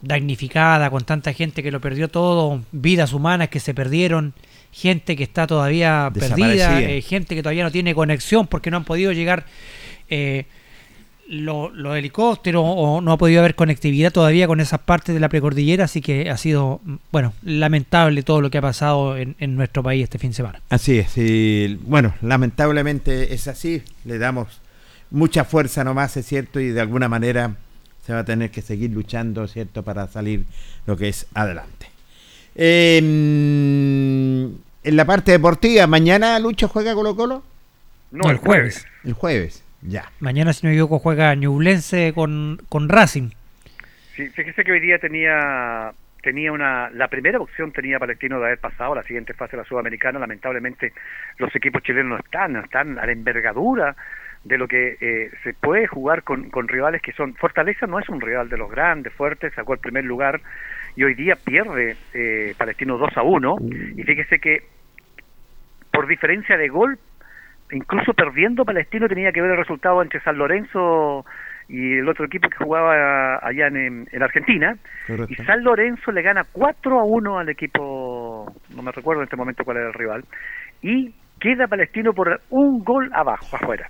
damnificada, 0.00 0.90
con 0.90 1.04
tanta 1.04 1.32
gente 1.32 1.62
que 1.62 1.70
lo 1.70 1.80
perdió 1.80 2.08
todo, 2.08 2.62
vidas 2.72 3.12
humanas 3.12 3.48
que 3.48 3.60
se 3.60 3.74
perdieron, 3.74 4.32
gente 4.72 5.16
que 5.16 5.24
está 5.24 5.46
todavía 5.46 6.10
perdida, 6.12 6.80
eh, 6.96 7.02
gente 7.02 7.34
que 7.34 7.42
todavía 7.42 7.64
no 7.64 7.70
tiene 7.70 7.94
conexión 7.94 8.46
porque 8.46 8.70
no 8.70 8.76
han 8.78 8.84
podido 8.84 9.12
llegar 9.12 9.44
eh, 10.08 10.44
lo- 11.28 11.68
los 11.70 11.96
helicópteros 11.96 12.62
o 12.66 13.00
no 13.00 13.12
ha 13.12 13.18
podido 13.18 13.40
haber 13.40 13.54
conectividad 13.54 14.10
todavía 14.12 14.46
con 14.46 14.60
esas 14.60 14.80
partes 14.80 15.14
de 15.14 15.20
la 15.20 15.28
precordillera, 15.28 15.84
así 15.84 16.00
que 16.00 16.30
ha 16.30 16.36
sido, 16.36 16.80
mm, 16.84 16.94
bueno, 17.12 17.34
lamentable 17.42 18.22
todo 18.22 18.40
lo 18.40 18.50
que 18.50 18.58
ha 18.58 18.62
pasado 18.62 19.16
en, 19.16 19.36
en 19.38 19.54
nuestro 19.54 19.82
país 19.82 20.04
este 20.04 20.18
fin 20.18 20.30
de 20.30 20.36
semana. 20.36 20.60
Así 20.70 20.98
es, 20.98 21.16
y 21.18 21.78
bueno, 21.82 22.14
lamentablemente 22.22 23.34
es 23.34 23.46
así, 23.48 23.82
le 24.04 24.18
damos 24.18 24.60
mucha 25.10 25.44
fuerza 25.44 25.84
nomás, 25.84 26.16
es 26.16 26.26
cierto, 26.26 26.60
y 26.60 26.68
de 26.68 26.80
alguna 26.80 27.08
manera 27.08 27.54
se 28.06 28.12
va 28.14 28.20
a 28.20 28.24
tener 28.24 28.50
que 28.50 28.62
seguir 28.62 28.90
luchando, 28.90 29.46
¿cierto?, 29.48 29.82
para 29.82 30.08
salir 30.08 30.44
lo 30.86 30.96
que 30.96 31.08
es 31.08 31.26
adelante. 31.34 31.88
Eh, 32.54 32.98
en 32.98 34.96
la 34.96 35.04
parte 35.04 35.32
deportiva, 35.32 35.86
¿mañana 35.86 36.38
Lucho 36.38 36.68
juega 36.68 36.94
Colo 36.94 37.14
Colo? 37.14 37.42
No, 38.10 38.30
el 38.30 38.38
jueves. 38.38 38.86
El 39.04 39.12
jueves, 39.12 39.62
ya. 39.82 40.10
Mañana, 40.20 40.52
si 40.52 40.66
no 40.66 40.70
me 40.70 40.74
equivoco, 40.74 40.98
juega 40.98 41.34
Ñublense 41.34 42.12
con, 42.14 42.60
con 42.68 42.88
Racing. 42.88 43.30
Sí, 44.16 44.28
fíjese 44.28 44.64
que 44.64 44.72
hoy 44.72 44.80
día 44.80 44.98
tenía 44.98 45.92
tenía 46.22 46.50
una 46.50 46.90
la 46.90 47.06
primera 47.06 47.38
opción 47.38 47.72
tenía 47.72 48.00
Palestino 48.00 48.40
de 48.40 48.46
haber 48.46 48.58
pasado 48.58 48.92
a 48.92 48.96
la 48.96 49.02
siguiente 49.04 49.34
fase 49.34 49.52
de 49.52 49.62
la 49.62 49.68
Sudamericana. 49.68 50.18
Lamentablemente 50.18 50.92
los 51.38 51.54
equipos 51.54 51.82
chilenos 51.82 52.10
no 52.10 52.18
están, 52.18 52.52
no 52.54 52.60
están 52.60 52.98
a 52.98 53.06
la 53.06 53.12
envergadura 53.12 53.94
de 54.44 54.58
lo 54.58 54.68
que 54.68 54.96
eh, 55.00 55.30
se 55.42 55.54
puede 55.54 55.86
jugar 55.86 56.22
con, 56.22 56.50
con 56.50 56.68
rivales 56.68 57.02
que 57.02 57.12
son 57.12 57.34
Fortaleza 57.34 57.86
no 57.86 57.98
es 57.98 58.08
un 58.08 58.20
rival 58.20 58.48
de 58.48 58.56
los 58.56 58.70
grandes, 58.70 59.12
fuertes, 59.12 59.52
sacó 59.54 59.74
el 59.74 59.80
primer 59.80 60.04
lugar 60.04 60.40
y 60.96 61.04
hoy 61.04 61.14
día 61.14 61.36
pierde 61.36 61.96
eh, 62.14 62.54
Palestino 62.56 62.98
2 62.98 63.16
a 63.16 63.22
1 63.22 63.56
y 63.96 64.02
fíjese 64.02 64.38
que 64.38 64.62
por 65.92 66.06
diferencia 66.06 66.56
de 66.56 66.68
gol 66.68 66.98
incluso 67.72 68.12
perdiendo 68.14 68.64
Palestino 68.64 69.08
tenía 69.08 69.32
que 69.32 69.40
ver 69.40 69.52
el 69.52 69.58
resultado 69.58 70.02
entre 70.02 70.20
San 70.20 70.38
Lorenzo 70.38 71.24
y 71.68 71.98
el 71.98 72.08
otro 72.08 72.24
equipo 72.24 72.48
que 72.48 72.64
jugaba 72.64 73.36
allá 73.42 73.66
en, 73.68 74.08
en 74.10 74.22
Argentina. 74.22 74.74
Correcto. 75.06 75.32
Y 75.32 75.44
San 75.44 75.62
Lorenzo 75.62 76.12
le 76.12 76.22
gana 76.22 76.42
4 76.50 76.98
a 76.98 77.04
1 77.04 77.38
al 77.38 77.48
equipo, 77.50 78.52
no 78.74 78.82
me 78.82 78.92
recuerdo 78.92 79.22
en 79.22 79.24
este 79.24 79.36
momento 79.36 79.64
cuál 79.64 79.78
era 79.78 79.88
el 79.88 79.94
rival, 79.94 80.24
y 80.82 81.12
queda 81.38 81.66
Palestino 81.66 82.12
por 82.12 82.40
un 82.50 82.82
gol 82.82 83.10
abajo, 83.12 83.56
afuera. 83.56 83.88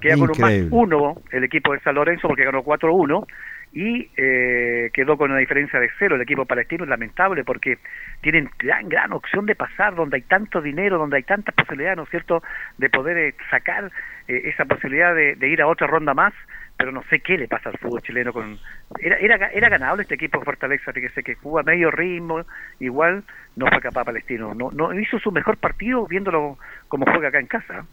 Queda 0.00 0.14
con 0.14 0.30
un 0.30 0.40
más 0.40 0.52
Increíble. 0.52 0.68
uno 0.70 1.14
el 1.32 1.44
equipo 1.44 1.72
de 1.72 1.80
San 1.80 1.94
Lorenzo 1.94 2.28
porque 2.28 2.44
ganó 2.44 2.62
4 2.62 2.88
a 2.88 2.92
1 2.92 3.26
y 3.72 4.10
eh, 4.16 4.90
quedó 4.92 5.16
con 5.18 5.30
una 5.30 5.40
diferencia 5.40 5.78
de 5.78 5.90
cero 5.98 6.16
el 6.16 6.22
equipo 6.22 6.46
palestino 6.46 6.84
es 6.84 6.90
lamentable 6.90 7.44
porque 7.44 7.78
tienen 8.22 8.48
gran 8.58 8.88
gran 8.88 9.12
opción 9.12 9.44
de 9.46 9.54
pasar 9.54 9.94
donde 9.94 10.16
hay 10.16 10.22
tanto 10.22 10.62
dinero 10.62 10.98
donde 10.98 11.16
hay 11.16 11.22
tantas 11.22 11.54
posibilidades 11.54 11.98
no 11.98 12.04
es 12.04 12.10
cierto 12.10 12.42
de 12.78 12.88
poder 12.88 13.18
eh, 13.18 13.34
sacar 13.50 13.90
eh, 14.26 14.42
esa 14.44 14.64
posibilidad 14.64 15.14
de, 15.14 15.48
ir 15.48 15.60
a 15.60 15.66
otra 15.66 15.86
ronda 15.86 16.14
más 16.14 16.32
pero 16.78 16.92
no 16.92 17.02
sé 17.10 17.20
qué 17.20 17.36
le 17.36 17.48
pasa 17.48 17.68
al 17.68 17.78
fútbol 17.78 18.02
chileno 18.02 18.32
con 18.32 18.58
era 19.00 19.16
era, 19.18 19.48
era 19.48 19.68
ganable 19.68 20.02
este 20.02 20.14
equipo 20.14 20.38
de 20.38 20.46
Fortaleza 20.46 20.92
fíjese 20.92 21.22
que 21.22 21.34
jugó 21.34 21.58
a 21.58 21.62
medio 21.62 21.90
ritmo 21.90 22.42
igual 22.80 23.22
no 23.56 23.66
fue 23.66 23.80
capaz 23.80 24.04
palestino 24.04 24.54
no 24.54 24.70
no 24.70 24.98
hizo 24.98 25.18
su 25.18 25.30
mejor 25.30 25.58
partido 25.58 26.06
viéndolo 26.06 26.58
como 26.88 27.04
juega 27.04 27.28
acá 27.28 27.38
en 27.38 27.46
casa 27.46 27.84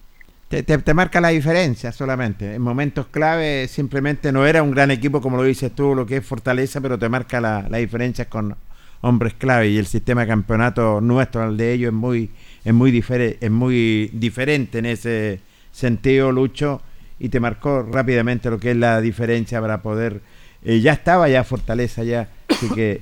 Te, 0.48 0.62
te- 0.64 0.94
marca 0.94 1.20
la 1.20 1.30
diferencia 1.30 1.92
solamente. 1.92 2.56
En 2.56 2.62
momentos 2.62 3.08
clave 3.08 3.68
simplemente 3.68 4.32
no 4.32 4.46
era 4.46 4.62
un 4.62 4.72
gran 4.72 4.92
equipo 4.92 5.20
como 5.22 5.38
lo 5.38 5.44
dices 5.44 5.74
tú, 5.74 5.96
lo 5.96 6.06
que 6.06 6.18
es 6.18 6.26
Fortaleza, 6.26 6.80
pero 6.82 7.00
te 7.00 7.10
marca 7.10 7.42
la, 7.42 7.66
la 7.68 7.78
diferencia 7.80 8.30
con 8.30 8.56
hombres 9.02 9.34
clave 9.34 9.70
y 9.70 9.78
el 9.78 9.86
sistema 9.88 10.22
de 10.22 10.28
campeonato 10.28 11.02
nuestro 11.02 11.44
al 11.44 11.58
de 11.58 11.74
ellos 11.74 11.90
es 11.90 11.94
muy 11.94 12.32
es 12.64 12.74
muy 12.74 13.04
es 13.42 13.52
muy 13.52 14.10
diferente 14.14 14.80
en 14.80 14.86
ese 14.86 15.40
sentido, 15.72 16.32
Lucho, 16.32 16.82
y 17.20 17.30
te 17.30 17.40
marcó 17.40 17.84
rápidamente 17.84 18.50
lo 18.50 18.60
que 18.60 18.72
es 18.72 18.78
la 18.78 19.02
diferencia 19.02 19.62
para 19.62 19.82
poder 19.82 20.22
eh, 20.64 20.80
ya 20.80 20.94
estaba 20.94 21.28
ya 21.30 21.44
Fortaleza 21.44 22.04
ya, 22.04 22.30
así 22.50 22.70
que 22.70 23.02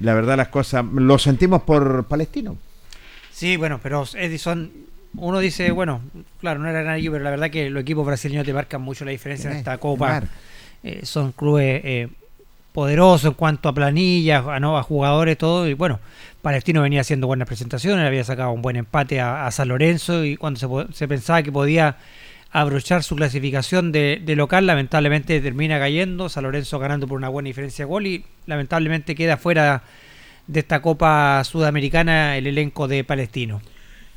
la 0.00 0.14
verdad 0.14 0.36
las 0.36 0.48
cosas 0.48 0.84
lo 0.92 1.18
sentimos 1.18 1.62
por 1.62 2.04
Palestino. 2.06 2.56
Sí, 3.30 3.56
bueno, 3.56 3.78
pero 3.82 4.04
Edison, 4.14 4.70
uno 5.16 5.38
dice, 5.38 5.70
bueno, 5.70 6.00
claro, 6.40 6.60
no 6.60 6.68
era 6.68 6.82
nadie, 6.82 7.10
pero 7.10 7.22
la 7.22 7.30
verdad 7.30 7.50
que 7.50 7.70
los 7.70 7.82
equipos 7.82 8.06
brasileños 8.06 8.44
te 8.44 8.52
marcan 8.52 8.82
mucho 8.82 9.04
la 9.04 9.10
diferencia 9.10 9.50
en 9.50 9.58
esta 9.58 9.78
copa. 9.78 10.22
Eh, 10.82 11.00
son 11.04 11.32
clubes 11.32 11.80
eh, 11.84 12.08
poderosos 12.72 13.30
en 13.30 13.34
cuanto 13.34 13.68
a 13.68 13.72
planillas, 13.72 14.46
a, 14.46 14.60
¿no? 14.60 14.76
a 14.76 14.82
jugadores, 14.82 15.38
todo. 15.38 15.68
Y 15.68 15.74
bueno, 15.74 16.00
Palestino 16.42 16.82
venía 16.82 17.00
haciendo 17.00 17.26
buenas 17.26 17.48
presentaciones, 17.48 18.06
había 18.06 18.24
sacado 18.24 18.50
un 18.50 18.62
buen 18.62 18.76
empate 18.76 19.20
a, 19.20 19.46
a 19.46 19.50
San 19.50 19.68
Lorenzo 19.68 20.24
y 20.24 20.36
cuando 20.36 20.88
se 20.92 21.08
pensaba 21.08 21.42
que 21.42 21.52
podía 21.52 21.96
abrochar 22.50 23.02
su 23.02 23.16
clasificación 23.16 23.92
de, 23.92 24.20
de 24.24 24.36
local, 24.36 24.66
lamentablemente 24.66 25.40
termina 25.40 25.78
cayendo, 25.78 26.28
San 26.28 26.44
Lorenzo 26.44 26.78
ganando 26.78 27.08
por 27.08 27.18
una 27.18 27.28
buena 27.28 27.48
diferencia 27.48 27.84
de 27.84 27.88
gol 27.88 28.06
y 28.06 28.24
lamentablemente 28.46 29.14
queda 29.14 29.36
fuera 29.36 29.82
de 30.46 30.60
esta 30.60 30.82
Copa 30.82 31.42
Sudamericana 31.44 32.36
el 32.36 32.46
elenco 32.46 32.86
de 32.86 33.02
Palestino. 33.04 33.60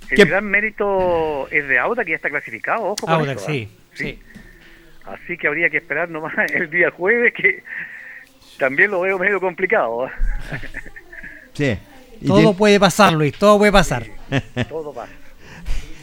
El 0.09 0.15
¿Qué- 0.17 0.25
gran 0.25 0.45
mérito 0.45 1.47
es 1.49 1.67
de 1.67 1.79
Auda 1.79 2.03
que 2.05 2.11
ya 2.11 2.15
está 2.17 2.29
clasificado 2.29 2.83
ojo 2.83 2.95
con 2.95 3.09
Audax, 3.13 3.41
eso, 3.41 3.49
¿ah? 3.49 3.53
sí, 3.53 3.69
sí. 3.93 4.19
Así 5.05 5.37
que 5.37 5.47
habría 5.47 5.69
que 5.69 5.77
esperar 5.77 6.09
nomás 6.09 6.33
el 6.53 6.69
día 6.69 6.91
jueves, 6.91 7.33
que 7.33 7.63
también 8.59 8.91
lo 8.91 9.01
veo 9.01 9.17
medio 9.19 9.39
complicado. 9.39 10.07
¿eh? 10.07 10.11
Sí. 11.53 11.75
Y 12.21 12.27
Todo 12.27 12.53
puede 12.55 12.79
pasar, 12.79 13.13
Luis, 13.13 13.33
todo 13.37 13.57
puede 13.57 13.71
pasar. 13.71 14.05
Todo 14.69 14.93
pasa. 14.93 15.11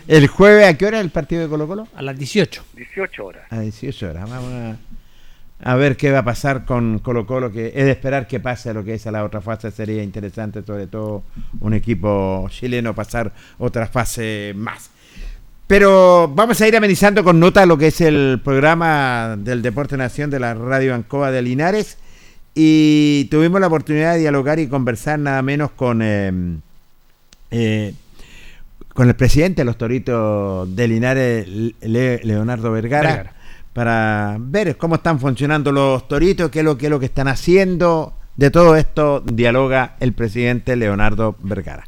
¿El 0.09 0.27
jueves 0.27 0.67
a 0.67 0.77
qué 0.77 0.87
hora 0.87 0.99
el 1.01 1.11
partido 1.11 1.43
de 1.43 1.49
Colo 1.49 1.67
Colo? 1.69 1.89
A 1.95 2.03
las 2.03 2.19
18. 2.19 2.65
18 2.75 3.25
horas. 3.25 3.53
A 3.53 3.61
18 3.61 4.11
horas. 4.11 4.29
Vamos 4.31 4.53
a, 4.53 4.77
a 5.67 5.75
ver 5.77 5.97
qué 5.97 6.11
va 6.13 6.19
a 6.19 6.25
pasar 6.25 6.65
con 6.67 6.99
Colo 6.99 7.27
Colo, 7.27 7.51
que 7.51 7.69
es 7.75 7.85
de 7.87 7.91
esperar 7.91 8.27
que 8.29 8.39
pase 8.39 8.75
lo 8.75 8.85
que 8.85 8.95
es 8.95 9.07
a 9.07 9.11
la 9.11 9.25
otra 9.25 9.41
fase. 9.41 9.71
Sería 9.71 10.03
interesante, 10.03 10.63
sobre 10.63 10.87
todo 10.87 11.23
un 11.61 11.73
equipo 11.73 12.47
chileno, 12.51 12.95
pasar 12.95 13.33
otra 13.59 13.87
fase 13.87 14.53
más. 14.55 14.91
Pero 15.67 16.29
vamos 16.29 16.61
a 16.61 16.69
ir 16.69 16.77
amenizando 16.77 17.25
con 17.25 17.41
nota 17.41 17.65
lo 17.65 17.79
que 17.79 17.87
es 17.87 18.03
el 18.03 18.43
programa 18.45 19.37
del 19.39 19.63
Deporte 19.63 19.97
Nación 19.97 20.29
de 20.29 20.39
la 20.39 20.53
Radio 20.53 20.95
Ancoa 20.95 21.31
de 21.31 21.41
Linares. 21.41 21.97
Y 22.55 23.25
tuvimos 23.31 23.59
la 23.61 23.67
oportunidad 23.69 24.13
de 24.13 24.21
dialogar 24.21 24.59
y 24.61 24.69
conversar 24.69 25.19
nada 25.19 25.41
menos 25.41 25.71
con, 25.71 26.03
eh, 26.03 26.31
eh, 27.51 27.95
con 28.93 29.09
el 29.09 29.17
presidente 29.17 29.63
de 29.63 29.65
los 29.65 29.79
Toritos 29.79 30.77
de 30.77 30.87
Linares, 30.87 31.49
Le- 31.81 32.21
Leonardo 32.23 32.71
Vergara. 32.71 33.33
Para 33.75 34.37
ver 34.39 34.77
cómo 34.77 34.95
están 34.95 35.21
funcionando 35.21 35.73
los 35.73 36.09
Toritos, 36.09 36.51
qué 36.51 36.61
es 36.61 36.65
lo, 36.65 36.79
qué 36.79 36.87
es 36.87 36.91
lo 36.91 37.01
que 37.01 37.07
están 37.07 37.29
haciendo. 37.29 38.15
De 38.37 38.51
todo 38.51 38.77
esto 38.77 39.21
dialoga 39.21 39.97
el 40.01 40.13
presidente 40.13 40.77
Leonardo 40.77 41.37
Vergara. 41.41 41.87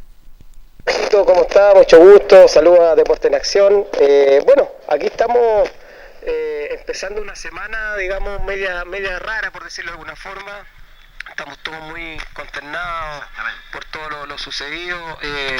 ¿Cómo 1.11 1.43
está? 1.43 1.75
Mucho 1.75 1.99
gusto. 1.99 2.47
Saludos 2.47 2.81
a 2.81 2.95
Deporte 2.95 3.29
en 3.29 3.35
Acción. 3.35 3.87
Eh, 3.99 4.43
bueno, 4.45 4.69
aquí 4.89 5.07
estamos 5.07 5.69
eh, 6.23 6.69
empezando 6.79 7.23
una 7.23 7.35
semana, 7.35 7.97
digamos, 7.97 8.43
media, 8.45 8.85
media 8.85 9.19
rara, 9.19 9.51
por 9.51 9.65
decirlo 9.65 9.93
de 9.93 9.99
alguna 9.99 10.15
forma. 10.15 10.67
Estamos 11.39 11.59
todos 11.59 11.79
muy 11.83 12.17
consternados 12.33 13.25
por 13.71 13.85
todo 13.85 14.09
lo, 14.09 14.25
lo 14.25 14.39
sucedido. 14.39 14.97
Eh, 15.23 15.59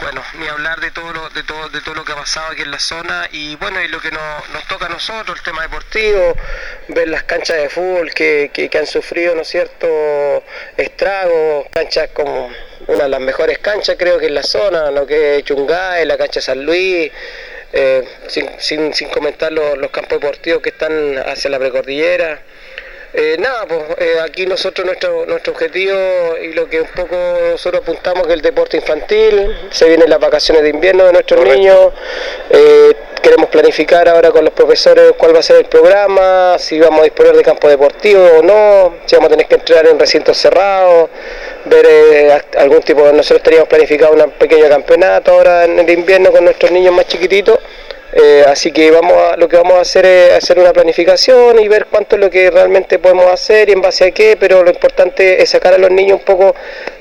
bueno, 0.00 0.24
ni 0.38 0.48
hablar 0.48 0.80
de 0.80 0.90
todo, 0.92 1.12
lo, 1.12 1.28
de, 1.28 1.42
todo, 1.42 1.68
de 1.68 1.82
todo 1.82 1.94
lo 1.94 2.06
que 2.06 2.12
ha 2.12 2.16
pasado 2.16 2.52
aquí 2.52 2.62
en 2.62 2.70
la 2.70 2.78
zona. 2.78 3.28
Y 3.30 3.54
bueno, 3.56 3.82
y 3.82 3.88
lo 3.88 4.00
que 4.00 4.10
nos, 4.10 4.48
nos 4.48 4.66
toca 4.66 4.86
a 4.86 4.88
nosotros, 4.88 5.36
el 5.36 5.44
tema 5.44 5.60
deportivo, 5.60 6.34
ver 6.88 7.08
las 7.08 7.24
canchas 7.24 7.58
de 7.58 7.68
fútbol 7.68 8.14
que, 8.14 8.50
que- 8.54 8.70
que 8.70 8.78
han 8.78 8.86
sufrido, 8.86 9.34
¿no 9.34 9.42
es 9.42 9.48
cierto?, 9.48 10.42
estragos, 10.78 11.66
canchas 11.70 12.08
como 12.14 12.50
una 12.86 13.02
de 13.02 13.08
las 13.10 13.20
mejores 13.20 13.58
canchas 13.58 13.96
creo 13.98 14.16
que 14.18 14.26
en 14.28 14.34
la 14.34 14.42
zona, 14.42 14.90
lo 14.90 15.06
que 15.06 15.36
es 15.36 15.44
Chungay, 15.44 16.06
la 16.06 16.16
cancha 16.16 16.40
San 16.40 16.64
Luis, 16.64 17.12
eh, 17.74 18.08
sin, 18.26 18.48
sin, 18.58 18.94
sin 18.94 19.10
comentar 19.10 19.52
los, 19.52 19.76
los 19.76 19.90
campos 19.90 20.18
deportivos 20.18 20.62
que 20.62 20.70
están 20.70 21.18
hacia 21.28 21.50
la 21.50 21.58
precordillera. 21.58 22.40
Eh, 23.12 23.36
nada, 23.40 23.66
pues 23.66 23.80
eh, 23.98 24.20
aquí 24.22 24.46
nosotros 24.46 24.86
nuestro, 24.86 25.26
nuestro 25.26 25.52
objetivo 25.52 25.96
y 26.40 26.52
lo 26.52 26.68
que 26.68 26.80
un 26.80 26.88
poco 26.94 27.16
nosotros 27.50 27.82
apuntamos 27.82 28.24
que 28.24 28.34
el 28.34 28.40
deporte 28.40 28.76
infantil, 28.76 29.52
se 29.72 29.88
vienen 29.88 30.08
las 30.08 30.20
vacaciones 30.20 30.62
de 30.62 30.68
invierno 30.68 31.04
de 31.06 31.12
nuestros 31.14 31.44
niños, 31.44 31.92
eh, 32.50 32.94
queremos 33.20 33.50
planificar 33.50 34.08
ahora 34.08 34.30
con 34.30 34.44
los 34.44 34.54
profesores 34.54 35.12
cuál 35.18 35.34
va 35.34 35.40
a 35.40 35.42
ser 35.42 35.56
el 35.56 35.64
programa, 35.64 36.56
si 36.58 36.78
vamos 36.78 37.00
a 37.00 37.04
disponer 37.04 37.34
de 37.34 37.42
campo 37.42 37.68
deportivo 37.68 38.24
o 38.38 38.42
no, 38.42 38.94
si 39.06 39.16
vamos 39.16 39.26
a 39.26 39.30
tener 39.30 39.46
que 39.46 39.56
entrar 39.56 39.84
en 39.88 39.98
recintos 39.98 40.38
cerrados, 40.38 41.10
ver 41.64 41.86
eh, 41.86 42.40
algún 42.58 42.80
tipo 42.82 43.10
nosotros 43.10 43.42
teníamos 43.42 43.68
planificado 43.68 44.12
un 44.12 44.30
pequeño 44.30 44.68
campeonato 44.68 45.32
ahora 45.32 45.64
en 45.64 45.80
el 45.80 45.90
invierno 45.90 46.30
con 46.30 46.44
nuestros 46.44 46.70
niños 46.70 46.94
más 46.94 47.08
chiquititos. 47.08 47.58
Eh, 48.12 48.44
así 48.46 48.72
que 48.72 48.90
vamos 48.90 49.12
a, 49.12 49.36
lo 49.36 49.48
que 49.48 49.56
vamos 49.56 49.74
a 49.74 49.80
hacer 49.80 50.04
es 50.04 50.32
hacer 50.32 50.58
una 50.58 50.72
planificación 50.72 51.60
y 51.60 51.68
ver 51.68 51.86
cuánto 51.88 52.16
es 52.16 52.20
lo 52.20 52.28
que 52.28 52.50
realmente 52.50 52.98
podemos 52.98 53.26
hacer 53.26 53.68
y 53.68 53.72
en 53.72 53.80
base 53.80 54.04
a 54.04 54.10
qué, 54.10 54.36
pero 54.38 54.64
lo 54.64 54.70
importante 54.70 55.40
es 55.40 55.50
sacar 55.50 55.74
a 55.74 55.78
los 55.78 55.90
niños 55.90 56.18
un 56.18 56.24
poco 56.24 56.54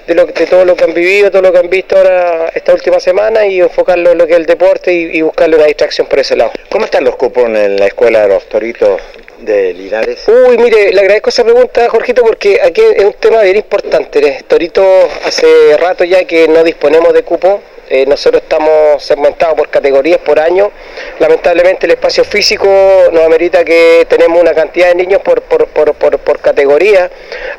de, 0.05 0.13
lo, 0.13 0.25
de 0.25 0.45
todo 0.45 0.65
lo 0.65 0.75
que 0.75 0.83
han 0.83 0.93
vivido, 0.93 1.31
todo 1.31 1.41
lo 1.41 1.51
que 1.51 1.59
han 1.59 1.69
visto 1.69 1.97
ahora 1.97 2.51
esta 2.53 2.73
última 2.73 2.99
semana 2.99 3.45
y 3.45 3.59
enfocarlo 3.59 4.11
en 4.11 4.19
lo 4.19 4.27
que 4.27 4.33
es 4.33 4.39
el 4.39 4.45
deporte 4.45 4.93
y, 4.93 5.17
y 5.17 5.21
buscarle 5.21 5.55
una 5.55 5.65
distracción 5.65 6.05
por 6.07 6.19
ese 6.19 6.35
lado. 6.35 6.51
¿Cómo 6.69 6.85
están 6.85 7.03
los 7.03 7.15
cupos 7.15 7.45
en 7.45 7.77
la 7.77 7.87
escuela 7.87 8.21
de 8.21 8.27
los 8.27 8.47
toritos 8.47 9.01
de 9.39 9.73
Linares? 9.73 10.27
Uy, 10.27 10.57
mire, 10.57 10.91
le 10.93 10.99
agradezco 11.01 11.29
esa 11.29 11.43
pregunta, 11.43 11.89
Jorgito, 11.89 12.23
porque 12.23 12.59
aquí 12.61 12.81
es 12.81 13.03
un 13.03 13.13
tema 13.13 13.41
bien 13.41 13.55
importante. 13.57 14.19
¿eh? 14.19 14.43
Torito, 14.47 14.83
hace 15.25 15.75
rato 15.77 16.03
ya 16.03 16.23
que 16.25 16.47
no 16.47 16.63
disponemos 16.63 17.13
de 17.13 17.23
cupo. 17.23 17.61
Eh, 17.89 18.05
nosotros 18.05 18.41
estamos 18.43 19.03
segmentados 19.03 19.55
por 19.55 19.69
categorías 19.69 20.19
por 20.19 20.39
año. 20.39 20.71
Lamentablemente 21.19 21.85
el 21.85 21.91
espacio 21.93 22.23
físico 22.23 22.67
nos 23.11 23.23
amerita 23.23 23.63
que 23.65 24.05
tenemos 24.07 24.39
una 24.39 24.53
cantidad 24.53 24.87
de 24.89 24.95
niños 24.95 25.21
por, 25.21 25.41
por, 25.41 25.67
por, 25.67 25.93
por, 25.95 26.17
por 26.19 26.39
categoría. 26.39 27.09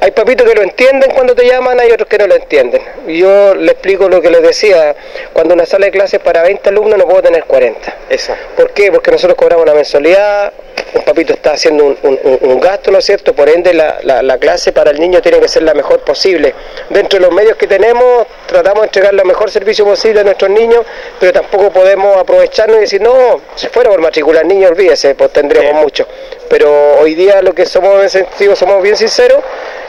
Hay 0.01 0.11
papitos 0.13 0.47
que 0.49 0.55
lo 0.55 0.63
entienden 0.63 1.11
cuando 1.13 1.35
te 1.35 1.47
llaman, 1.47 1.79
hay 1.81 1.91
otros 1.91 2.09
que 2.09 2.19
no 2.19 2.27
lo 2.27 2.35
entienden. 2.37 2.81
Yo 3.09 3.55
le 3.55 3.73
explico 3.73 4.09
lo 4.09 4.21
que 4.23 4.31
les 4.31 4.43
decía. 4.43 4.95
Cuando 5.33 5.55
una 5.55 5.67
sala 5.67 5.87
de 5.87 5.93
clases 5.93 6.21
para 6.21 6.43
20 6.43 6.69
alumnos 6.69 6.99
no 6.99 7.07
puedo 7.07 7.23
tener 7.23 7.45
40. 7.45 7.95
Exacto. 8.11 8.45
¿Por 8.57 8.71
qué? 8.71 8.91
Porque 8.93 9.11
nosotros 9.11 9.37
cobramos 9.37 9.65
una 9.65 9.75
mensualidad, 9.75 10.53
un 10.95 11.03
papito 11.03 11.33
está 11.33 11.53
haciendo 11.53 11.85
un, 11.85 11.99
un- 12.43 12.61
gasto, 12.61 12.91
¿no 12.91 12.99
es 12.99 13.05
cierto? 13.05 13.33
Por 13.33 13.49
ende, 13.49 13.73
la, 13.75 13.99
la- 14.03 14.23
la 14.23 14.39
clase 14.39 14.73
para 14.73 14.91
el 14.91 14.99
niño 15.01 15.21
tiene 15.23 15.39
que 15.41 15.49
ser 15.49 15.63
la 15.63 15.73
mejor 15.75 16.01
posible. 16.01 16.55
Dentro 16.91 17.19
de 17.19 17.25
los 17.27 17.35
medios 17.35 17.57
que 17.57 17.67
tenemos, 17.67 18.27
tratamos 18.47 18.83
de 18.83 18.87
entregar 18.87 19.15
el 19.15 19.25
mejor 19.25 19.51
servicio 19.51 19.85
posible 19.85 20.20
a 20.21 20.25
nuestros 20.25 20.51
niños, 20.51 20.85
pero 21.19 21.33
tampoco 21.33 21.71
podemos 21.71 22.17
aprovecharnos 22.17 22.79
y 22.79 22.81
decir, 22.81 23.01
no, 23.01 23.41
si 23.55 23.69
fuera 23.69 23.91
por 23.91 24.01
matricular 24.01 24.45
niños, 24.47 24.71
olvídese, 24.71 25.15
pues 25.15 25.33
tendríamos 25.33 25.83
mucho. 25.83 26.07
Pero 26.49 26.99
hoy 27.01 27.15
día 27.15 27.43
lo 27.43 27.55
que 27.55 27.67
somos 27.67 27.95
en 27.95 28.07
ese 28.07 28.25
sentido, 28.25 28.57
somos 28.57 28.83
bien 28.83 28.97
sinceros, 28.97 29.41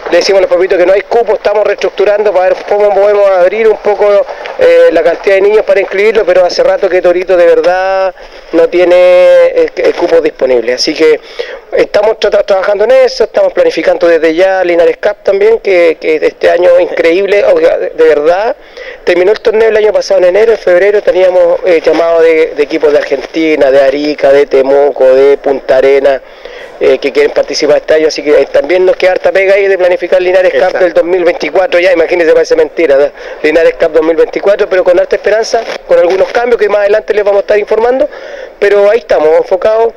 le 0.09 0.17
decimos 0.17 0.39
a 0.39 0.41
los 0.41 0.49
papitos 0.51 0.77
que 0.77 0.85
no 0.85 0.93
hay 0.93 1.01
cupo, 1.01 1.33
estamos 1.35 1.63
reestructurando 1.65 2.33
para 2.33 2.49
ver 2.49 2.57
cómo 2.67 2.93
podemos 2.93 3.29
abrir 3.29 3.67
un 3.67 3.77
poco 3.77 4.07
eh, 4.59 4.89
la 4.91 5.03
cantidad 5.03 5.35
de 5.35 5.41
niños 5.41 5.63
para 5.63 5.79
inscribirlo, 5.79 6.25
pero 6.25 6.43
hace 6.45 6.63
rato 6.63 6.89
que 6.89 7.01
Torito 7.01 7.37
de 7.37 7.45
verdad 7.45 8.13
no 8.53 8.67
tiene 8.67 9.69
cupos 9.97 10.21
disponibles. 10.23 10.75
Así 10.75 10.93
que 10.93 11.19
estamos 11.71 12.17
tra- 12.17 12.43
trabajando 12.45 12.83
en 12.83 12.91
eso, 12.91 13.23
estamos 13.25 13.53
planificando 13.53 14.07
desde 14.07 14.33
ya 14.33 14.63
Linares 14.63 14.97
Cup 14.97 15.17
también, 15.23 15.59
que, 15.59 15.97
que 15.99 16.15
este 16.15 16.49
año 16.49 16.79
increíble, 16.79 17.43
de, 17.95 18.03
verdad. 18.03 18.55
Terminó 19.03 19.31
el 19.31 19.39
torneo 19.39 19.69
el 19.69 19.77
año 19.77 19.93
pasado 19.93 20.19
en 20.19 20.25
enero, 20.25 20.51
en 20.51 20.57
febrero 20.57 21.01
teníamos 21.01 21.59
eh, 21.65 21.81
llamado 21.83 22.21
de, 22.21 22.47
de 22.55 22.63
equipos 22.63 22.91
de 22.91 22.97
Argentina, 22.97 23.71
de 23.71 23.81
Arica, 23.81 24.31
de 24.33 24.45
Temuco, 24.45 25.05
de 25.15 25.37
Punta 25.37 25.77
Arena. 25.77 26.21
Eh, 26.83 26.97
que 26.97 27.11
quieren 27.11 27.31
participar 27.31 27.77
este 27.77 27.93
año, 27.93 28.07
así 28.07 28.23
que 28.23 28.41
eh, 28.41 28.47
también 28.51 28.83
nos 28.87 28.95
queda 28.95 29.11
harta 29.11 29.31
pega 29.31 29.53
ahí 29.53 29.67
de 29.67 29.77
planificar 29.77 30.19
Linares 30.19 30.51
Cup 30.51 30.79
del 30.79 30.93
2024, 30.93 31.79
ya 31.79 31.93
imagínense, 31.93 32.33
parece 32.33 32.55
mentira, 32.55 32.97
¿no? 32.97 33.11
Linares 33.43 33.75
Cup 33.75 33.91
2024, 33.93 34.67
pero 34.67 34.83
con 34.83 34.99
harta 34.99 35.15
esperanza, 35.15 35.61
con 35.87 35.99
algunos 35.99 36.29
cambios 36.31 36.59
que 36.59 36.67
más 36.67 36.79
adelante 36.79 37.13
les 37.13 37.23
vamos 37.23 37.37
a 37.37 37.41
estar 37.41 37.59
informando, 37.59 38.09
pero 38.57 38.89
ahí 38.89 38.97
estamos, 38.97 39.29
enfocados 39.37 39.93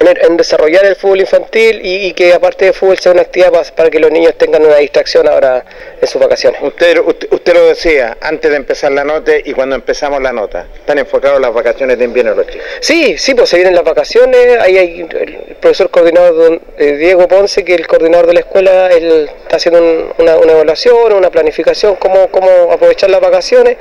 en, 0.00 0.08
en 0.20 0.36
desarrollar 0.36 0.84
el 0.84 0.96
fútbol 0.96 1.20
infantil 1.20 1.80
y, 1.84 2.06
y 2.06 2.12
que 2.12 2.32
aparte 2.34 2.64
de 2.66 2.72
fútbol 2.72 2.98
sea 2.98 3.12
una 3.12 3.22
actividad 3.22 3.52
pa- 3.52 3.62
para, 3.76 3.90
que 3.90 4.00
los 4.00 4.10
niños 4.10 4.34
tengan 4.36 4.64
una 4.64 4.76
distracción 4.76 5.28
ahora 5.28 5.64
en 6.00 6.08
sus 6.08 6.20
vacaciones. 6.20 6.60
Usted, 6.62 6.98
usted, 6.98 7.28
usted 7.30 7.54
lo 7.54 7.66
decía 7.66 8.16
antes 8.20 8.50
de 8.50 8.56
empezar 8.56 8.92
la 8.92 9.04
nota 9.04 9.32
y 9.44 9.52
cuando 9.52 9.74
empezamos 9.76 10.20
la 10.22 10.32
nota. 10.32 10.66
Están 10.74 10.98
enfocados 10.98 11.40
las 11.40 11.52
vacaciones 11.52 11.98
de 11.98 12.04
invierno 12.04 12.34
los 12.34 12.46
chicos. 12.46 12.66
Sí, 12.80 13.16
sí, 13.18 13.34
pues 13.34 13.48
se 13.48 13.56
vienen 13.56 13.74
las 13.74 13.84
vacaciones. 13.84 14.58
Ahí 14.58 14.76
hay 14.78 15.00
el 15.00 15.56
profesor 15.60 15.90
coordinador 15.90 16.34
don, 16.36 16.60
eh, 16.78 16.96
Diego 16.96 17.28
Ponce, 17.28 17.64
que 17.64 17.74
es 17.74 17.80
el 17.80 17.86
coordinador 17.86 18.26
de 18.26 18.34
la 18.34 18.40
escuela, 18.40 18.88
él 18.88 19.30
está 19.42 19.56
haciendo 19.56 19.80
un- 19.80 20.12
una, 20.18 20.36
una 20.38 20.52
evaluación, 20.52 21.12
una 21.12 21.30
planificación, 21.30 21.96
cómo, 21.96 22.28
cómo 22.28 22.72
aprovechar 22.72 23.10
las 23.10 23.20
vacaciones. 23.20 23.76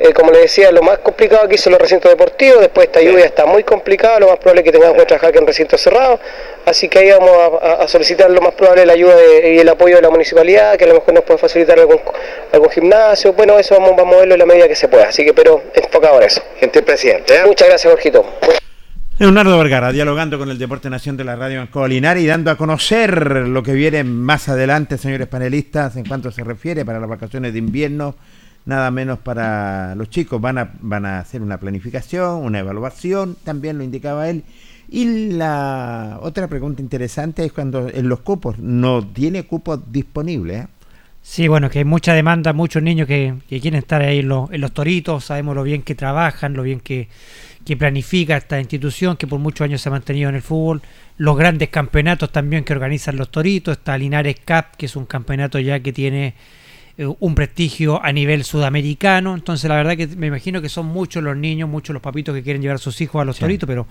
Eh, 0.00 0.12
como 0.12 0.30
le 0.30 0.38
decía, 0.40 0.70
lo 0.70 0.80
más 0.82 0.98
complicado 0.98 1.44
aquí 1.44 1.58
son 1.58 1.72
los 1.72 1.80
recintos 1.82 2.10
deportivos. 2.10 2.60
Después 2.60 2.86
esta 2.86 3.00
lluvia 3.02 3.24
está 3.26 3.44
muy 3.46 3.64
complicada, 3.64 4.20
lo 4.20 4.28
más 4.28 4.38
probable 4.38 4.60
es 4.60 4.64
que 4.66 4.72
tengamos 4.72 4.96
que 4.96 5.04
trabajar 5.04 5.36
en 5.36 5.46
recintos 5.46 5.57
cerrados. 5.66 6.20
Así 6.66 6.88
que 6.88 6.98
ahí 6.98 7.10
vamos 7.10 7.30
a, 7.62 7.82
a- 7.84 7.88
solicitar 7.88 8.30
lo 8.30 8.40
más 8.40 8.54
probable 8.54 8.84
la 8.86 8.92
ayuda 8.92 9.16
de- 9.16 9.54
y 9.54 9.58
el 9.58 9.68
apoyo 9.68 9.96
de 9.96 10.02
la 10.02 10.10
municipalidad, 10.10 10.76
que 10.76 10.84
a 10.84 10.88
lo 10.88 10.94
mejor 10.94 11.14
nos 11.14 11.24
puede 11.24 11.38
facilitar 11.38 11.78
algún, 11.80 11.98
algún 12.52 12.70
gimnasio. 12.70 13.32
Bueno, 13.32 13.58
eso 13.58 13.74
vamos, 13.78 13.96
vamos 13.96 14.14
a 14.16 14.18
verlo 14.18 14.34
en 14.34 14.38
la 14.40 14.46
medida 14.46 14.68
que 14.68 14.76
se 14.76 14.88
pueda. 14.88 15.08
Así 15.08 15.24
que, 15.24 15.32
pero 15.32 15.62
enfocado 15.74 16.18
en 16.18 16.24
eso. 16.26 16.42
Gente 16.60 16.82
presidente. 16.82 17.34
¿eh? 17.36 17.42
Muchas 17.46 17.68
gracias, 17.68 17.90
Jorgito. 17.92 18.24
Leonardo 19.18 19.58
Vergara, 19.58 19.90
dialogando 19.90 20.38
con 20.38 20.48
el 20.48 20.58
Deporte 20.58 20.88
Nación 20.88 21.16
de 21.16 21.24
la 21.24 21.34
Radio 21.34 21.60
Ancoa 21.60 21.88
Linares 21.88 22.22
y 22.22 22.26
dando 22.28 22.52
a 22.52 22.56
conocer 22.56 23.26
lo 23.48 23.64
que 23.64 23.72
viene 23.72 24.04
más 24.04 24.48
adelante, 24.48 24.96
señores 24.96 25.26
panelistas, 25.26 25.96
en 25.96 26.04
cuanto 26.04 26.30
se 26.30 26.44
refiere 26.44 26.84
para 26.84 27.00
las 27.00 27.08
vacaciones 27.08 27.52
de 27.52 27.58
invierno, 27.58 28.14
nada 28.64 28.92
menos 28.92 29.18
para 29.18 29.96
los 29.96 30.08
chicos. 30.08 30.40
Van 30.40 30.58
a, 30.58 30.70
van 30.80 31.04
a 31.04 31.18
hacer 31.18 31.42
una 31.42 31.58
planificación, 31.58 32.44
una 32.44 32.60
evaluación, 32.60 33.36
también 33.42 33.76
lo 33.78 33.82
indicaba 33.82 34.28
él. 34.30 34.44
Y 34.88 35.32
la 35.32 36.18
otra 36.22 36.48
pregunta 36.48 36.80
interesante 36.80 37.44
es 37.44 37.52
cuando 37.52 37.88
en 37.88 38.08
los 38.08 38.20
cupos 38.20 38.58
no 38.58 39.06
tiene 39.06 39.44
cupos 39.44 39.80
disponibles. 39.92 40.66
Sí, 41.20 41.46
bueno, 41.46 41.68
que 41.68 41.80
hay 41.80 41.84
mucha 41.84 42.14
demanda, 42.14 42.54
muchos 42.54 42.82
niños 42.82 43.06
que, 43.06 43.34
que 43.48 43.60
quieren 43.60 43.78
estar 43.78 44.00
ahí 44.00 44.20
en 44.20 44.28
los, 44.28 44.50
en 44.50 44.62
los 44.62 44.72
toritos, 44.72 45.26
sabemos 45.26 45.54
lo 45.54 45.62
bien 45.62 45.82
que 45.82 45.94
trabajan, 45.94 46.54
lo 46.54 46.62
bien 46.62 46.80
que, 46.80 47.08
que 47.66 47.76
planifica 47.76 48.38
esta 48.38 48.58
institución 48.58 49.18
que 49.18 49.26
por 49.26 49.38
muchos 49.38 49.66
años 49.66 49.82
se 49.82 49.90
ha 49.90 49.92
mantenido 49.92 50.30
en 50.30 50.36
el 50.36 50.42
fútbol, 50.42 50.80
los 51.18 51.36
grandes 51.36 51.68
campeonatos 51.68 52.32
también 52.32 52.64
que 52.64 52.72
organizan 52.72 53.16
los 53.16 53.30
toritos, 53.30 53.76
está 53.76 53.98
Linares 53.98 54.36
Cup, 54.36 54.76
que 54.78 54.86
es 54.86 54.96
un 54.96 55.04
campeonato 55.04 55.58
ya 55.58 55.80
que 55.80 55.92
tiene 55.92 56.34
un 57.20 57.34
prestigio 57.36 58.04
a 58.04 58.12
nivel 58.12 58.42
sudamericano, 58.44 59.34
entonces 59.34 59.68
la 59.68 59.76
verdad 59.76 59.96
que 59.96 60.08
me 60.08 60.26
imagino 60.26 60.60
que 60.60 60.68
son 60.68 60.86
muchos 60.86 61.22
los 61.22 61.36
niños, 61.36 61.68
muchos 61.68 61.94
los 61.94 62.02
papitos 62.02 62.34
que 62.34 62.42
quieren 62.42 62.60
llevar 62.60 62.74
a 62.74 62.78
sus 62.78 63.00
hijos 63.00 63.22
a 63.22 63.24
los 63.24 63.36
Sí. 63.36 63.40
toritos, 63.42 63.66
pero 63.68 63.86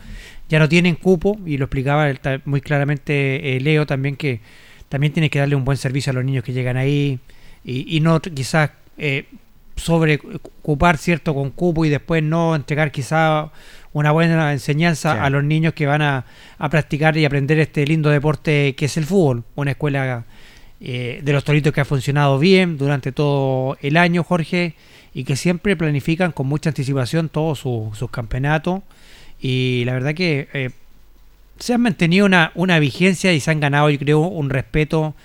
ya 0.50 0.60
no 0.60 0.68
tienen 0.68 0.96
cupo 0.96 1.40
y 1.46 1.58
lo 1.58 1.66
explicaba 1.66 2.10
el 2.10 2.20
muy 2.46 2.60
claramente 2.60 3.56
eh, 3.56 3.62
Leo 3.62 3.86
también 3.86 4.16
que 4.18 4.42
también 4.90 5.14
tiene 5.14 5.30
que 5.30 5.40
darle 5.40 5.56
un 5.56 5.64
buen 5.66 5.78
servicio 5.78 6.12
a 6.12 6.14
los 6.14 6.26
niños 6.26 6.44
que 6.44 6.52
llegan 6.54 6.76
ahí 6.78 7.20
y, 7.64 7.96
y 7.96 8.00
no 8.02 8.20
quizás 8.22 8.72
eh, 8.98 9.26
sobre 9.78 10.20
ocupar 10.62 10.98
cierto 10.98 11.34
con 11.34 11.52
cupo 11.52 11.86
y 11.86 11.90
después 11.90 12.24
no 12.24 12.56
entregar 12.56 12.92
quizá 12.92 13.52
una 13.94 14.12
buena 14.12 14.52
enseñanza 14.52 15.14
Sí. 15.14 15.20
a 15.22 15.30
los 15.30 15.44
niños 15.44 15.74
que 15.74 15.86
van 15.86 16.02
a, 16.02 16.26
a 16.58 16.70
practicar 16.70 17.16
y 17.18 17.26
aprender 17.26 17.60
este 17.60 17.86
lindo 17.86 18.10
deporte 18.10 18.76
que 18.76 18.86
es 18.86 18.98
el 18.98 19.06
fútbol. 19.06 19.44
Una 19.56 19.72
escuela 19.72 20.26
eh, 20.82 21.20
de 21.24 21.34
los 21.34 21.44
toritos 21.44 21.74
que 21.74 21.82
ha 21.82 21.86
funcionado 21.86 22.38
bien 22.40 22.78
durante 22.78 23.12
todo 23.12 23.78
el 23.82 23.98
año, 23.98 24.24
Jorge, 24.24 24.74
y 25.14 25.24
que 25.24 25.36
siempre 25.36 25.76
planifican 25.76 26.32
con 26.32 26.48
mucha 26.48 26.70
anticipación 26.70 27.30
todos 27.30 27.60
su- 27.60 27.92
sus 27.96 28.10
campeonatos. 28.12 28.82
Y 29.42 29.84
la 29.86 29.94
verdad 29.94 30.14
que 30.14 30.48
eh, 30.54 30.70
se 31.60 31.74
han 31.74 31.82
mantenido 31.82 32.26
una, 32.26 32.52
una 32.56 32.78
vigencia 32.80 33.34
y 33.34 33.40
se 33.40 33.50
han 33.52 33.60
ganado, 33.60 33.90
yo 33.90 33.98
creo, 34.00 34.20
un 34.20 34.50
respeto 34.50 35.16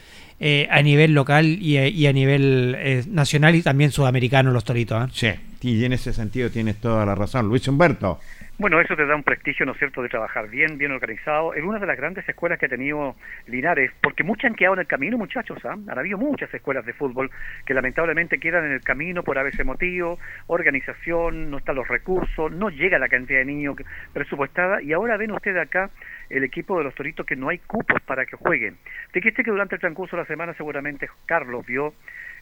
eh, 0.41 0.67
a 0.71 0.83
nivel 0.83 1.13
local 1.13 1.47
y, 1.63 1.77
a- 1.77 1.89
y 1.89 2.07
a 2.07 2.13
nivel 2.13 2.75
eh, 2.79 3.05
nacional 3.09 3.55
y 3.55 3.63
también 3.63 3.91
sudamericano 3.93 4.51
los 4.51 4.65
toritos. 4.65 5.05
¿eh? 5.05 5.11
Sí, 5.13 5.52
y 5.71 5.85
en 5.85 5.93
ese 5.93 6.13
sentido 6.13 6.51
tienes 6.51 6.81
toda 6.81 7.07
la 7.07 7.15
razón. 7.15 7.49
Luis 7.49 7.67
Humberto. 7.69 8.19
Bueno, 8.59 8.81
eso 8.81 8.95
te 8.95 9.07
da 9.07 9.17
un 9.17 9.23
prestigio, 9.23 9.67
¿no 9.67 9.73
es 9.73 9.79
cierto?, 9.79 10.03
de 10.03 10.09
trabajar 10.09 10.49
bien, 10.49 10.79
bien 10.79 10.93
organizado, 10.93 11.55
en 11.55 11.65
una 11.65 11.79
de 11.79 11.87
las 11.87 11.97
grandes 11.97 12.29
escuelas 12.29 12.59
que 12.59 12.67
ha 12.67 12.69
tenido 12.69 13.17
Linares, 13.47 13.91
porque 14.01 14.23
muchas 14.23 14.51
han 14.51 14.55
quedado 14.55 14.75
en 14.75 14.81
el 14.81 14.87
camino, 14.87 15.19
muchachos, 15.19 15.59
¿ah? 15.65 15.73
Han 15.73 15.99
habido 15.99 16.19
muchas 16.19 16.53
escuelas 16.55 16.87
de 16.87 16.93
fútbol 16.93 17.31
que 17.65 17.75
lamentablemente 17.75 18.39
quedan 18.39 18.67
en 18.67 18.73
el 18.73 18.81
camino 18.83 19.25
por 19.25 19.39
a 19.39 19.43
veces 19.43 19.67
motivo, 19.67 20.19
organización, 20.47 21.51
no 21.51 21.59
están 21.59 21.77
los 21.77 21.89
recursos, 21.89 22.53
no 22.53 22.69
llega 22.69 22.99
la 22.99 23.09
cantidad 23.09 23.41
de 23.41 23.47
niños 23.47 23.77
presupuestada, 24.13 24.83
y 24.83 24.93
ahora 24.93 25.17
ven 25.17 25.33
ustedes 25.33 25.61
acá 25.61 25.91
el 26.29 26.45
equipo 26.45 26.79
de 26.79 26.85
los 26.85 26.95
Toritos 26.95 27.27
que 27.27 27.37
no 27.37 27.49
hay 27.49 27.59
cupos 27.59 28.01
para 28.03 28.27
que 28.27 28.37
jueguen. 28.37 28.77
Fíjate 29.13 29.43
que 29.43 29.51
durante 29.51 29.75
el 29.75 29.81
transcurso 29.81 30.15
de 30.15 30.23
la 30.23 30.29
semana 30.29 30.55
seguramente 30.55 31.09
Carlos 31.27 31.67
vio 31.67 31.95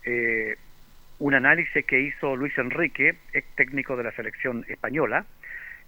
eh, 0.05 0.57
un 1.21 1.35
análisis 1.35 1.85
que 1.85 2.01
hizo 2.01 2.35
Luis 2.35 2.57
Enrique, 2.59 3.14
ex 3.33 3.47
técnico 3.55 3.97
de 3.97 4.05
la 4.05 4.12
selección 4.12 4.64
española, 4.68 5.27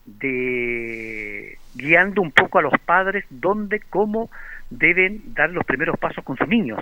de 0.05 1.59
guiando 1.74 2.22
un 2.22 2.33
poco 2.33 2.59
a 2.59 2.62
los 2.62 2.74
padres 2.85 3.24
dónde, 3.30 3.80
cómo 3.80 4.30
deben 4.70 5.35
dar 5.35 5.51
los 5.51 5.64
primeros 5.64 5.99
pasos 5.99 6.22
con 6.22 6.37
sus 6.37 6.49
niños. 6.49 6.80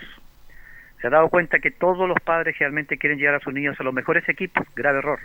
Se 1.01 1.07
ha 1.07 1.11
dado 1.11 1.29
cuenta 1.29 1.61
que 1.61 1.71
todos 1.71 2.09
los 2.09 2.19
padres 2.25 2.59
realmente 2.59 2.99
quieren 2.99 3.19
llevar 3.19 3.37
a 3.37 3.41
sus 3.41 3.55
niños 3.55 3.79
a 3.79 3.85
los 3.85 3.95
mejores 3.95 4.29
equipos, 4.29 4.67
grave 4.75 4.99
error. 4.99 5.21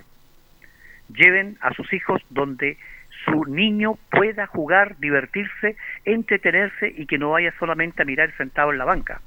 Lleven 1.09 1.57
a 1.61 1.73
sus 1.73 1.91
hijos 1.93 2.21
donde 2.29 2.77
su 3.25 3.45
niño 3.45 3.93
pueda 4.11 4.45
jugar, 4.47 4.97
divertirse, 4.99 5.75
entretenerse 6.05 6.93
y 6.95 7.07
que 7.07 7.17
no 7.17 7.31
vaya 7.31 7.53
solamente 7.59 8.03
a 8.03 8.05
mirar 8.05 8.35
sentado 8.37 8.71
en 8.71 8.77
la 8.77 8.85
banca. 8.85 9.19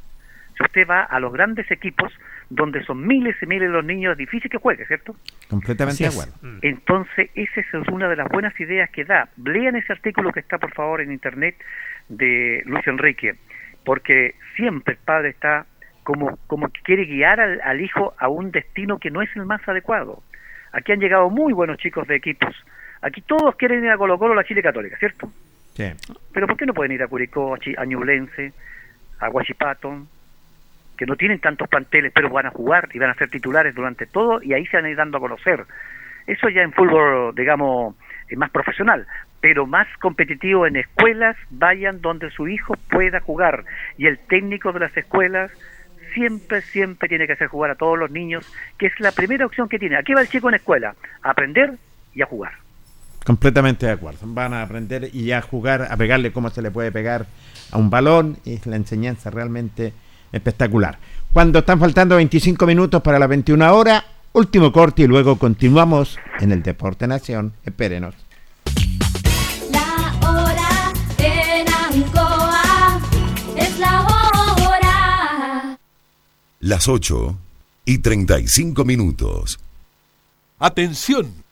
Si 0.59 0.65
usted 0.65 0.87
va 0.89 1.05
a 1.05 1.21
los 1.21 1.33
grandes 1.33 1.71
equipos 1.71 2.13
donde 2.51 2.83
son 2.85 3.07
miles 3.07 3.37
y 3.41 3.47
miles 3.47 3.69
de 3.69 3.73
los 3.75 3.85
niños, 3.85 4.13
es 4.13 4.19
difícil 4.19 4.51
que 4.51 4.59
juegue, 4.59 4.85
¿cierto? 4.87 5.15
Completamente 5.49 6.03
de 6.03 6.09
acuerdo. 6.11 6.33
Entonces, 6.63 7.31
esa 7.35 7.61
es 7.61 7.89
una 7.93 8.09
de 8.09 8.17
las 8.17 8.29
buenas 8.29 8.59
ideas 8.59 8.91
que 8.91 9.05
da. 9.05 9.29
Lean 9.43 9.77
ese 9.77 9.93
artículo 9.93 10.33
que 10.33 10.41
está, 10.41 10.59
por 10.59 10.73
favor, 10.75 11.01
en 11.01 11.13
internet 11.13 11.55
de 12.09 12.63
Luis 12.67 12.85
Enrique, 12.89 13.37
porque 13.85 14.35
siempre 14.57 14.95
el 14.95 15.01
padre 15.05 15.29
está 15.31 15.67
como, 16.03 16.37
como 16.49 16.69
que 16.69 16.81
quiere 16.83 17.05
guiar 17.05 17.39
al, 17.39 17.61
al 17.61 17.81
hijo 17.81 18.15
a 18.19 18.29
un 18.29 18.51
destino 18.51 18.99
que 18.99 19.11
no 19.11 19.23
es 19.23 19.31
el 19.37 19.45
más 19.45 19.67
adecuado. 19.69 20.23
Aquí 20.73 20.91
han 20.93 21.01
llegado 21.01 21.31
muy 21.31 21.53
buenos 21.53 21.79
chicos 21.79 22.09
de 22.09 22.17
equipos. 22.17 22.55
Aquí 23.03 23.21
todos 23.21 23.55
quieren 23.57 23.85
ir 23.85 23.91
a 23.91 23.97
Colo 23.97 24.19
Colo, 24.19 24.33
a 24.33 24.37
la 24.37 24.45
Chile 24.45 24.63
Católica, 24.63 24.97
¿cierto? 24.99 25.31
Sí. 25.75 25.85
Pero 26.33 26.47
¿por 26.49 26.57
qué 26.57 26.67
no 26.67 26.75
pueden 26.75 26.93
ir 26.93 27.03
a 27.03 27.07
Curicó, 27.07 27.55
a, 27.55 27.59
Chi- 27.59 27.75
a 27.79 27.85
Ñublense, 27.85 28.53
a 29.21 29.29
Huachipato, 29.31 30.07
que 30.99 31.07
no 31.07 31.17
tienen 31.17 31.41
tantos 31.41 31.69
planteles, 31.69 32.13
pero 32.13 32.29
van 32.29 32.47
a 32.47 32.51
jugar 32.51 32.89
y 32.93 32.99
van 32.99 33.11
a 33.11 33.15
ser 33.15 33.31
titulares 33.31 33.75
durante 33.75 34.07
todo 34.07 34.43
y 34.43 34.53
ahí 34.53 34.67
se 34.67 34.77
van 34.77 34.87
a 34.87 34.91
ir 34.91 34.97
dando 34.97 35.19
a 35.19 35.21
conocer? 35.21 35.65
Eso 36.27 36.49
ya 36.51 36.63
en 36.63 36.73
fútbol, 36.73 37.35
digamos, 37.35 37.95
es 38.29 38.37
más 38.37 38.51
profesional, 38.51 39.07
pero 39.41 39.67
más 39.67 39.87
competitivo 40.01 40.67
en 40.67 40.77
escuelas, 40.77 41.37
vayan 41.49 42.03
donde 42.03 42.31
su 42.31 42.49
hijo 42.49 42.75
pueda 42.91 43.21
jugar. 43.21 43.65
Y 43.97 44.07
el 44.07 44.19
técnico 44.19 44.73
de 44.73 44.81
las 44.81 44.97
escuelas 44.97 45.51
siempre, 46.13 46.61
siempre 46.63 47.09
tiene 47.09 47.27
que 47.27 47.33
hacer 47.35 47.49
jugar 47.49 47.71
a 47.71 47.77
todos 47.77 47.99
los 47.99 48.11
niños, 48.11 48.45
que 48.77 48.87
es 48.87 49.01
la 49.01 49.13
primera 49.13 49.47
opción 49.47 49.69
que 49.69 49.79
tiene. 49.79 49.97
Aquí 49.97 50.13
va 50.13 50.21
el 50.21 50.29
chico 50.29 50.49
en 50.49 50.57
escuela, 50.57 50.95
a 51.23 51.31
aprender 51.31 51.75
y 52.15 52.23
a 52.23 52.27
jugar. 52.27 52.53
Completamente 53.25 53.87
de 53.87 53.93
acuerdo. 53.93 54.21
Van 54.23 54.53
a 54.53 54.63
aprender 54.63 55.09
y 55.13 55.33
a 55.33 55.41
jugar, 55.41 55.87
a 55.91 55.97
pegarle 55.97 56.33
cómo 56.33 56.51
se 56.51 56.63
le 56.63 56.71
puede 56.71 56.91
pegar 56.91 57.27
a 57.71 57.79
un 57.79 57.91
balón. 57.91 58.37
Es 58.45 58.67
la 58.67 58.77
enseñanza 58.77 59.31
realmente 59.31 59.93
espectacular. 60.33 60.99
Cuando 61.33 61.61
están 61.61 61.79
faltando 61.79 62.17
25 62.17 62.67
minutos 62.67 63.03
para 63.03 63.19
las 63.19 63.29
21 63.29 63.75
horas, 63.75 64.05
último 64.33 64.73
corte 64.73 65.03
y 65.03 65.07
luego 65.07 65.39
continuamos 65.39 66.19
en 66.41 66.53
el 66.53 66.63
Deporte 66.63 67.07
Nación. 67.07 67.53
Espérenos. 67.65 68.15
La 69.71 70.29
hora 70.29 70.93
en 71.19 71.67
Ancoa 71.69 73.01
es 73.57 73.79
la 73.79 74.01
hora. 74.03 75.79
Las 76.61 76.89
8 76.89 77.39
y 77.85 77.99
35 77.99 78.85
minutos. 78.85 79.59
Atención. 80.59 81.45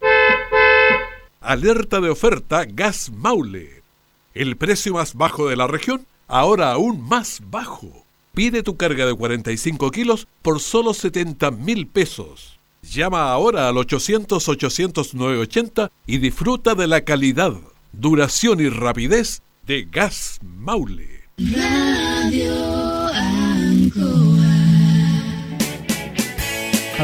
Alerta 1.40 2.00
de 2.00 2.10
oferta 2.10 2.64
Gas 2.64 3.10
Maule. 3.10 3.82
El 4.34 4.56
precio 4.56 4.94
más 4.94 5.14
bajo 5.14 5.48
de 5.48 5.56
la 5.56 5.66
región, 5.66 6.06
ahora 6.28 6.72
aún 6.72 7.00
más 7.08 7.40
bajo. 7.48 8.05
Pide 8.36 8.62
tu 8.62 8.76
carga 8.76 9.04
de 9.06 9.14
45 9.14 9.90
kilos 9.90 10.28
por 10.42 10.60
solo 10.60 10.92
70 10.92 11.50
mil 11.52 11.86
pesos. 11.86 12.60
Llama 12.82 13.32
ahora 13.32 13.70
al 13.70 13.76
800-800-980 13.76 15.90
y 16.06 16.18
disfruta 16.18 16.74
de 16.74 16.86
la 16.86 17.00
calidad, 17.00 17.54
duración 17.92 18.60
y 18.60 18.68
rapidez 18.68 19.40
de 19.66 19.88
Gas 19.90 20.38
Maule. 20.42 21.30
Radio 21.38 22.52
Ancoa. 23.14 24.25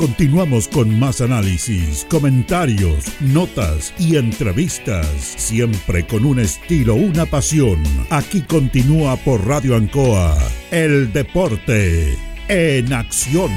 Continuamos 0.00 0.66
con 0.66 0.98
más 0.98 1.20
análisis, 1.20 2.06
comentarios, 2.08 3.04
notas 3.20 3.92
y 3.98 4.16
entrevistas, 4.16 5.06
siempre 5.18 6.06
con 6.06 6.24
un 6.24 6.38
estilo, 6.40 6.94
una 6.94 7.26
pasión. 7.26 7.82
Aquí 8.08 8.40
continúa 8.40 9.16
por 9.16 9.46
Radio 9.46 9.76
Ancoa, 9.76 10.38
el 10.70 11.12
deporte 11.12 12.16
en 12.48 12.90
acción. 12.94 13.50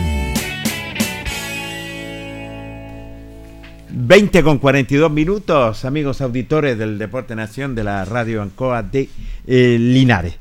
20 3.95 4.43
con 4.43 4.57
42 4.57 5.09
minutos, 5.09 5.85
amigos 5.85 6.19
auditores 6.19 6.77
del 6.77 6.97
Deporte 6.97 7.35
Nación 7.37 7.73
de 7.73 7.85
la 7.85 8.03
Radio 8.03 8.41
Ancoa 8.41 8.83
de 8.83 9.07
eh, 9.47 9.77
Linares. 9.79 10.35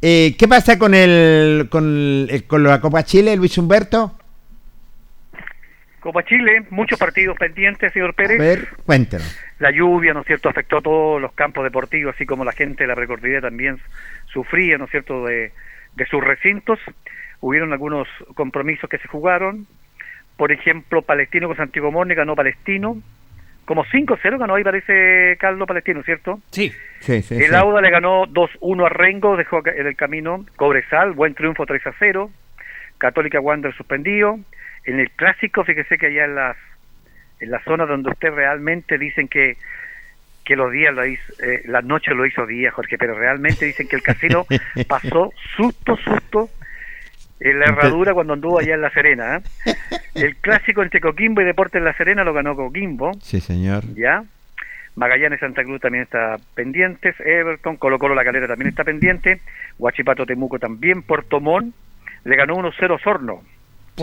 Eh, 0.00 0.36
¿Qué 0.38 0.46
pasa 0.46 0.78
con 0.78 0.94
el, 0.94 1.66
con 1.68 2.28
el- 2.30 2.44
con 2.46 2.62
la 2.62 2.80
Copa 2.80 3.04
Chile, 3.04 3.34
Luis 3.34 3.58
Humberto? 3.58 4.14
Copa 6.00 6.22
Chile, 6.24 6.64
muchos 6.70 6.98
partidos 6.98 7.36
pendientes, 7.36 7.92
señor 7.92 8.10
A 8.10 8.12
Pérez. 8.12 8.38
ver, 8.38 8.68
cuéntenos. 8.86 9.38
La 9.58 9.70
lluvia, 9.70 10.14
¿no 10.14 10.20
es 10.20 10.26
cierto?, 10.26 10.48
afectó 10.48 10.78
a 10.78 10.80
todos 10.82 11.20
los 11.20 11.32
campos 11.32 11.64
deportivos, 11.64 12.14
así 12.14 12.24
como 12.24 12.44
la 12.44 12.52
gente 12.52 12.84
de 12.84 12.88
la 12.88 12.94
recordilla 12.94 13.40
también 13.40 13.78
sufría, 14.32 14.78
¿no 14.78 14.84
es 14.84 14.90
cierto?, 14.90 15.26
de, 15.26 15.52
de 15.96 16.06
sus 16.06 16.22
recintos. 16.22 16.78
Hubieron 17.40 17.72
algunos 17.72 18.06
compromisos 18.34 18.88
que 18.88 18.98
se 18.98 19.08
jugaron. 19.08 19.66
Por 20.36 20.52
ejemplo, 20.52 21.02
Palestino 21.02 21.48
con 21.48 21.56
Santiago 21.56 21.90
Morne 21.90 22.14
ganó 22.14 22.36
Palestino. 22.36 22.96
Como 23.64 23.84
5-0 23.84 24.38
ganó 24.38 24.54
ahí, 24.54 24.64
parece, 24.64 25.36
Caldo 25.38 25.66
Palestino, 25.66 26.02
¿cierto? 26.02 26.40
Sí. 26.50 26.72
Sí, 27.00 27.22
sí, 27.22 27.34
el 27.34 27.50
sí. 27.50 27.54
Auda 27.54 27.80
le 27.80 27.90
ganó 27.90 28.24
2-1 28.26 28.86
a 28.86 28.88
Rengo, 28.88 29.36
dejó 29.36 29.60
en 29.66 29.86
el 29.86 29.94
camino. 29.96 30.46
Cobresal, 30.56 31.12
buen 31.12 31.34
triunfo 31.34 31.66
3-0. 31.66 32.30
Católica 32.98 33.40
Wander 33.40 33.74
suspendido. 33.74 34.38
En 34.84 35.00
el 35.00 35.10
clásico, 35.10 35.64
fíjese 35.64 35.98
que 35.98 36.06
allá 36.06 36.24
en 36.24 36.34
las 36.34 36.56
en 37.40 37.50
la 37.50 37.62
zona 37.62 37.86
donde 37.86 38.10
usted 38.10 38.30
realmente 38.30 38.98
dicen 38.98 39.28
que 39.28 39.56
que 40.44 40.56
los 40.56 40.72
días 40.72 40.94
lo 40.94 41.04
hizo, 41.04 41.32
eh, 41.42 41.62
la 41.66 41.82
noche 41.82 42.14
lo 42.14 42.24
hizo 42.24 42.46
día, 42.46 42.70
Jorge, 42.70 42.96
pero 42.96 43.14
realmente 43.14 43.66
dicen 43.66 43.86
que 43.86 43.96
el 43.96 44.02
casino 44.02 44.46
pasó 44.88 45.30
susto, 45.56 45.96
susto 45.98 46.48
en 47.38 47.58
la 47.60 47.66
herradura 47.66 48.14
cuando 48.14 48.32
anduvo 48.32 48.58
allá 48.58 48.74
en 48.74 48.80
La 48.80 48.90
Serena. 48.90 49.36
¿eh? 49.36 49.42
El 50.14 50.36
clásico 50.36 50.82
entre 50.82 51.00
Coquimbo 51.00 51.42
y 51.42 51.44
Deportes 51.44 51.82
La 51.82 51.92
Serena 51.92 52.24
lo 52.24 52.32
ganó 52.32 52.56
Coquimbo, 52.56 53.12
Sí, 53.20 53.40
señor. 53.40 53.84
¿ya? 53.94 54.24
Magallanes 54.96 55.38
Santa 55.38 55.62
Cruz 55.62 55.80
también 55.80 56.04
está 56.04 56.36
pendientes, 56.54 57.14
Everton, 57.20 57.76
Colo 57.76 57.98
Colo 57.98 58.14
La 58.14 58.24
Calera 58.24 58.48
también 58.48 58.70
está 58.70 58.84
pendiente, 58.84 59.40
Huachipato 59.78 60.26
Temuco 60.26 60.58
también, 60.58 61.02
Puerto 61.02 61.40
Montt 61.40 61.74
le 62.24 62.36
ganó 62.36 62.56
1-0 62.56 63.00
Sorno. 63.02 63.42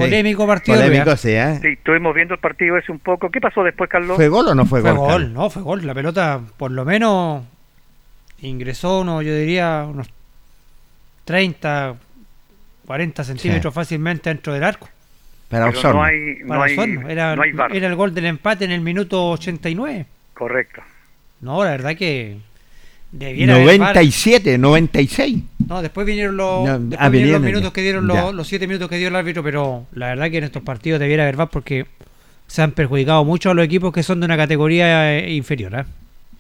Polémico 0.02 0.46
partido. 0.48 0.78
Polémico, 0.80 1.16
sí, 1.18 1.30
¿eh? 1.32 1.60
Sí, 1.62 1.68
estuvimos 1.70 2.14
viendo 2.16 2.34
el 2.36 2.40
partido 2.40 2.78
ese 2.78 2.92
un 2.92 3.00
poco. 3.00 3.30
¿Qué 3.30 3.40
pasó 3.42 3.64
después, 3.64 3.90
Carlos? 3.90 4.16
¿Fue 4.16 4.28
gol 4.30 4.48
o 4.48 4.56
no 4.56 4.66
fue, 4.66 4.82
Fue 4.82 4.92
gol? 4.92 5.00
gol, 5.00 5.08
Carlos? 5.12 5.32
no, 5.32 5.50
fue 5.50 5.62
gol. 5.62 5.86
La 5.86 5.94
pelota, 5.94 6.42
por 6.58 6.72
lo 6.72 6.86
menos, 6.86 7.44
ingresó, 8.42 9.02
uno, 9.02 9.22
yo 9.22 9.36
diría, 9.36 9.86
unos 9.90 10.08
30, 11.26 11.96
40 12.86 13.24
centímetros 13.24 13.74
fácilmente 13.74 14.30
dentro 14.30 14.54
del 14.54 14.64
arco. 14.64 14.90
Para 15.50 15.68
Pero 15.68 15.80
Osorno. 15.80 16.02
no 16.02 16.06
hay, 16.06 16.36
no 16.42 16.48
Para 16.48 16.64
hay. 16.64 16.76
Era, 17.10 17.36
no 17.36 17.42
hay 17.44 17.52
VAR. 17.52 17.76
era 17.76 17.88
el 17.88 17.96
gol 17.96 18.14
del 18.14 18.26
empate 18.26 18.66
en 18.66 18.72
el 18.72 18.82
minuto 18.82 19.30
89. 19.32 20.06
Correcto. 20.34 20.82
No, 21.42 21.64
la 21.64 21.72
verdad 21.72 21.96
que 21.96 22.38
debiera 23.18 23.56
haber 23.56 23.80
VAR. 23.80 23.96
97, 23.96 24.58
96. 24.58 25.44
No, 25.68 25.82
después 25.82 26.06
vinieron 26.06 26.38
los, 26.38 26.66
No, 26.66 26.80
después 26.80 27.00
ah, 27.00 27.10
vinieron 27.10 27.42
los 27.42 27.52
minutos 27.52 27.74
que 27.74 27.82
dieron 27.82 28.08
los, 28.08 28.34
los 28.34 28.48
siete 28.48 28.68
minutos 28.68 28.90
que 28.90 28.98
dio 28.98 29.08
el 29.08 29.16
árbitro, 29.16 29.44
pero 29.44 29.88
la 29.94 30.08
verdad 30.08 30.30
que 30.30 30.38
en 30.38 30.44
estos 30.44 30.64
partidos 30.64 31.00
debiera 31.00 31.24
haber 31.24 31.36
VAR 31.36 31.50
porque 31.50 31.86
se 32.48 32.62
han 32.62 32.72
perjudicado 32.72 33.24
mucho 33.26 33.50
a 33.50 33.54
los 33.54 33.66
equipos 33.66 33.94
que 33.94 34.04
son 34.04 34.20
de 34.20 34.26
una 34.26 34.38
categoría 34.38 35.18
eh, 35.18 35.32
inferior. 35.32 35.74
¿eh? 35.76 35.86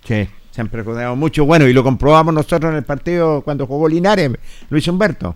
Sí, 0.03 0.27
se 0.51 0.61
han 0.61 0.67
perjudicado 0.69 1.15
mucho. 1.15 1.45
Bueno, 1.45 1.67
y 1.67 1.73
lo 1.73 1.83
comprobamos 1.83 2.33
nosotros 2.33 2.71
en 2.71 2.77
el 2.77 2.83
partido 2.83 3.41
cuando 3.41 3.65
jugó 3.65 3.87
Linares, 3.87 4.31
Luis 4.69 4.87
Humberto. 4.87 5.35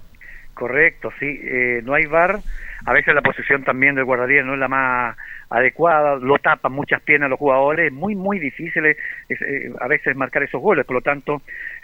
Correcto, 0.54 1.10
sí. 1.20 1.40
Eh, 1.42 1.82
no 1.84 1.94
hay 1.94 2.06
VAR. 2.06 2.40
A 2.86 2.94
veces 2.94 3.14
la 3.14 3.22
posición 3.22 3.64
también 3.64 3.96
del 3.96 4.06
guardaría 4.06 4.44
no 4.44 4.54
es 4.54 4.60
la 4.60 4.68
más 4.68 5.18
adecuada. 5.50 6.16
Lo 6.18 6.38
tapan 6.40 6.72
muchas 6.72 7.02
piernas 7.02 7.30
los 7.30 7.40
jugadores. 7.40 7.88
Es 7.88 7.94
muy, 7.94 8.16
muy 8.16 8.40
difícil 8.40 8.86
eh, 8.86 8.98
es, 9.28 9.42
eh, 9.42 9.72
a 9.80 9.88
veces 9.88 10.16
marcar 10.16 10.44
esos 10.44 10.62
goles. 10.62 10.86
Por 10.86 10.96
lo 10.96 11.02
tanto, 11.02 11.42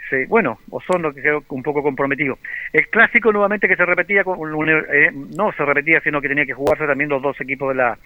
se, 0.08 0.26
bueno, 0.26 0.58
Osorno 0.70 1.12
que 1.12 1.22
quedó 1.22 1.42
un 1.48 1.62
poco 1.62 1.82
comprometido. 1.82 2.38
El 2.72 2.88
clásico 2.88 3.32
nuevamente 3.32 3.68
que 3.68 3.76
se 3.76 3.84
repetía, 3.84 4.24
con, 4.24 4.38
eh, 4.68 5.10
no 5.36 5.52
se 5.52 5.64
repetía, 5.64 6.00
sino 6.00 6.20
que 6.20 6.28
tenía 6.28 6.46
que 6.46 6.54
jugarse 6.54 6.86
también 6.86 7.10
los 7.10 7.22
dos 7.22 7.40
equipos 7.40 7.70
de 7.70 7.74
la 7.82 7.98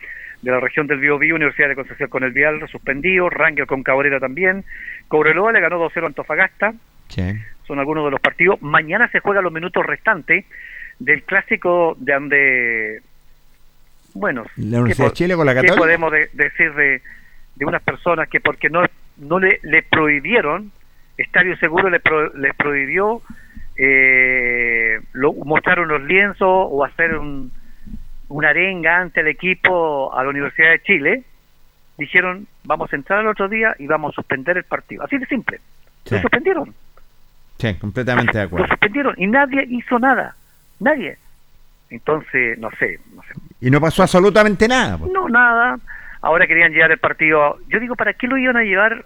de 0.42 0.50
la 0.50 0.60
región 0.60 0.86
del 0.86 1.00
Biobío, 1.00 1.34
Universidad 1.34 1.68
de 1.68 1.74
Concepción 1.74 2.08
con 2.08 2.24
el 2.24 2.32
Vial 2.32 2.66
suspendido, 2.68 3.28
Rangel 3.28 3.66
con 3.66 3.82
Cabrera 3.82 4.18
también. 4.18 4.64
Cobreloa 5.08 5.52
le 5.52 5.60
ganó 5.60 5.78
2-0 5.78 6.04
a 6.04 6.06
Antofagasta 6.06 6.72
Sí. 7.08 7.22
son 7.66 7.78
algunos 7.78 8.04
de 8.04 8.12
los 8.12 8.20
partidos. 8.20 8.62
Mañana 8.62 9.08
se 9.10 9.20
juegan 9.20 9.44
los 9.44 9.52
minutos 9.52 9.84
restantes 9.84 10.46
del 10.98 11.24
clásico 11.24 11.96
de 11.98 12.12
donde, 12.12 13.02
bueno, 14.14 14.44
La 14.56 14.78
Universidad 14.78 15.06
¿qué 15.06 15.10
de 15.10 15.14
Chile 15.14 15.34
con 15.36 15.46
la 15.46 15.52
¿qué 15.54 15.60
Católica. 15.62 15.78
podemos 15.80 16.12
de- 16.12 16.30
decir 16.32 16.72
de, 16.74 17.02
de 17.56 17.64
unas 17.66 17.82
personas 17.82 18.28
que 18.28 18.40
porque 18.40 18.68
no 18.70 18.82
no 19.18 19.38
le, 19.38 19.60
le 19.62 19.82
prohibieron, 19.82 20.72
Estadio 21.18 21.56
Seguro 21.58 21.90
le, 21.90 22.00
pro- 22.00 22.32
les 22.36 22.54
prohibió 22.54 23.20
eh, 23.76 25.00
lo- 25.12 25.32
mostrar 25.32 25.80
unos 25.80 26.02
lienzos 26.02 26.48
o 26.48 26.84
hacer 26.84 27.16
un, 27.16 27.50
una 28.28 28.48
arenga 28.50 28.98
ante 28.98 29.20
el 29.20 29.28
equipo 29.28 30.14
a 30.16 30.22
la 30.22 30.30
Universidad 30.30 30.70
de 30.70 30.82
Chile, 30.82 31.24
dijeron 31.98 32.46
vamos 32.64 32.92
a 32.92 32.96
entrar 32.96 33.18
al 33.20 33.26
otro 33.28 33.48
día 33.48 33.74
y 33.78 33.86
vamos 33.86 34.12
a 34.12 34.16
suspender 34.16 34.56
el 34.56 34.64
partido. 34.64 35.04
Así 35.04 35.18
de 35.18 35.26
simple. 35.26 35.60
Sí. 36.04 36.14
Lo 36.14 36.20
suspendieron. 36.22 36.74
Sí, 37.58 37.74
completamente 37.74 38.32
de 38.38 38.44
Lo 38.44 38.46
acuerdo. 38.46 38.68
suspendieron 38.68 39.14
y 39.18 39.26
nadie 39.26 39.64
hizo 39.68 39.98
nada. 39.98 40.34
Nadie. 40.78 41.18
Entonces, 41.90 42.58
no 42.58 42.70
sé, 42.78 43.00
no 43.14 43.22
sé. 43.22 43.28
Y 43.60 43.70
no 43.70 43.80
pasó 43.80 44.02
absolutamente 44.02 44.66
nada. 44.68 44.96
pues. 44.96 45.10
No, 45.12 45.28
nada. 45.28 45.78
Ahora 46.22 46.46
querían 46.46 46.72
llevar 46.72 46.92
el 46.92 46.98
partido. 46.98 47.58
Yo 47.68 47.80
digo, 47.80 47.96
¿para 47.96 48.12
qué 48.14 48.26
lo 48.26 48.38
iban 48.38 48.56
a 48.56 48.62
llevar 48.62 49.04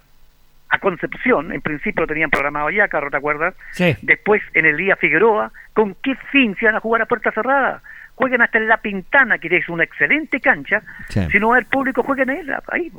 a 0.69 0.79
Concepción? 0.79 1.51
En 1.51 1.61
principio 1.61 2.01
lo 2.01 2.07
tenían 2.07 2.29
programado 2.29 2.69
ya, 2.69 2.87
Carlos, 2.87 3.11
¿te 3.11 3.17
acuerdas? 3.17 3.53
Sí. 3.71 3.95
Después 4.01 4.41
en 4.53 4.65
el 4.65 4.77
día 4.77 4.95
Figueroa. 4.95 5.51
¿Con 5.73 5.95
qué 6.03 6.15
fin 6.31 6.55
se 6.59 6.65
van 6.67 6.75
a 6.75 6.79
jugar 6.79 7.01
a 7.01 7.05
puerta 7.05 7.31
cerrada? 7.31 7.81
Jueguen 8.15 8.41
hasta 8.41 8.57
en 8.59 8.67
La 8.67 8.77
Pintana, 8.77 9.37
que 9.39 9.55
es 9.57 9.67
una 9.67 9.83
excelente 9.83 10.39
cancha. 10.39 10.81
Sí. 11.09 11.21
Si 11.31 11.39
no 11.39 11.49
va 11.49 11.59
el 11.59 11.65
público, 11.65 12.03
jueguen 12.03 12.29
ahí. 12.29 12.41
ahí. 12.71 12.91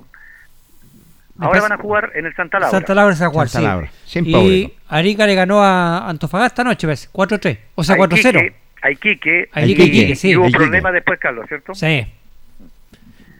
Ahora 1.39 1.61
van 1.61 1.73
a 1.73 1.77
jugar 1.77 2.13
en 2.15 2.25
el 2.27 2.35
Santa 2.35 2.59
Laura. 2.59 2.71
Santa 2.71 2.95
Laura 2.95 3.15
se 3.15 3.25
va 3.25 3.29
a 3.29 3.31
jugar, 3.31 3.49
Santa 3.49 3.69
sí. 3.69 3.73
Laura, 3.73 3.91
sin 4.05 4.25
y. 4.27 4.73
Arica 4.89 5.27
le 5.27 5.35
ganó 5.35 5.63
a 5.63 6.09
Antofagasta 6.09 6.63
anoche, 6.63 6.87
¿ves? 6.87 7.11
4-3. 7.13 7.59
O 7.75 7.85
sea, 7.85 7.95
A 7.97 7.99
4-0. 7.99 8.55
A 8.83 8.91
Iquique. 8.91 9.49
A 9.53 9.63
Iquique, 9.63 9.83
y- 9.85 9.87
Iquique, 9.89 10.17
sí. 10.17 10.31
y 10.31 10.37
hubo 10.37 10.45
Iquique. 10.45 10.59
problemas 10.59 10.93
después, 10.93 11.19
Carlos, 11.19 11.47
¿cierto? 11.49 11.75
Sí. 11.75 12.07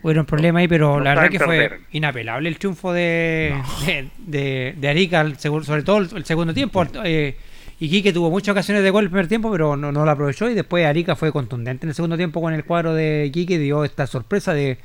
Hubo 0.03 0.13
un 0.21 0.27
problema 0.27 0.61
ahí, 0.61 0.69
pero 0.69 0.99
No 0.99 1.05
la 1.05 1.15
verdad 1.15 1.31
que 1.31 1.39
fue 1.41 1.81
inapelable 1.93 2.49
el 2.49 2.59
triunfo 2.59 2.93
de, 2.93 3.55
de, 3.87 4.09
de- 4.19 4.75
de 4.77 4.89
Arica, 4.89 5.21
el 5.21 5.37
sobre 5.39 5.83
todo 5.83 5.99
el, 5.99 6.09
el 6.17 6.25
segundo 6.25 6.55
tiempo. 6.55 6.87
Eh, 7.05 7.37
Iquique 7.81 8.13
tuvo 8.13 8.31
muchas 8.31 8.53
ocasiones 8.53 8.83
de 8.83 8.91
gol 8.91 9.05
el 9.05 9.11
primer 9.11 9.27
tiempo, 9.29 9.51
pero 9.51 9.77
no, 9.77 9.91
no 9.93 10.05
lo 10.05 10.11
aprovechó. 10.11 10.49
Y 10.49 10.55
después 10.55 10.87
Arica 10.87 11.17
fue 11.17 11.33
contundente 11.33 11.85
en 11.87 11.91
el 11.91 11.95
segundo 11.95 12.17
tiempo 12.17 12.41
con 12.41 12.55
el 12.55 12.65
cuadro 12.65 12.95
de 12.95 13.27
Iquique. 13.27 13.59
Dio 13.59 13.85
esta 13.85 14.07
sorpresa 14.07 14.55
de 14.55 14.79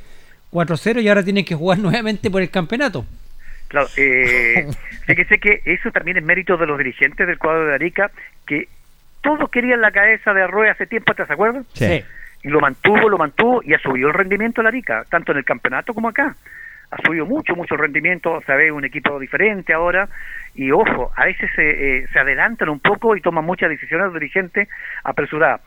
4-0 0.51 1.01
y 1.01 1.07
ahora 1.07 1.23
tienen 1.23 1.45
que 1.45 1.55
jugar 1.55 1.77
nuevamente 1.79 2.29
por 2.31 2.41
el 2.41 2.49
campeonato. 2.49 3.05
Claro, 3.67 3.87
eh, 3.95 4.67
fíjese 5.05 5.39
que 5.39 5.61
eso 5.65 5.91
también 5.91 6.17
es 6.17 6.23
mérito 6.23 6.57
de 6.57 6.65
los 6.67 6.77
dirigentes 6.77 7.25
del 7.27 7.37
cuadro 7.37 7.67
de 7.67 7.75
Arica, 7.75 8.11
que 8.45 8.67
todos 9.21 9.49
querían 9.49 9.81
la 9.81 9.91
cabeza 9.91 10.33
de 10.33 10.43
Arroyo 10.43 10.71
hace 10.71 10.87
tiempo, 10.87 11.13
¿te 11.13 11.23
acuerdas? 11.23 11.65
Sí. 11.73 12.03
Y 12.43 12.49
lo 12.49 12.59
mantuvo, 12.59 13.07
lo 13.09 13.17
mantuvo 13.17 13.61
y 13.63 13.73
ha 13.73 13.79
subido 13.79 14.07
el 14.07 14.13
rendimiento 14.15 14.61
de 14.61 14.63
la 14.63 14.69
Arica, 14.69 15.03
tanto 15.09 15.31
en 15.31 15.37
el 15.39 15.45
campeonato 15.45 15.93
como 15.93 16.09
acá. 16.09 16.35
Ha 16.89 16.97
subido 17.05 17.25
mucho, 17.25 17.55
mucho 17.55 17.75
el 17.75 17.81
rendimiento, 17.81 18.41
se 18.45 18.53
ve 18.53 18.71
un 18.71 18.83
equipo 18.83 19.17
diferente 19.19 19.73
ahora 19.73 20.09
y 20.55 20.71
ojo, 20.71 21.11
a 21.15 21.25
veces 21.25 21.49
se, 21.55 21.99
eh, 21.99 22.07
se 22.11 22.19
adelantan 22.19 22.67
un 22.69 22.79
poco 22.79 23.15
y 23.15 23.21
toman 23.21 23.45
muchas 23.45 23.69
decisiones 23.69 24.07
los 24.07 24.15
dirigentes 24.15 24.67
apresuradas. 25.03 25.61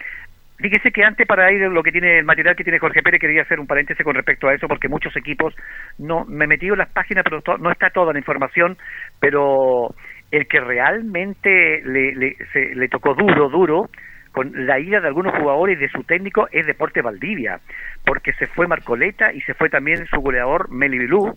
Fíjese 0.57 0.93
que 0.93 1.03
antes 1.03 1.27
para 1.27 1.51
ir 1.51 1.63
lo 1.63 1.83
que 1.83 1.91
tiene 1.91 2.19
el 2.19 2.25
material 2.25 2.55
que 2.55 2.63
tiene 2.63 2.79
Jorge 2.79 3.03
Pérez 3.03 3.21
quería 3.21 3.43
hacer 3.43 3.59
un 3.59 3.67
paréntesis 3.67 4.05
con 4.05 4.15
respecto 4.15 4.47
a 4.49 4.55
eso 4.55 4.69
porque 4.69 4.89
muchos 4.89 5.17
equipos 5.17 5.53
no 5.99 6.25
me 6.27 6.45
he 6.45 6.49
metido 6.49 6.75
en 6.75 6.79
las 6.79 6.91
páginas 6.91 7.25
pero 7.25 7.41
to- 7.43 7.59
no 7.59 7.73
está 7.73 7.91
toda 7.91 8.13
la 8.13 8.19
información 8.21 8.77
pero 9.19 9.95
el 10.36 10.47
que 10.47 10.61
realmente 10.61 11.82
le, 11.85 12.15
le, 12.15 12.36
se- 12.52 12.74
le 12.74 12.89
tocó 12.89 13.15
duro 13.15 13.48
duro 13.48 13.90
con 14.32 14.66
la 14.66 14.81
ida 14.81 15.01
de 15.01 15.06
algunos 15.06 15.32
jugadores 15.39 15.78
y 15.78 15.82
de 15.82 15.89
su 15.90 16.02
técnico 16.02 16.48
es 16.51 16.66
Deporte 16.66 17.02
Valdivia 17.02 17.61
porque 18.05 18.32
se 18.32 18.48
fue 18.48 18.66
Marcoleta 18.66 19.32
y 19.32 19.40
se 19.43 19.55
fue 19.55 19.70
también 19.70 20.06
su 20.06 20.20
goleador 20.20 20.70
Meli 20.70 20.98
Bilú 20.98 21.36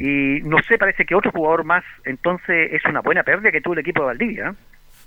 y 0.00 0.40
no 0.42 0.58
sé 0.66 0.78
parece 0.78 1.04
que 1.04 1.14
otro 1.14 1.30
jugador 1.30 1.62
más 1.64 1.84
entonces 2.04 2.72
es 2.72 2.84
una 2.86 3.00
buena 3.02 3.22
pérdida 3.22 3.52
que 3.52 3.60
tuvo 3.60 3.74
el 3.74 3.80
equipo 3.80 4.00
de 4.02 4.06
Valdivia 4.06 4.48
¿eh? 4.48 4.54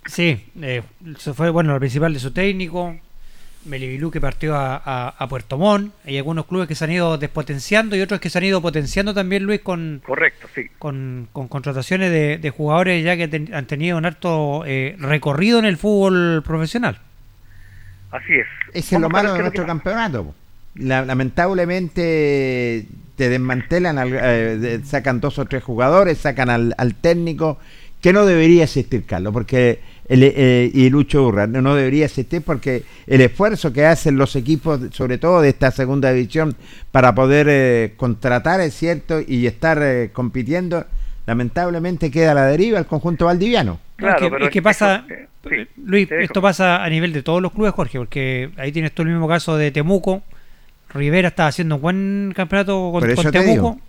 Sí, 0.05 0.51
eh, 0.61 0.81
eso 1.15 1.33
fue 1.33 1.49
bueno 1.49 1.73
lo 1.73 1.79
principal 1.79 2.11
de 2.13 2.19
su 2.19 2.33
técnico. 2.33 2.95
Melibilú 3.65 4.09
que 4.11 4.19
partió 4.19 4.55
a, 4.55 4.75
a- 4.83 5.09
a 5.09 5.27
Puerto 5.29 5.57
Montt. 5.57 5.93
Hay 6.05 6.17
algunos 6.17 6.45
clubes 6.45 6.67
que 6.67 6.75
se 6.75 6.83
han 6.85 6.91
ido 6.91 7.17
despotenciando 7.17 7.95
y 7.95 8.01
otros 8.01 8.19
que 8.19 8.29
se 8.29 8.37
han 8.37 8.43
ido 8.45 8.61
potenciando 8.61 9.13
también, 9.13 9.43
Luis, 9.43 9.61
con, 9.61 10.01
correcto 10.05 10.47
sí 10.55 10.63
con, 10.79 11.27
con 11.31 11.47
contrataciones 11.47 12.11
de, 12.11 12.37
de 12.39 12.49
jugadores 12.49 13.03
ya 13.03 13.15
que 13.17 13.27
ten- 13.27 13.53
han 13.53 13.65
tenido 13.67 13.97
un 13.97 14.05
harto 14.05 14.63
eh, 14.65 14.95
recorrido 14.99 15.59
en 15.59 15.65
el 15.65 15.77
fútbol 15.77 16.41
profesional. 16.45 16.99
Así 18.11 18.33
es. 18.33 18.47
Ese 18.73 18.95
es 18.95 19.01
lo 19.01 19.09
malo 19.09 19.33
de 19.33 19.39
nuestro 19.39 19.65
campeonato. 19.65 20.33
La- 20.75 21.05
lamentablemente 21.05 22.85
te 23.15 23.29
desmantelan, 23.29 23.97
al- 23.97 24.09
eh, 24.13 24.79
sacan 24.83 25.19
dos 25.19 25.37
o 25.39 25.45
tres 25.45 25.63
jugadores, 25.63 26.17
sacan 26.17 26.49
al, 26.49 26.73
al 26.77 26.95
técnico, 26.95 27.59
que 28.01 28.13
no 28.13 28.25
debería 28.25 28.63
existir, 28.63 29.05
Carlos, 29.05 29.31
porque 29.33 29.79
el, 30.07 30.23
eh, 30.23 30.69
y 30.73 30.89
Lucho 30.89 31.23
Urra, 31.25 31.47
no, 31.47 31.61
no 31.61 31.75
debería 31.75 32.05
existir 32.05 32.41
porque 32.41 32.83
el 33.07 33.21
esfuerzo 33.21 33.71
que 33.71 33.85
hacen 33.85 34.17
los 34.17 34.35
equipos, 34.35 34.79
sobre 34.91 35.17
todo 35.17 35.41
de 35.41 35.49
esta 35.49 35.71
segunda 35.71 36.11
división, 36.11 36.55
para 36.91 37.15
poder 37.15 37.47
eh, 37.49 37.93
contratar, 37.97 38.59
es 38.61 38.73
cierto, 38.73 39.19
y 39.25 39.47
estar 39.47 39.79
eh, 39.81 40.09
compitiendo, 40.11 40.85
lamentablemente 41.25 42.11
queda 42.11 42.31
a 42.31 42.35
la 42.35 42.45
deriva 42.47 42.79
el 42.79 42.85
conjunto 42.85 43.25
valdiviano. 43.25 43.79
No, 43.97 44.09
es 44.09 44.15
que, 44.15 44.29
pero 44.29 44.45
es 44.45 44.51
que 44.51 44.59
es- 44.59 44.63
pasa, 44.63 45.05
eso, 45.07 45.13
eh, 45.13 45.27
sí, 45.67 45.81
Luis, 45.85 46.11
esto 46.11 46.41
pasa 46.41 46.83
a 46.83 46.89
nivel 46.89 47.13
de 47.13 47.23
todos 47.23 47.41
los 47.41 47.51
clubes, 47.51 47.73
Jorge, 47.73 47.97
porque 47.99 48.49
ahí 48.57 48.71
tienes 48.71 48.91
tú 48.93 49.03
el 49.03 49.09
mismo 49.09 49.27
caso 49.27 49.55
de 49.57 49.71
Temuco. 49.71 50.23
Rivera 50.93 51.29
está 51.29 51.47
haciendo 51.47 51.75
un 51.75 51.81
buen 51.81 52.33
campeonato 52.35 52.91
con, 52.91 53.01
Temuco. 53.31 53.31
digo. 53.49 53.79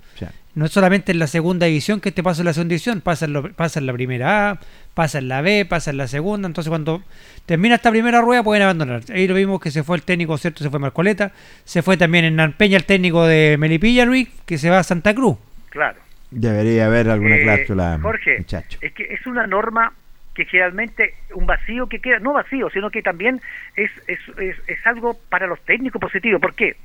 No 0.54 0.66
es 0.66 0.72
solamente 0.72 1.12
en 1.12 1.18
la 1.18 1.26
segunda 1.26 1.66
división 1.66 2.00
que 2.00 2.10
este 2.10 2.22
pasa 2.22 2.42
en 2.42 2.46
la 2.46 2.52
segunda 2.52 2.72
división, 2.72 3.00
pasa 3.00 3.24
en, 3.24 3.32
lo- 3.32 3.52
pasa 3.52 3.80
en 3.80 3.86
la 3.86 3.92
primera 3.94 4.50
A, 4.50 4.58
pasa 4.92 5.18
en 5.18 5.28
la 5.28 5.40
B, 5.40 5.64
pasa 5.64 5.90
en 5.90 5.96
la 5.96 6.06
segunda. 6.08 6.46
Entonces, 6.46 6.68
cuando 6.68 7.02
termina 7.46 7.76
esta 7.76 7.90
primera 7.90 8.20
rueda, 8.20 8.42
pueden 8.42 8.62
abandonar. 8.62 9.00
Ahí 9.14 9.26
lo 9.26 9.34
vimos 9.34 9.60
que 9.60 9.70
se 9.70 9.82
fue 9.82 9.96
el 9.96 10.02
técnico, 10.02 10.36
¿cierto? 10.36 10.62
Se 10.62 10.68
fue 10.68 10.78
Marcoleta. 10.78 11.32
Se 11.64 11.80
fue 11.80 11.96
también 11.96 12.26
en 12.26 12.36
Nampeña 12.36 12.76
el 12.76 12.84
técnico 12.84 13.26
de 13.26 13.56
Melipilla, 13.58 14.04
Luis, 14.04 14.28
que 14.44 14.58
se 14.58 14.68
va 14.68 14.80
a 14.80 14.82
Santa 14.82 15.14
Cruz. 15.14 15.38
Claro. 15.70 15.98
debería 16.30 16.84
haber 16.86 17.08
alguna 17.08 17.36
Eh, 17.36 17.42
cláusula, 17.44 17.98
Jorge, 18.02 18.38
muchacho. 18.38 18.78
es 18.82 18.92
que 18.92 19.04
es 19.04 19.26
una 19.26 19.46
norma 19.46 19.92
que 20.34 20.44
generalmente 20.46 21.14
un 21.34 21.46
vacío 21.46 21.86
que 21.88 21.98
queda, 21.98 22.18
no 22.18 22.32
vacío, 22.34 22.68
sino 22.70 22.90
que 22.90 23.02
también 23.02 23.40
es, 23.76 23.90
es, 24.06 24.18
es, 24.38 24.56
es 24.66 24.86
algo 24.86 25.18
para 25.30 25.46
los 25.46 25.60
técnicos 25.62 26.00
positivo. 26.00 26.38
¿Por 26.40 26.54
qué? 26.54 26.76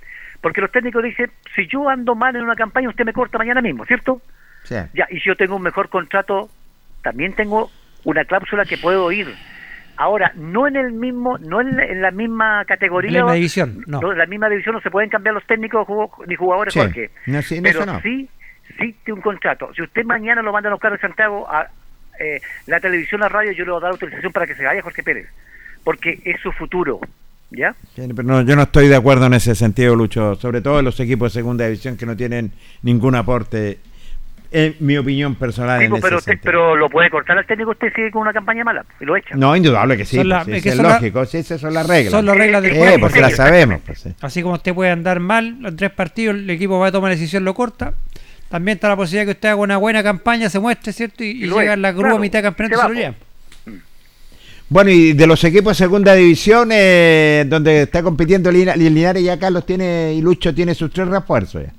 Porque 0.41 0.61
los 0.61 0.71
técnicos 0.71 1.03
dicen, 1.03 1.31
si 1.55 1.67
yo 1.67 1.89
ando 1.89 2.15
mal 2.15 2.35
en 2.35 2.43
una 2.43 2.55
campaña, 2.55 2.89
usted 2.89 3.05
me 3.05 3.13
corta 3.13 3.37
mañana 3.37 3.61
mismo, 3.61 3.85
¿cierto? 3.85 4.21
Ya, 4.69 4.89
y 5.09 5.19
si 5.19 5.27
yo 5.29 5.35
tengo 5.35 5.55
un 5.55 5.61
mejor 5.63 5.87
contrato, 5.89 6.49
también 7.01 7.33
tengo 7.33 7.69
una 8.03 8.25
cláusula 8.25 8.65
que 8.65 8.77
puedo 8.77 9.11
ir. 9.11 9.27
Ahora, 9.95 10.31
no 10.35 10.67
en 10.67 10.75
el 10.75 10.91
mismo, 10.91 11.37
no 11.39 11.61
en 11.61 11.75
la, 11.75 11.83
en 11.85 12.01
la 12.01 12.11
misma 12.11 12.63
categoría, 12.65 13.09
En 13.09 13.15
la 13.15 13.21
misma 13.23 13.33
división, 13.35 13.83
no. 13.87 14.11
en 14.11 14.17
la 14.17 14.25
misma 14.27 14.49
división 14.49 14.75
no 14.75 14.81
se 14.81 14.91
pueden 14.91 15.09
cambiar 15.09 15.33
los 15.35 15.45
técnicos 15.45 15.87
ni 16.27 16.35
jugadores, 16.35 16.73
Sí. 16.73 16.79
Jorge. 16.81 17.09
No, 17.25 17.41
sí, 17.41 17.55
en 17.57 17.63
Pero 17.63 17.79
eso 17.81 17.91
no. 17.93 18.01
sí, 18.01 18.29
sí 18.77 18.95
tiene 19.03 19.15
un 19.17 19.21
contrato. 19.21 19.73
Si 19.73 19.81
usted 19.81 20.03
mañana 20.03 20.41
lo 20.41 20.51
manda 20.51 20.69
a 20.69 20.73
buscar 20.73 20.91
de 20.91 20.99
Santiago 20.99 21.49
a 21.49 21.67
eh, 22.19 22.39
la 22.67 22.79
televisión, 22.79 23.21
la 23.21 23.29
radio, 23.29 23.51
yo 23.53 23.63
le 23.65 23.71
voy 23.71 23.79
a 23.79 23.83
dar 23.83 23.91
autorización 23.91 24.31
para 24.33 24.45
que 24.45 24.53
se 24.55 24.65
vaya 24.65 24.81
Jorge 24.83 25.01
Pérez, 25.01 25.29
porque 25.83 26.19
es 26.25 26.39
su 26.41 26.51
futuro, 26.51 26.99
¿ya? 27.51 27.75
Sí, 27.95 28.01
pero 28.15 28.23
no, 28.27 28.41
yo 28.41 28.55
no 28.55 28.63
estoy 28.63 28.87
de 28.87 28.95
acuerdo 28.95 29.25
en 29.27 29.33
ese 29.33 29.55
sentido, 29.55 29.95
Lucho, 29.95 30.35
sobre 30.35 30.61
todo 30.61 30.79
en 30.79 30.85
los 30.85 30.99
equipos 30.99 31.33
de 31.33 31.39
segunda 31.39 31.65
división 31.65 31.97
que 31.97 32.05
no 32.05 32.15
tienen 32.15 32.51
ningún 32.81 33.15
aporte, 33.15 33.79
en 34.49 34.75
mi 34.79 34.97
opinión 34.97 35.35
personal. 35.35 35.79
Digo, 35.79 35.97
en 35.97 36.01
pero, 36.01 36.17
ese 36.17 36.19
usted, 36.19 36.31
sentido. 36.33 36.51
pero 36.51 36.75
lo 36.77 36.89
puede 36.89 37.09
cortar 37.09 37.37
al 37.37 37.45
técnico 37.45 37.71
usted 37.71 37.91
sigue 37.93 38.11
con 38.11 38.21
una 38.21 38.31
campaña 38.31 38.63
mala 38.63 38.85
y 38.99 39.03
lo 39.05 39.17
echa. 39.17 39.35
No, 39.35 39.53
indudable 39.55 39.97
que 39.97 40.05
sí, 40.05 40.23
la- 40.23 40.43
pues, 40.45 40.57
es 40.57 40.63
que 40.63 40.69
es 40.69 40.75
son 40.75 40.85
la- 40.85 40.93
lógico, 40.93 41.25
sí, 41.25 41.37
esas 41.39 41.59
son 41.59 41.73
las 41.73 41.85
reglas. 41.85 42.11
Son 42.11 42.25
las 42.25 42.37
reglas 42.37 42.61
del 42.63 42.75
Eh, 42.75 42.77
juego. 42.79 42.99
porque 43.01 43.19
las 43.19 43.35
sabemos. 43.35 43.81
Pues, 43.85 43.99
sí. 43.99 44.13
Así 44.21 44.41
como 44.41 44.53
usted 44.55 44.73
puede 44.73 44.91
andar 44.91 45.19
mal 45.19 45.57
en 45.65 45.75
tres 45.75 45.91
partidos, 45.91 46.35
el 46.37 46.49
equipo 46.49 46.79
va 46.79 46.87
a 46.87 46.91
tomar 46.93 47.09
la 47.11 47.15
decisión, 47.15 47.43
lo 47.43 47.53
corta. 47.53 47.93
También 48.49 48.77
está 48.77 48.87
la 48.87 48.95
posibilidad 48.95 49.25
que 49.25 49.31
usted 49.31 49.49
haga 49.49 49.57
una 49.61 49.75
buena 49.75 50.01
campaña, 50.01 50.49
se 50.49 50.59
muestre, 50.61 50.93
¿cierto? 50.93 51.25
Y, 51.25 51.31
y 51.31 51.47
llega 51.49 51.63
es, 51.65 51.69
en 51.71 51.81
la 51.81 51.91
grúa 51.91 52.03
claro, 52.03 52.15
a 52.15 52.19
mitad 52.19 52.39
de 52.39 52.43
campeonato 52.43 52.77
y 52.77 52.81
se 52.81 52.87
lo 52.87 52.93
lleva. 52.93 53.15
Bueno, 54.69 54.89
y 54.91 55.13
de 55.13 55.27
los 55.27 55.43
equipos 55.45 55.77
de 55.77 55.83
segunda 55.85 56.13
división, 56.13 56.69
eh, 56.73 57.45
donde 57.47 57.83
está 57.83 58.03
compitiendo 58.03 58.51
Lina- 58.51 58.75
Linares, 58.75 59.23
ya 59.23 59.39
Carlos 59.39 59.65
tiene, 59.65 60.13
y 60.13 60.21
Lucho 60.21 60.53
tiene 60.53 60.75
sus 60.75 60.91
tres 60.91 61.07
refuerzos. 61.07 61.63
ya. 61.63 61.73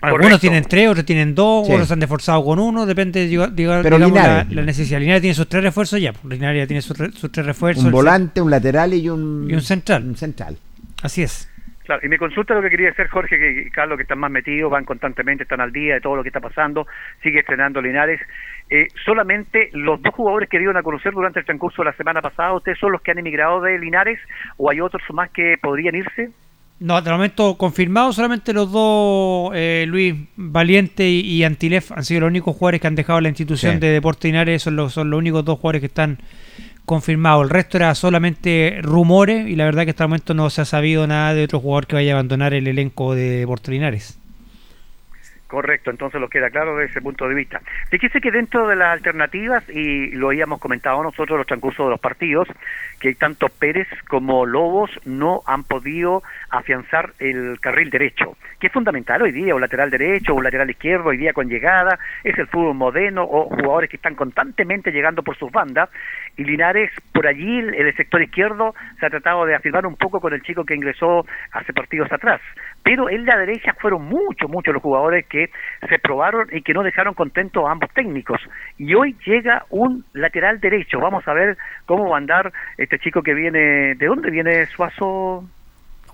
Algunos 0.00 0.26
Correcto. 0.26 0.40
tienen 0.40 0.64
tres, 0.64 0.88
otros 0.88 1.04
tienen 1.04 1.34
dos, 1.34 1.66
Sí. 1.66 1.72
otros 1.72 1.88
se 1.88 1.94
han 1.94 2.02
esforzado 2.02 2.44
con 2.44 2.60
uno, 2.60 2.86
depende, 2.86 3.28
diga- 3.28 3.50
diga- 3.52 3.82
Pero 3.82 3.96
digamos, 3.96 4.14
la, 4.16 4.22
Linares. 4.28 4.52
la 4.54 4.62
necesidad. 4.62 5.00
Linares 5.00 5.20
tiene 5.22 5.34
sus 5.34 5.48
tres 5.48 5.64
refuerzos 5.64 6.00
ya, 6.00 6.12
pues, 6.12 6.32
Linares 6.32 6.62
ya 6.62 6.66
tiene 6.68 6.80
sus, 6.82 6.96
re- 6.96 7.10
sus 7.12 7.32
tres 7.32 7.44
refuerzos. 7.44 7.84
Un 7.84 7.90
volante, 7.90 8.40
un 8.40 8.50
lateral 8.50 8.94
y 8.94 9.08
un, 9.10 9.48
Y 9.50 9.54
un 9.54 9.60
central. 9.60 10.04
un 10.06 10.16
central. 10.16 10.56
Así 11.02 11.22
es. 11.22 11.48
Claro, 11.88 12.02
y 12.04 12.08
me 12.10 12.18
consulta 12.18 12.52
lo 12.52 12.60
que 12.60 12.68
quería 12.68 12.90
hacer 12.90 13.08
Jorge, 13.08 13.38
que 13.38 13.62
y 13.66 13.70
Carlos, 13.70 13.96
que 13.96 14.02
están 14.02 14.18
más 14.18 14.30
metidos, 14.30 14.70
van 14.70 14.84
constantemente, 14.84 15.44
están 15.44 15.62
al 15.62 15.72
día 15.72 15.94
de 15.94 16.00
todo 16.02 16.16
lo 16.16 16.22
que 16.22 16.28
está 16.28 16.38
pasando, 16.38 16.86
sigue 17.22 17.38
estrenando 17.38 17.80
Linares. 17.80 18.20
Eh, 18.68 18.88
solamente 19.06 19.70
los 19.72 20.02
dos 20.02 20.12
jugadores 20.14 20.50
que 20.50 20.58
dieron 20.58 20.76
a 20.76 20.82
conocer 20.82 21.14
durante 21.14 21.40
el 21.40 21.46
transcurso 21.46 21.80
de 21.80 21.86
la 21.86 21.96
semana 21.96 22.20
pasada, 22.20 22.52
¿ustedes 22.52 22.78
son 22.78 22.92
los 22.92 23.00
que 23.00 23.12
han 23.12 23.18
emigrado 23.20 23.62
de 23.62 23.78
Linares 23.78 24.18
o 24.58 24.68
hay 24.70 24.82
otros 24.82 25.02
más 25.14 25.30
que 25.30 25.56
podrían 25.62 25.94
irse? 25.94 26.28
No, 26.78 26.94
hasta 26.94 27.08
el 27.08 27.16
momento 27.16 27.56
confirmado 27.56 28.12
solamente 28.12 28.52
los 28.52 28.70
dos, 28.70 29.52
eh, 29.54 29.86
Luis 29.88 30.14
Valiente 30.36 31.08
y, 31.08 31.20
y 31.20 31.42
Antilef, 31.44 31.90
han 31.90 32.04
sido 32.04 32.20
los 32.20 32.28
únicos 32.28 32.54
jugadores 32.54 32.82
que 32.82 32.86
han 32.86 32.96
dejado 32.96 33.20
la 33.22 33.30
institución 33.30 33.76
Sí. 33.76 33.78
de 33.80 33.88
Deportes 33.92 34.24
Linares, 34.30 34.62
son 34.62 34.76
los, 34.76 34.92
son 34.92 35.08
los 35.08 35.18
únicos 35.18 35.42
dos 35.42 35.58
jugadores 35.58 35.80
que 35.80 35.86
están 35.86 36.18
confirmados. 36.88 37.44
El 37.44 37.50
resto 37.50 37.76
era 37.76 37.94
solamente 37.94 38.80
rumores 38.82 39.46
y 39.46 39.54
la 39.54 39.66
verdad 39.66 39.84
que 39.84 39.90
hasta 39.90 40.04
el 40.04 40.08
momento 40.08 40.34
no 40.34 40.50
se 40.50 40.62
ha 40.62 40.64
sabido 40.64 41.06
nada 41.06 41.34
de 41.34 41.44
otro 41.44 41.60
jugador 41.60 41.86
que 41.86 41.94
vaya 41.94 42.12
a 42.12 42.14
abandonar 42.14 42.54
el 42.54 42.66
elenco 42.66 43.14
de 43.14 43.30
Deportes 43.30 43.70
Linares. 43.70 44.17
Correcto, 45.48 45.90
entonces 45.90 46.20
lo 46.20 46.28
queda 46.28 46.50
claro 46.50 46.76
desde 46.76 46.90
ese 46.90 47.00
punto 47.00 47.26
de 47.26 47.34
vista. 47.34 47.62
Fíjese 47.88 48.20
que 48.20 48.30
dentro 48.30 48.68
de 48.68 48.76
las 48.76 48.92
alternativas, 48.92 49.66
y 49.70 50.10
lo 50.10 50.28
habíamos 50.28 50.60
comentado 50.60 51.02
nosotros 51.02 51.30
en 51.30 51.38
los 51.38 51.46
transcursos 51.46 51.86
de 51.86 51.90
los 51.90 52.00
partidos, 52.00 52.46
que 53.00 53.14
tanto 53.14 53.48
Pérez 53.48 53.88
como 54.08 54.44
Lobos 54.44 54.90
no 55.06 55.40
han 55.46 55.64
podido 55.64 56.22
afianzar 56.50 57.14
el 57.18 57.58
carril 57.60 57.88
derecho, 57.88 58.36
que 58.60 58.66
es 58.66 58.72
fundamental 58.74 59.22
hoy 59.22 59.32
día, 59.32 59.54
un 59.54 59.62
lateral 59.62 59.88
derecho, 59.88 60.34
un 60.34 60.44
lateral 60.44 60.68
izquierdo, 60.68 61.08
hoy 61.08 61.16
día 61.16 61.32
con 61.32 61.48
llegada, 61.48 61.98
es 62.24 62.38
el 62.38 62.46
fútbol 62.48 62.74
moderno, 62.74 63.22
o 63.22 63.48
jugadores 63.48 63.88
que 63.88 63.96
están 63.96 64.16
constantemente 64.16 64.90
llegando 64.90 65.22
por 65.22 65.38
sus 65.38 65.50
bandas, 65.50 65.88
y 66.36 66.44
Linares 66.44 66.90
por 67.14 67.26
allí, 67.26 67.58
en 67.60 67.74
el 67.74 67.96
sector 67.96 68.20
izquierdo, 68.20 68.74
se 69.00 69.06
ha 69.06 69.10
tratado 69.10 69.46
de 69.46 69.54
afirmar 69.54 69.86
un 69.86 69.96
poco 69.96 70.20
con 70.20 70.34
el 70.34 70.42
chico 70.42 70.66
que 70.66 70.74
ingresó 70.74 71.24
hace 71.52 71.72
partidos 71.72 72.12
atrás, 72.12 72.42
pero 72.82 73.08
en 73.08 73.24
la 73.24 73.38
derecha 73.38 73.74
fueron 73.80 74.04
muchos, 74.04 74.50
muchos 74.50 74.74
los 74.74 74.82
jugadores 74.82 75.26
que 75.26 75.37
se 75.88 75.98
probaron 75.98 76.48
y 76.52 76.62
que 76.62 76.74
no 76.74 76.82
dejaron 76.82 77.14
contentos 77.14 77.64
a 77.66 77.72
ambos 77.72 77.90
técnicos. 77.94 78.40
Y 78.78 78.94
hoy 78.94 79.16
llega 79.26 79.64
un 79.70 80.04
lateral 80.12 80.60
derecho. 80.60 80.98
Vamos 81.00 81.26
a 81.28 81.32
ver 81.32 81.56
cómo 81.86 82.08
va 82.08 82.16
a 82.16 82.18
andar 82.18 82.52
este 82.76 82.98
chico 82.98 83.22
que 83.22 83.34
viene. 83.34 83.94
¿De 83.94 84.06
dónde 84.06 84.30
viene 84.30 84.66
Suazo? 84.66 85.44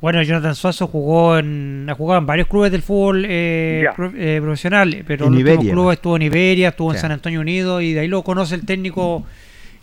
Bueno, 0.01 0.21
Jonathan 0.23 0.55
Suazo 0.55 0.87
jugó 0.87 1.39
en, 1.39 1.87
ha 1.89 1.95
jugado 1.95 2.21
en 2.21 2.27
varios 2.27 2.49
clubes 2.49 2.71
del 2.71 2.83
fútbol 2.83 3.25
eh, 3.27 3.87
pro- 3.97 4.13
eh, 4.15 4.39
profesional, 4.43 5.03
pero 5.07 5.27
En 5.29 5.35
el 5.35 5.39
último 5.49 5.61
club 5.73 5.85
¿no? 5.87 5.93
estuvo 5.93 6.17
en 6.17 6.23
Iberia, 6.23 6.69
estuvo 6.71 6.91
en 6.91 6.97
Sí. 6.97 7.03
San 7.03 7.13
Antonio 7.13 7.41
Unido 7.41 7.81
y 7.81 7.95
de 7.95 8.01
ahí 8.01 8.09
lo 8.09 8.23
conoce 8.23 8.55
el 8.57 8.67
técnico 8.67 9.25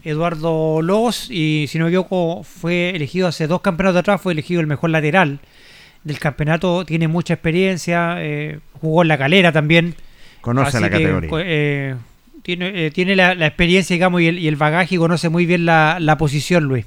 Eduardo 0.03 0.81
Lobos 0.81 1.29
y 1.31 1.65
si 1.69 1.77
no 1.79 1.85
me 1.85 1.89
equivoco 1.91 2.43
fue 2.43 2.89
elegido 2.91 3.27
hace 3.27 3.47
dos 3.47 3.61
campeonatos 3.61 3.99
atrás, 4.01 4.21
fue 4.21 4.33
elegido 4.33 4.59
el 4.61 4.67
mejor 4.67 4.89
lateral 4.89 5.39
del 6.03 6.19
campeonato, 6.19 6.85
tiene 6.85 7.07
mucha 7.07 7.33
experiencia, 7.35 8.15
eh, 8.19 8.59
jugó 8.79 9.01
en 9.03 9.07
la 9.07 9.17
calera 9.17 9.51
también. 9.51 9.95
Conoce 10.41 10.79
la 10.79 10.89
que, 10.89 11.03
categoría. 11.03 11.29
eh, 11.45 11.95
tiene 12.43 12.85
eh, 12.87 12.91
tiene 12.91 13.15
la, 13.15 13.35
la 13.35 13.47
experiencia, 13.47 13.93
digamos, 13.93 14.21
y 14.21 14.27
el, 14.27 14.39
y 14.39 14.47
el 14.47 14.55
bagaje 14.55 14.95
y 14.95 14.97
conoce 14.97 15.29
muy 15.29 15.45
bien 15.45 15.65
la, 15.65 15.97
la 15.99 16.17
posición, 16.17 16.63
Luis. 16.65 16.85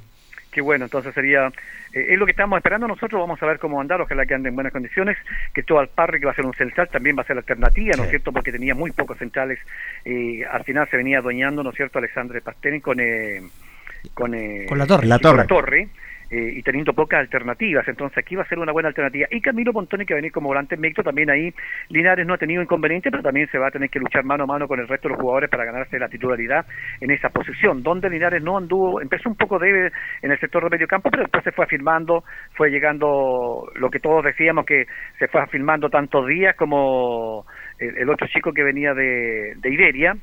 Qué 0.51 0.61
bueno, 0.61 0.85
entonces 0.85 1.13
sería. 1.15 1.49
eh, 1.93 2.07
es 2.11 2.19
lo 2.19 2.27
que 2.27 2.31
estamos 2.33 2.57
esperando 2.57 2.87
nosotros. 2.89 3.21
Vamos 3.21 3.43
a 3.43 3.47
ver 3.47 3.59
cómo 3.59 3.81
andar. 3.81 4.01
Ojalá 4.01 4.25
que 4.27 4.35
ande 4.35 4.49
en 4.49 4.55
buenas 4.55 4.73
condiciones. 4.73 5.17
Que 5.53 5.63
todo 5.65 5.79
al 5.81 5.89
parre, 5.89 6.19
que 6.21 6.27
va 6.27 6.33
a 6.33 6.35
ser 6.37 6.47
un 6.47 6.55
central, 6.55 6.89
también 6.93 7.17
va 7.17 7.23
a 7.23 7.27
ser 7.27 7.37
alternativa, 7.37 7.97
¿no 7.97 8.05
es 8.05 8.11
cierto? 8.11 8.33
Porque 8.33 8.53
tenía 8.53 8.75
muy 8.75 8.91
pocos 8.93 9.19
centrales. 9.19 9.59
Y 10.05 10.43
al 10.45 10.63
final 10.65 10.89
se 10.91 10.97
venía 10.97 11.19
adueñando, 11.19 11.63
¿no 11.65 11.71
es 11.71 11.77
cierto? 11.77 11.99
Alexandre 11.99 12.41
Pastén 12.41 12.81
con. 12.81 12.99
Eh, 13.01 13.43
con, 14.13 14.35
eh, 14.35 14.67
Con 14.69 14.79
la 14.79 14.87
torre. 14.87 15.07
La 15.07 15.17
y 15.17 15.19
con 15.19 15.23
torre. 15.23 15.37
la 15.39 15.47
torre, 15.47 15.89
eh, 16.31 16.55
y 16.57 16.63
teniendo 16.63 16.93
pocas 16.93 17.21
alternativas. 17.21 17.87
Entonces 17.89 18.19
aquí 18.19 18.35
va 18.35 18.43
a 18.43 18.49
ser 18.49 18.59
una 18.59 18.73
buena 18.73 18.89
alternativa. 18.89 19.29
Y 19.31 19.41
Camilo 19.41 19.73
Pontoni, 19.73 20.07
que 20.07 20.15
va 20.15 20.19
a 20.19 20.23
venir 20.23 20.33
como 20.33 20.49
volante 20.49 20.77
mixto, 20.77 21.03
también 21.03 21.31
ahí 21.31 21.53
Linares 21.89 22.27
no 22.27 22.35
ha 22.35 22.39
tenido 22.39 22.63
inconveniente, 22.63 23.11
pero 23.11 23.23
también 23.23 23.49
se 23.51 23.59
va 23.59 23.69
a 23.69 23.71
tener 23.71 23.91
que 23.91 23.99
luchar 23.99 24.25
mano 24.25 24.45
a 24.45 24.47
mano 24.47 24.67
con 24.69 24.81
el 24.81 24.89
resto 24.89 25.09
de 25.09 25.15
los 25.15 25.21
jugadores 25.21 25.51
para 25.51 25.65
ganarse 25.65 25.99
la 25.99 26.09
titularidad 26.09 26.67
en 27.01 27.11
esa 27.11 27.29
posición, 27.29 27.83
donde 27.83 28.11
Linares 28.11 28.43
no 28.43 28.57
anduvo, 28.57 29.01
empezó 29.01 29.29
un 29.29 29.37
poco 29.37 29.59
débil 29.59 29.93
en 30.23 30.31
el 30.31 30.41
sector 30.41 30.65
de 30.65 30.71
medio 30.71 30.87
campo, 30.87 31.11
pero 31.11 31.25
después 31.25 31.45
se 31.45 31.53
fue 31.53 31.65
afirmando, 31.65 32.25
fue 32.55 32.71
llegando 32.71 33.71
lo 33.75 33.91
que 33.91 34.01
todos 34.01 34.25
decíamos 34.25 34.65
que 34.67 34.87
se 35.19 35.29
fue 35.29 35.41
afirmando 35.41 35.91
tanto 35.91 36.25
Díaz 36.25 36.57
como 36.57 37.47
el, 37.79 38.09
otro 38.09 38.27
chico 38.29 38.53
que 38.53 38.63
venía 38.63 38.95
de, 38.95 39.55
de 39.57 39.71
Iberia 39.71 40.17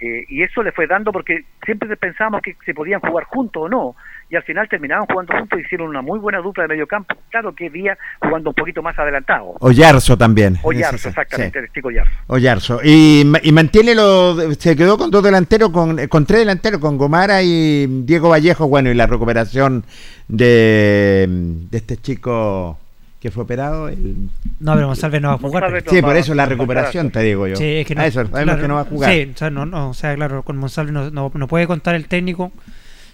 Eh, 0.00 0.24
y 0.28 0.44
eso 0.44 0.62
le 0.62 0.70
fue 0.70 0.86
dando 0.86 1.10
porque 1.10 1.44
siempre 1.64 1.96
pensábamos 1.96 2.40
que 2.40 2.54
se 2.64 2.72
podían 2.72 3.00
jugar 3.00 3.24
juntos 3.24 3.64
o 3.64 3.68
no, 3.68 3.96
y 4.30 4.36
al 4.36 4.42
final 4.42 4.68
terminaban 4.68 5.06
jugando 5.06 5.32
juntos 5.38 5.58
y 5.58 5.62
hicieron 5.62 5.88
una 5.88 6.02
muy 6.02 6.18
buena 6.18 6.38
dupla 6.38 6.64
de 6.64 6.68
medio 6.68 6.86
campo. 6.86 7.14
Claro 7.30 7.54
que 7.54 7.70
día 7.70 7.96
jugando 8.20 8.50
un 8.50 8.54
poquito 8.54 8.82
más 8.82 8.98
adelantado. 8.98 9.54
Oyarzo 9.60 10.18
también. 10.18 10.58
Oyarzo, 10.62 10.98
sí. 10.98 11.08
exactamente, 11.08 11.58
el 11.60 11.72
chico 11.72 11.90
Yarzo. 11.90 12.12
Oyarzo. 12.26 12.80
Y, 12.84 13.22
ma- 13.26 13.40
y 13.42 13.52
mantiene 13.52 13.94
lo. 13.94 14.36
Se 14.52 14.76
quedó 14.76 14.98
con 14.98 15.10
dos 15.10 15.22
delanteros, 15.22 15.70
con, 15.70 16.06
con 16.08 16.26
tres 16.26 16.40
delanteros, 16.40 16.80
con 16.80 16.98
Gomara 16.98 17.42
y 17.42 17.86
Diego 18.04 18.28
Vallejo. 18.28 18.68
Bueno, 18.68 18.90
y 18.90 18.94
la 18.94 19.06
recuperación 19.06 19.84
de, 20.28 21.26
de 21.70 21.76
este 21.78 21.96
chico 21.96 22.78
que 23.20 23.30
fue 23.30 23.42
operado. 23.44 23.88
el- 23.88 24.28
No, 24.60 24.74
pero 24.74 24.86
Monsalve 24.88 25.20
no 25.20 25.28
va 25.28 25.34
a 25.34 25.38
jugar. 25.38 25.82
Sí, 25.88 26.00
por 26.02 26.16
eso 26.16 26.34
la 26.34 26.46
recuperación, 26.46 27.10
te 27.10 27.20
digo 27.22 27.46
yo. 27.48 27.56
Sí, 27.56 27.64
es 27.78 27.86
que 27.86 27.94
no, 27.94 28.02
A 28.02 28.06
eso, 28.06 28.20
sabemos 28.26 28.42
claro, 28.44 28.60
que 28.62 28.68
no 28.68 28.74
va 28.74 28.80
a 28.82 28.84
jugar. 28.84 29.10
Sí, 29.12 29.32
o 29.34 29.36
sea, 29.36 29.50
no, 29.50 29.66
no, 29.66 29.90
o 29.90 29.94
sea, 29.94 30.14
claro, 30.14 30.42
con 30.42 30.56
Monsalve 30.56 30.92
no, 30.92 31.10
no, 31.10 31.30
no 31.34 31.48
puede 31.48 31.66
contar 31.66 31.94
el 31.94 32.06
técnico. 32.06 32.52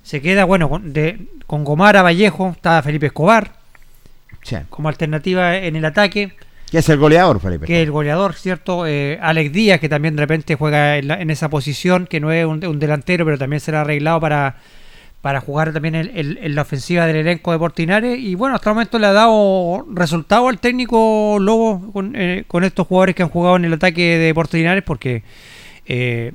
Se 0.04 0.20
queda, 0.22 0.44
bueno, 0.44 0.68
con, 0.68 0.92
de, 0.92 1.18
con 1.48 1.64
Gomara, 1.64 2.02
Vallejo, 2.02 2.50
está 2.50 2.80
Felipe 2.82 3.06
Escobar 3.06 3.52
Sí. 4.42 4.56
como 4.70 4.88
alternativa 4.88 5.56
en 5.56 5.74
el 5.76 5.84
ataque, 5.86 6.34
Que 6.70 6.78
es 6.78 6.88
el 6.90 6.98
goleador, 6.98 7.40
Felipe. 7.40 7.66
que 7.66 7.80
es 7.80 7.84
el 7.86 7.90
goleador, 7.90 8.34
¿cierto? 8.34 8.86
Eh, 8.86 9.18
Alex 9.22 9.52
Díaz, 9.52 9.80
que 9.80 9.88
también 9.88 10.14
de 10.16 10.20
repente 10.20 10.54
juega 10.56 10.98
en, 10.98 11.08
la- 11.08 11.20
en 11.20 11.30
esa 11.30 11.48
posición, 11.48 12.06
que 12.06 12.20
no 12.20 12.30
es 12.30 12.44
un, 12.44 12.64
un 12.66 12.78
delantero, 12.78 13.24
pero 13.24 13.38
también 13.38 13.60
será 13.60 13.80
arreglado 13.80 14.20
para, 14.20 14.56
para 15.22 15.40
jugar 15.40 15.72
también 15.72 15.94
en, 15.94 16.10
en- 16.14 16.38
en 16.42 16.54
la 16.54 16.62
ofensiva 16.62 17.06
del 17.06 17.16
elenco 17.16 17.52
de 17.52 17.58
Portinares. 17.58 18.18
Y 18.18 18.34
bueno, 18.34 18.56
hasta 18.56 18.68
el 18.70 18.74
momento 18.74 18.98
le 18.98 19.06
ha 19.06 19.12
dado 19.14 19.86
resultado 19.90 20.48
al 20.48 20.58
técnico 20.58 21.38
Lobo 21.40 21.90
con, 21.92 22.12
eh, 22.14 22.44
con 22.46 22.64
estos 22.64 22.86
jugadores 22.86 23.14
que 23.14 23.22
han 23.22 23.30
jugado 23.30 23.56
en 23.56 23.64
el 23.64 23.72
ataque 23.72 24.18
de 24.18 24.34
Portinares, 24.34 24.82
porque 24.84 25.22
eh, 25.86 26.32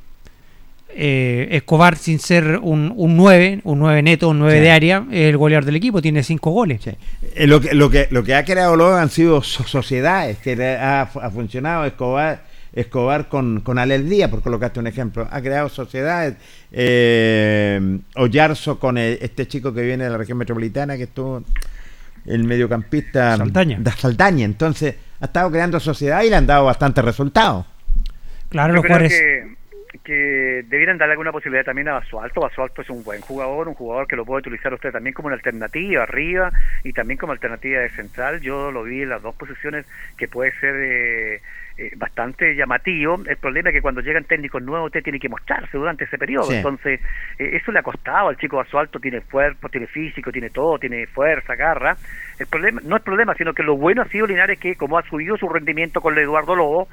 eh, 0.94 1.48
Escobar, 1.52 1.96
sin 1.96 2.18
ser 2.18 2.58
un, 2.62 2.92
un 2.96 3.16
9, 3.16 3.60
un 3.64 3.78
9 3.78 4.02
neto, 4.02 4.28
un 4.28 4.38
9 4.40 4.54
Sí. 4.58 4.60
de 4.62 4.70
área, 4.70 5.06
es 5.10 5.28
el 5.30 5.36
goleador 5.36 5.64
del 5.64 5.76
equipo, 5.76 6.00
tiene 6.02 6.22
5 6.22 6.50
goles. 6.50 6.86
Eh, 6.86 7.46
lo, 7.46 7.60
que, 7.60 7.74
lo, 7.74 7.90
que, 7.90 8.08
lo 8.10 8.22
que 8.24 8.34
ha 8.34 8.44
creado 8.44 8.76
luego 8.76 8.94
han 8.96 9.10
sido 9.10 9.42
so- 9.42 9.64
sociedades 9.66 10.38
que 10.38 10.56
le 10.56 10.76
ha, 10.76 11.02
ha 11.02 11.30
funcionado 11.30 11.84
Escobar 11.84 12.48
Escobar 12.72 13.28
con, 13.28 13.62
con 13.62 13.78
Alex 13.78 14.08
Díaz, 14.08 14.30
por 14.30 14.42
colocarte 14.42 14.78
un 14.78 14.86
ejemplo. 14.86 15.26
Ha 15.32 15.40
creado 15.40 15.68
sociedades. 15.68 16.36
Eh, 16.70 17.98
Ollarzo 18.14 18.78
con 18.78 18.96
el- 18.96 19.18
este 19.20 19.48
chico 19.48 19.74
que 19.74 19.82
viene 19.82 20.04
de 20.04 20.10
la 20.10 20.16
región 20.18 20.38
metropolitana, 20.38 20.96
que 20.96 21.02
estuvo 21.04 21.42
el 22.26 22.44
mediocampista 22.44 23.36
Saldaña. 23.36 23.78
de 23.80 23.90
Saldaña. 23.90 24.44
Entonces, 24.44 24.94
ha 25.20 25.24
estado 25.24 25.50
creando 25.50 25.80
sociedad 25.80 26.22
y 26.22 26.30
le 26.30 26.36
han 26.36 26.46
dado 26.46 26.64
bastantes 26.66 27.04
resultados. 27.04 27.66
Claro, 28.50 28.72
Yo 28.72 28.76
los 28.76 28.82
jugadores. 28.84 29.12
que, 29.12 29.54
que 30.10 30.64
debieran 30.66 30.98
darle 30.98 31.12
alguna 31.12 31.30
posibilidad 31.30 31.64
también 31.64 31.86
a 31.86 31.92
Basualto. 31.92 32.40
Basualto 32.40 32.82
es 32.82 32.90
un 32.90 33.04
buen 33.04 33.20
jugador, 33.20 33.68
un 33.68 33.74
jugador 33.74 34.08
que 34.08 34.16
lo 34.16 34.24
puede 34.24 34.40
utilizar 34.40 34.74
usted 34.74 34.90
también 34.90 35.14
como 35.14 35.28
una 35.28 35.36
alternativa 35.36 36.02
arriba 36.02 36.50
y 36.82 36.92
también 36.92 37.16
como 37.16 37.30
alternativa 37.30 37.80
de 37.80 37.90
central. 37.90 38.40
Yo 38.40 38.72
lo 38.72 38.82
vi 38.82 39.02
en 39.02 39.10
las 39.10 39.22
dos 39.22 39.36
posiciones 39.36 39.86
que 40.16 40.26
puede 40.26 40.50
ser 40.58 40.74
eh, 40.74 41.42
eh, 41.78 41.92
bastante 41.94 42.56
llamativo. 42.56 43.22
El 43.24 43.36
problema 43.36 43.70
es 43.70 43.76
que 43.76 43.82
cuando 43.82 44.00
llegan 44.00 44.24
técnicos 44.24 44.60
nuevos 44.60 44.86
usted 44.86 45.04
tiene 45.04 45.20
que 45.20 45.28
mostrarse 45.28 45.78
durante 45.78 46.02
ese 46.06 46.18
periodo. 46.18 46.46
Sí. 46.46 46.56
Entonces, 46.56 47.00
eh, 47.38 47.50
eso 47.52 47.70
le 47.70 47.78
ha 47.78 47.84
costado 47.84 48.30
al 48.30 48.36
chico 48.36 48.56
Basualto. 48.56 48.98
Tiene 48.98 49.20
cuerpo, 49.20 49.68
tiene 49.68 49.86
físico, 49.86 50.32
tiene 50.32 50.50
todo, 50.50 50.76
tiene 50.80 51.06
fuerza, 51.06 51.54
garra. 51.54 51.96
El 52.36 52.48
problema 52.48 52.80
no 52.84 52.96
es 52.96 53.02
problema, 53.02 53.36
sino 53.36 53.54
que 53.54 53.62
lo 53.62 53.76
bueno 53.76 54.02
ha 54.02 54.08
sido 54.08 54.26
Linares 54.26 54.58
que 54.58 54.74
como 54.74 54.98
ha 54.98 55.04
subido 55.04 55.36
su 55.36 55.48
rendimiento 55.48 56.00
con 56.00 56.18
Eduardo 56.18 56.56
Lobo, 56.56 56.88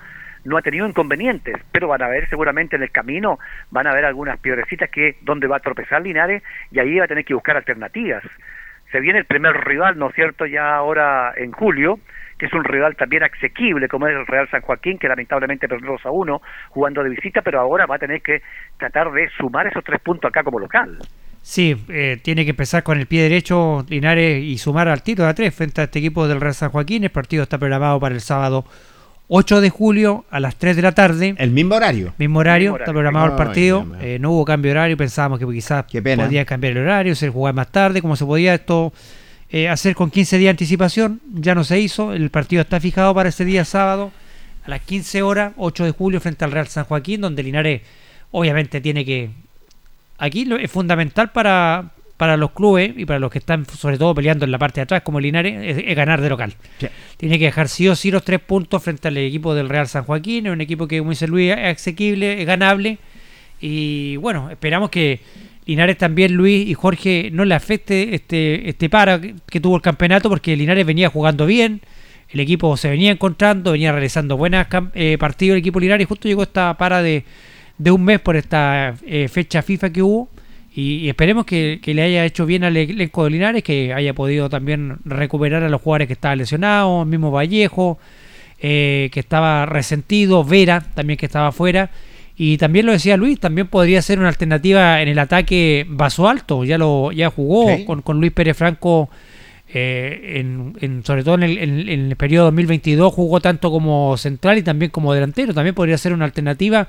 no 0.48 0.58
ha 0.58 0.62
tenido 0.62 0.88
inconvenientes, 0.88 1.58
pero 1.72 1.90
van 1.90 2.02
a 2.02 2.08
ver 2.08 2.30
seguramente 2.30 2.78
en 2.78 2.84
el 2.84 2.92
camino, 2.92 3.38
van 3.70 3.86
a 3.86 3.92
haber 3.92 4.06
algunas 4.06 4.40
piedrecitas 4.40 4.90
que 4.90 5.18
donde 5.22 5.46
va 5.46 5.58
a 5.58 5.60
tropezar 5.60 6.02
Linares 6.02 6.42
y 6.72 6.80
ahí 6.80 6.98
va 6.98 7.06
a 7.06 7.08
tener 7.08 7.26
que 7.26 7.34
buscar 7.34 7.58
alternativas. 7.58 8.24
Se 8.92 9.02
viene 9.02 9.20
el 9.20 9.26
primer 9.26 9.54
rival, 9.66 10.00
¿no 10.00 10.10
es 10.10 10.16
cierto?, 10.16 10.46
ya 10.46 10.76
ahora 10.76 11.34
en 11.36 11.52
julio, 11.52 12.00
que 12.38 12.46
es 12.46 12.54
un 12.54 12.64
rival 12.64 12.96
también 12.96 13.24
asequible 13.24 13.90
como 13.90 14.08
es 14.08 14.16
el 14.16 14.26
Real 14.26 14.50
San 14.50 14.62
Joaquín, 14.62 14.98
que 14.98 15.10
lamentablemente 15.10 15.68
perdió 15.68 15.92
2 15.92 16.06
a 16.06 16.12
1 16.12 16.42
jugando 16.70 17.04
de 17.04 17.10
visita, 17.10 17.42
pero 17.42 17.60
ahora 17.60 17.86
va 17.86 17.96
a 17.96 18.00
tener 18.00 18.22
que 18.22 18.42
tratar 18.78 19.12
de 19.12 19.28
sumar 19.38 19.68
esos 19.68 19.84
tres 19.84 20.00
puntos 20.00 20.30
acá 20.30 20.44
como 20.44 20.60
local. 20.60 20.98
Sí, 21.42 21.76
eh, 21.90 22.20
tiene 22.24 22.46
que 22.46 22.52
empezar 22.52 22.84
con 22.84 22.98
el 22.98 23.08
pie 23.08 23.24
derecho 23.24 23.86
Linares 23.90 24.42
y 24.42 24.58
sumar 24.58 24.88
al 24.88 25.04
tiro 25.04 25.26
de 25.26 25.30
a 25.30 25.34
tres 25.34 25.54
frente 25.54 25.82
a 25.82 25.86
este 25.86 26.00
equipo 26.00 26.28
del 26.28 26.40
Real 26.40 26.54
San 26.54 26.70
Joaquín. 26.70 27.04
El 27.04 27.10
partido 27.10 27.44
está 27.44 27.58
programado 27.58 28.00
para 28.00 28.16
el 28.16 28.22
sábado 28.22 28.66
8 29.30 29.62
de 29.62 29.70
julio 29.70 30.26
a 30.30 30.40
las 30.40 30.56
3 30.56 30.76
de 30.76 30.82
la 30.82 30.94
tarde. 30.94 31.36
El 31.38 31.52
mismo 31.52 31.76
horario. 31.76 32.14
Mismo 32.18 32.40
horario, 32.40 32.72
Mismo 32.72 32.78
está 32.80 32.92
programado 32.92 33.28
el 33.28 33.34
partido. 33.34 33.86
Eh, 34.00 34.18
no 34.20 34.32
hubo 34.32 34.46
cambio 34.46 34.70
de 34.72 34.78
horario, 34.78 34.98
pensábamos 34.98 35.40
que 35.40 35.46
quizás 35.46 35.86
podía 35.86 36.46
cambiar 36.46 36.74
el 36.74 36.84
horario, 36.84 37.16
se 37.16 37.30
jugar 37.30 37.54
más 37.54 37.72
tarde, 37.72 38.02
como 38.02 38.16
se 38.16 38.26
podía 38.26 38.54
esto 38.54 38.94
eh, 39.50 39.68
hacer 39.68 39.96
con 39.96 40.12
15 40.12 40.38
días 40.38 40.48
de 40.48 40.52
anticipación. 40.52 41.22
Ya 41.34 41.56
no 41.56 41.64
se 41.64 41.80
hizo. 41.80 42.14
El 42.14 42.30
partido 42.30 42.62
está 42.62 42.80
fijado 42.80 43.14
para 43.14 43.30
ese 43.30 43.44
día 43.44 43.66
sábado 43.66 44.12
a 44.66 44.70
las 44.70 44.82
15 44.82 45.22
horas, 45.22 45.54
8 45.58 45.86
de 45.86 45.92
julio, 45.92 46.22
frente 46.22 46.46
al 46.46 46.52
Real 46.52 46.68
San 46.68 46.86
Joaquín, 46.86 47.22
donde 47.22 47.44
Linares 47.44 47.82
obviamente 48.32 48.82
tiene 48.82 49.04
que. 49.04 49.30
Aquí 50.20 50.50
es 50.60 50.72
fundamental 50.72 51.32
para, 51.32 51.92
para 52.18 52.36
los 52.36 52.52
clubes 52.52 52.94
y 52.98 53.06
para 53.06 53.20
los 53.20 53.32
que 53.32 53.38
están, 53.38 53.66
sobre 53.66 53.98
todo, 53.98 54.14
peleando 54.16 54.44
en 54.44 54.52
la 54.52 54.58
parte 54.58 54.80
de 54.80 54.84
atrás, 54.84 55.04
como 55.04 55.20
Linares, 55.20 55.78
es, 55.78 55.84
es 55.88 55.96
ganar 55.96 56.20
de 56.20 56.30
local. 56.30 56.56
Sí. 56.80 56.88
Tiene 57.16 57.38
que 57.38 57.46
dejar 57.46 57.70
sí 57.70 57.88
o 57.88 57.96
sí 57.96 58.10
los 58.10 58.24
tres 58.24 58.40
puntos 58.40 58.84
frente 58.84 59.08
al 59.08 59.18
equipo 59.18 59.54
del 59.54 59.70
Real 59.70 59.88
San 59.88 60.04
Joaquín. 60.04 60.48
Es 60.48 60.52
un 60.52 60.62
equipo 60.62 60.88
que, 60.88 60.98
como 60.98 61.12
dice 61.12 61.28
Luis, 61.28 61.52
es 61.52 61.78
asequible, 61.78 62.42
es 62.42 62.48
ganable. 62.48 62.98
Y 63.62 64.18
bueno, 64.18 64.50
esperamos 64.50 64.90
que 64.90 65.20
Linares 65.66 65.98
también, 65.98 66.34
Luis 66.34 66.68
y 66.68 66.74
Jorge, 66.74 67.30
no 67.32 67.46
le 67.46 67.54
afecte 67.54 68.16
este, 68.16 68.68
este 68.70 68.90
para 68.90 69.22
que, 69.22 69.60
tuvo 69.60 69.76
el 69.76 69.82
campeonato, 69.82 70.30
porque 70.30 70.56
Linares 70.56 70.86
venía 70.86 71.10
jugando 71.10 71.46
bien. 71.46 71.82
El 72.30 72.40
equipo 72.40 72.76
se 72.78 72.90
venía 72.90 73.12
encontrando, 73.12 73.72
venía 73.72 73.92
realizando 73.92 74.38
buenos 74.38 74.66
partidos 75.20 75.54
el 75.54 75.60
equipo 75.60 75.80
Linares. 75.80 76.06
Y 76.06 76.08
justo 76.08 76.28
llegó 76.28 76.44
esta 76.44 76.76
para 76.78 77.02
de, 77.02 77.24
de 77.78 77.92
un 77.92 78.04
mes 78.04 78.20
por 78.20 78.36
esta 78.36 78.96
eh, 79.06 79.28
fecha 79.28 79.62
FIFA 79.62 79.92
que 79.92 80.02
hubo. 80.02 80.30
Y, 80.76 81.10
esperemos 81.10 81.46
que, 81.46 81.80
que 81.82 81.94
le 81.96 82.04
haya 82.04 82.24
hecho 82.26 82.46
bien 82.46 82.64
al 82.64 82.78
elenco 82.78 83.24
de 83.24 83.32
Linares, 83.32 83.64
que 83.64 83.94
haya 83.94 84.14
podido 84.14 84.48
también 84.50 84.98
recuperar 85.06 85.64
a 85.64 85.70
los 85.70 85.82
jugadores 85.82 86.08
que 86.08 86.14
estaban 86.14 86.38
lesionados, 86.38 87.04
el 87.04 87.10
mismo 87.10 87.32
Vallejo, 87.32 87.98
eh, 88.60 89.10
que 89.12 89.20
estaba 89.20 89.66
resentido, 89.66 90.44
Vera 90.44 90.82
también 90.94 91.18
que 91.18 91.26
estaba 91.26 91.48
afuera. 91.48 91.90
Y 92.36 92.58
también 92.58 92.86
lo 92.86 92.92
decía 92.92 93.18
Luis, 93.18 93.40
también 93.40 93.66
podría 93.68 94.00
ser 94.04 94.20
una 94.20 94.28
alternativa 94.28 95.02
en 95.02 95.08
el 95.08 95.18
ataque 95.18 95.86
Vaso 95.90 96.30
Alto. 96.30 96.64
Ya 96.64 96.78
lo 96.78 97.12
ya 97.12 97.32
jugó 97.32 97.76
Sí. 97.76 97.84
con, 97.86 98.04
con 98.04 98.20
Luis 98.20 98.32
Pérez 98.32 98.56
Franco, 98.56 99.10
eh, 99.74 100.36
en, 100.36 100.74
en- 100.80 101.04
sobre 101.04 101.24
todo 101.24 101.36
en 101.36 101.44
el, 101.44 101.58
en- 101.58 101.90
en 101.90 102.00
el 102.12 102.16
periodo 102.16 102.46
2022, 102.46 103.12
jugó 103.14 103.42
tanto 103.42 103.72
como 103.72 104.16
central 104.18 104.60
y 104.60 104.62
también 104.62 104.92
como 104.92 105.14
delantero. 105.14 105.54
También 105.56 105.74
podría 105.74 105.98
ser 105.98 106.14
una 106.14 106.26
alternativa 106.26 106.88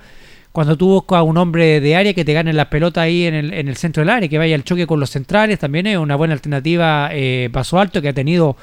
cuando 0.52 0.76
tú 0.76 0.88
buscas 0.88 1.18
a 1.18 1.22
un 1.22 1.36
hombre 1.36 1.80
de 1.80 1.96
área 1.96 2.14
que 2.14 2.24
te 2.24 2.32
gane 2.32 2.52
las 2.52 2.66
pelotas 2.66 3.02
ahí 3.02 3.26
en 3.26 3.34
el, 3.34 3.52
en 3.52 3.68
el 3.68 3.76
centro 3.76 4.00
del 4.00 4.10
área, 4.10 4.28
que 4.28 4.38
vaya 4.38 4.54
al 4.54 4.64
choque 4.64 4.86
con 4.86 5.00
los 5.00 5.10
centrales. 5.10 5.58
También 5.58 5.86
es 5.86 5.98
una 5.98 6.16
buena 6.16 6.34
alternativa 6.34 7.10
eh, 7.12 7.48
Vaso 7.52 7.78
Alto, 7.78 8.02
que 8.02 8.08
ha 8.08 8.12
tenido 8.12 8.56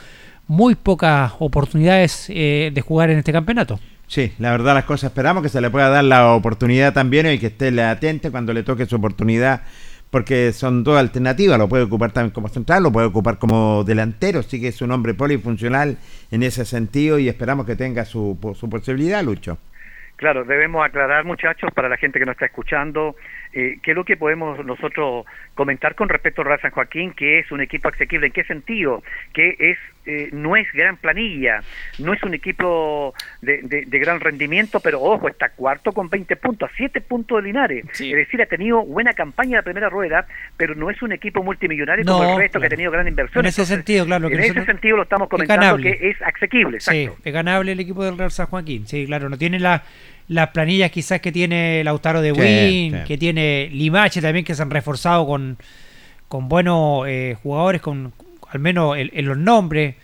muy 0.48 0.76
pocas 0.76 1.34
oportunidades 1.40 2.28
eh, 2.30 2.72
de 2.74 2.82
jugar 2.82 3.10
en 3.10 3.20
este 3.20 3.32
campeonato. 3.32 3.80
Sí, 4.08 4.34
la 4.38 4.52
verdad 4.52 4.76
las 4.76 4.86
cosas 4.86 5.10
esperamos 5.10 5.42
que 5.42 5.50
se 5.50 5.62
le 5.62 5.70
pueda 5.70 5.90
dar 5.90 6.04
la 6.04 6.34
oportunidad 6.34 6.94
también 6.94 7.26
y 7.32 7.40
que 7.40 7.48
esté 7.48 7.82
atento 7.82 8.32
cuando 8.32 8.54
le 8.54 8.62
toque 8.62 8.86
su 8.86 8.98
oportunidad, 8.98 9.64
porque 10.12 10.54
son 10.54 10.84
dos 10.84 10.98
alternativas, 10.98 11.58
lo 11.58 11.68
puede 11.68 11.84
ocupar 11.84 12.12
también 12.12 12.32
como 12.32 12.48
central, 12.48 12.84
lo 12.84 12.92
puede 12.92 13.08
ocupar 13.08 13.40
como 13.40 13.84
delantero, 13.84 14.44
sí 14.44 14.62
que 14.62 14.68
es 14.68 14.82
un 14.82 14.92
hombre 14.92 15.16
polifuncional 15.16 15.98
en 16.30 16.44
ese 16.44 16.66
sentido 16.66 17.18
y 17.18 17.28
esperamos 17.28 17.66
que 17.66 17.76
tenga 17.76 18.06
su, 18.06 18.38
su 18.60 18.70
posibilidad, 18.70 19.24
Lucho. 19.24 19.58
Claro, 20.18 20.46
debemos 20.46 20.86
aclarar, 20.86 21.26
muchachos, 21.26 21.72
para 21.74 21.90
la 21.90 21.98
gente 21.98 22.20
que 22.20 22.26
nos 22.26 22.34
está 22.34 22.46
escuchando, 22.46 23.16
eh, 23.56 23.78
qué 23.82 23.92
es 23.92 23.96
lo 23.96 24.04
que 24.04 24.18
podemos 24.18 24.64
nosotros 24.66 25.26
comentar 25.56 25.96
con 25.96 26.10
respecto 26.10 26.42
al 26.42 26.48
Real 26.48 26.62
San 26.62 26.72
Joaquín, 26.72 27.14
que 27.14 27.40
es 27.40 27.52
un 27.52 27.62
equipo 27.62 27.88
asequible. 27.90 28.28
¿En 28.28 28.34
qué 28.34 28.44
sentido? 28.44 29.02
Que 29.34 29.56
es 29.58 29.78
eh, 30.08 30.30
no 30.34 30.56
es 30.56 30.72
gran 30.72 30.98
planilla, 30.98 31.62
no 31.98 32.14
es 32.14 32.22
un 32.22 32.36
equipo 32.36 33.16
de, 33.42 33.62
de- 33.64 33.86
de 33.88 34.00
gran 34.00 34.20
rendimiento, 34.20 34.80
pero 34.80 35.02
ojo, 35.02 35.28
está 35.28 35.50
cuarto 35.50 35.94
con 35.94 36.10
20 36.10 36.36
puntos, 36.36 36.70
a 36.70 36.76
7 36.78 37.02
puntos 37.02 37.38
de 37.42 37.48
Linares. 37.48 37.86
Sí. 37.94 38.12
Es 38.12 38.18
decir, 38.18 38.40
ha 38.42 38.46
tenido 38.46 38.84
buena 38.86 39.14
campaña 39.14 39.52
en 39.52 39.56
la 39.56 39.62
primera 39.64 39.90
rueda, 39.90 40.28
pero 40.58 40.76
no 40.76 40.92
es 40.92 41.02
un 41.02 41.12
equipo 41.12 41.42
multimillonario 41.42 42.06
No, 42.06 42.18
como 42.20 42.32
el 42.34 42.38
resto 42.38 42.60
que 42.60 42.68
ha 42.68 42.70
tenido 42.70 42.92
gran 42.92 43.08
inversión. 43.08 43.44
En 43.46 43.50
ese 43.50 43.62
Entonces, 43.62 43.78
sentido, 43.78 44.06
claro, 44.06 44.28
En 44.28 44.40
ese 44.42 44.66
sentido 44.66 44.98
lo 44.98 45.04
estamos 45.04 45.26
es 45.26 45.32
comentando 45.32 45.66
ganable. 45.66 45.98
que 45.98 46.10
es 46.10 46.22
asequible, 46.22 46.80
Sí, 46.82 47.10
es 47.24 47.34
ganable 47.34 47.72
el 47.72 47.80
equipo 47.80 48.04
del 48.06 48.16
Real 48.18 48.30
San 48.32 48.46
Joaquín. 48.46 48.86
Sí, 48.86 49.08
claro, 49.08 49.28
no 49.30 49.38
tiene 49.40 49.60
la- 49.60 49.84
las 50.28 50.50
planillas 50.50 50.92
quizás 50.92 51.22
que 51.22 51.32
tiene 51.32 51.84
Lautaro 51.84 52.22
de 52.22 52.32
Win, 52.32 52.94
sí. 52.94 52.98
que 53.06 53.18
tiene 53.18 53.70
Limache 53.72 54.22
también, 54.22 54.46
que 54.46 54.56
se 54.56 54.62
han 54.62 54.72
reforzado 54.72 55.26
con, 55.26 55.58
con 56.28 56.50
buenos 56.50 57.08
eh, 57.08 57.38
jugadores, 57.42 57.82
con 57.82 58.14
al 58.50 58.60
menos 58.60 58.98
en, 58.98 59.26
los 59.26 59.38
nombres. 59.38 59.96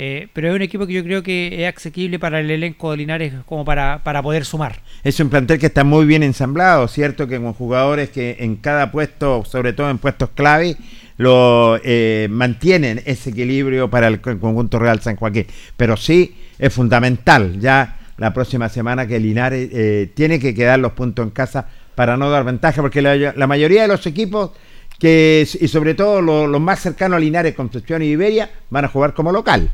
Eh, 0.00 0.28
pero 0.32 0.48
es 0.48 0.54
un 0.54 0.62
equipo 0.62 0.86
que 0.86 0.92
yo 0.92 1.02
creo 1.02 1.24
que 1.24 1.66
es 1.66 1.76
asequible 1.76 2.20
para 2.20 2.38
el 2.38 2.48
elenco 2.50 2.92
de 2.92 2.98
Linares 2.98 3.32
como 3.46 3.64
para, 3.64 4.04
para 4.04 4.22
poder 4.22 4.44
sumar. 4.44 4.80
Es 5.02 5.18
un 5.18 5.28
plantel 5.28 5.58
que 5.58 5.66
está 5.66 5.82
muy 5.82 6.06
bien 6.06 6.22
ensamblado, 6.22 6.86
¿cierto? 6.86 7.26
Que 7.26 7.40
con 7.40 7.52
jugadores 7.52 8.10
que 8.10 8.36
en 8.38 8.56
cada 8.56 8.92
puesto, 8.92 9.44
sobre 9.44 9.72
todo 9.72 9.90
en 9.90 9.98
puestos 9.98 10.30
clave, 10.30 10.76
lo 11.16 11.80
eh, 11.82 12.28
mantienen 12.30 13.02
ese 13.06 13.30
equilibrio 13.30 13.90
para 13.90 14.06
el 14.06 14.20
con- 14.20 14.38
conjunto 14.38 14.78
Real 14.78 15.00
San 15.00 15.16
Joaquín. 15.16 15.46
Pero 15.76 15.96
sí 15.96 16.36
es 16.60 16.72
fundamental 16.72 17.58
ya 17.58 17.96
la 18.18 18.32
próxima 18.32 18.68
semana 18.68 19.06
que 19.06 19.18
Linares 19.18 19.70
eh, 19.72 20.10
tiene 20.14 20.38
que 20.38 20.54
quedar 20.54 20.78
los 20.78 20.92
puntos 20.92 21.24
en 21.24 21.30
casa 21.30 21.68
para 21.94 22.16
no 22.16 22.30
dar 22.30 22.44
ventaja, 22.44 22.82
porque 22.82 23.00
la, 23.00 23.16
la 23.16 23.46
mayoría 23.46 23.82
de 23.82 23.88
los 23.88 24.06
equipos 24.06 24.52
que 25.00 25.42
y 25.42 25.68
sobre 25.68 25.94
todo 25.94 26.20
los, 26.20 26.60
más 26.60 26.80
cercanos 26.80 27.16
a 27.16 27.20
Linares, 27.20 27.54
Concepción 27.54 28.02
y 28.02 28.06
Iberia, 28.06 28.50
van 28.70 28.84
a 28.84 28.88
jugar 28.88 29.14
como 29.14 29.32
local. 29.32 29.70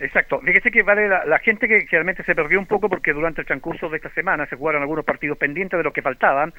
Exacto. 0.00 0.40
Fíjese 0.44 0.70
que 0.70 0.82
vale 0.82 1.08
la, 1.08 1.24
la 1.24 1.38
gente 1.40 1.66
que, 1.66 1.80
que 1.80 1.96
realmente 1.96 2.22
se 2.22 2.34
perdió 2.34 2.58
un 2.58 2.66
poco 2.66 2.88
porque 2.88 3.12
durante 3.12 3.40
el 3.40 3.46
transcurso 3.46 3.88
de 3.88 3.96
esta 3.96 4.10
semana 4.10 4.46
se 4.46 4.54
jugaron 4.54 4.82
algunos 4.82 5.04
partidos 5.04 5.38
pendientes 5.38 5.76
de 5.76 5.82
los 5.82 5.92
que 5.92 6.02
faltaban 6.02 6.52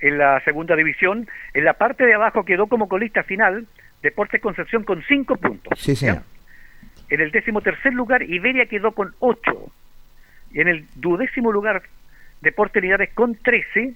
en 0.00 0.16
la 0.16 0.40
segunda 0.44 0.74
división. 0.76 1.28
En 1.52 1.64
la 1.64 1.74
parte 1.74 2.06
de 2.06 2.14
abajo 2.14 2.44
quedó 2.44 2.66
como 2.68 2.88
colista 2.88 3.22
final 3.22 3.66
Deportes 4.02 4.40
Concepción 4.40 4.84
con 4.84 5.02
cinco 5.08 5.36
puntos. 5.36 5.78
Sí, 5.78 5.94
señor. 5.94 6.22
En 7.10 7.20
el 7.20 7.30
décimo 7.30 7.60
tercer 7.60 7.92
lugar 7.92 8.22
Iberia 8.22 8.66
quedó 8.66 8.92
con 8.92 9.14
ocho. 9.18 9.70
En 10.56 10.68
el 10.68 10.86
duodécimo 10.96 11.52
lugar 11.52 11.82
Deportes 12.40 12.82
Linares 12.82 13.10
con 13.14 13.34
trece. 13.36 13.94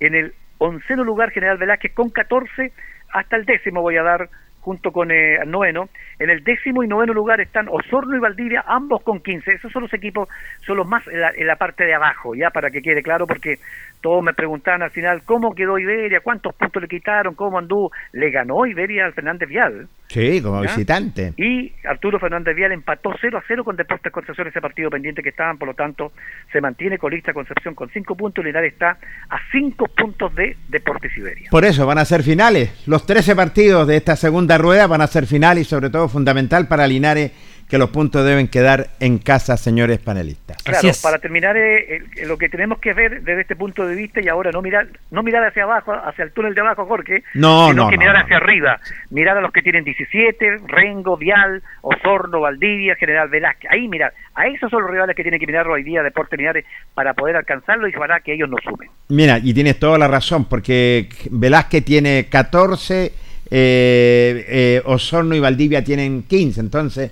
En 0.00 0.14
el 0.14 0.34
onceno 0.58 1.04
lugar 1.04 1.30
General 1.30 1.58
Velázquez 1.58 1.92
con 1.92 2.10
catorce. 2.10 2.72
Hasta 3.12 3.36
el 3.36 3.44
décimo 3.44 3.82
voy 3.82 3.96
a 3.96 4.02
dar 4.02 4.28
junto 4.64 4.92
con 4.92 5.10
eh, 5.10 5.36
el 5.36 5.50
noveno. 5.50 5.90
En 6.18 6.30
el 6.30 6.42
décimo 6.42 6.82
y 6.82 6.88
noveno 6.88 7.12
lugar 7.12 7.40
están 7.42 7.68
Osorno 7.68 8.16
y 8.16 8.18
Valdivia, 8.18 8.64
ambos 8.66 9.02
con 9.02 9.20
15. 9.20 9.52
Esos 9.52 9.70
son 9.70 9.82
los 9.82 9.92
equipos, 9.92 10.28
son 10.66 10.78
los 10.78 10.88
más 10.88 11.06
en 11.06 11.20
la, 11.20 11.30
en 11.36 11.46
la 11.46 11.56
parte 11.56 11.84
de 11.84 11.94
abajo, 11.94 12.34
ya 12.34 12.48
para 12.48 12.70
que 12.70 12.80
quede 12.80 13.02
claro, 13.02 13.26
porque 13.26 13.58
todos 14.04 14.22
me 14.22 14.34
preguntaban 14.34 14.82
al 14.82 14.90
final 14.90 15.22
cómo 15.24 15.54
quedó 15.54 15.78
Iberia, 15.78 16.20
cuántos 16.20 16.54
puntos 16.54 16.82
le 16.82 16.88
quitaron, 16.88 17.34
cómo 17.34 17.56
anduvo. 17.56 17.90
Le 18.12 18.30
ganó 18.30 18.66
Iberia 18.66 19.06
al 19.06 19.14
Fernández 19.14 19.48
Vial. 19.48 19.88
Sí, 20.08 20.42
como 20.42 20.62
¿Ya? 20.62 20.68
visitante. 20.68 21.32
Y 21.38 21.72
Arturo 21.88 22.18
Fernández 22.18 22.54
Vial 22.54 22.72
empató 22.72 23.14
0 23.18 23.38
a 23.38 23.42
0 23.48 23.64
con 23.64 23.76
Deportes 23.76 24.12
Concepción 24.12 24.46
ese 24.46 24.60
partido 24.60 24.90
pendiente 24.90 25.22
que 25.22 25.30
estaban, 25.30 25.56
por 25.56 25.68
lo 25.68 25.74
tanto 25.74 26.12
se 26.52 26.60
mantiene 26.60 26.98
colista 26.98 27.32
Concepción 27.32 27.74
con 27.74 27.88
5 27.88 28.14
puntos 28.14 28.44
y 28.44 28.48
Linares 28.48 28.74
está 28.74 28.98
a 29.30 29.38
5 29.50 29.86
puntos 29.96 30.34
de 30.34 30.54
Deportes 30.68 31.16
Iberia. 31.16 31.48
Por 31.50 31.64
eso 31.64 31.86
van 31.86 31.96
a 31.96 32.04
ser 32.04 32.22
finales. 32.22 32.86
Los 32.86 33.06
13 33.06 33.34
partidos 33.34 33.88
de 33.88 33.96
esta 33.96 34.16
segunda 34.16 34.58
rueda 34.58 34.86
van 34.86 35.00
a 35.00 35.06
ser 35.06 35.24
finales 35.24 35.66
y 35.66 35.70
sobre 35.70 35.88
todo 35.88 36.10
fundamental 36.10 36.68
para 36.68 36.86
Linares 36.86 37.32
que 37.74 37.78
los 37.78 37.90
puntos 37.90 38.24
deben 38.24 38.46
quedar 38.46 38.90
en 39.00 39.18
casa, 39.18 39.56
señores 39.56 39.98
panelistas. 39.98 40.62
Claro, 40.62 40.88
para 41.02 41.18
terminar, 41.18 41.56
eh, 41.56 41.96
eh, 41.96 42.24
lo 42.24 42.38
que 42.38 42.48
tenemos 42.48 42.78
que 42.78 42.92
ver 42.92 43.22
desde 43.24 43.40
este 43.40 43.56
punto 43.56 43.84
de 43.84 43.96
vista 43.96 44.20
y 44.20 44.28
ahora 44.28 44.52
no 44.52 44.62
mirar 44.62 44.86
no 45.10 45.24
mirar 45.24 45.44
hacia 45.44 45.64
abajo, 45.64 45.92
hacia 45.92 46.22
el 46.22 46.30
túnel 46.30 46.54
de 46.54 46.60
abajo, 46.60 46.86
Jorge, 46.86 47.24
No, 47.34 47.70
sino 47.70 47.82
no, 47.82 47.90
que 47.90 47.96
no, 47.96 48.00
mirar 48.02 48.16
no. 48.16 48.22
hacia 48.22 48.36
arriba, 48.36 48.78
mirar 49.10 49.38
a 49.38 49.40
los 49.40 49.50
que 49.50 49.60
tienen 49.60 49.82
17, 49.82 50.58
Rengo, 50.68 51.16
Vial, 51.16 51.64
Osorno, 51.80 52.42
Valdivia, 52.42 52.94
General 52.94 53.28
Velázquez, 53.28 53.68
ahí 53.72 53.88
mirar, 53.88 54.14
a 54.36 54.46
esos 54.46 54.70
son 54.70 54.82
los 54.82 54.92
rivales 54.92 55.16
que 55.16 55.22
tienen 55.22 55.40
que 55.40 55.46
mirar 55.48 55.66
hoy 55.66 55.82
día 55.82 56.04
Deportes 56.04 56.38
Linares 56.38 56.64
para 56.94 57.12
poder 57.14 57.34
alcanzarlo 57.34 57.88
y 57.88 57.92
para 57.92 58.20
que 58.20 58.34
ellos 58.34 58.48
no 58.48 58.58
sumen. 58.62 58.88
Mira, 59.08 59.40
y 59.42 59.52
tienes 59.52 59.80
toda 59.80 59.98
la 59.98 60.06
razón, 60.06 60.44
porque 60.44 61.08
Velázquez 61.28 61.84
tiene 61.84 62.28
14, 62.30 63.06
eh, 63.06 63.12
eh, 63.50 64.82
Osorno 64.84 65.34
y 65.34 65.40
Valdivia 65.40 65.82
tienen 65.82 66.22
15, 66.22 66.60
entonces 66.60 67.10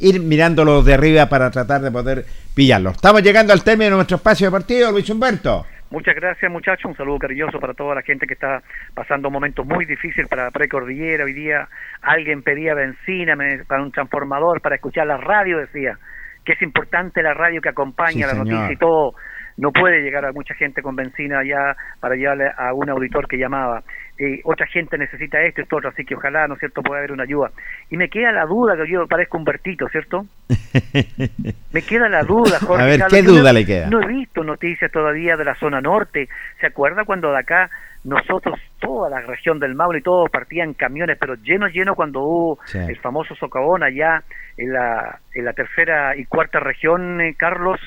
ir 0.00 0.20
mirándolos 0.20 0.84
de 0.84 0.94
arriba 0.94 1.26
para 1.26 1.50
tratar 1.50 1.80
de 1.80 1.90
poder 1.90 2.24
pillarlos. 2.54 2.94
Estamos 2.94 3.22
llegando 3.22 3.52
al 3.52 3.62
término 3.62 3.90
de 3.90 3.96
nuestro 3.96 4.16
espacio 4.16 4.46
de 4.46 4.52
partido, 4.52 4.90
Luis 4.90 5.08
Humberto. 5.10 5.66
Muchas 5.90 6.16
gracias 6.16 6.50
muchachos, 6.50 6.86
un 6.86 6.96
saludo 6.96 7.18
cariñoso 7.20 7.60
para 7.60 7.72
toda 7.72 7.94
la 7.94 8.02
gente 8.02 8.26
que 8.26 8.34
está 8.34 8.62
pasando 8.94 9.28
un 9.28 9.34
momento 9.34 9.64
muy 9.64 9.84
difícil 9.84 10.26
para 10.26 10.50
Precordillera. 10.50 11.24
Hoy 11.24 11.34
día 11.34 11.68
alguien 12.02 12.42
pedía 12.42 12.74
benzina 12.74 13.36
para 13.68 13.82
un 13.82 13.92
transformador, 13.92 14.60
para 14.60 14.74
escuchar 14.74 15.06
la 15.06 15.18
radio, 15.18 15.58
decía 15.58 15.96
que 16.44 16.52
es 16.52 16.62
importante 16.62 17.22
la 17.22 17.32
radio 17.32 17.60
que 17.60 17.68
acompaña 17.68 18.28
Sí, 18.28 18.34
la 18.34 18.34
noticia 18.34 18.72
y 18.72 18.76
todo. 18.76 19.14
No 19.56 19.70
puede 19.70 20.02
llegar 20.02 20.24
a 20.24 20.32
mucha 20.32 20.54
gente 20.54 20.82
con 20.82 20.96
benzina 20.96 21.38
allá 21.38 21.76
para 22.00 22.16
llevarle 22.16 22.50
a 22.56 22.74
un 22.74 22.90
auditor 22.90 23.28
que 23.28 23.38
llamaba. 23.38 23.84
Eh, 24.16 24.40
otra 24.44 24.66
gente 24.68 24.96
necesita 24.96 25.42
esto 25.42 25.60
y 25.60 25.64
esto 25.64 25.76
otro, 25.76 25.88
así 25.90 26.04
que 26.04 26.14
ojalá, 26.14 26.46
¿no 26.46 26.54
es 26.54 26.60
cierto?, 26.60 26.82
pueda 26.82 26.98
haber 27.00 27.10
una 27.10 27.24
ayuda. 27.24 27.50
Y 27.90 27.96
me 27.96 28.08
queda 28.08 28.30
la 28.30 28.46
duda, 28.46 28.76
que 28.76 28.88
yo 28.88 29.06
parezco 29.08 29.38
un 29.38 29.44
Bertito, 29.44 29.88
¿cierto? 29.88 30.26
Me 31.72 31.82
queda 31.82 32.08
la 32.08 32.22
duda, 32.22 32.58
Jorge. 32.60 32.82
A 32.82 32.86
ver, 32.86 33.00
¿qué 33.10 33.22
yo 33.22 33.32
no- 33.32 33.38
duda 33.40 33.52
le 33.52 33.66
queda? 33.66 33.88
No 33.88 34.00
he 34.02 34.06
visto 34.06 34.44
noticias 34.44 34.90
todavía 34.92 35.36
de 35.36 35.44
la 35.44 35.54
zona 35.56 35.80
norte. 35.80 36.28
¿Se 36.60 36.66
acuerda 36.66 37.04
cuando 37.04 37.32
de 37.32 37.38
acá 37.38 37.70
nosotros, 38.04 38.60
toda 38.80 39.08
la 39.10 39.20
región 39.22 39.58
del 39.58 39.74
Maule 39.74 39.98
y 39.98 40.02
todo 40.02 40.26
partían 40.26 40.74
camiones, 40.74 41.16
pero 41.18 41.34
llenos, 41.36 41.72
llenos 41.72 41.96
cuando 41.96 42.20
hubo 42.20 42.58
Sí. 42.66 42.78
el 42.78 42.96
famoso 42.98 43.34
socavón 43.34 43.82
allá 43.82 44.22
en 44.58 44.72
la, 44.74 45.18
en 45.34 45.44
la 45.44 45.54
tercera 45.54 46.14
y 46.16 46.24
cuarta 46.26 46.60
región, 46.60 47.20
eh, 47.20 47.34
Carlos? 47.36 47.80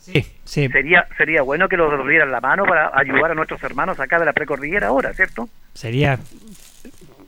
Sí, 0.00 0.24
sí. 0.44 0.68
Sería, 0.68 1.06
sería 1.16 1.42
bueno 1.42 1.68
que 1.68 1.76
los 1.76 2.08
dieran 2.08 2.32
la 2.32 2.40
mano 2.40 2.64
para 2.64 2.90
ayudar 2.98 3.32
a 3.32 3.34
nuestros 3.34 3.62
hermanos 3.62 4.00
acá 4.00 4.18
de 4.18 4.24
la 4.24 4.32
precordillera 4.32 4.88
ahora, 4.88 5.12
¿cierto? 5.12 5.48
Sería 5.74 6.18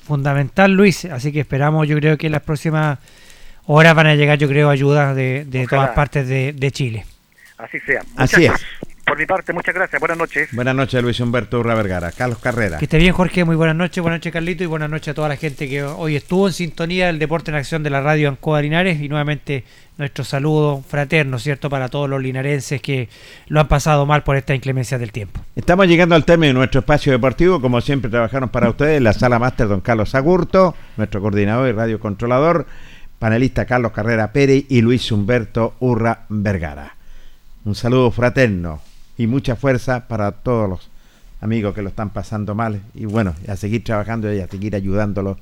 fundamental, 0.04 0.72
Luis. 0.72 1.04
Así 1.04 1.32
que 1.32 1.40
esperamos, 1.40 1.86
yo 1.86 1.96
creo 1.98 2.16
que 2.16 2.26
en 2.26 2.32
las 2.32 2.42
próximas 2.42 2.98
horas 3.66 3.94
van 3.94 4.06
a 4.06 4.14
llegar, 4.14 4.38
yo 4.38 4.48
creo, 4.48 4.70
ayudas 4.70 5.14
de, 5.14 5.44
de 5.44 5.66
todas 5.66 5.90
partes 5.90 6.26
de, 6.26 6.52
de 6.52 6.70
Chile. 6.70 7.04
Así 7.58 7.78
sea. 7.80 8.02
Así 8.16 8.40
Muchachos, 8.40 8.66
Por 9.12 9.18
mi 9.18 9.26
parte, 9.26 9.52
muchas 9.52 9.74
gracias. 9.74 10.00
Buenas 10.00 10.16
noches. 10.16 10.48
Buenas 10.52 10.74
noches, 10.74 11.02
Luis 11.02 11.20
Humberto 11.20 11.60
Urra 11.60 11.74
Vergara. 11.74 12.12
Carlos 12.12 12.38
Carrera. 12.38 12.78
Que 12.78 12.86
esté 12.86 12.96
bien, 12.96 13.12
Jorge. 13.12 13.44
Muy 13.44 13.56
buenas 13.56 13.76
noches. 13.76 14.00
Buenas 14.00 14.20
noches, 14.20 14.32
Carlito. 14.32 14.64
Y 14.64 14.66
buenas 14.66 14.88
noches 14.88 15.08
a 15.08 15.14
toda 15.14 15.28
la 15.28 15.36
gente 15.36 15.68
que 15.68 15.82
hoy 15.82 16.16
estuvo 16.16 16.46
en 16.46 16.54
sintonía 16.54 17.08
del 17.08 17.18
Deporte 17.18 17.50
en 17.50 17.58
Acción 17.58 17.82
de 17.82 17.90
la 17.90 18.00
radio 18.00 18.30
Ancoa 18.30 18.62
Linares. 18.62 19.02
Y 19.02 19.10
nuevamente 19.10 19.64
nuestro 19.98 20.24
saludo 20.24 20.82
fraterno, 20.88 21.38
¿cierto?, 21.38 21.68
para 21.68 21.90
todos 21.90 22.08
los 22.08 22.22
linarenses 22.22 22.80
que 22.80 23.10
lo 23.48 23.60
han 23.60 23.68
pasado 23.68 24.06
mal 24.06 24.22
por 24.22 24.36
esta 24.36 24.54
inclemencia 24.54 24.96
del 24.96 25.12
tiempo. 25.12 25.42
Estamos 25.56 25.86
llegando 25.88 26.14
al 26.14 26.24
término 26.24 26.54
de 26.54 26.54
nuestro 26.54 26.80
espacio 26.80 27.12
deportivo. 27.12 27.60
Como 27.60 27.82
siempre, 27.82 28.10
trabajaron 28.10 28.48
para 28.48 28.70
ustedes 28.70 28.96
en 28.96 29.04
la 29.04 29.12
sala 29.12 29.38
máster 29.38 29.68
don 29.68 29.82
Carlos 29.82 30.14
Agurto, 30.14 30.74
nuestro 30.96 31.20
coordinador 31.20 31.68
y 31.68 31.72
radiocontrolador, 31.72 32.66
panelista 33.18 33.66
Carlos 33.66 33.92
Carrera 33.92 34.32
Pérez 34.32 34.64
y 34.70 34.80
Luis 34.80 35.12
Humberto 35.12 35.74
Urra 35.80 36.24
Vergara. 36.30 36.96
Un 37.66 37.74
saludo 37.74 38.10
fraterno 38.10 38.80
y 39.16 39.26
mucha 39.26 39.56
fuerza 39.56 40.08
para 40.08 40.32
todos 40.32 40.68
los 40.68 40.90
amigos 41.40 41.74
que 41.74 41.82
lo 41.82 41.88
están 41.88 42.10
pasando 42.10 42.54
mal. 42.54 42.82
Y 42.94 43.04
bueno, 43.04 43.34
a 43.48 43.56
seguir 43.56 43.84
trabajando 43.84 44.32
y 44.32 44.40
a 44.40 44.48
seguir 44.48 44.74
ayudándolos 44.74 45.38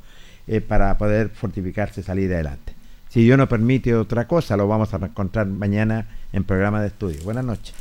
eh, 0.46 0.60
para 0.60 0.96
poder 0.98 1.30
fortificarse 1.30 2.00
y 2.00 2.04
salir 2.04 2.32
adelante. 2.32 2.74
Si 3.08 3.22
Dios 3.22 3.36
nos 3.36 3.48
permite 3.48 3.94
otra 3.94 4.26
cosa, 4.26 4.56
lo 4.56 4.68
vamos 4.68 4.94
a 4.94 4.96
encontrar 4.96 5.46
mañana 5.46 6.06
en 6.32 6.44
programa 6.44 6.80
de 6.80 6.88
estudio. 6.88 7.22
Buenas 7.24 7.44
noches. 7.44 7.74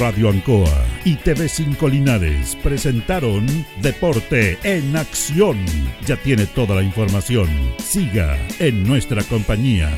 Radio 0.00 0.30
Ancoa 0.30 0.84
y 1.04 1.16
TV5 1.16 1.90
Linares 1.90 2.56
presentaron 2.62 3.46
Deporte 3.82 4.58
en 4.62 4.96
Acción. 4.96 5.58
Ya 6.06 6.16
tiene 6.16 6.46
toda 6.46 6.76
la 6.76 6.82
información. 6.82 7.48
Siga 7.78 8.36
en 8.58 8.84
nuestra 8.84 9.22
compañía. 9.24 9.90